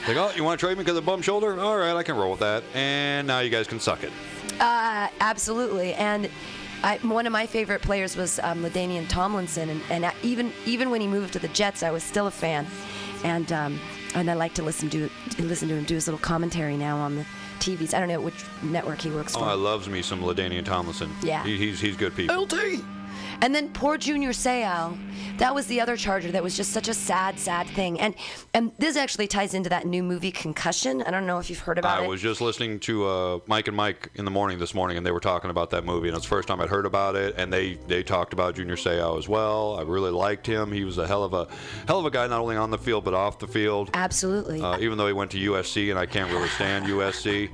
Like, 0.08 0.18
oh, 0.18 0.32
you 0.36 0.44
want 0.44 0.60
to 0.60 0.66
trade 0.66 0.78
me 0.78 0.84
because 0.84 0.98
of 0.98 1.06
bum 1.06 1.22
shoulder? 1.22 1.60
All 1.60 1.78
right, 1.78 1.96
I 1.96 2.04
can 2.04 2.16
roll 2.16 2.32
with 2.32 2.40
that. 2.42 2.64
And 2.76 3.26
now 3.26 3.40
you 3.40 3.50
guys 3.50 3.68
can 3.68 3.80
suck 3.80 4.04
it. 4.04 4.12
Uh, 4.60 5.08
absolutely. 5.20 5.94
And 5.96 6.30
I, 6.84 6.98
one 7.00 7.26
of 7.26 7.34
my 7.34 7.48
favorite 7.48 7.82
players 7.82 8.16
was 8.16 8.40
um, 8.44 8.62
LaDainian 8.62 9.08
Tomlinson, 9.10 9.70
and, 9.70 9.82
and 9.90 10.06
I- 10.06 10.14
even 10.22 10.54
even 10.66 10.92
when 10.92 11.02
he 11.02 11.08
moved 11.08 11.34
to 11.34 11.40
the 11.40 11.48
Jets, 11.48 11.82
I 11.82 11.90
was 11.90 12.04
still 12.04 12.28
a 12.28 12.32
fan, 12.32 12.68
and 13.24 13.52
um, 13.52 13.80
and 14.14 14.30
I 14.30 14.36
like 14.36 14.54
to 14.56 14.64
listen 14.64 14.90
to 14.92 15.10
listen 15.40 15.68
to 15.70 15.76
him 15.76 15.84
do 15.86 15.96
his 15.96 16.06
little 16.06 16.20
commentary 16.20 16.78
now 16.78 16.98
on 16.98 17.16
the 17.16 17.26
TVs. 17.60 17.96
I 17.96 18.00
don't 18.00 18.10
know 18.10 18.22
which 18.22 18.44
network 18.62 19.02
he 19.02 19.10
works 19.10 19.34
for. 19.34 19.40
Oh. 19.40 19.46
I 19.46 19.54
loves 19.54 19.90
me 19.90 20.04
some 20.04 20.22
LaDainian 20.22 20.66
Tomlinson. 20.66 21.12
Yeah. 21.24 21.44
He, 21.44 21.58
he's 21.58 21.80
he's 21.80 21.98
good 21.98 22.16
people. 22.16 22.46
And 23.42 23.54
then 23.54 23.70
poor 23.70 23.98
Junior 23.98 24.32
Seau, 24.32 24.98
that 25.38 25.54
was 25.54 25.68
the 25.68 25.82
other 25.82 25.98
Charger 25.98 26.32
that 26.32 26.44
was 26.44 26.56
just 26.56 26.72
such 26.72 26.88
a 26.88 26.94
sad, 26.94 27.38
sad 27.40 27.68
thing. 27.68 28.00
And 28.00 28.16
and 28.54 28.72
this 28.78 28.96
actually 28.96 29.28
ties 29.28 29.54
into 29.54 29.70
that 29.70 29.86
new 29.86 30.04
movie 30.04 30.32
Concussion. 30.32 31.02
I 31.04 31.12
don't 31.12 31.26
know 31.26 31.40
if 31.40 31.50
you've 31.50 31.60
heard 31.60 31.78
about 31.78 32.00
I 32.00 32.04
it. 32.04 32.06
I 32.06 32.08
was 32.08 32.22
just 32.22 32.42
listening 32.42 32.80
to 32.82 33.06
uh, 33.06 33.40
Mike 33.48 33.68
and 33.68 33.76
Mike 33.76 34.12
in 34.16 34.26
the 34.26 34.32
morning 34.32 34.60
this 34.60 34.74
morning, 34.74 34.98
and 34.98 35.06
they 35.06 35.12
were 35.12 35.20
talking 35.20 35.50
about 35.50 35.70
that 35.72 35.86
movie, 35.86 36.08
and 36.08 36.16
it's 36.16 36.26
the 36.26 36.30
first 36.30 36.48
time 36.48 36.62
I'd 36.62 36.70
heard 36.70 36.86
about 36.86 37.16
it. 37.16 37.36
And 37.38 37.52
they, 37.52 37.76
they 37.88 38.04
talked 38.04 38.34
about 38.34 38.56
Junior 38.56 38.76
Seau 38.76 39.18
as 39.18 39.28
well. 39.28 39.78
I 39.78 39.84
really 39.84 40.12
liked 40.12 40.48
him. 40.48 40.72
He 40.72 40.84
was 40.84 40.98
a 40.98 41.08
hell 41.08 41.24
of 41.24 41.34
a 41.34 41.48
hell 41.88 42.00
of 42.00 42.06
a 42.06 42.12
guy, 42.12 42.28
not 42.28 42.40
only 42.40 42.56
on 42.56 42.72
the 42.72 42.78
field 42.78 43.04
but 43.04 43.14
off 43.14 43.40
the 43.40 43.48
field. 43.48 43.90
Absolutely. 43.94 44.62
Uh, 44.62 44.80
even 44.80 44.98
though 44.98 45.08
he 45.08 45.14
went 45.14 45.32
to 45.32 45.38
USC, 45.38 45.90
and 45.90 46.00
I 46.00 46.06
can't 46.06 46.32
really 46.32 46.50
stand 46.50 46.86
USC, 46.96 47.50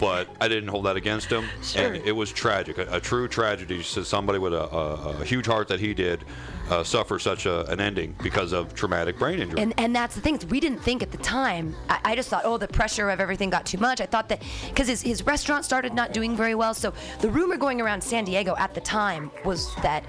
but 0.00 0.28
I 0.40 0.48
didn't 0.48 0.68
hold 0.68 0.86
that 0.86 0.96
against 0.96 1.30
him. 1.30 1.44
Sure. 1.62 1.94
And 1.94 1.96
it 2.06 2.12
was 2.12 2.32
tragic, 2.32 2.78
a, 2.78 2.86
a 2.96 3.00
true 3.00 3.28
tragedy. 3.28 3.82
So 3.82 4.02
somebody 4.02 4.38
with 4.38 4.52
a, 4.52 4.72
a, 4.74 5.10
a 5.10 5.15
huge 5.24 5.46
heart 5.46 5.68
that 5.68 5.80
he 5.80 5.94
did 5.94 6.24
uh, 6.70 6.82
suffer 6.82 7.18
such 7.18 7.46
a, 7.46 7.64
an 7.70 7.80
ending 7.80 8.14
because 8.22 8.52
of 8.52 8.74
traumatic 8.74 9.18
brain 9.18 9.40
injury. 9.40 9.60
And 9.60 9.74
and 9.78 9.94
that's 9.94 10.14
the 10.14 10.20
thing. 10.20 10.40
We 10.48 10.60
didn't 10.60 10.80
think 10.80 11.02
at 11.02 11.10
the 11.10 11.18
time. 11.18 11.74
I, 11.88 12.00
I 12.04 12.16
just 12.16 12.28
thought, 12.28 12.42
oh, 12.44 12.58
the 12.58 12.68
pressure 12.68 13.10
of 13.10 13.20
everything 13.20 13.50
got 13.50 13.66
too 13.66 13.78
much. 13.78 14.00
I 14.00 14.06
thought 14.06 14.28
that 14.28 14.42
because 14.68 14.88
his, 14.88 15.02
his 15.02 15.24
restaurant 15.24 15.64
started 15.64 15.94
not 15.94 16.12
doing 16.12 16.36
very 16.36 16.54
well. 16.54 16.74
So 16.74 16.92
the 17.20 17.30
rumor 17.30 17.56
going 17.56 17.80
around 17.80 18.02
San 18.02 18.24
Diego 18.24 18.56
at 18.58 18.74
the 18.74 18.80
time 18.80 19.30
was 19.44 19.74
that, 19.76 20.04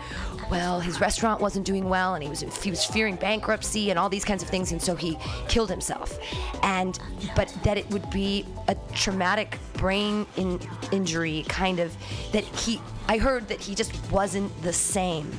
well, 0.50 0.80
his 0.80 1.00
restaurant 1.00 1.42
wasn't 1.42 1.66
doing 1.66 1.90
well, 1.90 2.16
and 2.16 2.24
he 2.24 2.30
was 2.30 2.42
he 2.64 2.70
was 2.70 2.86
fearing 2.86 3.16
bankruptcy 3.16 3.90
and 3.90 4.00
all 4.00 4.10
these 4.10 4.26
kinds 4.26 4.42
of 4.42 4.50
things, 4.50 4.72
and 4.72 4.82
so 4.82 4.96
he 4.96 5.18
killed 5.48 5.70
himself. 5.70 6.20
And 6.64 7.00
but 7.36 7.56
that 7.64 7.78
it 7.78 7.90
would 7.92 8.10
be 8.10 8.46
a 8.68 8.76
traumatic 8.94 9.60
brain 9.78 10.26
in, 10.36 10.60
injury, 10.92 11.46
kind 11.48 11.80
of 11.80 11.96
that 12.32 12.44
he. 12.44 12.82
I 13.08 13.18
heard 13.18 13.48
that 13.48 13.62
he 13.62 13.76
just 13.76 14.12
wasn't 14.12 14.62
the 14.62 14.74
same. 14.74 15.32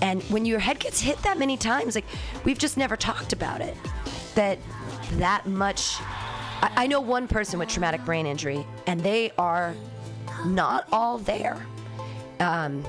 And 0.00 0.22
when 0.24 0.44
your 0.44 0.58
head 0.58 0.78
gets 0.78 1.00
hit 1.00 1.18
that 1.22 1.38
many 1.38 1.56
times, 1.56 1.94
like 1.94 2.04
we've 2.44 2.58
just 2.58 2.76
never 2.76 2.96
talked 2.96 3.32
about 3.32 3.60
it, 3.60 3.76
that 4.34 4.58
that 5.12 5.46
much. 5.46 5.96
I, 6.00 6.70
I 6.76 6.86
know 6.86 7.00
one 7.00 7.28
person 7.28 7.58
with 7.58 7.68
traumatic 7.68 8.04
brain 8.04 8.26
injury, 8.26 8.64
and 8.86 9.00
they 9.00 9.32
are 9.38 9.74
not 10.46 10.86
all 10.92 11.18
there. 11.18 11.64
Um, 12.40 12.84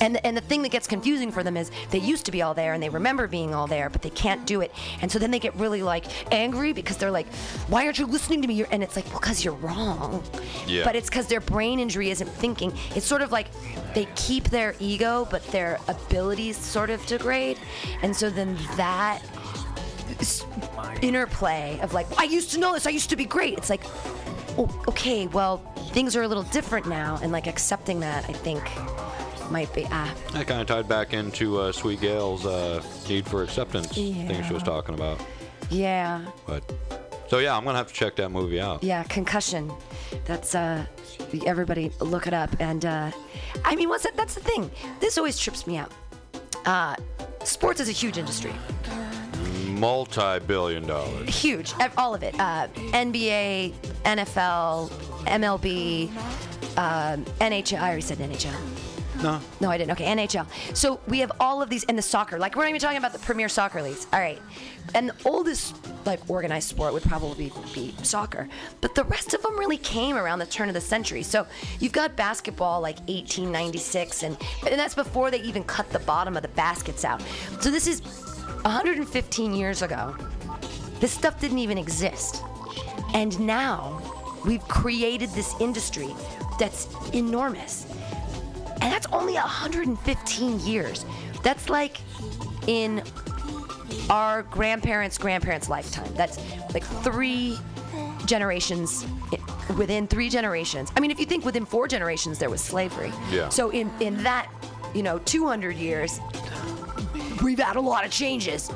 and 0.00 0.24
and 0.24 0.36
the 0.36 0.40
thing 0.40 0.62
that 0.62 0.70
gets 0.70 0.86
confusing 0.86 1.30
for 1.30 1.42
them 1.42 1.56
is 1.56 1.70
they 1.90 1.98
used 1.98 2.26
to 2.26 2.32
be 2.32 2.42
all 2.42 2.54
there 2.54 2.72
and 2.72 2.82
they 2.82 2.88
remember 2.88 3.26
being 3.26 3.54
all 3.54 3.66
there, 3.66 3.90
but 3.90 4.02
they 4.02 4.10
can't 4.10 4.46
do 4.46 4.60
it, 4.60 4.72
and 5.02 5.10
so 5.10 5.18
then 5.18 5.30
they 5.30 5.38
get 5.38 5.54
really 5.56 5.82
like 5.82 6.04
angry 6.32 6.72
because 6.72 6.96
they're 6.96 7.10
like, 7.10 7.26
"Why 7.68 7.84
aren't 7.84 7.98
you 7.98 8.06
listening 8.06 8.42
to 8.42 8.48
me?" 8.48 8.54
You're, 8.54 8.68
and 8.70 8.82
it's 8.82 8.96
like, 8.96 9.06
"Well, 9.06 9.20
because 9.20 9.44
you're 9.44 9.54
wrong." 9.54 10.22
Yeah. 10.66 10.84
But 10.84 10.96
it's 10.96 11.08
because 11.08 11.26
their 11.26 11.40
brain 11.40 11.80
injury 11.80 12.10
isn't 12.10 12.30
thinking. 12.30 12.72
It's 12.94 13.06
sort 13.06 13.22
of 13.22 13.32
like 13.32 13.48
they 13.94 14.06
keep 14.16 14.44
their 14.44 14.74
ego, 14.80 15.26
but 15.30 15.44
their 15.48 15.78
abilities 15.88 16.56
sort 16.56 16.90
of 16.90 17.04
degrade, 17.06 17.58
and 18.02 18.14
so 18.14 18.30
then 18.30 18.56
that 18.76 19.22
interplay 21.02 21.78
of 21.82 21.92
like, 21.92 22.06
I 22.18 22.24
used 22.24 22.52
to 22.52 22.58
know 22.58 22.72
this, 22.72 22.86
I 22.86 22.90
used 22.90 23.10
to 23.10 23.16
be 23.16 23.24
great. 23.24 23.58
It's 23.58 23.70
like, 23.70 23.82
oh, 24.56 24.68
okay, 24.88 25.26
well, 25.28 25.58
things 25.92 26.16
are 26.16 26.22
a 26.22 26.28
little 26.28 26.44
different 26.44 26.86
now, 26.86 27.18
and 27.22 27.32
like 27.32 27.46
accepting 27.46 28.00
that, 28.00 28.28
I 28.28 28.32
think, 28.32 28.62
might 29.50 29.72
be 29.74 29.86
ah. 29.90 30.12
That 30.32 30.46
kind 30.46 30.60
of 30.60 30.66
tied 30.66 30.88
back 30.88 31.12
into 31.12 31.58
uh, 31.60 31.72
Sweet 31.72 32.00
Gail's 32.00 32.44
uh, 32.46 32.82
need 33.08 33.26
for 33.26 33.42
acceptance 33.42 33.88
thing 33.88 34.42
she 34.44 34.52
was 34.54 34.62
talking 34.62 34.94
about. 34.94 35.20
Yeah, 35.70 36.24
But 36.46 36.62
so 37.28 37.38
yeah, 37.38 37.56
I'm 37.56 37.64
gonna 37.64 37.78
have 37.78 37.88
to 37.88 37.94
check 37.94 38.16
that 38.16 38.30
movie 38.30 38.60
out. 38.60 38.82
yeah, 38.84 39.02
concussion. 39.04 39.72
That's 40.26 40.54
uh, 40.54 40.84
everybody 41.46 41.90
look 42.00 42.26
it 42.26 42.34
up. 42.34 42.50
And 42.60 42.84
uh, 42.84 43.10
I 43.64 43.74
mean, 43.76 43.88
what's 43.88 44.04
that? 44.04 44.16
That's 44.16 44.34
the 44.34 44.40
thing. 44.40 44.70
This 45.00 45.16
always 45.18 45.38
trips 45.38 45.66
me 45.66 45.76
out. 45.78 45.90
Uh, 46.66 46.96
sports 47.44 47.80
is 47.80 47.88
a 47.88 47.92
huge 47.92 48.18
industry. 48.18 48.52
Multi-billion 49.66 50.86
dollars. 50.86 51.28
huge, 51.28 51.74
all 51.96 52.14
of 52.14 52.22
it. 52.22 52.38
Uh, 52.38 52.68
NBA, 52.92 53.72
NFL, 54.04 54.90
MLB, 55.26 56.08
um, 56.78 57.24
NHL. 57.40 57.80
I 57.80 57.86
already 57.88 58.00
said 58.02 58.18
NHL. 58.18 58.54
No. 59.22 59.40
No, 59.60 59.70
I 59.70 59.78
didn't. 59.78 59.92
Okay, 59.92 60.04
NHL. 60.04 60.46
So 60.76 61.00
we 61.06 61.20
have 61.20 61.32
all 61.40 61.62
of 61.62 61.70
these, 61.70 61.84
in 61.84 61.96
the 61.96 62.02
soccer. 62.02 62.38
Like 62.38 62.56
we're 62.56 62.64
not 62.64 62.70
even 62.70 62.80
talking 62.80 62.98
about 62.98 63.12
the 63.12 63.18
Premier 63.20 63.48
Soccer 63.48 63.82
leagues. 63.82 64.06
All 64.12 64.20
right, 64.20 64.40
and 64.94 65.10
the 65.10 65.14
oldest 65.24 65.76
like 66.04 66.20
organized 66.28 66.68
sport 66.68 66.92
would 66.92 67.02
probably 67.02 67.52
be 67.74 67.94
soccer, 68.02 68.48
but 68.80 68.94
the 68.94 69.04
rest 69.04 69.34
of 69.34 69.42
them 69.42 69.58
really 69.58 69.78
came 69.78 70.16
around 70.16 70.38
the 70.40 70.46
turn 70.46 70.68
of 70.68 70.74
the 70.74 70.80
century. 70.80 71.22
So 71.22 71.46
you've 71.80 71.92
got 71.92 72.16
basketball 72.16 72.80
like 72.80 72.98
1896, 73.00 74.24
and 74.24 74.36
and 74.66 74.78
that's 74.78 74.94
before 74.94 75.30
they 75.30 75.40
even 75.42 75.64
cut 75.64 75.88
the 75.90 76.00
bottom 76.00 76.36
of 76.36 76.42
the 76.42 76.48
baskets 76.48 77.04
out. 77.04 77.22
So 77.60 77.70
this 77.70 77.86
is 77.86 78.00
115 78.62 79.54
years 79.54 79.82
ago. 79.82 80.16
This 81.00 81.12
stuff 81.12 81.40
didn't 81.40 81.58
even 81.58 81.78
exist. 81.78 82.42
And 83.14 83.38
now 83.38 84.00
we've 84.44 84.66
created 84.68 85.30
this 85.30 85.54
industry 85.60 86.08
that's 86.58 86.88
enormous. 87.12 87.86
And 88.84 88.92
that's 88.92 89.06
only 89.12 89.32
115 89.32 90.60
years. 90.60 91.06
That's 91.42 91.70
like 91.70 91.98
in 92.66 93.02
our 94.10 94.42
grandparents' 94.42 95.16
grandparents' 95.16 95.70
lifetime. 95.70 96.12
That's 96.14 96.38
like 96.74 96.84
three 97.02 97.58
generations 98.26 99.06
within 99.78 100.06
three 100.06 100.28
generations. 100.28 100.92
I 100.96 101.00
mean, 101.00 101.10
if 101.10 101.18
you 101.18 101.24
think 101.24 101.46
within 101.46 101.64
four 101.64 101.88
generations 101.88 102.38
there 102.38 102.50
was 102.50 102.60
slavery. 102.60 103.10
Yeah. 103.30 103.48
So 103.48 103.70
in 103.70 103.90
in 104.00 104.22
that, 104.22 104.50
you 104.94 105.02
know, 105.02 105.18
200 105.20 105.76
years, 105.76 106.20
we've 107.42 107.58
had 107.58 107.76
a 107.76 107.80
lot 107.80 108.04
of 108.04 108.10
changes. 108.10 108.70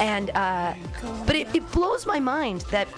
And 0.00 0.30
uh, 0.30 0.72
but 1.26 1.36
it, 1.36 1.54
it 1.54 1.70
blows 1.70 2.06
my 2.06 2.18
mind 2.18 2.62
that 2.70 2.88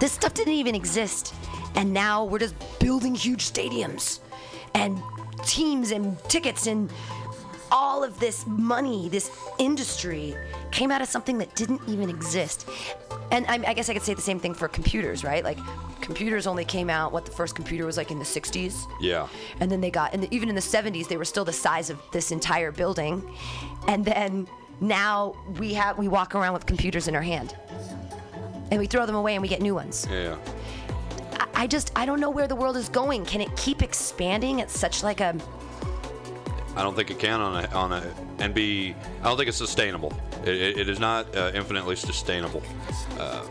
this 0.00 0.12
stuff 0.12 0.32
didn't 0.32 0.54
even 0.54 0.74
exist, 0.74 1.34
and 1.74 1.92
now 1.92 2.24
we're 2.24 2.38
just 2.38 2.54
building 2.78 3.14
huge 3.14 3.50
stadiums, 3.52 4.20
and 4.74 5.02
teams 5.48 5.90
and 5.90 6.16
tickets 6.24 6.66
and 6.66 6.90
all 7.70 8.04
of 8.04 8.18
this 8.20 8.46
money, 8.46 9.08
this 9.08 9.30
industry 9.58 10.36
came 10.70 10.90
out 10.90 11.02
of 11.02 11.08
something 11.08 11.38
that 11.38 11.54
didn't 11.54 11.80
even 11.88 12.08
exist. 12.08 12.68
And 13.30 13.46
I, 13.46 13.54
I 13.66 13.74
guess 13.74 13.88
I 13.88 13.94
could 13.94 14.02
say 14.02 14.14
the 14.14 14.22
same 14.22 14.38
thing 14.38 14.54
for 14.54 14.68
computers, 14.68 15.24
right? 15.24 15.42
Like 15.42 15.58
computers 16.00 16.46
only 16.46 16.64
came 16.64 16.88
out. 16.88 17.12
What 17.12 17.26
the 17.26 17.32
first 17.32 17.54
computer 17.54 17.84
was 17.84 17.96
like 17.96 18.10
in 18.10 18.18
the 18.18 18.24
60s. 18.24 18.86
Yeah. 19.00 19.28
And 19.60 19.70
then 19.70 19.80
they 19.80 19.90
got, 19.90 20.14
and 20.14 20.32
even 20.32 20.48
in 20.48 20.54
the 20.54 20.60
70s, 20.60 21.08
they 21.08 21.16
were 21.16 21.24
still 21.24 21.44
the 21.44 21.52
size 21.52 21.90
of 21.90 22.00
this 22.12 22.30
entire 22.30 22.72
building. 22.72 23.22
And 23.86 24.04
then 24.04 24.48
now 24.80 25.34
we 25.58 25.74
have, 25.74 25.98
we 25.98 26.08
walk 26.08 26.34
around 26.34 26.54
with 26.54 26.66
computers 26.66 27.08
in 27.08 27.16
our 27.16 27.22
hand. 27.22 27.56
And 28.70 28.78
we 28.78 28.86
throw 28.86 29.06
them 29.06 29.16
away 29.16 29.34
and 29.34 29.42
we 29.42 29.48
get 29.48 29.62
new 29.62 29.74
ones. 29.74 30.06
Yeah. 30.10 30.36
I, 31.58 31.66
just, 31.66 31.90
I 31.96 32.06
don't 32.06 32.20
know 32.20 32.30
where 32.30 32.46
the 32.46 32.54
world 32.54 32.76
is 32.76 32.88
going. 32.88 33.26
Can 33.26 33.40
it 33.40 33.54
keep 33.56 33.82
expanding 33.82 34.60
at 34.60 34.70
such 34.70 35.02
like 35.02 35.20
a, 35.20 35.36
I 36.76 36.82
don't 36.84 36.94
think 36.94 37.10
it 37.10 37.18
can 37.18 37.40
on 37.40 37.64
a, 37.64 37.68
on 37.74 37.92
a 37.92 38.14
and 38.38 38.54
be. 38.54 38.94
I 39.20 39.24
don't 39.24 39.36
think 39.36 39.48
it's 39.48 39.58
sustainable. 39.58 40.12
It, 40.44 40.54
it, 40.54 40.78
it 40.78 40.88
is 40.88 41.00
not 41.00 41.36
uh, 41.36 41.50
infinitely 41.52 41.96
sustainable. 41.96 42.62
Uh, 43.18 43.44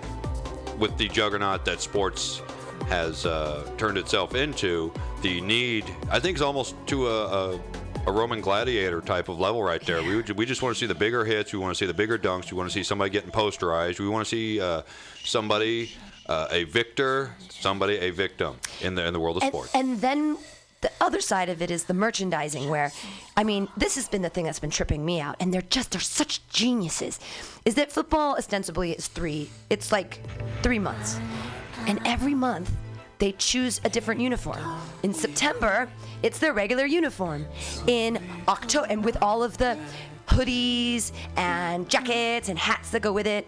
with 0.78 0.98
the 0.98 1.10
juggernaut 1.10 1.66
that 1.66 1.82
sports 1.82 2.42
has 2.88 3.26
uh, 3.26 3.70
turned 3.78 3.98
itself 3.98 4.34
into, 4.34 4.94
the 5.22 5.42
need 5.42 5.84
I 6.10 6.22
think 6.22 6.38
is 6.38 6.42
almost 6.42 6.76
to 6.88 7.08
a, 7.08 7.26
a, 7.56 7.60
a 8.08 8.12
Roman 8.14 8.40
gladiator 8.40 9.02
type 9.02 9.28
of 9.28 9.38
level 9.38 9.62
right 9.62 9.82
there. 9.82 10.02
We 10.02 10.22
we 10.22 10.46
just 10.46 10.62
want 10.62 10.74
to 10.74 10.80
see 10.80 10.86
the 10.86 10.96
bigger 10.96 11.26
hits. 11.26 11.52
We 11.52 11.60
want 11.60 11.76
to 11.76 11.78
see 11.78 11.88
the 11.88 11.94
bigger 11.94 12.18
dunks. 12.18 12.50
We 12.50 12.58
want 12.58 12.70
to 12.70 12.74
see 12.74 12.84
somebody 12.84 13.10
getting 13.10 13.32
posterized. 13.32 14.00
We 14.00 14.08
want 14.08 14.26
to 14.26 14.30
see 14.30 14.62
uh, 14.62 14.84
somebody. 15.26 15.92
Uh, 16.28 16.48
a 16.52 16.64
victor, 16.66 17.32
somebody 17.49 17.98
a 17.99 18.10
victim 18.10 18.58
in 18.82 18.95
the 18.95 19.06
in 19.06 19.14
the 19.14 19.20
world 19.20 19.38
of 19.38 19.44
and, 19.44 19.52
sports. 19.52 19.72
and 19.74 20.02
then 20.02 20.38
the 20.82 20.91
other 21.02 21.22
side 21.22 21.49
of 21.49 21.62
it 21.62 21.72
is 21.72 21.86
the 21.86 21.94
merchandising 21.94 22.70
where 22.70 22.91
i 23.36 23.44
mean 23.44 23.68
this 23.78 23.95
has 23.95 24.08
been 24.08 24.22
the 24.22 24.30
thing 24.30 24.45
that's 24.45 24.60
been 24.60 24.70
tripping 24.70 25.04
me 25.04 25.20
out 25.20 25.36
and 25.40 25.54
they're 25.54 25.62
just 25.64 25.91
they're 25.91 26.02
such 26.02 26.48
geniuses. 26.49 27.20
Is 27.66 27.76
that 27.76 27.91
football 27.91 28.36
ostensibly 28.38 28.91
is 28.91 29.08
three 29.08 29.49
it's 29.70 29.91
like 29.91 30.22
three 30.62 30.80
months. 30.80 31.20
And 31.88 31.99
every 32.06 32.36
month 32.36 32.76
they 33.20 33.32
choose 33.32 33.82
a 33.86 33.90
different 33.90 34.20
uniform. 34.22 34.62
In 35.04 35.14
september 35.14 35.90
it's 36.24 36.40
their 36.40 36.54
regular 36.54 36.86
uniform. 36.86 37.45
In 37.88 38.20
october 38.48 38.88
and 38.90 39.04
with 39.04 39.18
all 39.22 39.44
of 39.44 39.58
the 39.58 39.78
hoodies 40.28 41.12
and 41.38 41.90
jackets 41.90 42.49
and 42.49 42.60
hats 42.60 42.91
that 42.91 43.02
go 43.02 43.14
with 43.14 43.26
it 43.28 43.48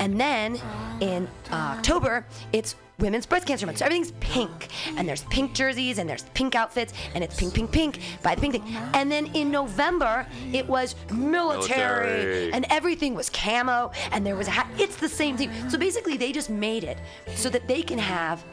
And 0.00 0.20
then 0.20 0.58
in 1.00 1.28
uh, 1.50 1.76
October, 1.76 2.24
it's 2.52 2.76
Women's 2.98 3.26
Breast 3.26 3.46
Cancer 3.46 3.64
Month. 3.64 3.78
So 3.78 3.84
everything's 3.84 4.12
pink. 4.18 4.68
And 4.96 5.08
there's 5.08 5.22
pink 5.24 5.54
jerseys 5.54 5.98
and 5.98 6.08
there's 6.08 6.24
pink 6.34 6.54
outfits 6.54 6.92
and 7.14 7.22
it's 7.22 7.36
pink, 7.36 7.54
pink, 7.54 7.70
pink 7.70 8.00
by 8.22 8.34
the 8.34 8.40
pink 8.40 8.54
thing. 8.54 8.76
And 8.92 9.10
then 9.10 9.26
in 9.34 9.50
November, 9.50 10.26
it 10.52 10.66
was 10.66 10.96
military, 11.12 12.06
Military. 12.06 12.52
and 12.52 12.66
everything 12.70 13.14
was 13.14 13.30
camo 13.30 13.92
and 14.10 14.26
there 14.26 14.34
was 14.34 14.48
a 14.48 14.50
hat. 14.50 14.66
It's 14.78 14.96
the 14.96 15.08
same 15.08 15.36
thing. 15.36 15.50
So 15.68 15.78
basically, 15.78 16.16
they 16.16 16.32
just 16.32 16.50
made 16.50 16.82
it 16.82 16.98
so 17.36 17.48
that 17.50 17.68
they 17.68 17.82
can 17.82 17.98
have 17.98 18.44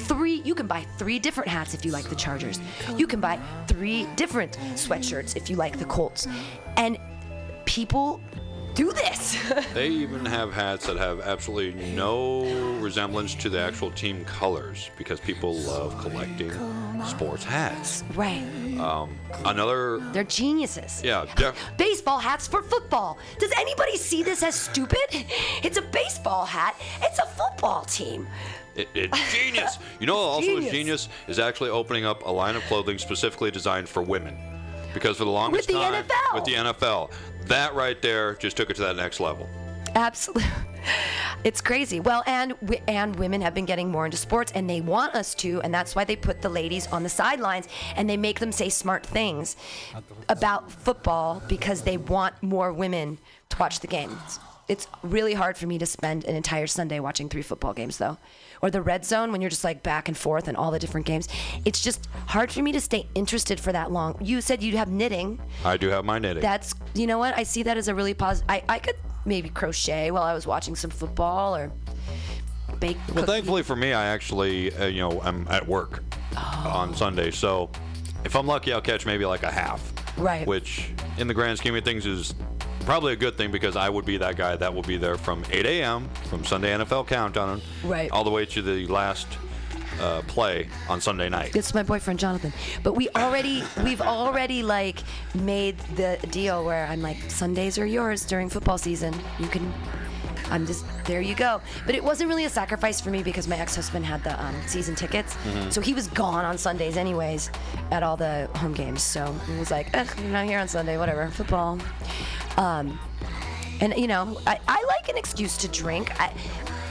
three 0.00 0.42
you 0.44 0.54
can 0.54 0.66
buy 0.66 0.84
three 0.98 1.18
different 1.18 1.48
hats 1.48 1.72
if 1.74 1.84
you 1.84 1.92
like 1.92 2.08
the 2.08 2.16
chargers 2.16 2.60
you 2.96 3.06
can 3.06 3.20
buy 3.20 3.38
three 3.66 4.06
different 4.16 4.58
sweatshirts 4.74 5.36
if 5.36 5.48
you 5.48 5.56
like 5.56 5.78
the 5.78 5.84
colts 5.84 6.26
and 6.76 6.98
people 7.64 8.20
do 8.74 8.92
this. 8.92 9.36
They 9.74 9.88
even 9.88 10.24
have 10.26 10.52
hats 10.52 10.86
that 10.86 10.96
have 10.96 11.20
absolutely 11.20 11.84
no 11.92 12.44
resemblance 12.80 13.34
to 13.36 13.48
the 13.48 13.58
actual 13.60 13.90
team 13.90 14.24
colors 14.24 14.90
because 14.96 15.18
people 15.20 15.54
love 15.54 15.98
collecting 16.00 16.52
sports 17.06 17.44
hats. 17.44 18.04
right. 18.14 18.44
Um, 18.78 19.16
another, 19.44 19.98
they're 20.12 20.24
geniuses. 20.24 21.02
Yeah, 21.04 21.26
def- 21.36 21.56
baseball 21.78 22.18
hats 22.18 22.46
for 22.48 22.62
football. 22.62 23.18
Does 23.38 23.52
anybody 23.58 23.96
see 23.96 24.22
this 24.22 24.42
as 24.42 24.54
stupid? 24.54 24.98
It's 25.62 25.76
a 25.78 25.82
baseball 25.82 26.44
hat. 26.44 26.74
It's 27.02 27.18
a 27.18 27.26
football 27.26 27.84
team. 27.84 28.26
It, 28.76 28.88
it's 28.94 29.32
genius. 29.34 29.78
You 29.98 30.06
know, 30.06 30.16
also 30.16 30.46
Genius. 30.46 30.72
genius? 30.72 31.08
Is 31.28 31.38
actually 31.38 31.70
opening 31.70 32.04
up 32.06 32.24
a 32.24 32.30
line 32.30 32.56
of 32.56 32.62
clothing 32.64 32.98
specifically 32.98 33.50
designed 33.50 33.88
for 33.88 34.02
women, 34.02 34.36
because 34.94 35.16
for 35.18 35.24
the 35.24 35.30
longest 35.30 35.66
the 35.68 35.74
time 35.74 36.04
NFL. 36.04 36.34
with 36.34 36.44
the 36.44 36.54
NFL, 36.54 37.10
that 37.46 37.74
right 37.74 38.00
there 38.00 38.34
just 38.34 38.56
took 38.56 38.70
it 38.70 38.76
to 38.76 38.82
that 38.82 38.96
next 38.96 39.20
level. 39.20 39.48
Absolutely. 39.94 40.44
It's 41.42 41.62
crazy. 41.62 42.00
Well, 42.00 42.22
and 42.26 42.54
and 42.86 43.16
women 43.16 43.40
have 43.40 43.54
been 43.54 43.64
getting 43.64 43.90
more 43.90 44.04
into 44.04 44.18
sports, 44.18 44.52
and 44.54 44.68
they 44.68 44.82
want 44.82 45.14
us 45.14 45.34
to, 45.36 45.62
and 45.62 45.72
that's 45.72 45.94
why 45.94 46.04
they 46.04 46.16
put 46.16 46.42
the 46.42 46.50
ladies 46.50 46.86
on 46.88 47.02
the 47.02 47.08
sidelines, 47.08 47.66
and 47.96 48.08
they 48.08 48.18
make 48.18 48.40
them 48.40 48.52
say 48.52 48.68
smart 48.68 49.06
things 49.06 49.56
about 50.28 50.70
football 50.70 51.42
because 51.48 51.82
they 51.82 51.96
want 51.96 52.34
more 52.42 52.72
women 52.72 53.18
to 53.48 53.56
watch 53.58 53.80
the 53.80 53.86
games. 53.86 54.38
It's 54.68 54.86
really 55.02 55.32
hard 55.32 55.56
for 55.56 55.66
me 55.66 55.78
to 55.78 55.86
spend 55.86 56.24
an 56.24 56.36
entire 56.36 56.66
Sunday 56.66 57.00
watching 57.00 57.28
three 57.30 57.42
football 57.42 57.72
games, 57.72 57.96
though, 57.96 58.18
or 58.62 58.70
the 58.70 58.82
red 58.82 59.04
zone 59.04 59.32
when 59.32 59.40
you're 59.40 59.50
just 59.50 59.64
like 59.64 59.82
back 59.82 60.08
and 60.08 60.16
forth 60.16 60.48
and 60.48 60.56
all 60.56 60.70
the 60.70 60.78
different 60.78 61.06
games. 61.06 61.28
It's 61.64 61.80
just 61.82 62.08
hard 62.26 62.52
for 62.52 62.62
me 62.62 62.72
to 62.72 62.80
stay 62.80 63.06
interested 63.14 63.58
for 63.60 63.72
that 63.72 63.90
long. 63.90 64.16
You 64.20 64.40
said 64.40 64.62
you 64.62 64.76
have 64.76 64.88
knitting. 64.90 65.40
I 65.64 65.76
do 65.76 65.88
have 65.88 66.04
my 66.04 66.18
knitting. 66.18 66.42
That's 66.42 66.74
you 66.94 67.06
know 67.06 67.18
what 67.18 67.36
I 67.36 67.42
see 67.42 67.62
that 67.64 67.76
as 67.76 67.88
a 67.88 67.94
really 67.94 68.14
positive. 68.14 68.46
I, 68.50 68.62
I 68.68 68.78
could 68.78 68.96
maybe 69.24 69.48
crochet 69.48 70.10
while 70.10 70.22
I 70.22 70.34
was 70.34 70.46
watching 70.46 70.74
some 70.76 70.90
football 70.90 71.56
or 71.56 71.70
bake. 72.78 72.96
Well, 73.08 73.16
cookies. 73.16 73.24
thankfully 73.26 73.62
for 73.62 73.76
me, 73.76 73.92
I 73.92 74.06
actually, 74.06 74.74
uh, 74.74 74.86
you 74.86 75.00
know, 75.00 75.20
I'm 75.22 75.46
at 75.48 75.66
work 75.66 76.02
Oh. 76.36 76.70
on 76.72 76.94
Sunday, 76.94 77.30
so 77.32 77.68
if 78.24 78.36
I'm 78.36 78.46
lucky, 78.46 78.72
I'll 78.72 78.80
catch 78.80 79.04
maybe 79.04 79.24
like 79.26 79.42
a 79.42 79.50
half. 79.50 79.92
Right. 80.16 80.46
Which, 80.46 80.90
in 81.18 81.26
the 81.26 81.34
grand 81.34 81.58
scheme 81.58 81.74
of 81.74 81.84
things, 81.84 82.06
is 82.06 82.34
probably 82.90 83.12
a 83.12 83.16
good 83.16 83.36
thing 83.36 83.52
because 83.52 83.76
I 83.76 83.88
would 83.88 84.04
be 84.04 84.16
that 84.16 84.34
guy 84.34 84.56
that 84.56 84.74
will 84.74 84.82
be 84.82 84.96
there 84.96 85.16
from 85.16 85.44
8 85.52 85.64
a.m. 85.64 86.08
from 86.28 86.44
Sunday 86.44 86.72
NFL 86.76 87.06
Countdown, 87.06 87.62
Right. 87.84 88.10
all 88.10 88.24
the 88.24 88.32
way 88.32 88.44
to 88.46 88.62
the 88.62 88.84
last 88.88 89.28
uh, 90.00 90.22
play 90.22 90.68
on 90.88 91.00
Sunday 91.00 91.28
night. 91.28 91.54
It's 91.54 91.72
my 91.72 91.84
boyfriend 91.84 92.18
Jonathan. 92.18 92.52
But 92.82 92.94
we 92.94 93.08
already 93.10 93.62
we've 93.84 94.00
already 94.00 94.64
like 94.64 95.04
made 95.36 95.78
the 95.94 96.18
deal 96.32 96.64
where 96.64 96.84
I'm 96.88 97.00
like 97.00 97.18
Sundays 97.30 97.78
are 97.78 97.86
yours 97.86 98.24
during 98.24 98.48
football 98.48 98.76
season. 98.78 99.14
You 99.38 99.46
can 99.46 99.72
I'm 100.50 100.66
just 100.66 100.84
there 101.04 101.20
you 101.20 101.34
go. 101.34 101.60
But 101.86 101.94
it 101.94 102.02
wasn't 102.02 102.28
really 102.28 102.44
a 102.44 102.50
sacrifice 102.50 103.00
for 103.00 103.10
me 103.10 103.22
because 103.22 103.48
my 103.48 103.56
ex-husband 103.56 104.04
had 104.04 104.22
the 104.24 104.42
um, 104.42 104.54
season 104.66 104.94
tickets. 104.94 105.36
So 105.70 105.80
he 105.80 105.94
was 105.94 106.08
gone 106.08 106.44
on 106.44 106.58
Sundays 106.58 106.96
anyways 106.96 107.50
at 107.90 108.02
all 108.02 108.16
the 108.16 108.48
home 108.56 108.72
games. 108.72 109.02
So 109.02 109.34
it 109.48 109.58
was 109.58 109.70
like, 109.70 109.96
Ugh, 109.96 110.08
you're 110.20 110.32
not 110.32 110.44
here 110.44 110.58
on 110.58 110.68
Sunday, 110.68 110.98
whatever. 110.98 111.28
Football. 111.28 111.78
Um, 112.56 112.98
and 113.80 113.94
you 113.96 114.06
know, 114.06 114.38
I, 114.46 114.58
I 114.68 114.84
like 114.86 115.08
an 115.08 115.16
excuse 115.16 115.56
to 115.58 115.68
drink. 115.68 116.12
I, 116.20 116.32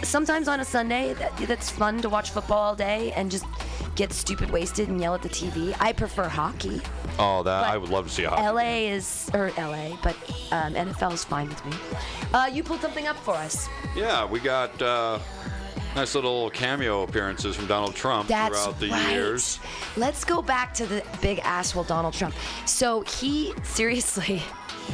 sometimes 0.04 0.48
on 0.48 0.60
a 0.60 0.66
Sunday, 0.66 1.14
that, 1.14 1.36
that's 1.38 1.70
fun 1.70 2.02
to 2.02 2.10
watch 2.10 2.32
football 2.32 2.60
all 2.60 2.76
day 2.76 3.12
and 3.14 3.30
just 3.30 3.46
get 3.96 4.14
stupid 4.14 4.50
wasted 4.50 4.88
and 4.90 5.00
yell 5.02 5.14
at 5.14 5.22
the 5.22 5.30
TV. 5.30 5.76
I 5.80 5.94
prefer 5.94 6.28
hockey. 6.28 6.82
Oh, 7.18 7.44
that 7.44 7.66
I 7.66 7.78
would 7.78 7.90
love 7.90 8.08
to 8.08 8.14
see 8.14 8.24
a 8.24 8.30
hockey. 8.30 8.44
LA 8.44 8.94
is 8.94 9.30
or 9.34 9.52
LA, 9.58 9.98
but 10.02 10.16
um, 10.52 10.74
NFL 10.74 11.14
is 11.14 11.24
fine 11.24 11.50
with 11.50 11.66
me. 11.66 11.74
Uh, 12.34 12.50
you 12.52 12.64
pulled 12.64 12.82
something 12.82 13.08
up 13.08 13.18
for 13.18 13.36
us. 13.36 13.68
Yeah, 13.96 14.26
we 14.26 14.40
got 14.40 14.82
uh, 14.82 15.20
nice 15.96 16.16
little 16.16 16.50
cameo 16.50 17.04
appearances 17.04 17.56
from 17.56 17.68
Donald 17.68 17.96
Trump 17.96 18.30
That's 18.30 18.58
throughout 18.58 18.80
the 18.80 18.90
right. 18.90 19.12
years. 19.12 19.60
Let's 19.98 20.24
go 20.24 20.42
back 20.42 20.74
to 20.76 20.86
the 20.86 21.04
big 21.22 21.40
asshole 21.40 21.84
Donald 21.84 22.14
Trump. 22.14 22.36
So 22.66 23.02
he 23.02 23.54
seriously 23.64 24.42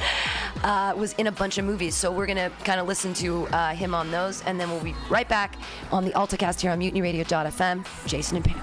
uh, 0.63 0.93
was 0.95 1.13
in 1.13 1.27
a 1.27 1.31
bunch 1.31 1.57
of 1.57 1.65
movies. 1.65 1.95
So 1.95 2.11
we're 2.11 2.25
gonna 2.25 2.51
kind 2.63 2.79
of 2.79 2.87
listen 2.87 3.13
to 3.15 3.47
uh, 3.47 3.73
him 3.73 3.93
on 3.95 4.11
those, 4.11 4.41
and 4.43 4.59
then 4.59 4.69
we'll 4.69 4.83
be 4.83 4.95
right 5.09 5.27
back 5.27 5.55
on 5.91 6.05
the 6.05 6.11
AltaCast 6.11 6.61
here 6.61 6.71
on 6.71 6.79
MutinyRadio.fm. 6.79 7.85
Jason 8.07 8.37
and 8.37 8.45
Pam. 8.45 8.61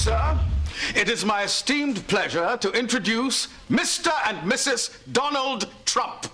Sir, 0.00 0.40
it 0.94 1.10
is 1.10 1.26
my 1.26 1.42
esteemed 1.42 2.06
pleasure 2.08 2.56
to 2.62 2.72
introduce 2.72 3.48
Mr. 3.70 4.10
and 4.26 4.38
Mrs. 4.50 4.96
Donald 5.12 5.68
Trump. 5.84 6.26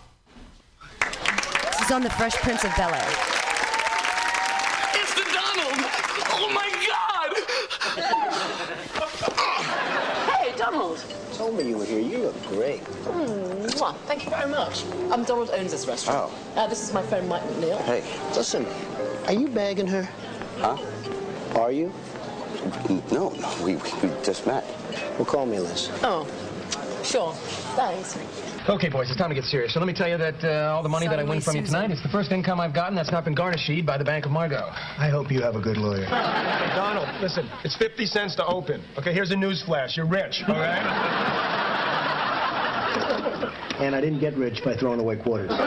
This 1.00 1.80
is 1.80 1.90
on 1.90 2.02
the 2.02 2.10
Fresh 2.10 2.36
Prince 2.36 2.62
of 2.62 2.70
Bel 2.76 2.94
Air. 2.94 3.08
It's 4.94 5.14
the 5.14 5.24
Donald! 5.32 5.84
Oh 6.30 6.48
my 6.54 6.70
God! 6.86 7.36
Hey, 10.38 10.56
Donald. 10.56 10.98
Told 11.46 11.58
me 11.58 11.68
you 11.68 11.78
were 11.78 11.84
here. 11.84 12.00
You 12.00 12.18
look 12.18 12.42
great. 12.48 12.82
Mwah, 12.82 13.94
Thank 14.06 14.24
you 14.24 14.30
very 14.30 14.50
much. 14.50 14.84
Um, 15.12 15.22
Donald 15.22 15.50
owns 15.50 15.70
this 15.70 15.86
restaurant. 15.86 16.32
Oh. 16.32 16.60
Uh, 16.60 16.66
this 16.66 16.82
is 16.82 16.92
my 16.92 17.02
friend 17.02 17.28
Mike 17.28 17.42
McNeil. 17.42 17.80
Hey, 17.82 18.02
listen, 18.34 18.66
are 19.26 19.32
you 19.32 19.46
bagging 19.46 19.86
her? 19.86 20.08
Huh? 20.58 20.76
Are 21.54 21.70
you? 21.70 21.92
No, 23.12 23.28
no, 23.30 23.54
we, 23.62 23.76
we 23.76 24.10
just 24.24 24.44
met. 24.44 24.64
Well, 25.18 25.24
call 25.24 25.46
me 25.46 25.60
Liz. 25.60 25.88
Oh, 26.02 26.26
sure. 27.04 27.32
Thanks. 27.76 28.18
Okay, 28.68 28.88
boys, 28.88 29.08
it's 29.08 29.16
time 29.16 29.28
to 29.28 29.34
get 29.36 29.44
serious. 29.44 29.72
So 29.72 29.78
let 29.78 29.86
me 29.86 29.92
tell 29.94 30.08
you 30.08 30.18
that 30.18 30.42
uh, 30.42 30.74
all 30.74 30.82
the 30.82 30.88
money 30.88 31.06
that 31.06 31.20
I 31.20 31.22
win 31.22 31.40
Suddenly, 31.40 31.44
from 31.44 31.56
you 31.56 31.86
tonight 31.86 31.92
is 31.92 32.02
the 32.02 32.08
first 32.08 32.32
income 32.32 32.58
I've 32.58 32.74
gotten 32.74 32.96
that's 32.96 33.12
not 33.12 33.24
been 33.24 33.34
garnished 33.34 33.70
by 33.86 33.96
the 33.96 34.02
Bank 34.02 34.26
of 34.26 34.32
Margot. 34.32 34.68
I 34.98 35.08
hope 35.08 35.30
you 35.30 35.40
have 35.40 35.54
a 35.54 35.60
good 35.60 35.76
lawyer. 35.76 36.04
Hey, 36.04 36.72
Donald, 36.74 37.06
listen, 37.22 37.48
it's 37.62 37.76
50 37.76 38.06
cents 38.06 38.34
to 38.36 38.44
open. 38.44 38.82
Okay, 38.98 39.14
here's 39.14 39.30
a 39.30 39.36
news 39.36 39.62
flash. 39.62 39.96
You're 39.96 40.08
rich, 40.08 40.42
all 40.48 40.56
right? 40.56 40.82
And 43.78 43.94
I 43.94 44.00
didn't 44.00 44.18
get 44.18 44.34
rich 44.36 44.64
by 44.64 44.76
throwing 44.76 44.98
away 44.98 45.14
quarters. 45.16 45.52
All 45.52 45.58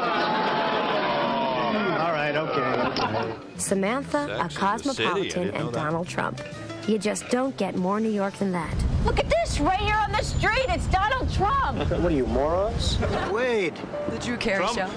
right, 2.11 2.35
okay, 2.35 2.59
okay. 3.01 3.33
Samantha, 3.57 4.27
Sex 4.27 4.57
a 4.57 4.65
and 4.65 4.83
the 4.83 4.93
City, 4.93 5.07
I 5.07 5.11
cosmopolitan, 5.31 5.49
and. 5.51 5.71
Donald 5.71 6.07
Trump. 6.09 6.41
You 6.87 6.97
just 6.97 7.29
don't 7.29 7.55
get 7.57 7.75
more 7.75 7.99
New 7.99 8.09
York 8.09 8.33
than 8.35 8.51
that. 8.51 8.73
Look 9.05 9.19
at 9.19 9.29
this 9.29 9.59
right 9.59 9.79
here 9.79 9.95
on 9.95 10.11
the 10.11 10.23
street. 10.23 10.65
It's 10.69 10.87
Donald 10.87 11.31
Trump. 11.31 11.77
What 11.89 12.11
are 12.11 12.15
you, 12.15 12.25
morons? 12.25 12.97
Wade, 13.31 13.75
The 14.09 14.17
Drew 14.19 14.37
Carey 14.37 14.65
Show. 14.67 14.89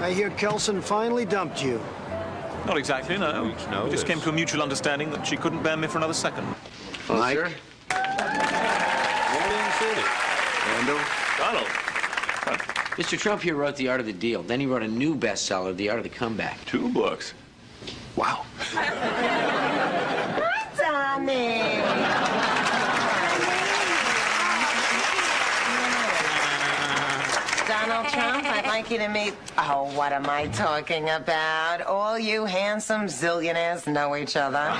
I 0.00 0.12
hear 0.12 0.30
Kelson 0.30 0.80
finally 0.80 1.24
dumped 1.24 1.62
you. 1.62 1.80
Not 2.66 2.76
exactly, 2.76 3.16
no. 3.18 3.44
Weeks 3.44 3.66
We 3.66 3.90
just 3.90 4.06
came 4.06 4.20
to 4.20 4.30
a 4.30 4.32
mutual 4.32 4.62
understanding 4.62 5.10
that 5.10 5.26
she 5.26 5.36
couldn't 5.36 5.62
bear 5.62 5.76
me 5.76 5.88
for 5.88 5.98
another 5.98 6.14
second. 6.14 6.46
Mike? 7.08 7.36
Indian 7.38 7.50
City. 9.78 10.02
Randall? 10.66 11.00
Donald. 11.38 11.66
Mr. 12.98 13.16
Trump 13.18 13.42
here 13.42 13.54
wrote 13.54 13.76
The 13.76 13.88
Art 13.88 14.00
of 14.00 14.06
the 14.06 14.12
Deal. 14.12 14.42
Then 14.42 14.58
he 14.60 14.66
wrote 14.66 14.82
a 14.82 14.88
new 14.88 15.14
bestseller, 15.14 15.74
The 15.76 15.88
Art 15.88 15.98
of 15.98 16.04
the 16.04 16.10
Comeback. 16.10 16.64
Two 16.64 16.88
books. 16.88 17.32
Wow. 18.16 18.44
Donald 27.66 28.08
Trump, 28.08 28.44
I'd 28.44 28.66
like 28.66 28.90
you 28.90 28.98
to 28.98 29.08
meet. 29.08 29.32
Oh, 29.56 29.90
what 29.94 30.12
am 30.12 30.28
I 30.28 30.48
talking 30.48 31.08
about? 31.08 31.80
All 31.82 32.18
you 32.18 32.44
handsome 32.44 33.06
zillionaires 33.06 33.86
know 33.90 34.16
each 34.16 34.36
other. 34.36 34.76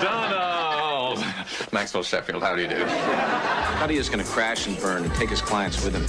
Donald! 0.00 1.24
Maxwell 1.72 2.02
Sheffield, 2.02 2.42
how 2.42 2.54
do 2.54 2.60
you 2.60 2.68
do? 2.68 2.84
How 2.84 3.86
do 3.86 3.94
you 3.94 4.00
just 4.00 4.10
gonna 4.10 4.24
crash 4.24 4.66
and 4.66 4.78
burn 4.78 5.04
and 5.04 5.14
take 5.14 5.30
his 5.30 5.40
clients 5.40 5.82
with 5.82 5.94
him? 5.94 6.04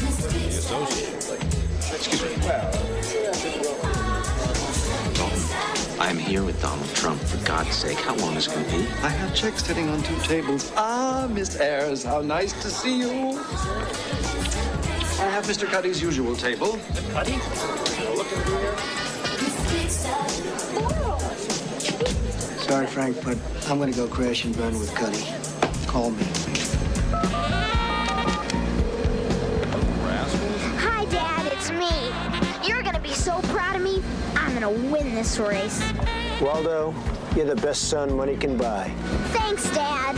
Excuse 1.95 2.21
me. 2.23 2.92
I'm 6.03 6.17
here 6.17 6.43
with 6.43 6.61
Donald 6.61 6.89
Trump, 6.93 7.21
for 7.21 7.37
God's 7.45 7.73
sake. 7.73 7.97
How 7.97 8.13
long 8.17 8.35
is 8.35 8.47
it 8.47 8.53
going 8.53 8.65
to 8.65 8.71
be? 8.71 8.83
I 9.03 9.07
have 9.07 9.33
checks 9.33 9.63
sitting 9.63 9.87
on 9.87 10.03
two 10.03 10.17
tables. 10.17 10.69
Ah, 10.75 11.29
Miss 11.31 11.57
Ayers, 11.61 12.03
how 12.03 12.19
nice 12.19 12.51
to 12.61 12.69
see 12.69 12.99
you. 12.99 13.39
I 15.21 15.29
have 15.29 15.45
Mr. 15.45 15.65
Cuddy's 15.65 16.01
usual 16.01 16.35
table. 16.35 16.77
Cuddy? 17.13 17.37
Look 18.17 18.27
at 18.33 18.47
here. 18.49 18.77
Sorry, 22.59 22.87
Frank, 22.87 23.23
but 23.23 23.37
I'm 23.69 23.79
gonna 23.79 23.93
go 23.93 24.05
crash 24.05 24.43
and 24.43 24.53
burn 24.57 24.77
with 24.77 24.93
Cuddy. 24.93 25.23
Call 25.87 26.11
me. 26.11 26.25
Hi, 30.79 31.05
Dad, 31.05 31.45
it's 31.53 31.71
me. 31.71 32.52
You're 32.65 32.81
gonna 32.81 32.99
be 32.99 33.13
so 33.13 33.39
proud 33.43 33.75
of 33.75 33.81
me. 33.81 34.01
I'm 34.35 34.53
gonna 34.53 34.69
win 34.69 35.13
this 35.13 35.37
race. 35.37 35.83
Waldo, 36.41 36.93
you're 37.35 37.45
the 37.45 37.55
best 37.55 37.89
son 37.89 38.15
money 38.15 38.37
can 38.37 38.55
buy. 38.57 38.89
Thanks, 39.31 39.69
Dad. 39.71 40.15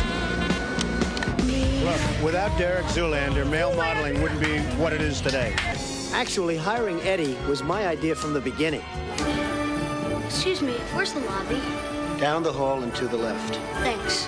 Look, 1.83 2.23
without 2.23 2.55
Derek 2.57 2.85
Zoolander, 2.87 3.49
male 3.49 3.75
modeling 3.75 4.21
wouldn't 4.21 4.41
be 4.41 4.59
what 4.77 4.93
it 4.93 5.01
is 5.01 5.21
today. 5.21 5.53
Actually, 6.13 6.55
hiring 6.55 7.01
Eddie 7.01 7.35
was 7.47 7.63
my 7.63 7.87
idea 7.87 8.15
from 8.15 8.33
the 8.33 8.41
beginning. 8.41 8.83
Excuse 10.25 10.61
me, 10.61 10.73
where's 10.93 11.13
the 11.13 11.19
lobby? 11.21 11.61
Down 12.19 12.43
the 12.43 12.53
hall 12.53 12.83
and 12.83 12.93
to 12.95 13.07
the 13.07 13.17
left. 13.17 13.55
Thanks. 13.83 14.27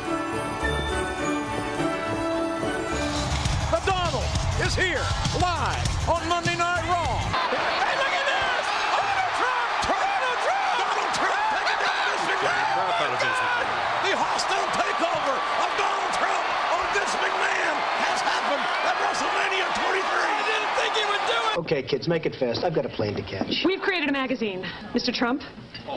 McDonald 3.71 4.25
is 4.65 4.75
here, 4.75 5.05
live 5.41 6.09
on 6.09 6.27
Monday 6.27 6.55
Night 6.57 6.83
Raw. 6.91 7.17
Hey, 7.47 7.95
look 7.95 8.13
at 8.13 8.25
this! 8.27 8.63
Donald 8.95 9.33
Trump! 9.39 9.71
Donald 9.87 10.39
Trump! 10.43 10.71
Donald 10.77 11.13
Trump 11.15 11.43
taking 11.55 11.79
down 11.87 12.11
Vince 12.27 12.27
McMahon! 12.27 13.67
The 14.03 14.13
hostile 14.15 14.67
takeover 14.75 15.35
of 15.35 15.69
Donald 15.79 16.11
Trump 16.19 16.45
on 16.75 16.83
Vince 16.95 17.15
McMahon 17.23 17.75
has 18.07 18.19
happened 18.23 18.65
at 18.87 18.95
WrestleMania 19.03 19.67
23. 19.71 20.03
I 20.03 20.43
didn't 20.47 20.71
think 20.79 20.91
he 20.95 21.05
would 21.07 21.25
do 21.27 21.39
it. 21.39 21.47
Okay, 21.67 21.83
kids, 21.83 22.07
make 22.07 22.25
it 22.25 22.33
fast. 22.33 22.63
I've 22.63 22.73
got 22.73 22.85
a 22.85 22.89
plane 22.89 23.13
to 23.15 23.21
catch. 23.21 23.65
We've 23.65 23.81
created 23.81 24.07
a 24.07 24.11
magazine. 24.13 24.63
Mr. 24.93 25.13
Trump, 25.13 25.41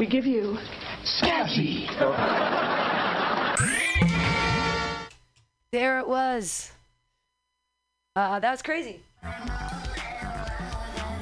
we 0.01 0.07
give 0.07 0.27
you 0.27 0.59
Scabby. 1.05 1.87
There 5.71 6.01
it 6.01 6.09
was. 6.09 6.73
Uh, 8.17 8.41
that 8.41 8.51
was 8.51 8.63
crazy. 8.63 9.01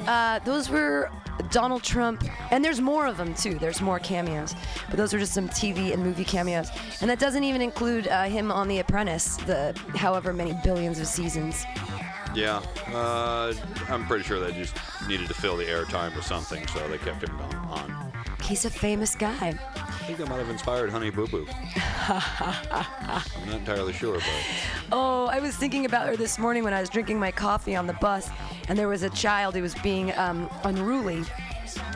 Uh, 0.07 0.39
those 0.39 0.67
were 0.67 1.11
Donald 1.51 1.83
Trump, 1.83 2.23
and 2.49 2.65
there's 2.65 2.81
more 2.81 3.05
of 3.05 3.17
them 3.17 3.35
too. 3.35 3.59
There's 3.59 3.81
more 3.81 3.99
cameos, 3.99 4.55
but 4.87 4.97
those 4.97 5.13
are 5.13 5.19
just 5.19 5.35
some 5.35 5.47
TV 5.49 5.93
and 5.93 6.03
movie 6.03 6.25
cameos, 6.25 6.71
and 7.01 7.09
that 7.11 7.19
doesn't 7.19 7.43
even 7.43 7.61
include 7.61 8.07
uh, 8.07 8.23
him 8.23 8.51
on 8.51 8.67
The 8.67 8.79
Apprentice, 8.79 9.37
the 9.37 9.79
however 9.95 10.33
many 10.33 10.57
billions 10.63 10.99
of 10.99 11.05
seasons. 11.05 11.65
Yeah, 12.35 12.61
uh, 12.93 13.53
I'm 13.89 14.05
pretty 14.05 14.23
sure 14.23 14.39
they 14.39 14.51
just 14.53 14.75
needed 15.07 15.27
to 15.27 15.33
fill 15.33 15.57
the 15.57 15.65
airtime 15.65 16.15
or 16.17 16.21
something, 16.21 16.65
so 16.67 16.87
they 16.87 16.97
kept 16.97 17.23
him 17.23 17.39
on. 17.69 18.11
He's 18.43 18.65
a 18.65 18.69
famous 18.69 19.15
guy. 19.15 19.57
I 19.75 19.91
think 20.05 20.17
that 20.17 20.27
might 20.29 20.37
have 20.37 20.49
inspired 20.49 20.89
Honey 20.89 21.09
Boo 21.11 21.27
Boo. 21.27 21.45
I'm 22.09 23.47
not 23.47 23.55
entirely 23.55 23.93
sure, 23.93 24.15
but 24.15 24.45
Oh, 24.91 25.27
I 25.27 25.39
was 25.39 25.55
thinking 25.55 25.85
about 25.85 26.07
her 26.07 26.15
this 26.15 26.39
morning 26.39 26.63
when 26.63 26.73
I 26.73 26.79
was 26.79 26.89
drinking 26.89 27.19
my 27.19 27.31
coffee 27.31 27.75
on 27.75 27.85
the 27.85 27.93
bus, 27.93 28.29
and 28.67 28.77
there 28.77 28.87
was 28.87 29.03
a 29.03 29.09
child 29.11 29.55
who 29.55 29.61
was 29.61 29.75
being 29.75 30.17
um, 30.17 30.49
unruly. 30.63 31.23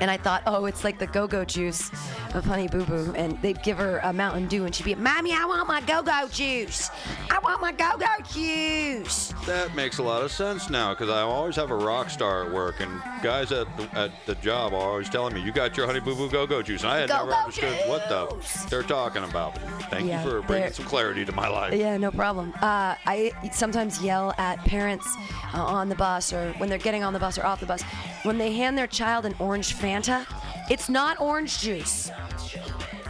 And 0.02 0.12
I 0.12 0.18
thought, 0.18 0.44
oh, 0.46 0.66
it's 0.66 0.84
like 0.84 1.00
the 1.00 1.08
go-go 1.08 1.44
juice 1.44 1.90
of 2.34 2.46
Honey 2.46 2.68
Boo 2.68 2.84
Boo, 2.86 3.14
and 3.16 3.40
they'd 3.42 3.62
give 3.64 3.78
her 3.78 4.00
a 4.04 4.12
Mountain 4.12 4.48
Dew, 4.48 4.66
and 4.66 4.74
she'd 4.74 4.86
be, 4.86 4.96
"Mommy, 4.96 5.34
I 5.34 5.46
want 5.46 5.68
my 5.68 5.82
go-go 5.82 6.28
juice. 6.32 6.90
I 7.30 7.40
want 7.40 7.62
my 7.62 7.72
go-go 7.72 8.08
juice." 8.32 9.34
that 9.46 9.76
makes 9.76 9.98
a 9.98 10.04
lot 10.04 10.22
of 10.22 10.32
sense 10.32 10.70
now 10.70 10.94
because 10.94 11.10
I 11.10 11.22
always 11.22 11.56
have 11.58 11.70
a 11.70 11.76
rock 11.76 12.10
star 12.10 12.46
at 12.46 12.52
work, 12.52 12.80
and 12.80 13.02
guys 13.22 13.52
at 13.52 13.68
the, 13.78 14.00
at 14.00 14.12
the 14.26 14.36
job 14.36 14.74
are 14.74 14.78
always 14.78 15.10
telling 15.10 15.34
me, 15.34 15.42
"You 15.42 15.52
got 15.52 15.76
your 15.78 15.86
Honey 15.86 16.00
Boo 16.00 16.16
Boo 16.16 16.30
Go 16.30 16.48
Go 16.48 16.62
juice," 16.62 16.84
and 16.84 16.92
I 16.92 17.00
had 17.00 17.10
never 17.10 17.26
Go-Go 17.26 17.38
understood 17.38 17.90
what 17.90 18.10
the 18.10 18.68
they're 18.70 18.84
talking 18.84 19.24
about. 19.24 19.58
Thank 19.90 20.08
Yeah, 20.08 20.24
you 20.24 20.30
for 20.30 20.42
bringing 20.42 20.72
some 20.72 20.86
clarity 20.86 21.26
to 21.26 21.32
my 21.32 21.48
life. 21.48 21.74
Yeah, 21.74 21.98
no 21.98 22.12
problem. 22.12 22.54
Uh, 22.62 22.96
I 23.06 23.32
sometimes 23.52 24.02
yell 24.02 24.34
at 24.38 24.60
parents 24.66 25.08
uh, 25.54 25.64
on 25.64 25.90
the 25.90 25.96
bus 25.96 26.34
or 26.34 26.54
when 26.54 26.70
they're 26.70 26.78
getting 26.78 27.04
on 27.04 27.14
the 27.14 27.20
bus 27.20 27.38
or 27.38 27.46
off 27.46 27.60
the 27.60 27.66
bus 27.66 27.84
when 28.24 28.38
they 28.38 28.54
hand 28.54 28.78
their 28.78 28.88
child 28.88 29.26
an 29.26 29.36
orange 29.40 29.76
Fanta. 29.76 30.26
It's 30.70 30.90
not 30.90 31.20
orange 31.20 31.60
juice. 31.60 32.10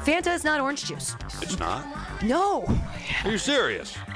Fanta 0.06 0.34
is 0.34 0.44
not 0.44 0.60
orange 0.60 0.86
juice. 0.86 1.16
It's 1.42 1.58
not. 1.60 1.86
No. 2.24 2.66
Are 3.24 3.32
you 3.32 3.38
serious? 3.38 3.96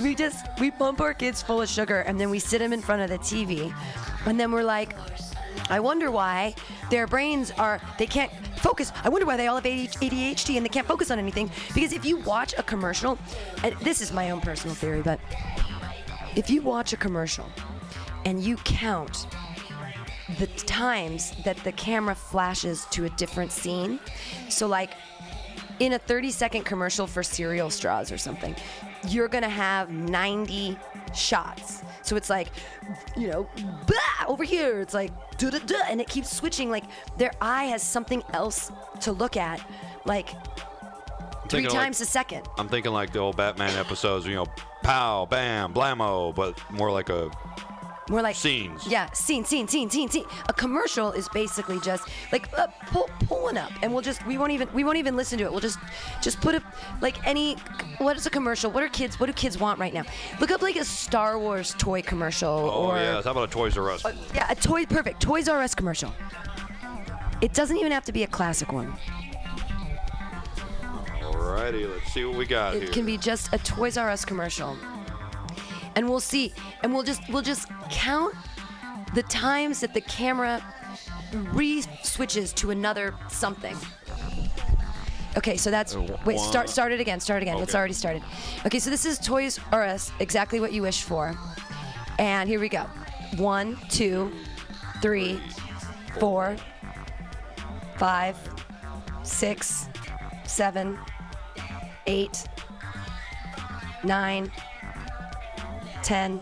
We 0.00 0.14
just 0.14 0.46
we 0.58 0.70
pump 0.70 1.02
our 1.02 1.12
kids 1.12 1.42
full 1.42 1.60
of 1.60 1.68
sugar 1.68 2.00
and 2.00 2.18
then 2.18 2.30
we 2.30 2.38
sit 2.38 2.60
them 2.60 2.72
in 2.72 2.80
front 2.80 3.02
of 3.02 3.10
the 3.10 3.18
TV, 3.18 3.70
and 4.24 4.40
then 4.40 4.50
we're 4.50 4.62
like, 4.62 4.96
I 5.68 5.78
wonder 5.78 6.10
why 6.10 6.54
their 6.90 7.06
brains 7.06 7.50
are 7.52 7.80
they 7.98 8.06
can't 8.06 8.32
focus. 8.56 8.92
I 9.04 9.08
wonder 9.08 9.26
why 9.26 9.36
they 9.36 9.46
all 9.46 9.56
have 9.56 9.64
ADHD 9.64 10.56
and 10.56 10.64
they 10.64 10.70
can't 10.70 10.86
focus 10.86 11.10
on 11.10 11.18
anything. 11.18 11.50
Because 11.74 11.92
if 11.92 12.04
you 12.04 12.16
watch 12.18 12.54
a 12.56 12.62
commercial, 12.62 13.18
and 13.62 13.74
this 13.82 14.00
is 14.00 14.12
my 14.12 14.30
own 14.30 14.40
personal 14.40 14.74
theory, 14.74 15.02
but 15.02 15.20
if 16.34 16.48
you 16.48 16.62
watch 16.62 16.92
a 16.92 16.96
commercial 16.96 17.46
and 18.24 18.42
you 18.42 18.56
count 18.58 19.26
the 20.38 20.46
times 20.66 21.32
that 21.44 21.56
the 21.58 21.72
camera 21.72 22.14
flashes 22.14 22.86
to 22.90 23.04
a 23.04 23.10
different 23.10 23.52
scene, 23.52 23.98
so 24.48 24.66
like 24.66 24.90
in 25.78 25.94
a 25.94 25.98
30 25.98 26.30
second 26.30 26.64
commercial 26.64 27.06
for 27.06 27.22
cereal 27.22 27.70
straws 27.70 28.12
or 28.12 28.18
something, 28.18 28.54
you're 29.08 29.28
gonna 29.28 29.48
have 29.48 29.90
90 29.90 30.78
shots. 31.14 31.82
So 32.02 32.16
it's 32.16 32.28
like, 32.28 32.48
you 33.16 33.28
know, 33.28 33.48
bah, 33.86 34.26
over 34.28 34.44
here, 34.44 34.80
it's 34.80 34.94
like, 34.94 35.10
da 35.38 35.50
da 35.50 35.58
da, 35.60 35.80
and 35.88 36.00
it 36.00 36.08
keeps 36.08 36.30
switching. 36.30 36.70
Like 36.70 36.84
their 37.16 37.32
eye 37.40 37.64
has 37.64 37.82
something 37.82 38.22
else 38.34 38.70
to 39.00 39.12
look 39.12 39.36
at, 39.36 39.60
like 40.04 40.28
three 41.48 41.62
thinking 41.62 41.70
like- 41.74 41.82
times 41.84 42.00
a 42.00 42.06
second. 42.06 42.46
I'm 42.58 42.68
thinking 42.68 42.92
like 42.92 43.12
the 43.12 43.20
old 43.20 43.36
Batman 43.36 43.76
episodes, 43.78 44.26
you 44.26 44.34
know, 44.34 44.46
pow, 44.82 45.26
bam, 45.26 45.72
blammo, 45.72 46.34
but 46.34 46.58
more 46.70 46.90
like 46.92 47.08
a 47.08 47.30
More 48.10 48.22
like 48.22 48.34
scenes. 48.34 48.88
Yeah, 48.88 49.08
scene, 49.12 49.44
scene, 49.44 49.68
scene, 49.68 49.88
scene, 49.88 50.08
scene. 50.10 50.24
A 50.48 50.52
commercial 50.52 51.12
is 51.12 51.28
basically 51.28 51.78
just 51.78 52.08
like 52.32 52.52
uh, 52.58 52.66
pull, 52.88 53.08
pull 53.28 53.44
one 53.44 53.56
up, 53.56 53.70
and 53.82 53.92
we'll 53.92 54.02
just 54.02 54.26
we 54.26 54.36
won't 54.36 54.50
even 54.50 54.68
we 54.74 54.82
won't 54.82 54.96
even 54.96 55.14
listen 55.14 55.38
to 55.38 55.44
it. 55.44 55.50
We'll 55.52 55.60
just 55.60 55.78
just 56.20 56.40
put 56.40 56.56
up 56.56 56.64
like 57.00 57.24
any 57.24 57.54
what 57.98 58.16
is 58.16 58.26
a 58.26 58.30
commercial? 58.30 58.72
What 58.72 58.82
are 58.82 58.88
kids? 58.88 59.20
What 59.20 59.26
do 59.26 59.32
kids 59.32 59.60
want 59.60 59.78
right 59.78 59.94
now? 59.94 60.02
Look 60.40 60.50
up 60.50 60.60
like 60.60 60.74
a 60.74 60.84
Star 60.84 61.38
Wars 61.38 61.76
toy 61.78 62.02
commercial 62.02 62.50
Oh 62.50 62.90
or 62.90 62.96
yeah, 62.96 63.22
how 63.22 63.30
about 63.30 63.48
a 63.48 63.52
Toys 63.52 63.78
R 63.78 63.88
Us? 63.90 64.04
yeah, 64.34 64.50
a 64.50 64.56
toy 64.56 64.86
perfect 64.86 65.22
Toys 65.22 65.48
R 65.48 65.62
Us 65.62 65.76
commercial. 65.76 66.12
It 67.40 67.54
doesn't 67.54 67.76
even 67.76 67.92
have 67.92 68.04
to 68.06 68.12
be 68.12 68.24
a 68.24 68.26
classic 68.26 68.72
one. 68.72 68.92
Alrighty, 71.20 71.88
let's 71.88 72.12
see 72.12 72.24
what 72.24 72.36
we 72.36 72.44
got 72.44 72.74
here. 72.74 72.82
It 72.82 72.92
can 72.92 73.06
be 73.06 73.16
just 73.16 73.52
a 73.54 73.58
Toys 73.58 73.96
R 73.96 74.10
Us 74.10 74.24
commercial. 74.24 74.76
And 75.96 76.08
we'll 76.08 76.20
see. 76.20 76.52
And 76.82 76.92
we'll 76.92 77.02
just 77.02 77.22
we'll 77.28 77.42
just 77.42 77.68
count 77.90 78.34
the 79.14 79.22
times 79.24 79.80
that 79.80 79.92
the 79.92 80.00
camera 80.00 80.62
re-switches 81.52 82.52
to 82.54 82.70
another 82.70 83.14
something. 83.28 83.76
Okay, 85.36 85.56
so 85.56 85.70
that's 85.70 85.94
Uh, 85.94 86.16
wait, 86.24 86.40
start 86.40 86.68
start 86.68 86.92
it 86.92 87.00
again, 87.00 87.20
start 87.20 87.42
again. 87.42 87.58
It's 87.58 87.74
already 87.74 87.94
started. 87.94 88.22
Okay, 88.66 88.78
so 88.78 88.90
this 88.90 89.04
is 89.04 89.18
Toys 89.18 89.60
R 89.72 89.84
Us, 89.84 90.10
exactly 90.18 90.60
what 90.60 90.72
you 90.72 90.82
wish 90.82 91.02
for. 91.02 91.36
And 92.18 92.48
here 92.48 92.60
we 92.60 92.68
go. 92.68 92.84
One, 93.36 93.76
two, 93.88 94.32
three, 95.00 95.40
four, 96.18 96.56
five, 97.96 98.36
six, 99.22 99.88
seven, 100.44 100.98
eight, 102.06 102.44
nine, 104.02 104.50
10, 106.02 106.40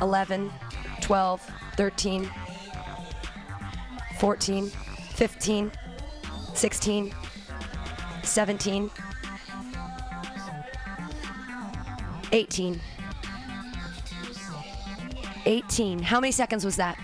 11, 0.00 0.52
12, 1.00 1.50
13, 1.76 2.30
14, 4.18 4.66
15, 4.68 5.72
16, 6.54 7.14
17, 8.22 8.90
18. 12.32 12.80
18. 15.46 15.98
How 16.00 16.20
many 16.20 16.32
seconds 16.32 16.64
was 16.64 16.76
that? 16.76 16.98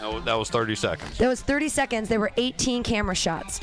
That 0.00 0.12
was, 0.12 0.24
that 0.24 0.34
was 0.34 0.50
30 0.50 0.74
seconds. 0.74 1.18
That 1.18 1.28
was 1.28 1.42
30 1.42 1.68
seconds. 1.68 2.08
There 2.08 2.20
were 2.20 2.32
18 2.36 2.82
camera 2.82 3.14
shots. 3.14 3.60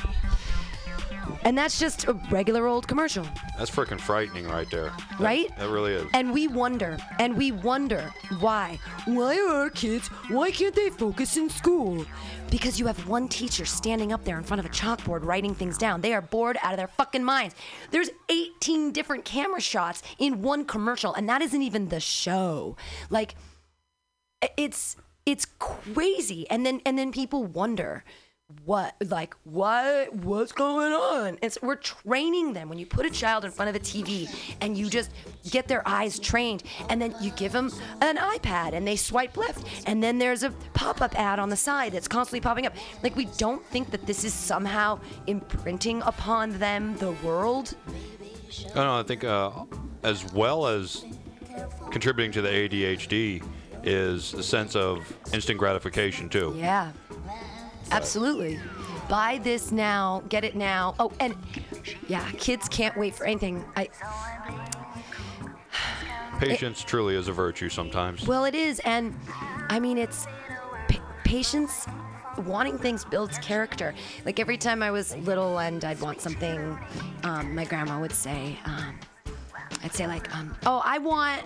And 1.44 1.58
that's 1.58 1.80
just 1.80 2.08
a 2.08 2.14
regular 2.30 2.68
old 2.68 2.88
commercial. 2.88 3.28
That's 3.62 3.70
freaking 3.70 4.02
frightening 4.02 4.48
right 4.48 4.68
there. 4.72 4.86
That- 4.90 5.20
Right? 5.20 5.58
That 5.60 5.70
really 5.70 5.94
is. 5.94 6.08
And 6.16 6.34
we 6.34 6.48
wonder, 6.48 6.98
and 7.20 7.38
we 7.38 7.52
wonder 7.52 8.12
why. 8.40 8.80
Why 9.06 9.38
are 9.38 9.56
our 9.56 9.70
kids, 9.70 10.08
why 10.30 10.50
can't 10.50 10.74
they 10.74 10.90
focus 10.90 11.38
in 11.38 11.48
school? 11.48 12.04
Because 12.50 12.80
you 12.80 12.88
have 12.88 13.08
one 13.08 13.28
teacher 13.28 13.66
standing 13.66 14.12
up 14.12 14.24
there 14.24 14.40
in 14.40 14.44
front 14.44 14.62
of 14.62 14.66
a 14.66 14.70
chalkboard 14.70 15.24
writing 15.24 15.54
things 15.54 15.78
down. 15.78 16.02
They 16.02 16.16
are 16.16 16.24
bored 16.24 16.58
out 16.64 16.74
of 16.74 16.78
their 16.78 16.88
fucking 16.88 17.24
minds. 17.24 17.54
There's 17.92 18.10
18 18.30 18.94
different 18.94 19.26
camera 19.26 19.62
shots 19.62 20.02
in 20.18 20.42
one 20.42 20.66
commercial, 20.66 21.14
and 21.14 21.30
that 21.30 21.44
isn't 21.44 21.62
even 21.62 21.90
the 21.90 22.00
show. 22.00 22.78
Like, 23.12 23.36
it's 24.58 24.96
it's 25.28 25.46
crazy 25.60 26.50
and 26.50 26.66
then 26.66 26.82
and 26.84 26.98
then 26.98 27.12
people 27.12 27.44
wonder 27.44 28.04
what 28.66 28.96
like 29.08 29.36
what 29.44 30.14
what's 30.16 30.52
going 30.52 30.92
on 30.94 31.38
and 31.42 31.52
so 31.52 31.60
we're 31.64 31.76
training 31.76 32.54
them 32.54 32.70
when 32.70 32.78
you 32.78 32.86
put 32.86 33.06
a 33.06 33.10
child 33.10 33.46
in 33.46 33.52
front 33.52 33.70
of 33.70 33.76
a 33.76 33.80
tv 33.80 34.30
and 34.62 34.78
you 34.78 34.90
just 34.90 35.12
get 35.50 35.68
their 35.68 35.88
eyes 35.88 36.20
trained 36.20 36.64
and 36.90 37.02
then 37.02 37.14
you 37.22 37.32
give 37.32 37.52
them 37.52 37.72
an 38.02 38.18
ipad 38.18 38.74
and 38.74 38.88
they 38.88 38.96
swipe 38.96 39.38
left 39.38 39.66
and 39.88 40.04
then 40.04 40.18
there's 40.18 40.44
a 40.44 40.52
pop-up 40.74 41.18
ad 41.20 41.40
on 41.40 41.50
the 41.50 41.56
side 41.56 41.92
that's 41.92 42.08
constantly 42.08 42.42
popping 42.42 42.66
up 42.66 42.74
like 43.04 43.16
we 43.16 43.26
don't 43.38 43.64
think 43.66 43.90
that 43.92 44.06
this 44.06 44.24
is 44.24 44.34
somehow 44.34 45.00
imprinting 45.28 46.02
upon 46.04 46.52
them 46.60 46.96
the 46.98 47.12
world 47.24 47.76
I 48.76 48.84
know. 48.84 49.00
I 49.00 49.04
think 49.04 49.24
uh, 49.24 49.52
as 50.04 50.32
well 50.34 50.68
as 50.68 51.06
contributing 51.92 52.32
to 52.34 52.42
the 52.42 52.50
ADHD 52.50 53.44
is 53.84 54.32
the 54.32 54.44
sense 54.44 54.76
of 54.76 55.12
instant 55.34 55.58
gratification 55.58 56.30
too. 56.30 56.54
Yeah. 56.58 56.92
Absolutely. 57.92 58.60
Buy 59.10 59.40
this 59.44 59.72
now, 59.72 60.24
get 60.30 60.44
it 60.44 60.56
now. 60.56 60.96
Oh, 61.00 61.12
and 61.20 61.36
yeah, 62.08 62.30
kids 62.34 62.70
can't 62.70 62.96
wait 62.98 63.14
for 63.16 63.26
anything. 63.26 63.64
I 63.76 63.90
Patience 66.40 66.82
truly 66.84 67.16
is 67.16 67.28
a 67.28 67.32
virtue 67.34 67.70
sometimes. 67.70 68.26
well, 68.26 68.46
it 68.46 68.56
is, 68.56 68.80
and 68.80 69.16
I 69.70 69.80
mean, 69.80 69.98
it's 69.98 70.26
pa- 70.88 71.02
patience. 71.24 71.86
Wanting 72.46 72.78
things 72.78 73.04
builds 73.04 73.38
character. 73.40 73.94
Like 74.26 74.40
every 74.40 74.58
time 74.58 74.82
I 74.82 74.90
was 74.90 75.16
little 75.18 75.60
and 75.60 75.84
I'd 75.84 76.00
want 76.00 76.22
something, 76.22 76.80
um, 77.24 77.54
my 77.54 77.66
grandma 77.66 78.00
would 78.00 78.14
say, 78.14 78.58
um, 78.64 78.98
I'd 79.84 79.94
say 79.94 80.08
like, 80.08 80.34
um, 80.36 80.56
"Oh, 80.66 80.82
I 80.86 80.98
want, 80.98 81.44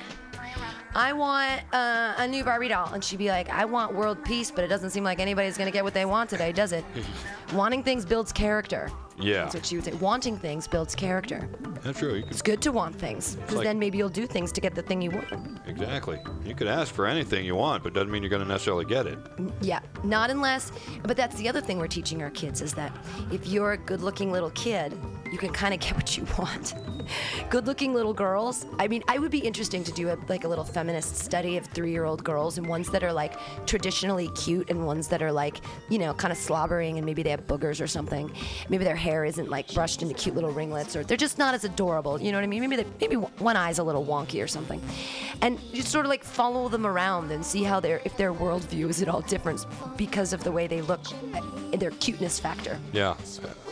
I 0.94 1.12
want 1.14 1.62
uh, 1.74 2.14
a 2.18 2.28
new 2.28 2.44
Barbie 2.44 2.70
doll," 2.70 2.94
and 2.94 3.04
she'd 3.04 3.18
be 3.20 3.30
like, 3.30 3.50
"I 3.50 3.66
want 3.66 3.94
world 3.94 4.24
peace," 4.24 4.52
but 4.52 4.64
it 4.64 4.68
doesn't 4.68 4.92
seem 4.92 5.04
like 5.04 5.20
anybody's 5.20 5.58
gonna 5.58 5.72
get 5.72 5.84
what 5.84 5.94
they 5.94 6.06
want 6.06 6.30
today, 6.30 6.52
does 6.52 6.72
it? 6.72 6.86
Wanting 7.54 7.84
things 7.84 8.06
builds 8.06 8.32
character. 8.32 8.90
Yeah. 9.18 9.44
That's 9.44 9.56
what 9.56 9.66
she 9.66 9.76
would 9.78 9.86
say. 9.86 9.94
Wanting 9.94 10.38
things 10.38 10.68
builds 10.68 10.94
character. 10.94 11.48
That's 11.84 12.00
true. 12.00 12.22
Could, 12.22 12.32
It's 12.32 12.42
good 12.42 12.62
to 12.64 12.72
want 12.74 12.96
things, 12.96 13.36
because 13.36 13.56
like- 13.56 13.64
then 13.66 13.80
maybe 13.80 13.98
you'll 13.98 14.10
do 14.10 14.28
things 14.28 14.52
to 14.54 14.60
get 14.62 14.76
the 14.76 14.82
thing 14.82 15.02
you 15.02 15.12
want. 15.12 15.60
exactly. 15.68 16.20
You 16.44 16.54
could 16.54 16.68
ask 16.68 16.94
for 16.94 17.06
anything 17.08 17.46
you 17.46 17.56
want, 17.56 17.82
but 17.84 17.94
doesn't 17.94 18.12
mean 18.12 18.24
you're 18.24 18.30
going 18.30 18.42
to 18.42 18.48
necessarily 18.48 18.84
get 18.86 19.06
it. 19.08 19.18
Yeah, 19.62 19.80
not 20.04 20.30
unless. 20.32 20.72
But 21.04 21.16
that's 21.16 21.36
the 21.38 21.48
other 21.48 21.62
thing 21.62 21.78
we're 21.80 21.88
teaching 21.88 22.22
our 22.24 22.30
kids 22.32 22.62
is 22.62 22.74
that 22.74 22.92
if 23.32 23.48
you're 23.48 23.72
a 23.74 23.78
good-looking 23.78 24.32
little 24.34 24.50
kid, 24.52 24.98
you 25.32 25.38
can 25.38 25.54
kind 25.54 25.74
of 25.74 25.80
get 25.80 25.96
what 25.96 26.18
you 26.18 26.26
want. 26.38 26.74
Good-looking 27.50 27.94
little 27.94 28.14
girls. 28.14 28.66
I 28.80 28.88
mean, 28.88 29.04
I 29.08 29.20
would 29.20 29.32
be 29.32 29.40
interesting 29.40 29.84
to 29.84 29.92
do 29.92 30.10
a, 30.10 30.18
like 30.28 30.44
a 30.44 30.48
little 30.48 30.64
feminist 30.64 31.18
study 31.18 31.58
of 31.58 31.66
three-year-old 31.68 32.24
girls 32.24 32.58
and 32.58 32.68
ones 32.68 32.90
that 32.92 33.04
are 33.04 33.14
like 33.14 33.34
traditionally 33.66 34.30
cute 34.36 34.70
and 34.70 34.86
ones 34.86 35.08
that 35.10 35.22
are 35.22 35.32
like 35.32 35.58
you 35.90 36.00
know 36.00 36.14
kind 36.14 36.32
of 36.32 36.38
slobbering 36.38 36.98
and 36.98 37.06
maybe 37.06 37.24
they 37.24 37.30
have 37.30 37.46
boogers 37.48 37.82
or 37.82 37.88
something. 37.88 38.32
Maybe 38.70 38.84
their 38.84 38.96
hair 38.96 39.26
isn't 39.26 39.50
like 39.50 39.74
brushed 39.74 40.02
into 40.02 40.14
cute 40.14 40.36
little 40.36 40.52
ringlets 40.52 40.96
or 40.96 41.04
they're 41.04 41.18
just 41.18 41.38
not 41.38 41.54
as 41.54 41.64
adorable. 41.64 42.22
You 42.22 42.32
know 42.32 42.38
what 42.38 42.44
I 42.44 42.48
mean? 42.48 42.62
Maybe 42.62 42.76
they, 42.78 42.86
maybe 43.02 43.16
one 43.16 43.56
eye's 43.56 43.80
a 43.80 43.84
little 43.84 44.06
wonky 44.06 44.44
or 44.44 44.48
something. 44.48 44.82
And 45.42 45.60
you 45.72 45.82
sort 45.82 46.06
of 46.06 46.10
like 46.10 46.24
follow 46.24 46.70
them 46.70 46.86
around 46.86 47.32
and 47.32 47.46
see 47.46 47.64
how 47.64 47.80
their 47.80 48.02
if 48.06 48.18
their 48.18 48.34
worldview 48.34 48.90
is 48.90 49.02
at 49.02 49.10
all 49.10 49.22
different 49.22 49.66
because 49.98 50.34
of 50.34 50.44
the 50.44 50.52
way 50.52 50.68
they 50.68 50.82
look, 50.82 51.02
uh, 51.34 51.78
their 51.78 51.92
cuteness 51.92 52.40
factor. 52.40 52.80
Yeah, 52.94 53.16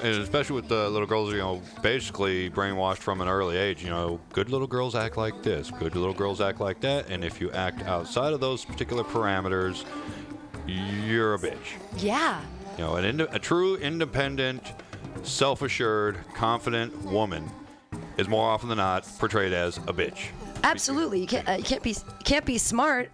and 0.01 0.21
especially 0.21 0.55
with 0.55 0.67
the 0.67 0.89
little 0.89 1.07
girls, 1.07 1.31
you 1.31 1.39
know, 1.39 1.61
basically 1.81 2.49
brainwashed 2.49 2.97
from 2.97 3.21
an 3.23 3.29
early 3.33 3.57
age. 3.57 3.83
You 3.83 3.89
know, 3.89 4.19
good 4.31 4.49
little 4.49 4.67
girls 4.67 4.95
act 4.95 5.17
like 5.17 5.41
this, 5.43 5.71
good 5.71 5.95
little 5.95 6.13
girls 6.13 6.41
act 6.41 6.59
like 6.59 6.79
that, 6.81 7.09
and 7.09 7.23
if 7.23 7.41
you 7.41 7.51
act 7.51 7.83
outside 7.83 8.33
of 8.33 8.39
those 8.39 8.63
particular 8.63 9.03
parameters, 9.03 9.85
you're 10.67 11.33
a 11.33 11.39
bitch. 11.39 11.77
Yeah. 11.97 12.41
You 12.77 12.83
know, 12.85 12.95
an 12.95 13.21
a 13.21 13.39
true 13.39 13.75
independent, 13.77 14.73
self-assured, 15.23 16.17
confident 16.33 17.03
woman 17.03 17.49
is 18.17 18.27
more 18.27 18.49
often 18.49 18.69
than 18.69 18.77
not 18.77 19.07
portrayed 19.19 19.53
as 19.53 19.77
a 19.77 19.93
bitch. 19.93 20.27
Absolutely, 20.63 21.19
you 21.19 21.27
can't 21.27 21.47
uh, 21.47 21.53
you 21.53 21.63
can't 21.63 21.83
be 21.83 21.91
you 21.91 22.23
can't 22.23 22.45
be 22.45 22.57
smart. 22.57 23.11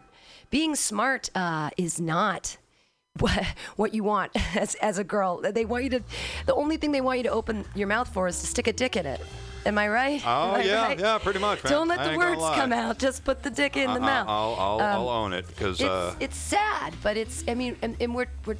Being 0.49 0.75
smart 0.75 1.29
uh, 1.35 1.69
is 1.77 1.99
not 1.99 2.57
what 3.19 3.45
what 3.75 3.93
you 3.93 4.03
want 4.03 4.31
as 4.55 4.75
as 4.75 4.97
a 4.97 5.03
girl. 5.03 5.41
They 5.41 5.65
want 5.65 5.83
you 5.83 5.89
to. 5.91 6.03
The 6.45 6.53
only 6.53 6.77
thing 6.77 6.91
they 6.91 7.01
want 7.01 7.17
you 7.17 7.23
to 7.23 7.31
open 7.31 7.65
your 7.75 7.87
mouth 7.87 8.07
for 8.07 8.27
is 8.27 8.39
to 8.39 8.47
stick 8.47 8.67
a 8.67 8.73
dick 8.73 8.95
in 8.95 9.05
it. 9.05 9.21
Am 9.65 9.77
I 9.77 9.87
right? 9.89 10.21
Oh 10.25 10.51
I 10.53 10.61
yeah, 10.63 10.83
right? 10.83 10.99
yeah, 10.99 11.17
pretty 11.17 11.39
much, 11.39 11.63
man. 11.63 11.71
Don't 11.73 11.87
let 11.87 11.99
I 11.99 12.11
the 12.11 12.17
words 12.17 12.41
come 12.55 12.71
out. 12.73 12.97
Just 12.97 13.23
put 13.23 13.43
the 13.43 13.49
dick 13.49 13.75
in 13.77 13.87
the 13.93 13.99
I- 13.99 13.99
mouth. 13.99 14.27
I'll, 14.27 14.55
I'll, 14.57 14.75
Um, 14.79 14.81
I'll 15.01 15.09
own 15.09 15.33
it 15.33 15.47
because 15.47 15.79
it's, 15.81 15.89
uh, 15.89 16.15
it's 16.19 16.37
sad, 16.37 16.93
but 17.03 17.17
it's. 17.17 17.43
I 17.47 17.53
mean, 17.55 17.75
and, 17.81 17.95
and 17.99 18.15
we're 18.15 18.27
we're. 18.45 18.57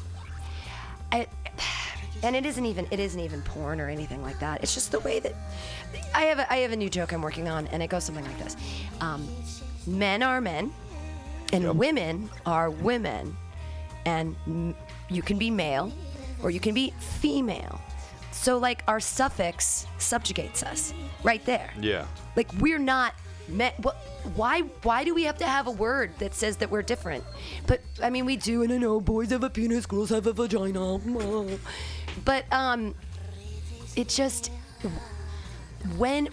I, 1.12 1.26
and 2.22 2.36
it 2.36 2.46
isn't 2.46 2.66
even 2.66 2.86
it 2.92 3.00
isn't 3.00 3.20
even 3.20 3.42
porn 3.44 3.80
or 3.80 3.88
anything 3.90 4.22
like 4.22 4.40
that. 4.40 4.62
It's 4.62 4.74
just 4.74 4.92
the 4.92 5.00
way 5.00 5.20
that 5.22 5.34
I 6.14 6.24
have 6.24 6.40
a, 6.40 6.52
I 6.52 6.58
have 6.58 6.72
a 6.72 6.76
new 6.76 6.90
joke 6.90 7.14
I'm 7.14 7.22
working 7.22 7.48
on, 7.48 7.68
and 7.68 7.82
it 7.82 7.88
goes 7.88 8.04
something 8.04 8.26
like 8.26 8.38
this: 8.40 8.56
um, 9.00 9.28
Men 9.88 10.22
are 10.22 10.42
men, 10.42 10.72
and 11.54 11.78
women 11.80 12.30
are 12.46 12.70
women, 12.70 13.36
and 14.06 14.36
m- 14.46 14.76
you 15.10 15.22
can 15.22 15.38
be 15.38 15.50
male, 15.50 15.92
or 16.44 16.52
you 16.52 16.60
can 16.60 16.74
be 16.76 16.94
female. 17.00 17.80
So 18.42 18.58
like 18.58 18.84
our 18.88 19.02
suffix 19.02 19.86
subjugates 19.98 20.64
us 20.64 20.94
right 21.24 21.44
there. 21.46 21.72
yeah. 21.80 22.06
Like 22.38 22.50
we're 22.54 22.80
not 22.80 23.14
meant. 23.50 23.78
What? 23.80 23.96
Why? 24.36 24.62
Why 24.84 25.04
do 25.04 25.14
we 25.14 25.24
have 25.24 25.38
to 25.40 25.46
have 25.46 25.68
a 25.68 25.72
word 25.72 26.12
that 26.20 26.34
says 26.34 26.56
that 26.58 26.72
we're 26.72 26.82
different? 26.82 27.26
But 27.68 27.82
I 28.02 28.10
mean, 28.10 28.26
we 28.26 28.38
do, 28.38 28.64
and 28.64 28.72
I 28.72 28.78
know 28.78 29.02
boys 29.02 29.32
have 29.32 29.44
a 29.44 29.50
penis, 29.50 29.86
girls 29.86 30.10
have 30.12 30.26
a 30.26 30.32
vagina. 30.32 31.00
But 32.26 32.46
um, 32.52 32.96
it 33.98 34.08
just 34.08 34.52
when 35.98 36.30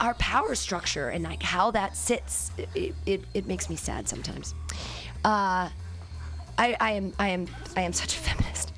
our 0.00 0.14
power 0.14 0.54
structure 0.54 1.10
and 1.10 1.24
like 1.24 1.42
how 1.42 1.70
that 1.72 1.94
sits, 1.94 2.50
it, 2.74 2.94
it, 3.06 3.20
it 3.34 3.46
makes 3.46 3.68
me 3.68 3.76
sad 3.76 4.08
sometimes. 4.08 4.54
Uh, 5.24 5.68
I, 6.58 6.76
I 6.80 6.92
am 6.92 7.12
I 7.18 7.28
am 7.28 7.48
I 7.76 7.82
am 7.82 7.92
such 7.92 8.16
a 8.16 8.18
feminist. 8.18 8.71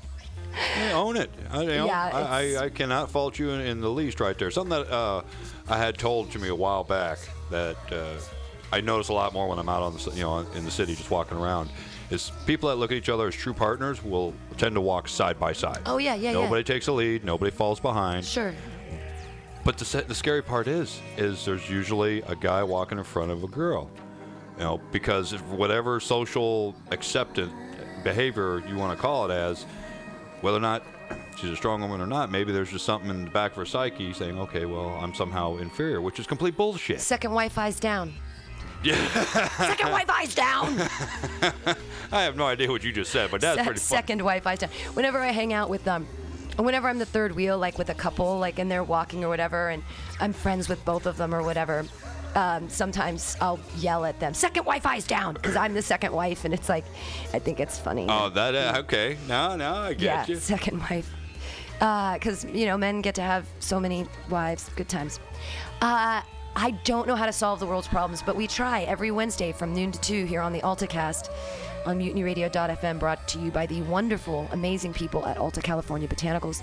Yeah, 0.77 0.93
own 0.93 1.17
it. 1.17 1.29
I, 1.51 1.61
you 1.61 1.67
know, 1.69 1.85
Yeah, 1.87 2.09
I, 2.13 2.21
I, 2.21 2.63
I 2.65 2.69
cannot 2.69 3.11
fault 3.11 3.37
you 3.39 3.51
in, 3.51 3.61
in 3.61 3.81
the 3.81 3.89
least 3.89 4.19
right 4.19 4.37
there. 4.37 4.51
Something 4.51 4.81
that 4.81 4.91
uh, 4.91 5.21
I 5.67 5.77
had 5.77 5.97
told 5.97 6.31
to 6.31 6.39
me 6.39 6.47
a 6.49 6.55
while 6.55 6.83
back 6.83 7.19
that 7.49 7.77
uh, 7.91 8.17
I 8.71 8.81
notice 8.81 9.09
a 9.09 9.13
lot 9.13 9.33
more 9.33 9.47
when 9.47 9.59
I'm 9.59 9.69
out 9.69 9.83
on 9.83 9.93
the 9.93 10.11
you 10.11 10.23
know 10.23 10.39
in 10.39 10.65
the 10.65 10.71
city 10.71 10.95
just 10.95 11.11
walking 11.11 11.37
around 11.37 11.69
is 12.09 12.31
people 12.45 12.69
that 12.69 12.75
look 12.75 12.91
at 12.91 12.97
each 12.97 13.09
other 13.09 13.27
as 13.27 13.35
true 13.35 13.53
partners 13.53 14.03
will 14.03 14.33
tend 14.57 14.75
to 14.75 14.81
walk 14.81 15.07
side 15.07 15.39
by 15.39 15.53
side. 15.53 15.79
Oh 15.85 15.97
yeah, 15.97 16.15
yeah, 16.15 16.33
Nobody 16.33 16.63
takes 16.63 16.87
a 16.87 16.91
lead. 16.91 17.23
Nobody 17.23 17.51
falls 17.51 17.79
behind. 17.79 18.25
Sure. 18.25 18.53
But 19.63 19.79
the, 19.79 20.03
the 20.07 20.13
scary 20.13 20.43
part 20.43 20.67
is, 20.67 21.01
is 21.17 21.43
there's 21.43 21.67
usually 21.67 22.21
a 22.23 22.35
guy 22.35 22.63
walking 22.63 22.99
in 22.99 23.03
front 23.03 23.31
of 23.31 23.43
a 23.43 23.47
girl. 23.47 23.89
You 24.57 24.63
know, 24.63 24.81
because 24.91 25.31
whatever 25.43 25.99
social 25.99 26.75
accepted 26.91 27.49
behavior 28.03 28.63
you 28.69 28.75
want 28.77 28.95
to 28.95 29.01
call 29.01 29.29
it 29.29 29.33
as, 29.33 29.65
whether 30.45 30.57
or 30.57 30.61
not 30.61 30.83
she's 31.37 31.49
a 31.49 31.55
strong 31.55 31.81
woman 31.81 31.99
or 31.99 32.05
not, 32.05 32.29
maybe 32.29 32.51
there's 32.51 32.69
just 32.69 32.85
something 32.85 33.09
in 33.09 33.25
the 33.25 33.31
back 33.31 33.51
of 33.53 33.57
her 33.57 33.65
psyche 33.65 34.13
saying, 34.13 34.37
okay, 34.39 34.65
well, 34.65 34.89
I'm 35.01 35.11
somehow 35.15 35.57
inferior, 35.57 36.01
which 36.01 36.19
is 36.19 36.27
complete 36.27 36.55
bullshit. 36.55 37.01
Second 37.01 37.31
Wi-Fi's 37.31 37.79
down. 37.79 38.13
Yeah. 38.83 38.93
Second 39.57 39.87
Wi-Fi's 39.87 40.35
down. 40.35 40.79
I 42.11 42.21
have 42.21 42.37
no 42.37 42.45
idea 42.45 42.69
what 42.69 42.83
you 42.83 42.91
just 42.91 43.11
said, 43.11 43.31
but 43.31 43.41
that's 43.41 43.57
Se- 43.57 43.63
pretty 43.65 43.79
funny. 43.79 43.97
second 43.97 44.17
Wi-Fi 44.19 44.55
down. 44.57 44.69
Whenever 44.93 45.17
I 45.19 45.31
hang 45.31 45.51
out 45.51 45.71
with 45.71 45.83
them, 45.83 46.07
whenever 46.57 46.89
I'm 46.89 46.99
the 46.99 47.07
third 47.07 47.35
wheel, 47.35 47.57
like 47.57 47.79
with 47.79 47.89
a 47.89 47.95
couple, 47.95 48.37
like 48.37 48.59
and 48.59 48.69
they're 48.69 48.83
walking 48.83 49.23
or 49.25 49.29
whatever, 49.29 49.69
and 49.69 49.81
I'm 50.19 50.31
friends 50.31 50.69
with 50.69 50.85
both 50.85 51.07
of 51.07 51.17
them 51.17 51.33
or 51.33 51.41
whatever. 51.41 51.85
Um, 52.35 52.67
sometimes 52.67 53.37
I'll 53.39 53.59
yell 53.77 54.03
at 54.03 54.19
them, 54.19 54.33
second 54.33 54.63
Wi-Fi's 54.63 55.07
down, 55.07 55.35
because 55.35 55.55
I'm 55.55 55.73
the 55.73 55.81
second 55.81 56.11
wife, 56.11 56.43
and 56.43 56.53
it's 56.53 56.67
like, 56.67 56.83
I 57.33 57.39
think 57.39 57.61
it's 57.61 57.79
funny. 57.79 58.07
Oh, 58.09 58.29
that, 58.29 58.53
uh, 58.53 58.79
okay. 58.79 59.17
No, 59.27 59.55
no, 59.55 59.73
I 59.73 59.93
get 59.93 60.01
yeah, 60.01 60.25
you. 60.27 60.35
second 60.35 60.79
wife. 60.81 61.09
Because, 61.79 62.45
you 62.45 62.65
know, 62.65 62.77
men 62.77 63.01
get 63.01 63.15
to 63.15 63.21
have 63.21 63.47
so 63.59 63.79
many 63.79 64.05
wives. 64.29 64.69
Good 64.75 64.89
times. 64.89 65.19
Uh, 65.81 66.21
I 66.57 66.71
don't 66.85 67.07
know 67.07 67.15
how 67.15 67.25
to 67.25 67.33
solve 67.33 67.59
the 67.59 67.65
world's 67.65 67.87
problems, 67.87 68.21
but 68.21 68.35
we 68.35 68.47
try 68.47 68.83
every 68.83 69.11
Wednesday 69.11 69.51
from 69.51 69.73
noon 69.73 69.91
to 69.91 69.99
2 69.99 70.25
here 70.25 70.41
on 70.41 70.53
the 70.53 70.61
AltaCast 70.61 71.29
on 71.85 71.99
mutinyradio.fm, 71.99 72.99
brought 72.99 73.27
to 73.27 73.39
you 73.39 73.51
by 73.51 73.65
the 73.65 73.81
wonderful, 73.83 74.47
amazing 74.51 74.93
people 74.93 75.25
at 75.25 75.37
Alta 75.37 75.61
California 75.61 76.07
Botanicals. 76.07 76.61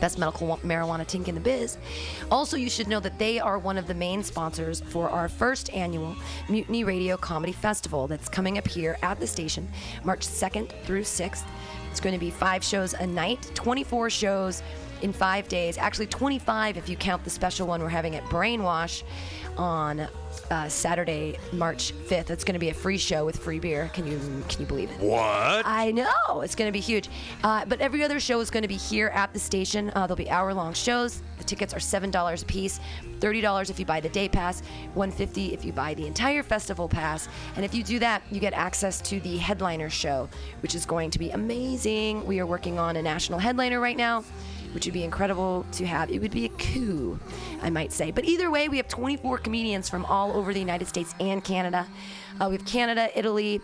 Best 0.00 0.18
medical 0.18 0.56
marijuana 0.58 1.06
tink 1.06 1.28
in 1.28 1.34
the 1.34 1.40
biz. 1.40 1.78
Also, 2.30 2.56
you 2.56 2.70
should 2.70 2.88
know 2.88 3.00
that 3.00 3.18
they 3.18 3.38
are 3.38 3.58
one 3.58 3.78
of 3.78 3.86
the 3.86 3.94
main 3.94 4.22
sponsors 4.22 4.80
for 4.80 5.08
our 5.10 5.28
first 5.28 5.72
annual 5.74 6.16
Mutiny 6.48 6.84
Radio 6.84 7.16
Comedy 7.16 7.52
Festival 7.52 8.06
that's 8.06 8.28
coming 8.28 8.58
up 8.58 8.66
here 8.66 8.96
at 9.02 9.18
the 9.20 9.26
station 9.26 9.68
March 10.04 10.26
2nd 10.26 10.70
through 10.84 11.02
6th. 11.02 11.44
It's 11.90 12.00
going 12.00 12.14
to 12.14 12.20
be 12.20 12.30
five 12.30 12.62
shows 12.62 12.94
a 12.94 13.06
night, 13.06 13.50
24 13.54 14.10
shows 14.10 14.62
in 15.02 15.12
five 15.12 15.48
days. 15.48 15.78
Actually, 15.78 16.06
25 16.06 16.76
if 16.76 16.88
you 16.88 16.96
count 16.96 17.24
the 17.24 17.30
special 17.30 17.66
one 17.66 17.80
we're 17.80 17.88
having 17.88 18.14
at 18.16 18.24
Brainwash 18.24 19.02
on 19.56 20.08
uh, 20.50 20.68
Saturday, 20.68 21.38
March 21.52 21.92
5th. 22.06 22.30
It's 22.30 22.44
going 22.44 22.54
to 22.54 22.58
be 22.58 22.70
a 22.70 22.74
free 22.74 22.98
show 22.98 23.24
with 23.24 23.38
free 23.38 23.58
beer. 23.58 23.90
Can 23.92 24.06
you 24.06 24.18
can 24.48 24.60
you 24.60 24.66
believe 24.66 24.90
it? 24.90 25.00
What? 25.00 25.66
I 25.66 25.90
know 25.92 26.40
it's 26.42 26.54
going 26.54 26.68
to 26.68 26.72
be 26.72 26.80
huge. 26.80 27.08
Uh, 27.44 27.64
but 27.64 27.80
every 27.80 28.02
other 28.02 28.20
show 28.20 28.40
is 28.40 28.50
going 28.50 28.62
to 28.62 28.68
be 28.68 28.76
here 28.76 29.08
at 29.08 29.32
the 29.32 29.38
station. 29.38 29.90
Uh, 29.90 30.06
there'll 30.06 30.16
be 30.16 30.30
hour-long 30.30 30.72
shows. 30.74 31.22
The 31.38 31.44
tickets 31.44 31.74
are 31.74 31.80
seven 31.80 32.10
dollars 32.10 32.42
a 32.42 32.46
piece, 32.46 32.80
thirty 33.20 33.40
dollars 33.40 33.70
if 33.70 33.78
you 33.78 33.86
buy 33.86 34.00
the 34.00 34.08
day 34.08 34.28
pass, 34.28 34.62
one 34.94 35.10
fifty 35.10 35.52
if 35.52 35.64
you 35.64 35.72
buy 35.72 35.94
the 35.94 36.06
entire 36.06 36.42
festival 36.42 36.88
pass. 36.88 37.28
And 37.56 37.64
if 37.64 37.74
you 37.74 37.82
do 37.82 37.98
that, 38.00 38.22
you 38.30 38.40
get 38.40 38.52
access 38.52 39.00
to 39.02 39.20
the 39.20 39.36
headliner 39.36 39.90
show, 39.90 40.28
which 40.62 40.74
is 40.74 40.86
going 40.86 41.10
to 41.10 41.18
be 41.18 41.30
amazing. 41.30 42.26
We 42.26 42.40
are 42.40 42.46
working 42.46 42.78
on 42.78 42.96
a 42.96 43.02
national 43.02 43.38
headliner 43.38 43.80
right 43.80 43.96
now. 43.96 44.24
Which 44.72 44.84
would 44.84 44.94
be 44.94 45.04
incredible 45.04 45.64
to 45.72 45.86
have. 45.86 46.10
It 46.10 46.20
would 46.20 46.30
be 46.30 46.44
a 46.44 46.50
coup, 46.50 47.18
I 47.62 47.70
might 47.70 47.92
say. 47.92 48.10
But 48.10 48.24
either 48.24 48.50
way, 48.50 48.68
we 48.68 48.76
have 48.76 48.88
24 48.88 49.38
comedians 49.38 49.88
from 49.88 50.04
all 50.04 50.36
over 50.36 50.52
the 50.52 50.60
United 50.60 50.86
States 50.86 51.14
and 51.20 51.42
Canada. 51.42 51.86
Uh, 52.40 52.46
we 52.50 52.56
have 52.56 52.66
Canada, 52.66 53.08
Italy, 53.18 53.60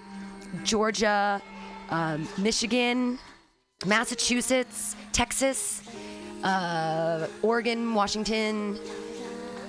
Georgia, 0.63 1.43
um, 1.91 2.27
Michigan, 2.39 3.19
Massachusetts, 3.87 4.97
Texas, 5.13 5.83
uh, 6.43 7.27
Oregon, 7.43 7.95
Washington, 7.95 8.79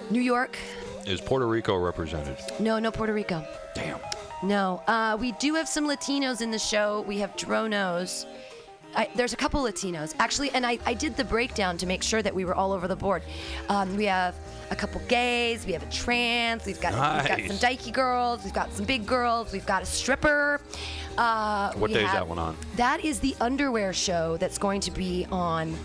New 0.10 0.22
York. 0.22 0.58
Is 1.06 1.22
Puerto 1.22 1.48
Rico 1.48 1.78
represented? 1.78 2.38
No, 2.60 2.80
no 2.80 2.92
Puerto 2.92 3.14
Rico. 3.14 3.46
Damn. 3.76 4.00
No. 4.44 4.82
Uh, 4.88 5.18
we 5.20 5.34
do 5.34 5.56
have 5.56 5.68
some 5.68 5.88
Latinos 5.88 6.42
in 6.42 6.52
the 6.52 6.60
show. 6.60 7.02
We 7.08 7.20
have 7.20 7.36
Dronos. 7.36 8.26
I, 8.96 9.10
there's 9.16 9.34
a 9.34 9.36
couple 9.36 9.62
Latinos 9.64 10.16
actually, 10.20 10.52
and 10.52 10.66
I, 10.66 10.80
I 10.86 10.94
did 10.94 11.16
the 11.18 11.24
breakdown 11.24 11.78
to 11.78 11.86
make 11.86 12.02
sure 12.02 12.22
that 12.22 12.34
we 12.34 12.46
were 12.46 12.56
all 12.56 12.72
over 12.72 12.88
the 12.88 12.96
board. 12.96 13.24
Um, 13.70 13.96
we 13.98 14.06
have 14.06 14.36
a 14.72 14.76
couple 14.76 15.02
gays, 15.08 15.66
we 15.66 15.74
have 15.74 15.84
a 15.84 15.92
trans, 15.92 16.66
we've 16.66 16.80
got 16.82 16.94
we've 16.94 17.28
got 17.28 17.48
some 17.48 17.70
dykey 17.70 17.92
girls, 17.94 18.44
we've 18.44 18.54
got 18.54 18.72
some 18.74 18.86
big 18.86 19.06
girls, 19.06 19.52
we've 19.52 19.66
got 19.66 19.84
a 19.84 19.86
stripper. 19.86 20.62
Uh, 21.18 21.74
What 21.74 21.92
day 21.92 22.06
is 22.06 22.12
that 22.12 22.28
one 22.28 22.40
on? 22.40 22.58
That 22.76 23.04
is 23.04 23.20
the 23.20 23.36
underwear 23.42 23.94
show 23.94 24.38
that's 24.38 24.58
going 24.58 24.82
to 24.82 24.92
be 24.92 25.26
on. 25.32 25.76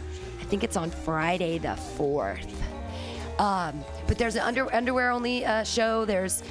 I 0.40 0.44
think 0.44 0.64
it's 0.64 0.76
on 0.76 0.90
Friday 0.90 1.58
the 1.58 1.76
fourth. 1.76 2.46
Um, 3.38 3.84
but 4.06 4.18
there's 4.18 4.34
an 4.34 4.42
under, 4.42 4.72
underwear 4.74 5.10
only 5.10 5.44
uh, 5.44 5.64
show. 5.64 6.04
There's, 6.04 6.42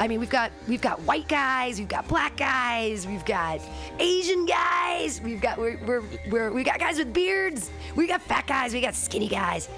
I 0.00 0.06
mean, 0.06 0.20
we've 0.20 0.30
got 0.30 0.52
we've 0.68 0.80
got 0.80 1.00
white 1.02 1.28
guys, 1.28 1.78
we've 1.78 1.88
got 1.88 2.06
black 2.06 2.36
guys, 2.36 3.06
we've 3.06 3.24
got 3.24 3.60
Asian 3.98 4.46
guys, 4.46 5.20
we've 5.20 5.40
got 5.40 5.58
we're, 5.58 5.78
we're, 5.84 6.02
we're 6.30 6.52
we 6.52 6.62
got 6.62 6.78
guys 6.78 6.98
with 6.98 7.12
beards, 7.12 7.70
we 7.96 8.06
got 8.06 8.22
fat 8.22 8.46
guys, 8.46 8.72
we 8.72 8.80
got 8.80 8.94
skinny 8.94 9.28
guys. 9.28 9.68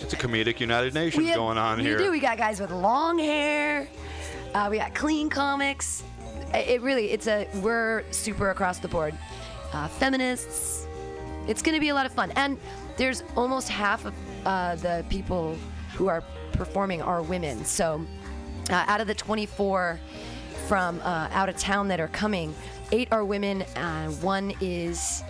It's 0.00 0.12
a 0.12 0.16
comedic 0.16 0.60
United 0.60 0.94
Nations 0.94 1.26
have- 1.26 1.36
going 1.36 1.58
on 1.58 1.78
we 1.78 1.84
here. 1.84 1.96
We 1.96 2.04
do. 2.04 2.10
We 2.10 2.20
got 2.20 2.38
guys 2.38 2.60
with 2.60 2.70
long 2.70 3.18
hair. 3.18 3.88
Uh, 4.54 4.68
we 4.70 4.78
got 4.78 4.94
clean 4.94 5.28
comics. 5.28 6.04
It, 6.54 6.68
it 6.68 6.82
really, 6.82 7.10
it's 7.10 7.26
a 7.26 7.48
we're 7.56 8.04
super 8.12 8.50
across 8.50 8.78
the 8.78 8.88
board. 8.88 9.14
Uh, 9.72 9.88
feminists. 9.88 10.86
It's 11.48 11.62
going 11.62 11.74
to 11.74 11.80
be 11.80 11.88
a 11.90 11.94
lot 11.94 12.06
of 12.06 12.12
fun, 12.12 12.30
and 12.32 12.58
there's 12.96 13.22
almost 13.36 13.68
half 13.68 14.04
of 14.04 14.14
uh, 14.44 14.76
the 14.76 15.04
people 15.08 15.56
who 15.94 16.08
are 16.08 16.22
performing 16.52 17.02
are 17.02 17.22
women. 17.22 17.64
So, 17.64 18.04
uh, 18.70 18.84
out 18.86 19.00
of 19.00 19.06
the 19.06 19.14
24 19.14 20.00
from 20.66 21.00
uh, 21.00 21.28
out 21.32 21.48
of 21.48 21.56
town 21.56 21.88
that 21.88 22.00
are 22.00 22.08
coming, 22.08 22.54
eight 22.92 23.08
are 23.12 23.24
women, 23.24 23.62
and 23.76 24.20
one 24.22 24.52
is 24.60 25.22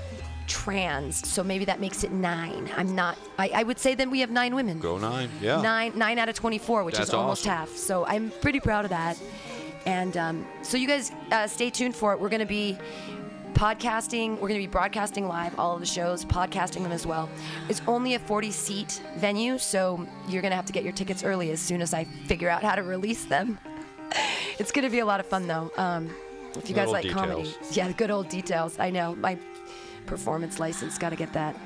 trans. 0.46 1.26
So 1.28 1.42
maybe 1.42 1.64
that 1.66 1.80
makes 1.80 2.04
it 2.04 2.12
nine. 2.12 2.70
I'm 2.76 2.94
not. 2.94 3.18
I, 3.38 3.50
I 3.54 3.62
would 3.62 3.78
say 3.78 3.94
then 3.94 4.10
we 4.10 4.20
have 4.20 4.30
nine 4.30 4.54
women. 4.54 4.78
Go 4.78 4.96
nine. 4.98 5.28
Yeah. 5.40 5.60
Nine, 5.60 5.92
nine 5.96 6.18
out 6.18 6.28
of 6.28 6.34
24, 6.34 6.84
which 6.84 6.96
That's 6.96 7.08
is 7.08 7.14
almost 7.14 7.46
awesome. 7.46 7.50
half. 7.50 7.68
So 7.70 8.06
I'm 8.06 8.30
pretty 8.40 8.60
proud 8.60 8.84
of 8.84 8.90
that. 8.90 9.20
And 9.84 10.16
um, 10.16 10.46
so 10.62 10.76
you 10.76 10.88
guys 10.88 11.12
uh, 11.30 11.46
stay 11.46 11.70
tuned 11.70 11.94
for 11.94 12.12
it. 12.12 12.20
We're 12.20 12.28
going 12.28 12.40
to 12.40 12.46
be 12.46 12.76
podcasting. 13.56 14.32
We're 14.32 14.48
going 14.48 14.60
to 14.60 14.66
be 14.66 14.70
broadcasting 14.70 15.26
live 15.26 15.58
all 15.58 15.72
of 15.72 15.80
the 15.80 15.86
shows, 15.86 16.26
podcasting 16.26 16.82
them 16.82 16.92
as 16.92 17.06
well. 17.06 17.26
It's 17.70 17.80
only 17.86 18.14
a 18.14 18.18
40 18.18 18.50
seat 18.50 19.02
venue, 19.16 19.56
so 19.56 20.06
you're 20.28 20.42
going 20.42 20.50
to 20.50 20.56
have 20.56 20.66
to 20.66 20.74
get 20.74 20.84
your 20.84 20.92
tickets 20.92 21.24
early 21.24 21.50
as 21.50 21.58
soon 21.58 21.80
as 21.80 21.94
I 21.94 22.04
figure 22.04 22.50
out 22.50 22.62
how 22.62 22.74
to 22.74 22.82
release 22.82 23.24
them. 23.24 23.58
it's 24.58 24.70
going 24.70 24.84
to 24.84 24.90
be 24.90 24.98
a 24.98 25.06
lot 25.06 25.20
of 25.20 25.26
fun 25.26 25.46
though. 25.46 25.72
Um, 25.78 26.10
if 26.54 26.68
you 26.68 26.74
guys 26.74 26.88
Little 26.90 26.92
like 26.92 27.10
comedy, 27.10 27.54
yeah, 27.72 27.88
the 27.88 27.94
good 27.94 28.10
old 28.10 28.28
details. 28.28 28.78
I 28.78 28.90
know 28.90 29.14
my 29.14 29.38
performance 30.04 30.60
license, 30.60 30.98
got 30.98 31.10
to 31.10 31.16
get 31.16 31.32
that. 31.32 31.56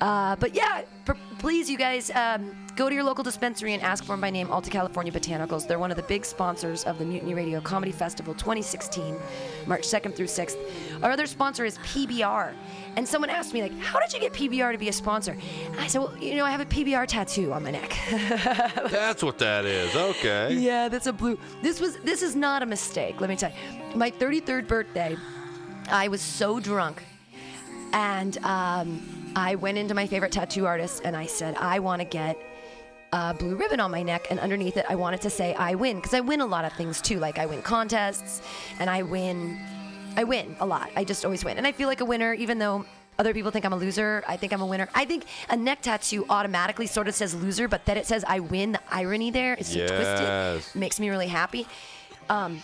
Uh, 0.00 0.36
but 0.36 0.54
yeah, 0.54 0.82
p- 1.04 1.12
please, 1.38 1.70
you 1.70 1.76
guys, 1.78 2.10
um, 2.14 2.56
go 2.76 2.88
to 2.88 2.94
your 2.94 3.04
local 3.04 3.24
dispensary 3.24 3.72
and 3.72 3.82
ask 3.82 4.04
for 4.04 4.12
them 4.12 4.20
by 4.20 4.30
name, 4.30 4.50
Alta 4.50 4.70
California 4.70 5.12
Botanicals. 5.12 5.66
They're 5.66 5.78
one 5.78 5.90
of 5.90 5.96
the 5.96 6.02
big 6.04 6.24
sponsors 6.24 6.84
of 6.84 6.98
the 6.98 7.04
Mutiny 7.04 7.34
Radio 7.34 7.60
Comedy 7.60 7.92
Festival 7.92 8.34
2016, 8.34 9.16
March 9.66 9.82
2nd 9.82 10.14
through 10.14 10.26
6th. 10.26 10.56
Our 11.02 11.10
other 11.10 11.26
sponsor 11.26 11.64
is 11.64 11.78
PBR. 11.78 12.52
And 12.96 13.06
someone 13.06 13.30
asked 13.30 13.52
me, 13.52 13.62
like, 13.62 13.78
how 13.78 13.98
did 13.98 14.12
you 14.12 14.20
get 14.20 14.32
PBR 14.32 14.72
to 14.72 14.78
be 14.78 14.88
a 14.88 14.92
sponsor? 14.92 15.36
And 15.70 15.80
I 15.80 15.86
said, 15.86 16.00
well, 16.00 16.16
you 16.18 16.34
know, 16.36 16.44
I 16.44 16.50
have 16.50 16.60
a 16.60 16.66
PBR 16.66 17.06
tattoo 17.06 17.52
on 17.52 17.62
my 17.62 17.70
neck. 17.70 17.98
That's 18.90 19.22
what 19.22 19.38
that 19.38 19.64
is. 19.64 19.94
Okay. 19.94 20.54
Yeah, 20.54 20.88
that's 20.88 21.06
a 21.06 21.12
blue. 21.12 21.38
This 21.62 21.80
was 21.80 21.96
this 21.98 22.22
is 22.22 22.36
not 22.36 22.62
a 22.62 22.66
mistake. 22.66 23.20
Let 23.20 23.30
me 23.30 23.36
tell 23.36 23.50
you. 23.50 23.96
My 23.96 24.10
33rd 24.10 24.66
birthday, 24.66 25.16
I 25.90 26.08
was 26.08 26.20
so 26.20 26.60
drunk, 26.60 27.02
and 27.92 28.38
um, 28.44 29.15
I 29.36 29.54
went 29.54 29.76
into 29.76 29.94
my 29.94 30.06
favorite 30.06 30.32
tattoo 30.32 30.66
artist 30.66 31.02
and 31.04 31.14
I 31.14 31.26
said, 31.26 31.54
I 31.56 31.78
want 31.78 32.00
to 32.00 32.06
get 32.06 32.38
a 33.12 33.34
blue 33.34 33.54
ribbon 33.54 33.80
on 33.80 33.90
my 33.90 34.02
neck, 34.02 34.26
and 34.30 34.40
underneath 34.40 34.76
it, 34.76 34.86
I 34.88 34.96
wanted 34.96 35.20
to 35.20 35.30
say 35.30 35.54
I 35.54 35.74
win 35.74 35.96
because 35.96 36.14
I 36.14 36.20
win 36.20 36.40
a 36.40 36.46
lot 36.46 36.64
of 36.64 36.72
things 36.72 37.00
too. 37.00 37.18
Like 37.20 37.38
I 37.38 37.46
win 37.46 37.62
contests, 37.62 38.42
and 38.80 38.90
I 38.90 39.02
win, 39.02 39.58
I 40.16 40.24
win 40.24 40.56
a 40.58 40.66
lot. 40.66 40.90
I 40.96 41.04
just 41.04 41.24
always 41.24 41.44
win, 41.44 41.56
and 41.58 41.66
I 41.66 41.72
feel 41.72 41.86
like 41.86 42.00
a 42.00 42.04
winner, 42.04 42.32
even 42.34 42.58
though. 42.58 42.84
Other 43.18 43.32
people 43.32 43.50
think 43.50 43.64
I'm 43.64 43.72
a 43.72 43.76
loser. 43.76 44.22
I 44.28 44.36
think 44.36 44.52
I'm 44.52 44.60
a 44.60 44.66
winner. 44.66 44.90
I 44.94 45.06
think 45.06 45.24
a 45.48 45.56
neck 45.56 45.80
tattoo 45.80 46.26
automatically 46.28 46.86
sort 46.86 47.08
of 47.08 47.14
says 47.14 47.34
loser, 47.34 47.66
but 47.66 47.86
then 47.86 47.96
it 47.96 48.04
says 48.04 48.26
I 48.28 48.40
win. 48.40 48.72
The 48.72 48.80
irony 48.90 49.30
there 49.30 49.54
is 49.54 49.68
so 49.68 49.78
Yes. 49.78 49.90
twisted 49.90 50.78
makes 50.78 51.00
me 51.00 51.08
really 51.08 51.28
happy. 51.28 51.66
Um, 52.28 52.62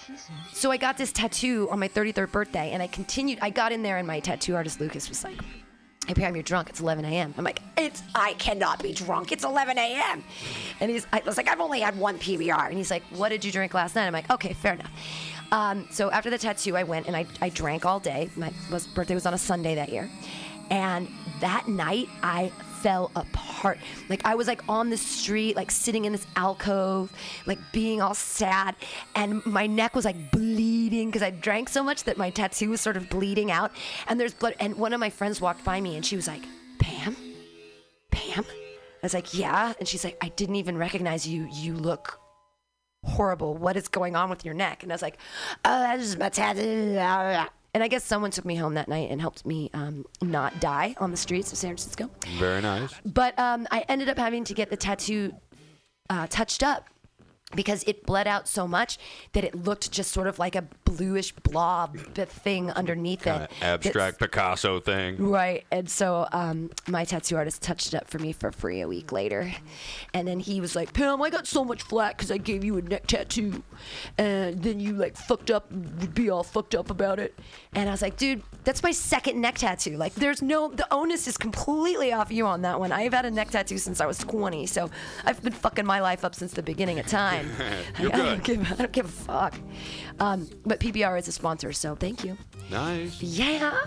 so 0.52 0.70
I 0.70 0.76
got 0.76 0.98
this 0.98 1.10
tattoo 1.10 1.68
on 1.70 1.78
my 1.78 1.88
33rd 1.88 2.30
birthday, 2.32 2.72
and 2.72 2.82
I 2.82 2.86
continued. 2.86 3.38
I 3.40 3.48
got 3.48 3.72
in 3.72 3.82
there, 3.82 3.96
and 3.96 4.06
my 4.06 4.20
tattoo 4.20 4.54
artist 4.54 4.78
Lucas 4.78 5.08
was 5.08 5.24
like, 5.24 5.38
"Hey 6.06 6.14
Pam, 6.14 6.34
you're 6.34 6.42
drunk. 6.42 6.68
It's 6.68 6.80
11 6.80 7.04
a.m." 7.04 7.34
I'm 7.36 7.44
like, 7.44 7.60
"It's 7.76 8.02
I 8.14 8.34
cannot 8.34 8.82
be 8.82 8.92
drunk. 8.92 9.32
It's 9.32 9.44
11 9.44 9.78
a.m." 9.78 10.24
And 10.80 10.90
he's, 10.90 11.06
I 11.12 11.22
was 11.24 11.36
like, 11.36 11.48
"I've 11.48 11.60
only 11.60 11.80
had 11.80 11.96
one 11.98 12.18
PBR," 12.18 12.68
and 12.68 12.76
he's 12.76 12.90
like, 12.90 13.02
"What 13.10 13.28
did 13.30 13.44
you 13.44 13.52
drink 13.52 13.74
last 13.74 13.94
night?" 13.94 14.06
I'm 14.06 14.12
like, 14.12 14.30
"Okay, 14.30 14.52
fair 14.52 14.74
enough." 14.74 14.90
Um, 15.52 15.86
so 15.90 16.10
after 16.10 16.30
the 16.30 16.38
tattoo, 16.38 16.76
I 16.76 16.82
went 16.82 17.06
and 17.06 17.14
I, 17.14 17.26
I 17.42 17.50
drank 17.50 17.84
all 17.84 18.00
day. 18.00 18.30
My 18.36 18.50
birthday 18.94 19.14
was 19.14 19.26
on 19.26 19.34
a 19.34 19.38
Sunday 19.38 19.74
that 19.74 19.90
year, 19.90 20.08
and 20.70 21.08
that 21.40 21.68
night 21.68 22.08
I 22.22 22.50
fell 22.82 23.10
apart. 23.14 23.78
Like 24.08 24.22
I 24.24 24.34
was 24.34 24.46
like 24.46 24.62
on 24.68 24.90
the 24.90 24.96
street, 24.96 25.56
like 25.56 25.70
sitting 25.70 26.04
in 26.04 26.12
this 26.12 26.26
alcove, 26.36 27.12
like 27.46 27.58
being 27.72 28.02
all 28.02 28.14
sad, 28.14 28.74
and 29.14 29.44
my 29.46 29.66
neck 29.66 29.94
was 29.94 30.04
like 30.04 30.30
bleeding 30.32 31.08
because 31.08 31.22
I 31.22 31.30
drank 31.30 31.68
so 31.68 31.82
much 31.82 32.04
that 32.04 32.16
my 32.16 32.30
tattoo 32.30 32.70
was 32.70 32.80
sort 32.80 32.96
of 32.96 33.08
bleeding 33.08 33.50
out, 33.50 33.70
and 34.08 34.18
there's 34.18 34.34
blood. 34.34 34.56
And 34.58 34.76
one 34.76 34.92
of 34.92 35.00
my 35.00 35.10
friends 35.10 35.40
walked 35.40 35.64
by 35.64 35.80
me, 35.80 35.96
and 35.96 36.04
she 36.04 36.16
was 36.16 36.26
like, 36.26 36.42
"Pam, 36.78 37.16
Pam." 38.10 38.44
I 38.44 39.04
was 39.04 39.14
like, 39.14 39.32
"Yeah," 39.32 39.72
and 39.78 39.86
she's 39.86 40.04
like, 40.04 40.18
"I 40.20 40.28
didn't 40.30 40.56
even 40.56 40.76
recognize 40.76 41.26
you. 41.26 41.48
You 41.52 41.74
look." 41.74 42.18
Horrible. 43.04 43.56
What 43.56 43.76
is 43.76 43.88
going 43.88 44.14
on 44.14 44.30
with 44.30 44.44
your 44.44 44.54
neck? 44.54 44.84
And 44.84 44.92
I 44.92 44.94
was 44.94 45.02
like, 45.02 45.18
oh, 45.64 45.80
that's 45.80 46.02
just 46.04 46.18
my 46.20 46.28
tattoo. 46.28 46.96
And 47.74 47.82
I 47.82 47.88
guess 47.88 48.04
someone 48.04 48.30
took 48.30 48.44
me 48.44 48.54
home 48.54 48.74
that 48.74 48.86
night 48.86 49.10
and 49.10 49.20
helped 49.20 49.46
me 49.46 49.70
um, 49.72 50.04
not 50.20 50.60
die 50.60 50.94
on 50.98 51.10
the 51.10 51.16
streets 51.16 51.52
of 51.52 51.58
San 51.58 51.70
Francisco. 51.70 52.10
Very 52.38 52.60
nice. 52.60 52.92
But 53.04 53.38
um, 53.38 53.66
I 53.70 53.84
ended 53.88 54.10
up 54.10 54.18
having 54.18 54.44
to 54.44 54.54
get 54.54 54.68
the 54.68 54.76
tattoo 54.76 55.32
uh, 56.10 56.26
touched 56.28 56.62
up 56.62 56.88
because 57.54 57.82
it 57.84 58.04
bled 58.06 58.26
out 58.26 58.48
so 58.48 58.66
much 58.66 58.98
that 59.32 59.44
it 59.44 59.54
looked 59.54 59.90
just 59.90 60.10
sort 60.12 60.26
of 60.26 60.38
like 60.38 60.54
a 60.54 60.62
bluish 60.84 61.32
blob 61.32 61.96
thing 61.98 62.70
underneath 62.70 63.22
Kind 63.22 63.44
it. 63.44 63.50
abstract 63.62 64.18
Picasso 64.18 64.80
thing. 64.80 65.16
Right. 65.18 65.64
And 65.70 65.88
so 65.88 66.26
um, 66.32 66.70
my 66.88 67.04
tattoo 67.04 67.36
artist 67.36 67.62
touched 67.62 67.88
it 67.88 67.94
up 67.94 68.08
for 68.08 68.18
me 68.18 68.32
for 68.32 68.52
free 68.52 68.80
a 68.80 68.88
week 68.88 69.12
later. 69.12 69.52
And 70.14 70.26
then 70.26 70.40
he 70.40 70.60
was 70.60 70.76
like, 70.76 70.92
Pam, 70.92 71.22
I 71.22 71.30
got 71.30 71.46
so 71.46 71.64
much 71.64 71.82
flack 71.82 72.16
because 72.18 72.30
I 72.30 72.38
gave 72.38 72.64
you 72.64 72.76
a 72.78 72.82
neck 72.82 73.06
tattoo. 73.06 73.62
And 74.18 74.62
then 74.62 74.80
you 74.80 74.94
like 74.94 75.16
fucked 75.16 75.50
up, 75.50 75.70
would 75.72 76.14
be 76.14 76.30
all 76.30 76.42
fucked 76.42 76.74
up 76.74 76.90
about 76.90 77.18
it. 77.18 77.38
And 77.74 77.88
I 77.88 77.92
was 77.92 78.02
like, 78.02 78.16
dude, 78.16 78.42
that's 78.64 78.82
my 78.82 78.90
second 78.92 79.40
neck 79.40 79.56
tattoo. 79.56 79.96
Like, 79.96 80.14
there's 80.14 80.42
no, 80.42 80.68
the 80.68 80.86
onus 80.92 81.26
is 81.26 81.36
completely 81.36 82.12
off 82.12 82.30
you 82.30 82.46
on 82.46 82.62
that 82.62 82.78
one. 82.78 82.92
I've 82.92 83.12
had 83.12 83.24
a 83.24 83.30
neck 83.30 83.50
tattoo 83.50 83.78
since 83.78 84.00
I 84.00 84.06
was 84.06 84.18
20. 84.18 84.66
So 84.66 84.90
I've 85.24 85.42
been 85.42 85.52
fucking 85.52 85.86
my 85.86 86.00
life 86.00 86.24
up 86.24 86.34
since 86.34 86.52
the 86.52 86.62
beginning 86.62 86.98
of 86.98 87.06
time. 87.06 87.41
You're 88.00 88.12
I, 88.14 88.14
I 88.14 88.24
don't 88.24 88.44
give, 88.44 88.72
I 88.72 88.74
don't 88.76 88.92
give 88.92 89.06
a 89.06 89.08
fuck. 89.08 89.54
Um, 90.20 90.48
but 90.64 90.80
PBR 90.80 91.18
is 91.18 91.28
a 91.28 91.32
sponsor, 91.32 91.72
so 91.72 91.94
thank 91.94 92.24
you. 92.24 92.36
Nice. 92.70 93.22
Yeah. 93.22 93.78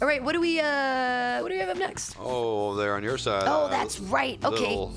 All 0.00 0.06
right, 0.06 0.22
what 0.22 0.32
do 0.32 0.40
we 0.40 0.60
uh 0.60 1.40
what 1.40 1.48
do 1.48 1.54
we 1.54 1.60
have 1.60 1.70
up 1.70 1.76
next? 1.76 2.16
Oh, 2.20 2.74
there 2.76 2.94
on 2.94 3.02
your 3.02 3.18
side. 3.18 3.44
Oh, 3.46 3.64
uh, 3.64 3.68
that's 3.68 3.98
right. 3.98 4.42
Okay. 4.44 4.88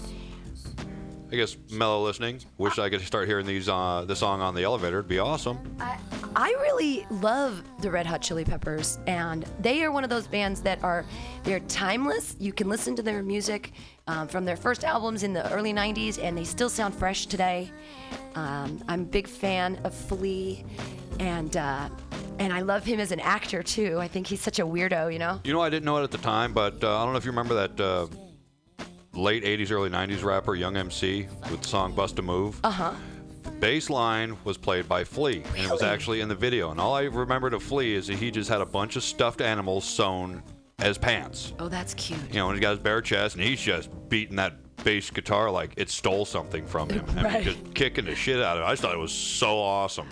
I 1.31 1.35
guess 1.37 1.55
mellow 1.71 2.03
listening. 2.03 2.41
Wish 2.57 2.77
I 2.77 2.89
could 2.89 2.99
start 3.01 3.25
hearing 3.25 3.45
these 3.45 3.69
uh, 3.69 4.03
the 4.05 4.15
song 4.15 4.41
on 4.41 4.53
the 4.53 4.63
elevator. 4.63 4.97
It'd 4.97 5.07
be 5.07 5.19
awesome. 5.19 5.77
I 6.35 6.49
really 6.59 7.05
love 7.09 7.63
the 7.79 7.89
Red 7.89 8.05
Hot 8.05 8.21
Chili 8.21 8.43
Peppers, 8.43 8.99
and 9.07 9.45
they 9.59 9.83
are 9.83 9.93
one 9.93 10.03
of 10.03 10.09
those 10.09 10.27
bands 10.27 10.61
that 10.61 10.83
are 10.83 11.05
they're 11.43 11.61
timeless. 11.61 12.35
You 12.37 12.51
can 12.51 12.67
listen 12.67 12.97
to 12.97 13.01
their 13.01 13.23
music 13.23 13.71
um, 14.07 14.27
from 14.27 14.43
their 14.43 14.57
first 14.57 14.83
albums 14.83 15.23
in 15.23 15.31
the 15.31 15.49
early 15.53 15.73
'90s, 15.73 16.21
and 16.21 16.37
they 16.37 16.43
still 16.43 16.69
sound 16.69 16.93
fresh 16.93 17.27
today. 17.27 17.71
Um, 18.35 18.83
I'm 18.89 19.01
a 19.01 19.05
big 19.05 19.27
fan 19.27 19.79
of 19.85 19.93
Flea, 19.93 20.65
and 21.19 21.55
uh, 21.55 21.87
and 22.39 22.51
I 22.51 22.59
love 22.59 22.83
him 22.83 22.99
as 22.99 23.13
an 23.13 23.21
actor 23.21 23.63
too. 23.63 23.99
I 23.99 24.07
think 24.09 24.27
he's 24.27 24.41
such 24.41 24.59
a 24.59 24.65
weirdo, 24.65 25.13
you 25.13 25.19
know. 25.19 25.39
You 25.45 25.53
know, 25.53 25.61
I 25.61 25.69
didn't 25.69 25.85
know 25.85 25.95
it 25.97 26.03
at 26.03 26.11
the 26.11 26.17
time, 26.17 26.51
but 26.51 26.83
uh, 26.83 26.97
I 26.97 27.05
don't 27.05 27.13
know 27.13 27.17
if 27.17 27.25
you 27.25 27.31
remember 27.31 27.53
that 27.53 27.79
uh, 27.79 28.07
late 29.13 29.43
'80s, 29.43 29.71
early 29.71 29.89
'90s 29.89 30.23
rapper 30.23 30.55
Young 30.55 30.77
MC 30.77 31.27
with 31.49 31.61
the 31.61 31.67
song 31.67 31.93
"Bust 31.93 32.17
a 32.19 32.21
Move." 32.21 32.59
Uh 32.63 32.71
huh. 32.71 32.93
The 33.43 33.51
bass 33.51 33.89
line 33.89 34.37
was 34.43 34.57
played 34.57 34.87
by 34.87 35.03
Flea, 35.03 35.43
and 35.55 35.65
it 35.65 35.71
was 35.71 35.81
actually 35.81 36.21
in 36.21 36.29
the 36.29 36.35
video. 36.35 36.71
And 36.71 36.79
all 36.79 36.93
I 36.95 37.03
remembered 37.03 37.53
of 37.53 37.63
Flea 37.63 37.95
is 37.95 38.07
that 38.07 38.17
he 38.17 38.29
just 38.31 38.49
had 38.49 38.61
a 38.61 38.65
bunch 38.65 38.95
of 38.95 39.03
stuffed 39.03 39.41
animals 39.41 39.83
sewn 39.83 40.43
as 40.79 40.97
pants. 40.97 41.53
Oh, 41.59 41.67
that's 41.67 41.93
cute. 41.95 42.19
You 42.29 42.35
know, 42.35 42.49
and 42.49 42.57
he's 42.57 42.61
got 42.61 42.71
his 42.71 42.79
bare 42.79 43.01
chest, 43.01 43.35
and 43.35 43.43
he's 43.43 43.59
just 43.61 43.89
beating 44.09 44.35
that 44.35 44.53
bass 44.83 45.09
guitar 45.09 45.49
like 45.51 45.73
it 45.77 45.89
stole 45.89 46.25
something 46.25 46.65
from 46.67 46.89
him. 46.89 47.03
I 47.17 47.23
Right. 47.23 47.33
mean, 47.33 47.43
just 47.43 47.73
kicking 47.73 48.05
the 48.05 48.15
shit 48.15 48.41
out 48.41 48.57
of 48.57 48.63
it. 48.63 48.65
I 48.67 48.71
just 48.71 48.81
thought 48.83 48.93
it 48.93 48.99
was 48.99 49.11
so 49.11 49.57
awesome. 49.59 50.07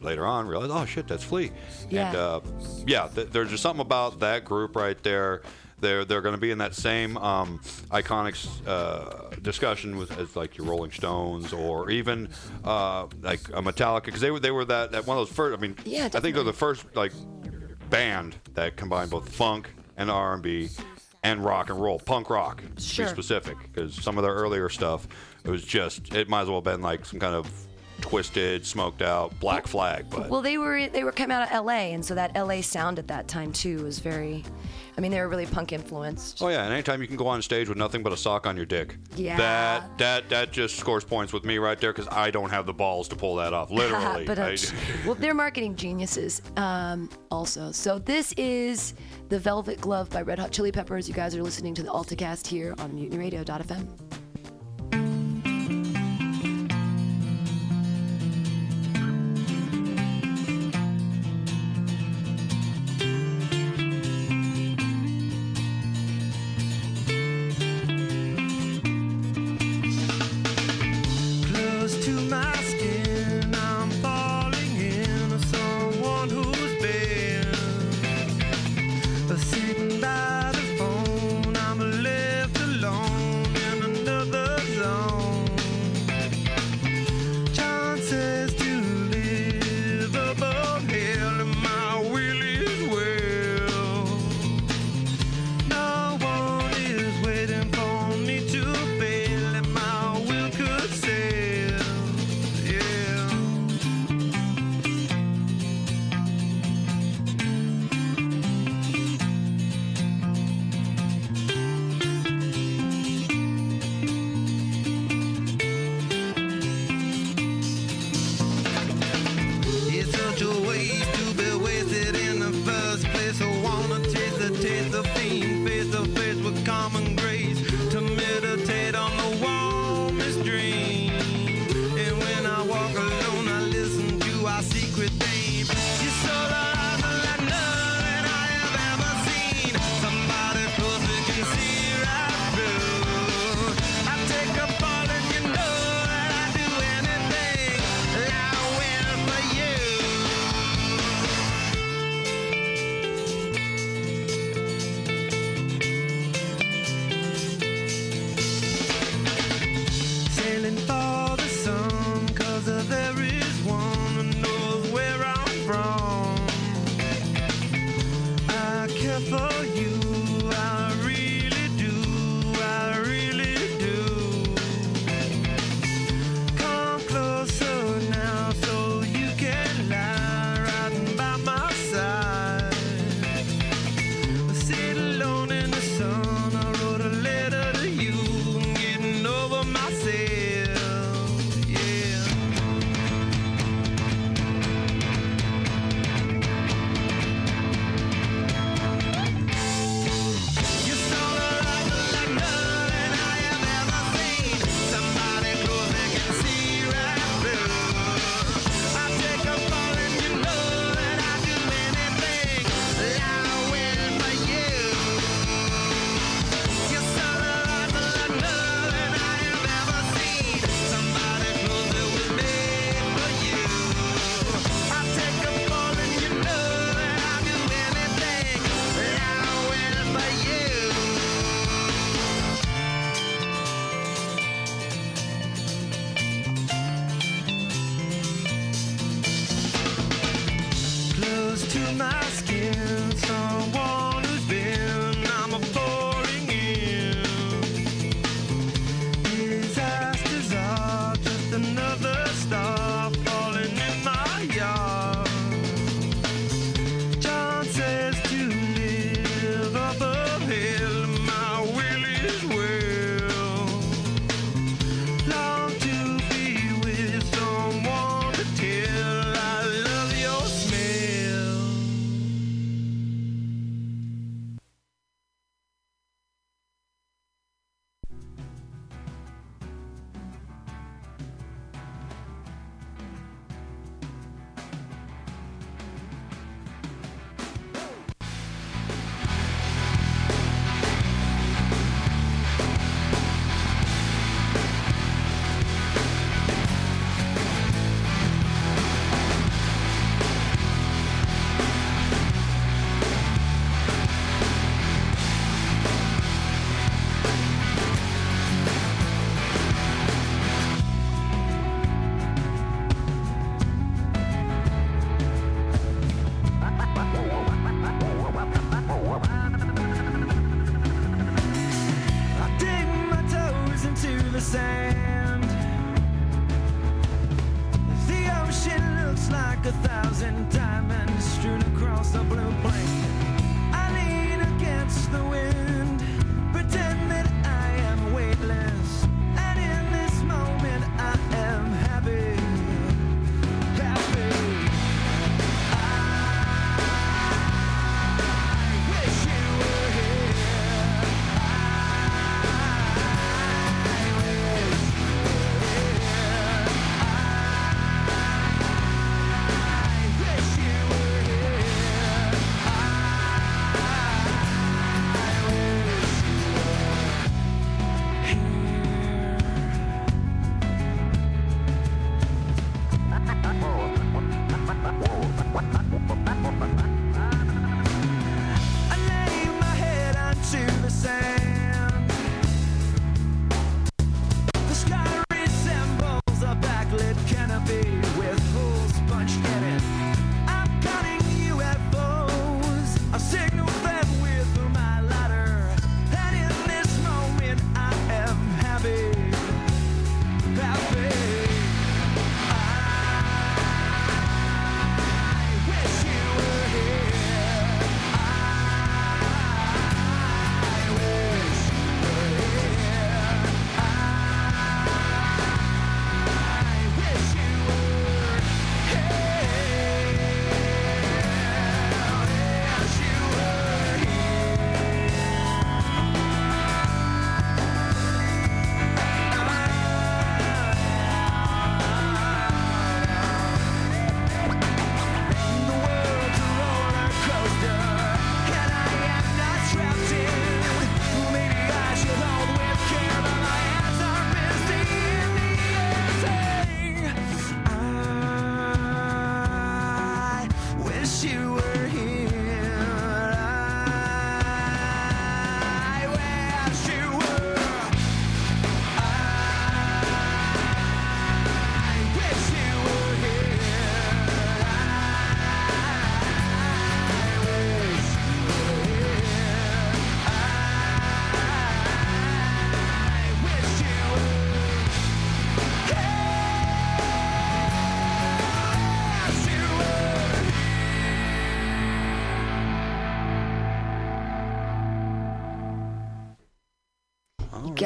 Later 0.00 0.26
on, 0.26 0.46
realized, 0.48 0.72
oh 0.72 0.84
shit, 0.84 1.06
that's 1.08 1.24
Flea. 1.24 1.50
Yeah. 1.88 2.08
And 2.08 2.16
uh, 2.16 2.40
yeah, 2.86 3.08
th- 3.14 3.28
there's 3.30 3.50
just 3.50 3.62
something 3.62 3.80
about 3.80 4.18
that 4.20 4.44
group 4.44 4.74
right 4.76 5.00
there. 5.02 5.42
They're 5.84 6.04
they're 6.04 6.22
going 6.22 6.34
to 6.34 6.40
be 6.40 6.50
in 6.50 6.58
that 6.58 6.74
same 6.74 7.16
um, 7.18 7.60
iconic 7.90 8.34
uh, 8.66 9.36
discussion 9.42 9.96
with 9.96 10.18
as 10.18 10.34
like 10.34 10.56
your 10.56 10.66
Rolling 10.66 10.90
Stones 10.90 11.52
or 11.52 11.90
even 11.90 12.28
uh, 12.64 13.06
like 13.20 13.48
a 13.50 13.62
Metallica 13.62 14.06
because 14.06 14.20
they 14.22 14.30
were 14.30 14.40
they 14.40 14.50
were 14.50 14.64
that, 14.64 14.92
that 14.92 15.06
one 15.06 15.18
of 15.18 15.28
those 15.28 15.36
first. 15.36 15.56
I 15.56 15.60
mean, 15.60 15.76
Yeah, 15.84 16.06
I 16.14 16.20
think 16.20 16.34
they're 16.34 16.42
the 16.42 16.52
first 16.54 16.86
like 16.96 17.12
band 17.90 18.34
that 18.54 18.76
combined 18.76 19.10
both 19.10 19.28
funk 19.28 19.68
and 19.96 20.10
R&B 20.10 20.70
and 21.22 21.44
rock 21.44 21.70
and 21.70 21.80
roll, 21.80 21.98
punk 21.98 22.30
rock 22.30 22.62
to 22.62 22.64
be 22.66 23.08
specific. 23.08 23.56
Because 23.62 23.94
some 23.94 24.16
of 24.18 24.24
their 24.24 24.34
earlier 24.34 24.68
stuff, 24.68 25.06
it 25.44 25.50
was 25.50 25.64
just 25.64 26.14
it 26.14 26.28
might 26.28 26.42
as 26.42 26.48
well 26.48 26.58
have 26.58 26.64
been 26.64 26.82
like 26.82 27.04
some 27.04 27.20
kind 27.20 27.34
of 27.34 27.46
twisted, 28.00 28.66
smoked 28.66 29.02
out 29.02 29.38
Black 29.40 29.66
Flag. 29.66 30.06
But 30.10 30.28
Well, 30.30 30.42
they 30.42 30.58
were 30.58 30.88
they 30.88 31.04
were 31.04 31.12
coming 31.12 31.34
out 31.36 31.42
of 31.44 31.52
L.A. 31.52 31.92
and 31.92 32.04
so 32.04 32.14
that 32.14 32.32
L.A. 32.34 32.62
sound 32.62 32.98
at 32.98 33.08
that 33.08 33.28
time 33.28 33.52
too 33.52 33.82
was 33.84 33.98
very. 33.98 34.44
I 34.96 35.00
mean, 35.00 35.10
they 35.10 35.18
were 35.18 35.28
really 35.28 35.46
punk 35.46 35.72
influenced. 35.72 36.40
oh 36.40 36.48
yeah, 36.48 36.62
and 36.62 36.72
anytime 36.72 37.00
you 37.02 37.08
can 37.08 37.16
go 37.16 37.26
on 37.26 37.42
stage 37.42 37.68
with 37.68 37.76
nothing 37.76 38.04
but 38.04 38.12
a 38.12 38.16
sock 38.16 38.46
on 38.46 38.56
your 38.56 38.64
dick, 38.66 38.96
Yeah. 39.16 39.36
that 39.38 39.98
that 39.98 40.28
that 40.28 40.52
just 40.52 40.76
scores 40.76 41.02
points 41.02 41.32
with 41.32 41.44
me 41.44 41.58
right 41.58 41.80
there 41.80 41.92
because 41.92 42.06
I 42.12 42.30
don't 42.30 42.50
have 42.50 42.64
the 42.64 42.72
balls 42.74 43.08
to 43.08 43.16
pull 43.16 43.34
that 43.36 43.52
off. 43.52 43.70
Literally. 43.72 44.24
but 44.24 44.38
uh, 44.38 44.42
I- 44.42 44.56
well, 45.04 45.16
they're 45.16 45.34
marketing 45.34 45.74
geniuses 45.74 46.42
um, 46.56 47.10
also. 47.32 47.72
So 47.72 47.98
this 47.98 48.32
is 48.36 48.94
the 49.30 49.38
Velvet 49.40 49.80
Glove 49.80 50.10
by 50.10 50.22
Red 50.22 50.38
Hot 50.38 50.52
Chili 50.52 50.70
Peppers. 50.70 51.08
You 51.08 51.14
guys 51.14 51.34
are 51.34 51.42
listening 51.42 51.74
to 51.74 51.82
the 51.82 51.90
AltaCast 51.90 52.46
here 52.46 52.74
on 52.78 52.92
MutinyRadio.fm. 52.92 53.88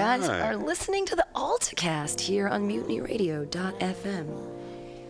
guys 0.09 0.27
right. 0.27 0.41
are 0.41 0.57
listening 0.57 1.05
to 1.05 1.15
the 1.15 1.27
AltaCast 1.35 2.19
here 2.19 2.49
on 2.49 2.67
MutinyRadio.fm. 2.67 4.27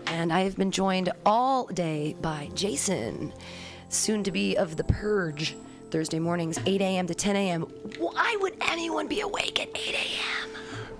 And 0.07 0.33
I 0.33 0.41
have 0.41 0.57
been 0.57 0.73
joined 0.73 1.13
all 1.25 1.67
day 1.67 2.17
by 2.21 2.51
Jason, 2.55 3.33
soon 3.91 4.25
to 4.25 4.33
be 4.33 4.57
of 4.57 4.77
The 4.77 4.83
Purge, 4.83 5.55
Thursday 5.93 6.19
mornings, 6.19 6.59
8 6.67 6.81
a.m. 6.81 7.07
to 7.07 7.15
10 7.15 7.37
a.m. 7.37 7.63
Why 7.99 8.37
would 8.41 8.57
anyone 8.61 9.07
be 9.07 9.21
awake 9.21 9.61
at 9.61 9.69
8 9.69 9.95
a.m.? 9.95 10.28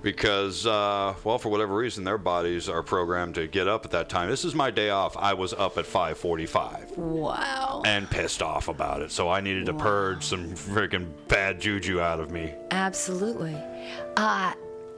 Because, 0.03 0.67
uh, 0.67 1.15
well, 1.25 1.39
for 1.39 1.49
whatever 1.49 1.75
reason, 1.77 2.05
their 2.05 2.19
bodies 2.19 2.69
are 2.69 2.83
programmed 2.83 3.35
to 3.37 3.47
get 3.47 3.67
up 3.69 3.85
at 3.85 3.91
that 3.93 4.09
time. 4.09 4.29
This 4.31 4.45
is 4.45 4.55
my 4.55 4.71
day 4.71 4.91
off. 4.91 5.17
I 5.17 5.35
was 5.35 5.53
up 5.53 5.77
at 5.79 5.85
5:45 5.87 6.97
Wow. 6.97 7.83
and 7.85 8.09
pissed 8.11 8.43
off 8.43 8.69
about 8.69 9.03
it, 9.03 9.11
so 9.11 9.29
I 9.29 9.41
needed 9.41 9.67
to 9.67 9.75
purge 9.75 10.25
some 10.25 10.51
freaking 10.53 11.09
bad 11.29 11.61
juju 11.61 12.01
out 12.01 12.21
of 12.21 12.31
me. 12.31 12.55
Absolutely. 12.71 13.57
Uh, 14.17 14.53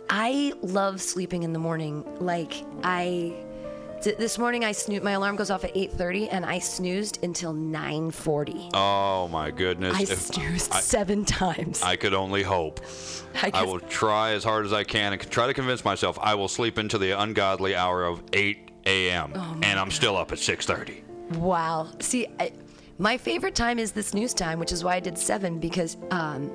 I 0.08 0.52
love 0.62 1.00
sleeping 1.00 1.44
in 1.44 1.52
the 1.52 1.58
morning. 1.58 2.04
Like 2.18 2.54
I, 2.82 3.34
this 4.02 4.38
morning 4.38 4.64
I 4.64 4.72
snoozed. 4.72 5.02
My 5.04 5.12
alarm 5.12 5.36
goes 5.36 5.50
off 5.50 5.64
at 5.64 5.74
8:30, 5.74 6.28
and 6.30 6.44
I 6.44 6.58
snoozed 6.58 7.22
until 7.22 7.52
9:40. 7.52 8.70
Oh 8.74 9.28
my 9.28 9.50
goodness! 9.50 9.96
I 9.96 10.02
If 10.02 10.20
snoozed 10.20 10.72
I, 10.72 10.80
seven 10.80 11.24
times. 11.24 11.82
I 11.82 11.96
could 11.96 12.14
only 12.14 12.42
hope. 12.42 12.80
I 13.42 13.50
I 13.52 13.62
will 13.64 13.80
try 13.80 14.32
as 14.32 14.44
hard 14.44 14.66
as 14.66 14.72
I 14.72 14.84
can 14.84 15.12
and 15.12 15.30
try 15.30 15.46
to 15.46 15.54
convince 15.54 15.84
myself 15.84 16.18
I 16.20 16.34
will 16.34 16.48
sleep 16.48 16.78
into 16.78 16.98
the 16.98 17.12
ungodly 17.12 17.76
hour 17.76 18.04
of 18.04 18.22
8 18.32 18.70
a.m. 18.86 19.32
Oh 19.34 19.58
and 19.62 19.78
I'm 19.78 19.90
still 19.90 20.16
up 20.16 20.32
at 20.32 20.38
6:30. 20.38 21.02
Wow. 21.36 21.88
See, 22.00 22.26
I, 22.40 22.52
my 22.98 23.16
favorite 23.16 23.54
time 23.54 23.78
is 23.78 23.92
this 23.92 24.14
news 24.14 24.34
time, 24.34 24.58
which 24.58 24.72
is 24.72 24.82
why 24.82 24.96
I 24.96 25.00
did 25.00 25.16
seven 25.16 25.58
because 25.58 25.96
um, 26.10 26.50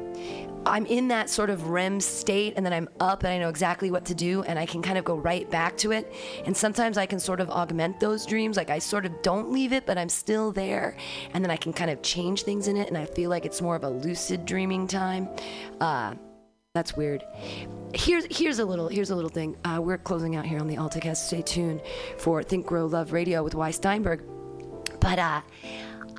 I'm 0.65 0.85
in 0.85 1.07
that 1.09 1.29
sort 1.29 1.49
of 1.49 1.69
REM 1.69 1.99
state, 1.99 2.53
and 2.55 2.65
then 2.65 2.73
I'm 2.73 2.89
up 2.99 3.23
and 3.23 3.31
I 3.31 3.37
know 3.37 3.49
exactly 3.49 3.91
what 3.91 4.05
to 4.05 4.15
do, 4.15 4.43
and 4.43 4.57
I 4.57 4.65
can 4.65 4.81
kind 4.81 4.97
of 4.97 5.05
go 5.05 5.15
right 5.15 5.49
back 5.49 5.77
to 5.77 5.91
it. 5.91 6.11
And 6.45 6.55
sometimes 6.55 6.97
I 6.97 7.05
can 7.05 7.19
sort 7.19 7.39
of 7.39 7.49
augment 7.49 7.99
those 7.99 8.25
dreams, 8.25 8.57
like 8.57 8.69
I 8.69 8.79
sort 8.79 9.05
of 9.05 9.21
don't 9.21 9.51
leave 9.51 9.73
it, 9.73 9.85
but 9.85 9.97
I'm 9.97 10.09
still 10.09 10.51
there, 10.51 10.97
and 11.33 11.43
then 11.43 11.51
I 11.51 11.57
can 11.57 11.73
kind 11.73 11.91
of 11.91 12.01
change 12.01 12.43
things 12.43 12.67
in 12.67 12.77
it, 12.77 12.87
and 12.87 12.97
I 12.97 13.05
feel 13.05 13.29
like 13.29 13.45
it's 13.45 13.61
more 13.61 13.75
of 13.75 13.83
a 13.83 13.89
lucid 13.89 14.45
dreaming 14.45 14.87
time. 14.87 15.29
Uh, 15.79 16.15
that's 16.73 16.97
weird. 16.97 17.23
Here's 17.93 18.25
here's 18.29 18.59
a 18.59 18.65
little 18.65 18.89
here's 18.89 19.09
a 19.09 19.15
little 19.15 19.29
thing. 19.29 19.55
Uh, 19.63 19.79
we're 19.81 19.97
closing 19.97 20.35
out 20.35 20.45
here 20.45 20.59
on 20.59 20.67
the 20.67 20.75
AltaCast. 20.75 21.17
Stay 21.27 21.41
tuned 21.41 21.81
for 22.17 22.43
Think 22.43 22.65
Grow 22.65 22.85
Love 22.85 23.13
Radio 23.13 23.43
with 23.43 23.55
Y 23.55 23.71
Steinberg. 23.71 24.23
But 24.99 25.17
uh, 25.17 25.41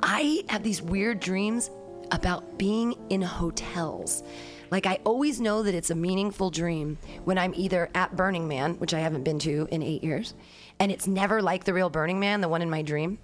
I 0.01 0.43
have 0.49 0.63
these 0.63 0.81
weird 0.81 1.19
dreams 1.19 1.69
about 2.11 2.57
being 2.57 2.95
in 3.09 3.21
hotels. 3.21 4.23
Like 4.69 4.85
I 4.85 4.99
always 5.03 5.39
know 5.39 5.63
that 5.63 5.73
it's 5.73 5.89
a 5.89 5.95
meaningful 5.95 6.49
dream 6.49 6.97
when 7.23 7.37
I'm 7.37 7.53
either 7.55 7.89
at 7.95 8.15
Burning 8.15 8.47
Man, 8.47 8.75
which 8.75 8.93
I 8.93 8.99
haven't 8.99 9.23
been 9.23 9.39
to 9.39 9.67
in 9.71 9.81
eight 9.81 10.03
years, 10.03 10.33
and 10.79 10.91
it's 10.91 11.07
never 11.07 11.41
like 11.41 11.63
the 11.63 11.73
real 11.73 11.89
Burning 11.89 12.19
Man, 12.19 12.41
the 12.41 12.49
one 12.49 12.61
in 12.61 12.69
my 12.69 12.81
dream, 12.81 13.17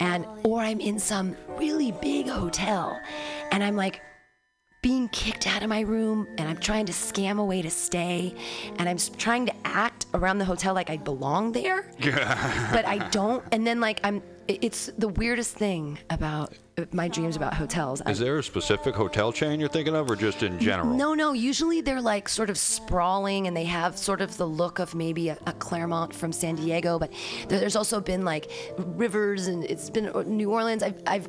and 0.00 0.26
or 0.44 0.60
I'm 0.60 0.80
in 0.80 0.98
some 0.98 1.36
really 1.56 1.92
big 1.92 2.28
hotel, 2.28 3.00
and 3.52 3.62
I'm 3.62 3.76
like 3.76 4.00
being 4.82 5.08
kicked 5.10 5.46
out 5.46 5.62
of 5.62 5.68
my 5.68 5.80
room 5.80 6.26
and 6.38 6.48
I'm 6.48 6.56
trying 6.56 6.86
to 6.86 6.92
scam 6.92 7.38
a 7.38 7.44
way 7.44 7.60
to 7.60 7.68
stay 7.70 8.34
and 8.78 8.88
I'm 8.88 8.96
trying 9.18 9.44
to 9.46 9.52
act 9.64 10.06
around 10.14 10.38
the 10.38 10.44
hotel 10.46 10.72
like 10.74 10.88
I 10.88 10.96
belong 10.96 11.52
there 11.52 11.90
but 12.00 12.86
I 12.86 13.06
don't 13.10 13.44
and 13.52 13.66
then 13.66 13.80
like 13.80 14.00
I'm 14.04 14.22
it's 14.48 14.86
the 14.98 15.06
weirdest 15.08 15.54
thing 15.54 15.98
about 16.08 16.54
uh, 16.78 16.84
my 16.92 17.06
dreams 17.08 17.36
about 17.36 17.52
hotels 17.54 18.02
Is 18.06 18.18
there 18.18 18.38
a 18.38 18.42
specific 18.42 18.94
hotel 18.94 19.32
chain 19.32 19.60
you're 19.60 19.68
thinking 19.68 19.94
of, 19.94 20.10
or 20.10 20.16
just 20.16 20.42
in 20.42 20.58
general? 20.58 20.88
no, 20.92 21.14
no. 21.14 21.32
Usually 21.34 21.80
they're 21.82 22.00
like 22.00 22.28
sort 22.28 22.50
of 22.50 22.58
sprawling 22.58 23.46
and 23.46 23.56
they 23.56 23.64
have 23.66 23.96
sort 23.96 24.20
of 24.20 24.36
the 24.38 24.46
look 24.46 24.80
of 24.80 24.92
maybe 24.94 25.28
a, 25.28 25.38
a 25.46 25.52
Claremont 25.52 26.12
from 26.12 26.32
San 26.32 26.56
Diego. 26.56 26.98
But 26.98 27.12
there- 27.48 27.60
there's 27.60 27.76
also 27.76 28.00
been 28.00 28.24
like 28.24 28.50
rivers 28.76 29.46
and 29.46 29.62
it's 29.64 29.88
been 29.88 30.08
uh, 30.08 30.22
New 30.26 30.50
Orleans. 30.50 30.82
I've, 30.82 31.00
I've 31.06 31.28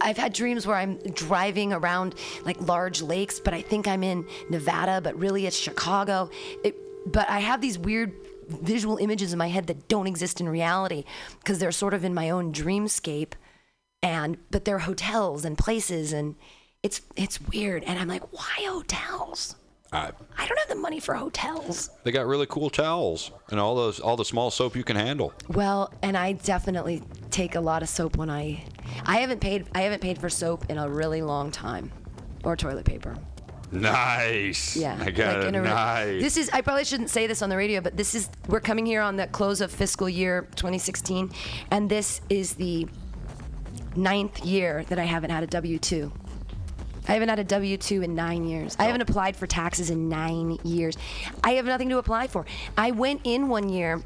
I've 0.00 0.16
had 0.16 0.32
dreams 0.32 0.66
where 0.66 0.76
I'm 0.76 0.96
driving 0.98 1.72
around 1.72 2.14
like 2.44 2.60
large 2.60 3.02
lakes, 3.02 3.40
but 3.40 3.54
I 3.54 3.62
think 3.62 3.86
I'm 3.88 4.02
in 4.02 4.26
Nevada, 4.50 5.00
but 5.00 5.18
really 5.18 5.46
it's 5.46 5.56
Chicago. 5.56 6.30
It, 6.64 6.76
but 7.10 7.28
I 7.28 7.40
have 7.40 7.60
these 7.60 7.78
weird 7.78 8.12
visual 8.48 8.96
images 8.96 9.32
in 9.32 9.38
my 9.38 9.48
head 9.48 9.66
that 9.66 9.88
don't 9.88 10.06
exist 10.06 10.40
in 10.40 10.48
reality 10.48 11.04
because 11.38 11.58
they're 11.58 11.72
sort 11.72 11.94
of 11.94 12.04
in 12.04 12.14
my 12.14 12.30
own 12.30 12.52
dreamscape 12.52 13.32
and 14.02 14.38
but 14.50 14.64
they're 14.64 14.80
hotels 14.80 15.44
and 15.44 15.58
places 15.58 16.12
and 16.12 16.34
it's 16.82 17.02
it's 17.16 17.40
weird 17.40 17.82
and 17.84 17.98
i'm 17.98 18.08
like 18.08 18.32
why 18.32 18.54
hotels 18.60 19.56
I, 19.92 20.10
i 20.36 20.46
don't 20.46 20.58
have 20.58 20.68
the 20.68 20.74
money 20.74 21.00
for 21.00 21.14
hotels 21.14 21.90
they 22.04 22.12
got 22.12 22.26
really 22.26 22.46
cool 22.46 22.68
towels 22.68 23.30
and 23.50 23.58
all 23.58 23.74
those 23.74 24.00
all 24.00 24.16
the 24.16 24.24
small 24.24 24.50
soap 24.50 24.76
you 24.76 24.84
can 24.84 24.96
handle. 24.96 25.32
well 25.48 25.90
and 26.02 26.16
i 26.16 26.32
definitely 26.32 27.02
take 27.30 27.54
a 27.54 27.60
lot 27.60 27.82
of 27.82 27.88
soap 27.88 28.16
when 28.18 28.28
i 28.28 28.62
i 29.06 29.16
haven't 29.18 29.40
paid 29.40 29.66
i 29.74 29.80
haven't 29.80 30.02
paid 30.02 30.18
for 30.18 30.28
soap 30.28 30.66
in 30.68 30.76
a 30.76 30.88
really 30.88 31.22
long 31.22 31.50
time 31.50 31.90
or 32.44 32.54
toilet 32.56 32.84
paper 32.84 33.16
Nice. 33.70 34.76
yeah 34.76 34.96
I 35.00 35.10
got 35.10 35.36
like 35.36 35.44
it. 35.44 35.48
in 35.48 35.54
a 35.54 35.62
re- 35.62 35.68
nice. 35.68 36.22
this 36.22 36.36
is 36.36 36.50
i 36.52 36.60
probably 36.60 36.84
shouldn't 36.84 37.10
say 37.10 37.26
this 37.26 37.40
on 37.42 37.48
the 37.48 37.56
radio 37.56 37.80
but 37.80 37.96
this 37.96 38.14
is 38.14 38.28
we're 38.48 38.60
coming 38.60 38.84
here 38.86 39.00
on 39.02 39.16
the 39.16 39.26
close 39.26 39.60
of 39.60 39.70
fiscal 39.70 40.08
year 40.08 40.42
2016 40.56 41.30
and 41.70 41.88
this 41.90 42.20
is 42.28 42.54
the 42.54 42.86
ninth 43.96 44.44
year 44.44 44.84
that 44.88 44.98
i 44.98 45.04
haven't 45.04 45.30
had 45.30 45.42
a 45.42 45.46
w2 45.46 46.10
I 47.08 47.12
haven't 47.12 47.30
had 47.30 47.38
a 47.38 47.44
W 47.44 47.76
2 47.76 48.02
in 48.02 48.14
nine 48.14 48.44
years. 48.44 48.76
I 48.78 48.84
haven't 48.84 49.00
applied 49.00 49.34
for 49.34 49.46
taxes 49.46 49.90
in 49.90 50.08
nine 50.08 50.58
years. 50.62 50.96
I 51.42 51.52
have 51.52 51.64
nothing 51.64 51.88
to 51.88 51.98
apply 51.98 52.26
for. 52.26 52.44
I 52.76 52.90
went 52.90 53.22
in 53.24 53.48
one 53.48 53.70
year 53.70 54.02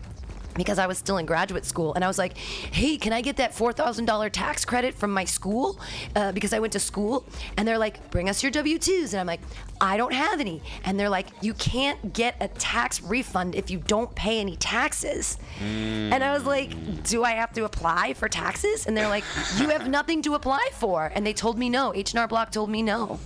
because 0.55 0.79
I 0.79 0.87
was 0.87 0.99
still 0.99 1.19
in 1.19 1.27
graduate 1.27 1.65
school 1.65 1.95
and 1.95 2.05
I 2.05 2.09
was 2.09 2.19
like, 2.19 2.37
hey, 2.37 2.97
can 2.97 3.12
I 3.12 3.20
get 3.20 3.37
that 3.37 3.53
$4,000 3.53 4.31
tax 4.31 4.65
credit 4.65 4.95
from 4.95 5.12
my 5.12 5.24
school? 5.24 5.79
Uh, 6.15 6.33
because 6.33 6.53
I 6.53 6.59
went 6.59 6.73
to 6.74 6.81
school. 6.81 7.24
And 7.57 7.66
they're 7.66 7.79
like, 7.79 8.11
bring 8.11 8.29
us 8.29 8.43
your 8.43 8.53
W 8.53 8.79
2s. 8.79 9.12
And 9.12 9.20
I'm 9.20 9.27
like, 9.27 9.41
I 9.81 9.97
don't 9.97 10.12
have 10.12 10.41
any. 10.41 10.62
And 10.85 10.99
they're 10.99 11.09
like, 11.09 11.29
you 11.41 11.55
can't 11.55 12.12
get 12.12 12.37
a 12.41 12.49
tax 12.49 13.03
refund 13.03 13.55
if 13.55 13.70
you 13.70 13.79
don't 13.79 14.15
pay 14.15 14.41
any 14.41 14.57
taxes. 14.57 15.39
And 15.61 16.23
I 16.23 16.33
was 16.33 16.45
like, 16.45 16.70
do 17.05 17.24
I 17.24 17.33
have 17.33 17.53
to 17.55 17.65
apply 17.65 18.15
for 18.15 18.29
taxes? 18.29 18.87
And 18.87 18.97
they're 18.97 19.09
like, 19.09 19.24
you 19.59 19.69
have 19.70 19.89
nothing 19.89 20.23
to 20.23 20.35
apply 20.35 20.69
for. 20.74 21.11
And 21.15 21.27
they 21.27 21.33
told 21.33 21.59
me 21.59 21.69
no. 21.69 21.95
H&R 21.95 22.29
Block 22.29 22.53
told 22.53 22.70
me 22.70 22.83
no. 22.83 23.19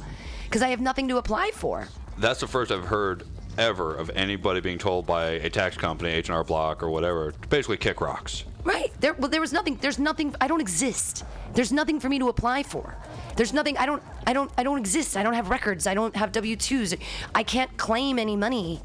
Because 0.45 0.63
I 0.63 0.69
have 0.69 0.81
nothing 0.81 1.09
to 1.09 1.17
apply 1.17 1.51
for. 1.55 1.89
That's 2.19 2.41
the 2.41 2.47
first 2.47 2.71
I've 2.71 2.85
heard 2.85 3.25
ever 3.59 3.95
of 3.95 4.11
anybody 4.15 4.61
being 4.61 4.79
told 4.79 5.07
by 5.07 5.25
a 5.31 5.51
tax 5.51 5.77
company, 5.77 6.11
H&R 6.11 6.45
Block 6.45 6.83
or 6.83 6.91
whatever, 6.91 7.33
to 7.33 7.49
basically 7.49 7.77
kick 7.77 8.01
rocks. 8.01 8.45
Right. 8.65 8.93
There 8.99 9.15
well 9.15 9.31
there 9.31 9.41
was 9.41 9.53
nothing 9.53 9.77
there's 9.81 9.99
nothing 9.99 10.35
I 10.41 10.49
don't 10.49 10.61
exist. 10.61 11.25
There's 11.55 11.71
nothing 11.71 12.01
for 12.01 12.09
me 12.09 12.19
to 12.19 12.29
apply 12.29 12.65
for. 12.65 12.97
There's 13.37 13.53
nothing 13.53 13.79
I 13.79 13.87
don't 13.87 14.03
I 14.27 14.33
don't 14.33 14.51
I 14.59 14.65
don't 14.65 14.79
exist. 14.79 15.17
I 15.17 15.23
don't 15.23 15.35
have 15.35 15.51
records. 15.51 15.87
I 15.87 15.95
don't 15.95 16.15
have 16.17 16.33
W2s. 16.33 16.99
I 17.35 17.45
can't 17.45 17.75
claim 17.77 18.19
any 18.19 18.35
money 18.35 18.81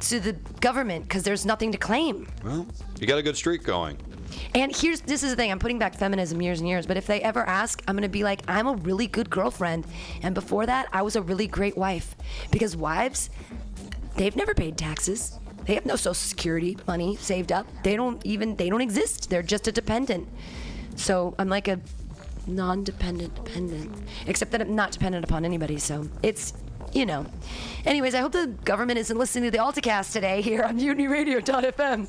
to 0.00 0.18
the 0.18 0.32
government 0.60 1.04
because 1.04 1.22
there's 1.22 1.46
nothing 1.46 1.70
to 1.72 1.78
claim. 1.78 2.26
Well, 2.42 2.66
you 2.98 3.06
got 3.06 3.18
a 3.18 3.22
good 3.22 3.36
streak 3.36 3.62
going. 3.62 3.98
And 4.54 4.74
here's 4.74 5.00
this 5.02 5.22
is 5.22 5.30
the 5.30 5.36
thing. 5.36 5.50
I'm 5.50 5.58
putting 5.58 5.78
back 5.78 5.94
feminism 5.94 6.40
years 6.42 6.60
and 6.60 6.68
years, 6.68 6.86
but 6.86 6.96
if 6.96 7.06
they 7.06 7.20
ever 7.20 7.46
ask, 7.46 7.82
I'm 7.86 7.94
going 7.94 8.02
to 8.02 8.08
be 8.08 8.24
like, 8.24 8.42
I'm 8.48 8.66
a 8.66 8.74
really 8.74 9.06
good 9.06 9.30
girlfriend, 9.30 9.86
and 10.22 10.34
before 10.34 10.66
that, 10.66 10.88
I 10.92 11.02
was 11.02 11.16
a 11.16 11.22
really 11.22 11.46
great 11.46 11.76
wife 11.76 12.16
because 12.50 12.76
wives, 12.76 13.30
they've 14.16 14.36
never 14.36 14.54
paid 14.54 14.76
taxes. 14.76 15.38
They 15.64 15.74
have 15.74 15.86
no 15.86 15.96
social 15.96 16.14
security 16.14 16.76
money 16.86 17.16
saved 17.16 17.52
up. 17.52 17.66
They 17.84 17.96
don't 17.96 18.24
even 18.24 18.56
they 18.56 18.70
don't 18.70 18.80
exist. 18.80 19.30
They're 19.30 19.42
just 19.42 19.68
a 19.68 19.72
dependent. 19.72 20.28
So 20.96 21.34
I'm 21.38 21.48
like 21.48 21.68
a 21.68 21.80
non-dependent 22.46 23.34
dependent, 23.34 23.96
except 24.26 24.50
that 24.52 24.60
I'm 24.62 24.74
not 24.74 24.92
dependent 24.92 25.24
upon 25.24 25.44
anybody. 25.44 25.78
So 25.78 26.08
it's 26.22 26.54
you 26.92 27.06
know. 27.06 27.26
Anyways, 27.86 28.14
I 28.14 28.18
hope 28.18 28.32
the 28.32 28.48
government 28.64 28.98
isn't 28.98 29.16
listening 29.16 29.44
to 29.44 29.50
the 29.50 29.62
AltaCast 29.62 30.12
today 30.12 30.42
here 30.42 30.62
on 30.62 30.78
MutinyRadio.fm. 30.78 32.06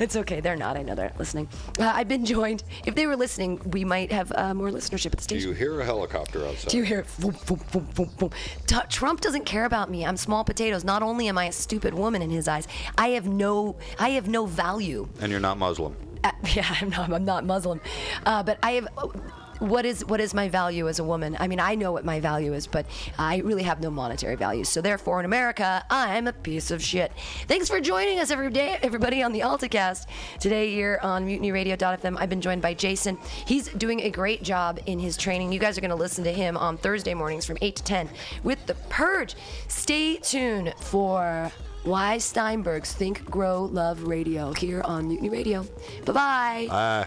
It's 0.00 0.16
okay. 0.16 0.40
They're 0.40 0.56
not. 0.56 0.76
I 0.76 0.82
know 0.82 0.94
they're 0.94 1.12
listening. 1.18 1.48
Uh, 1.78 1.92
I've 1.94 2.08
been 2.08 2.24
joined. 2.24 2.64
If 2.86 2.94
they 2.94 3.06
were 3.06 3.16
listening, 3.16 3.60
we 3.70 3.84
might 3.84 4.10
have 4.12 4.32
uh, 4.34 4.54
more 4.54 4.70
listenership 4.70 5.06
at 5.06 5.18
the 5.18 5.22
station. 5.22 5.42
Do 5.42 5.48
you 5.50 5.54
hear 5.54 5.80
a 5.80 5.84
helicopter 5.84 6.46
outside? 6.46 6.70
Do 6.70 6.78
you 6.78 6.82
hear 6.82 7.00
it? 7.00 8.32
T- 8.66 8.76
Trump 8.88 9.20
doesn't 9.20 9.44
care 9.44 9.64
about 9.64 9.90
me. 9.90 10.04
I'm 10.04 10.16
small 10.16 10.44
potatoes. 10.44 10.84
Not 10.84 11.02
only 11.02 11.28
am 11.28 11.36
I 11.36 11.46
a 11.46 11.52
stupid 11.52 11.92
woman 11.92 12.22
in 12.22 12.30
his 12.30 12.48
eyes, 12.48 12.66
I 12.96 13.08
have 13.08 13.26
no, 13.26 13.76
I 13.98 14.10
have 14.10 14.28
no 14.28 14.46
value. 14.46 15.08
And 15.20 15.30
you're 15.30 15.40
not 15.40 15.58
Muslim. 15.58 15.96
Uh, 16.24 16.32
yeah, 16.54 16.74
I'm 16.80 16.90
not. 16.90 17.12
I'm 17.12 17.24
not 17.24 17.44
Muslim, 17.44 17.80
uh, 18.24 18.42
but 18.42 18.58
I 18.62 18.72
have. 18.72 18.88
What 19.58 19.84
is 19.86 20.04
what 20.04 20.20
is 20.20 20.34
my 20.34 20.48
value 20.48 20.88
as 20.88 20.98
a 20.98 21.04
woman? 21.04 21.36
I 21.40 21.48
mean, 21.48 21.60
I 21.60 21.74
know 21.74 21.92
what 21.92 22.04
my 22.04 22.20
value 22.20 22.52
is, 22.52 22.66
but 22.66 22.86
I 23.18 23.38
really 23.38 23.62
have 23.62 23.80
no 23.80 23.90
monetary 23.90 24.36
value. 24.36 24.64
So 24.64 24.80
therefore, 24.80 25.18
in 25.20 25.24
America, 25.24 25.84
I'm 25.90 26.26
a 26.26 26.32
piece 26.32 26.70
of 26.70 26.82
shit. 26.82 27.12
Thanks 27.46 27.68
for 27.68 27.80
joining 27.80 28.18
us 28.20 28.30
every 28.30 28.50
day, 28.50 28.78
everybody, 28.82 29.22
on 29.22 29.32
the 29.32 29.40
AltaCast 29.40 30.06
today 30.40 30.70
here 30.70 30.98
on 31.02 31.26
MutinyRadio.fm. 31.26 32.16
I've 32.18 32.28
been 32.28 32.40
joined 32.40 32.62
by 32.62 32.74
Jason. 32.74 33.18
He's 33.46 33.68
doing 33.68 34.00
a 34.00 34.10
great 34.10 34.42
job 34.42 34.78
in 34.86 34.98
his 34.98 35.16
training. 35.16 35.52
You 35.52 35.58
guys 35.58 35.78
are 35.78 35.80
going 35.80 35.90
to 35.90 35.96
listen 35.96 36.24
to 36.24 36.32
him 36.32 36.56
on 36.56 36.76
Thursday 36.76 37.14
mornings 37.14 37.46
from 37.46 37.58
eight 37.62 37.76
to 37.76 37.82
ten 37.82 38.08
with 38.42 38.64
the 38.66 38.74
Purge. 38.90 39.34
Stay 39.68 40.16
tuned 40.16 40.74
for. 40.80 41.50
Why 41.84 42.18
Steinberg's 42.18 42.92
Think, 42.92 43.24
Grow, 43.30 43.62
Love 43.62 44.02
Radio 44.02 44.52
here 44.52 44.82
on 44.82 45.06
Mutiny 45.06 45.28
Radio. 45.28 45.62
Bye-bye. 46.04 46.66
bye. 46.68 47.06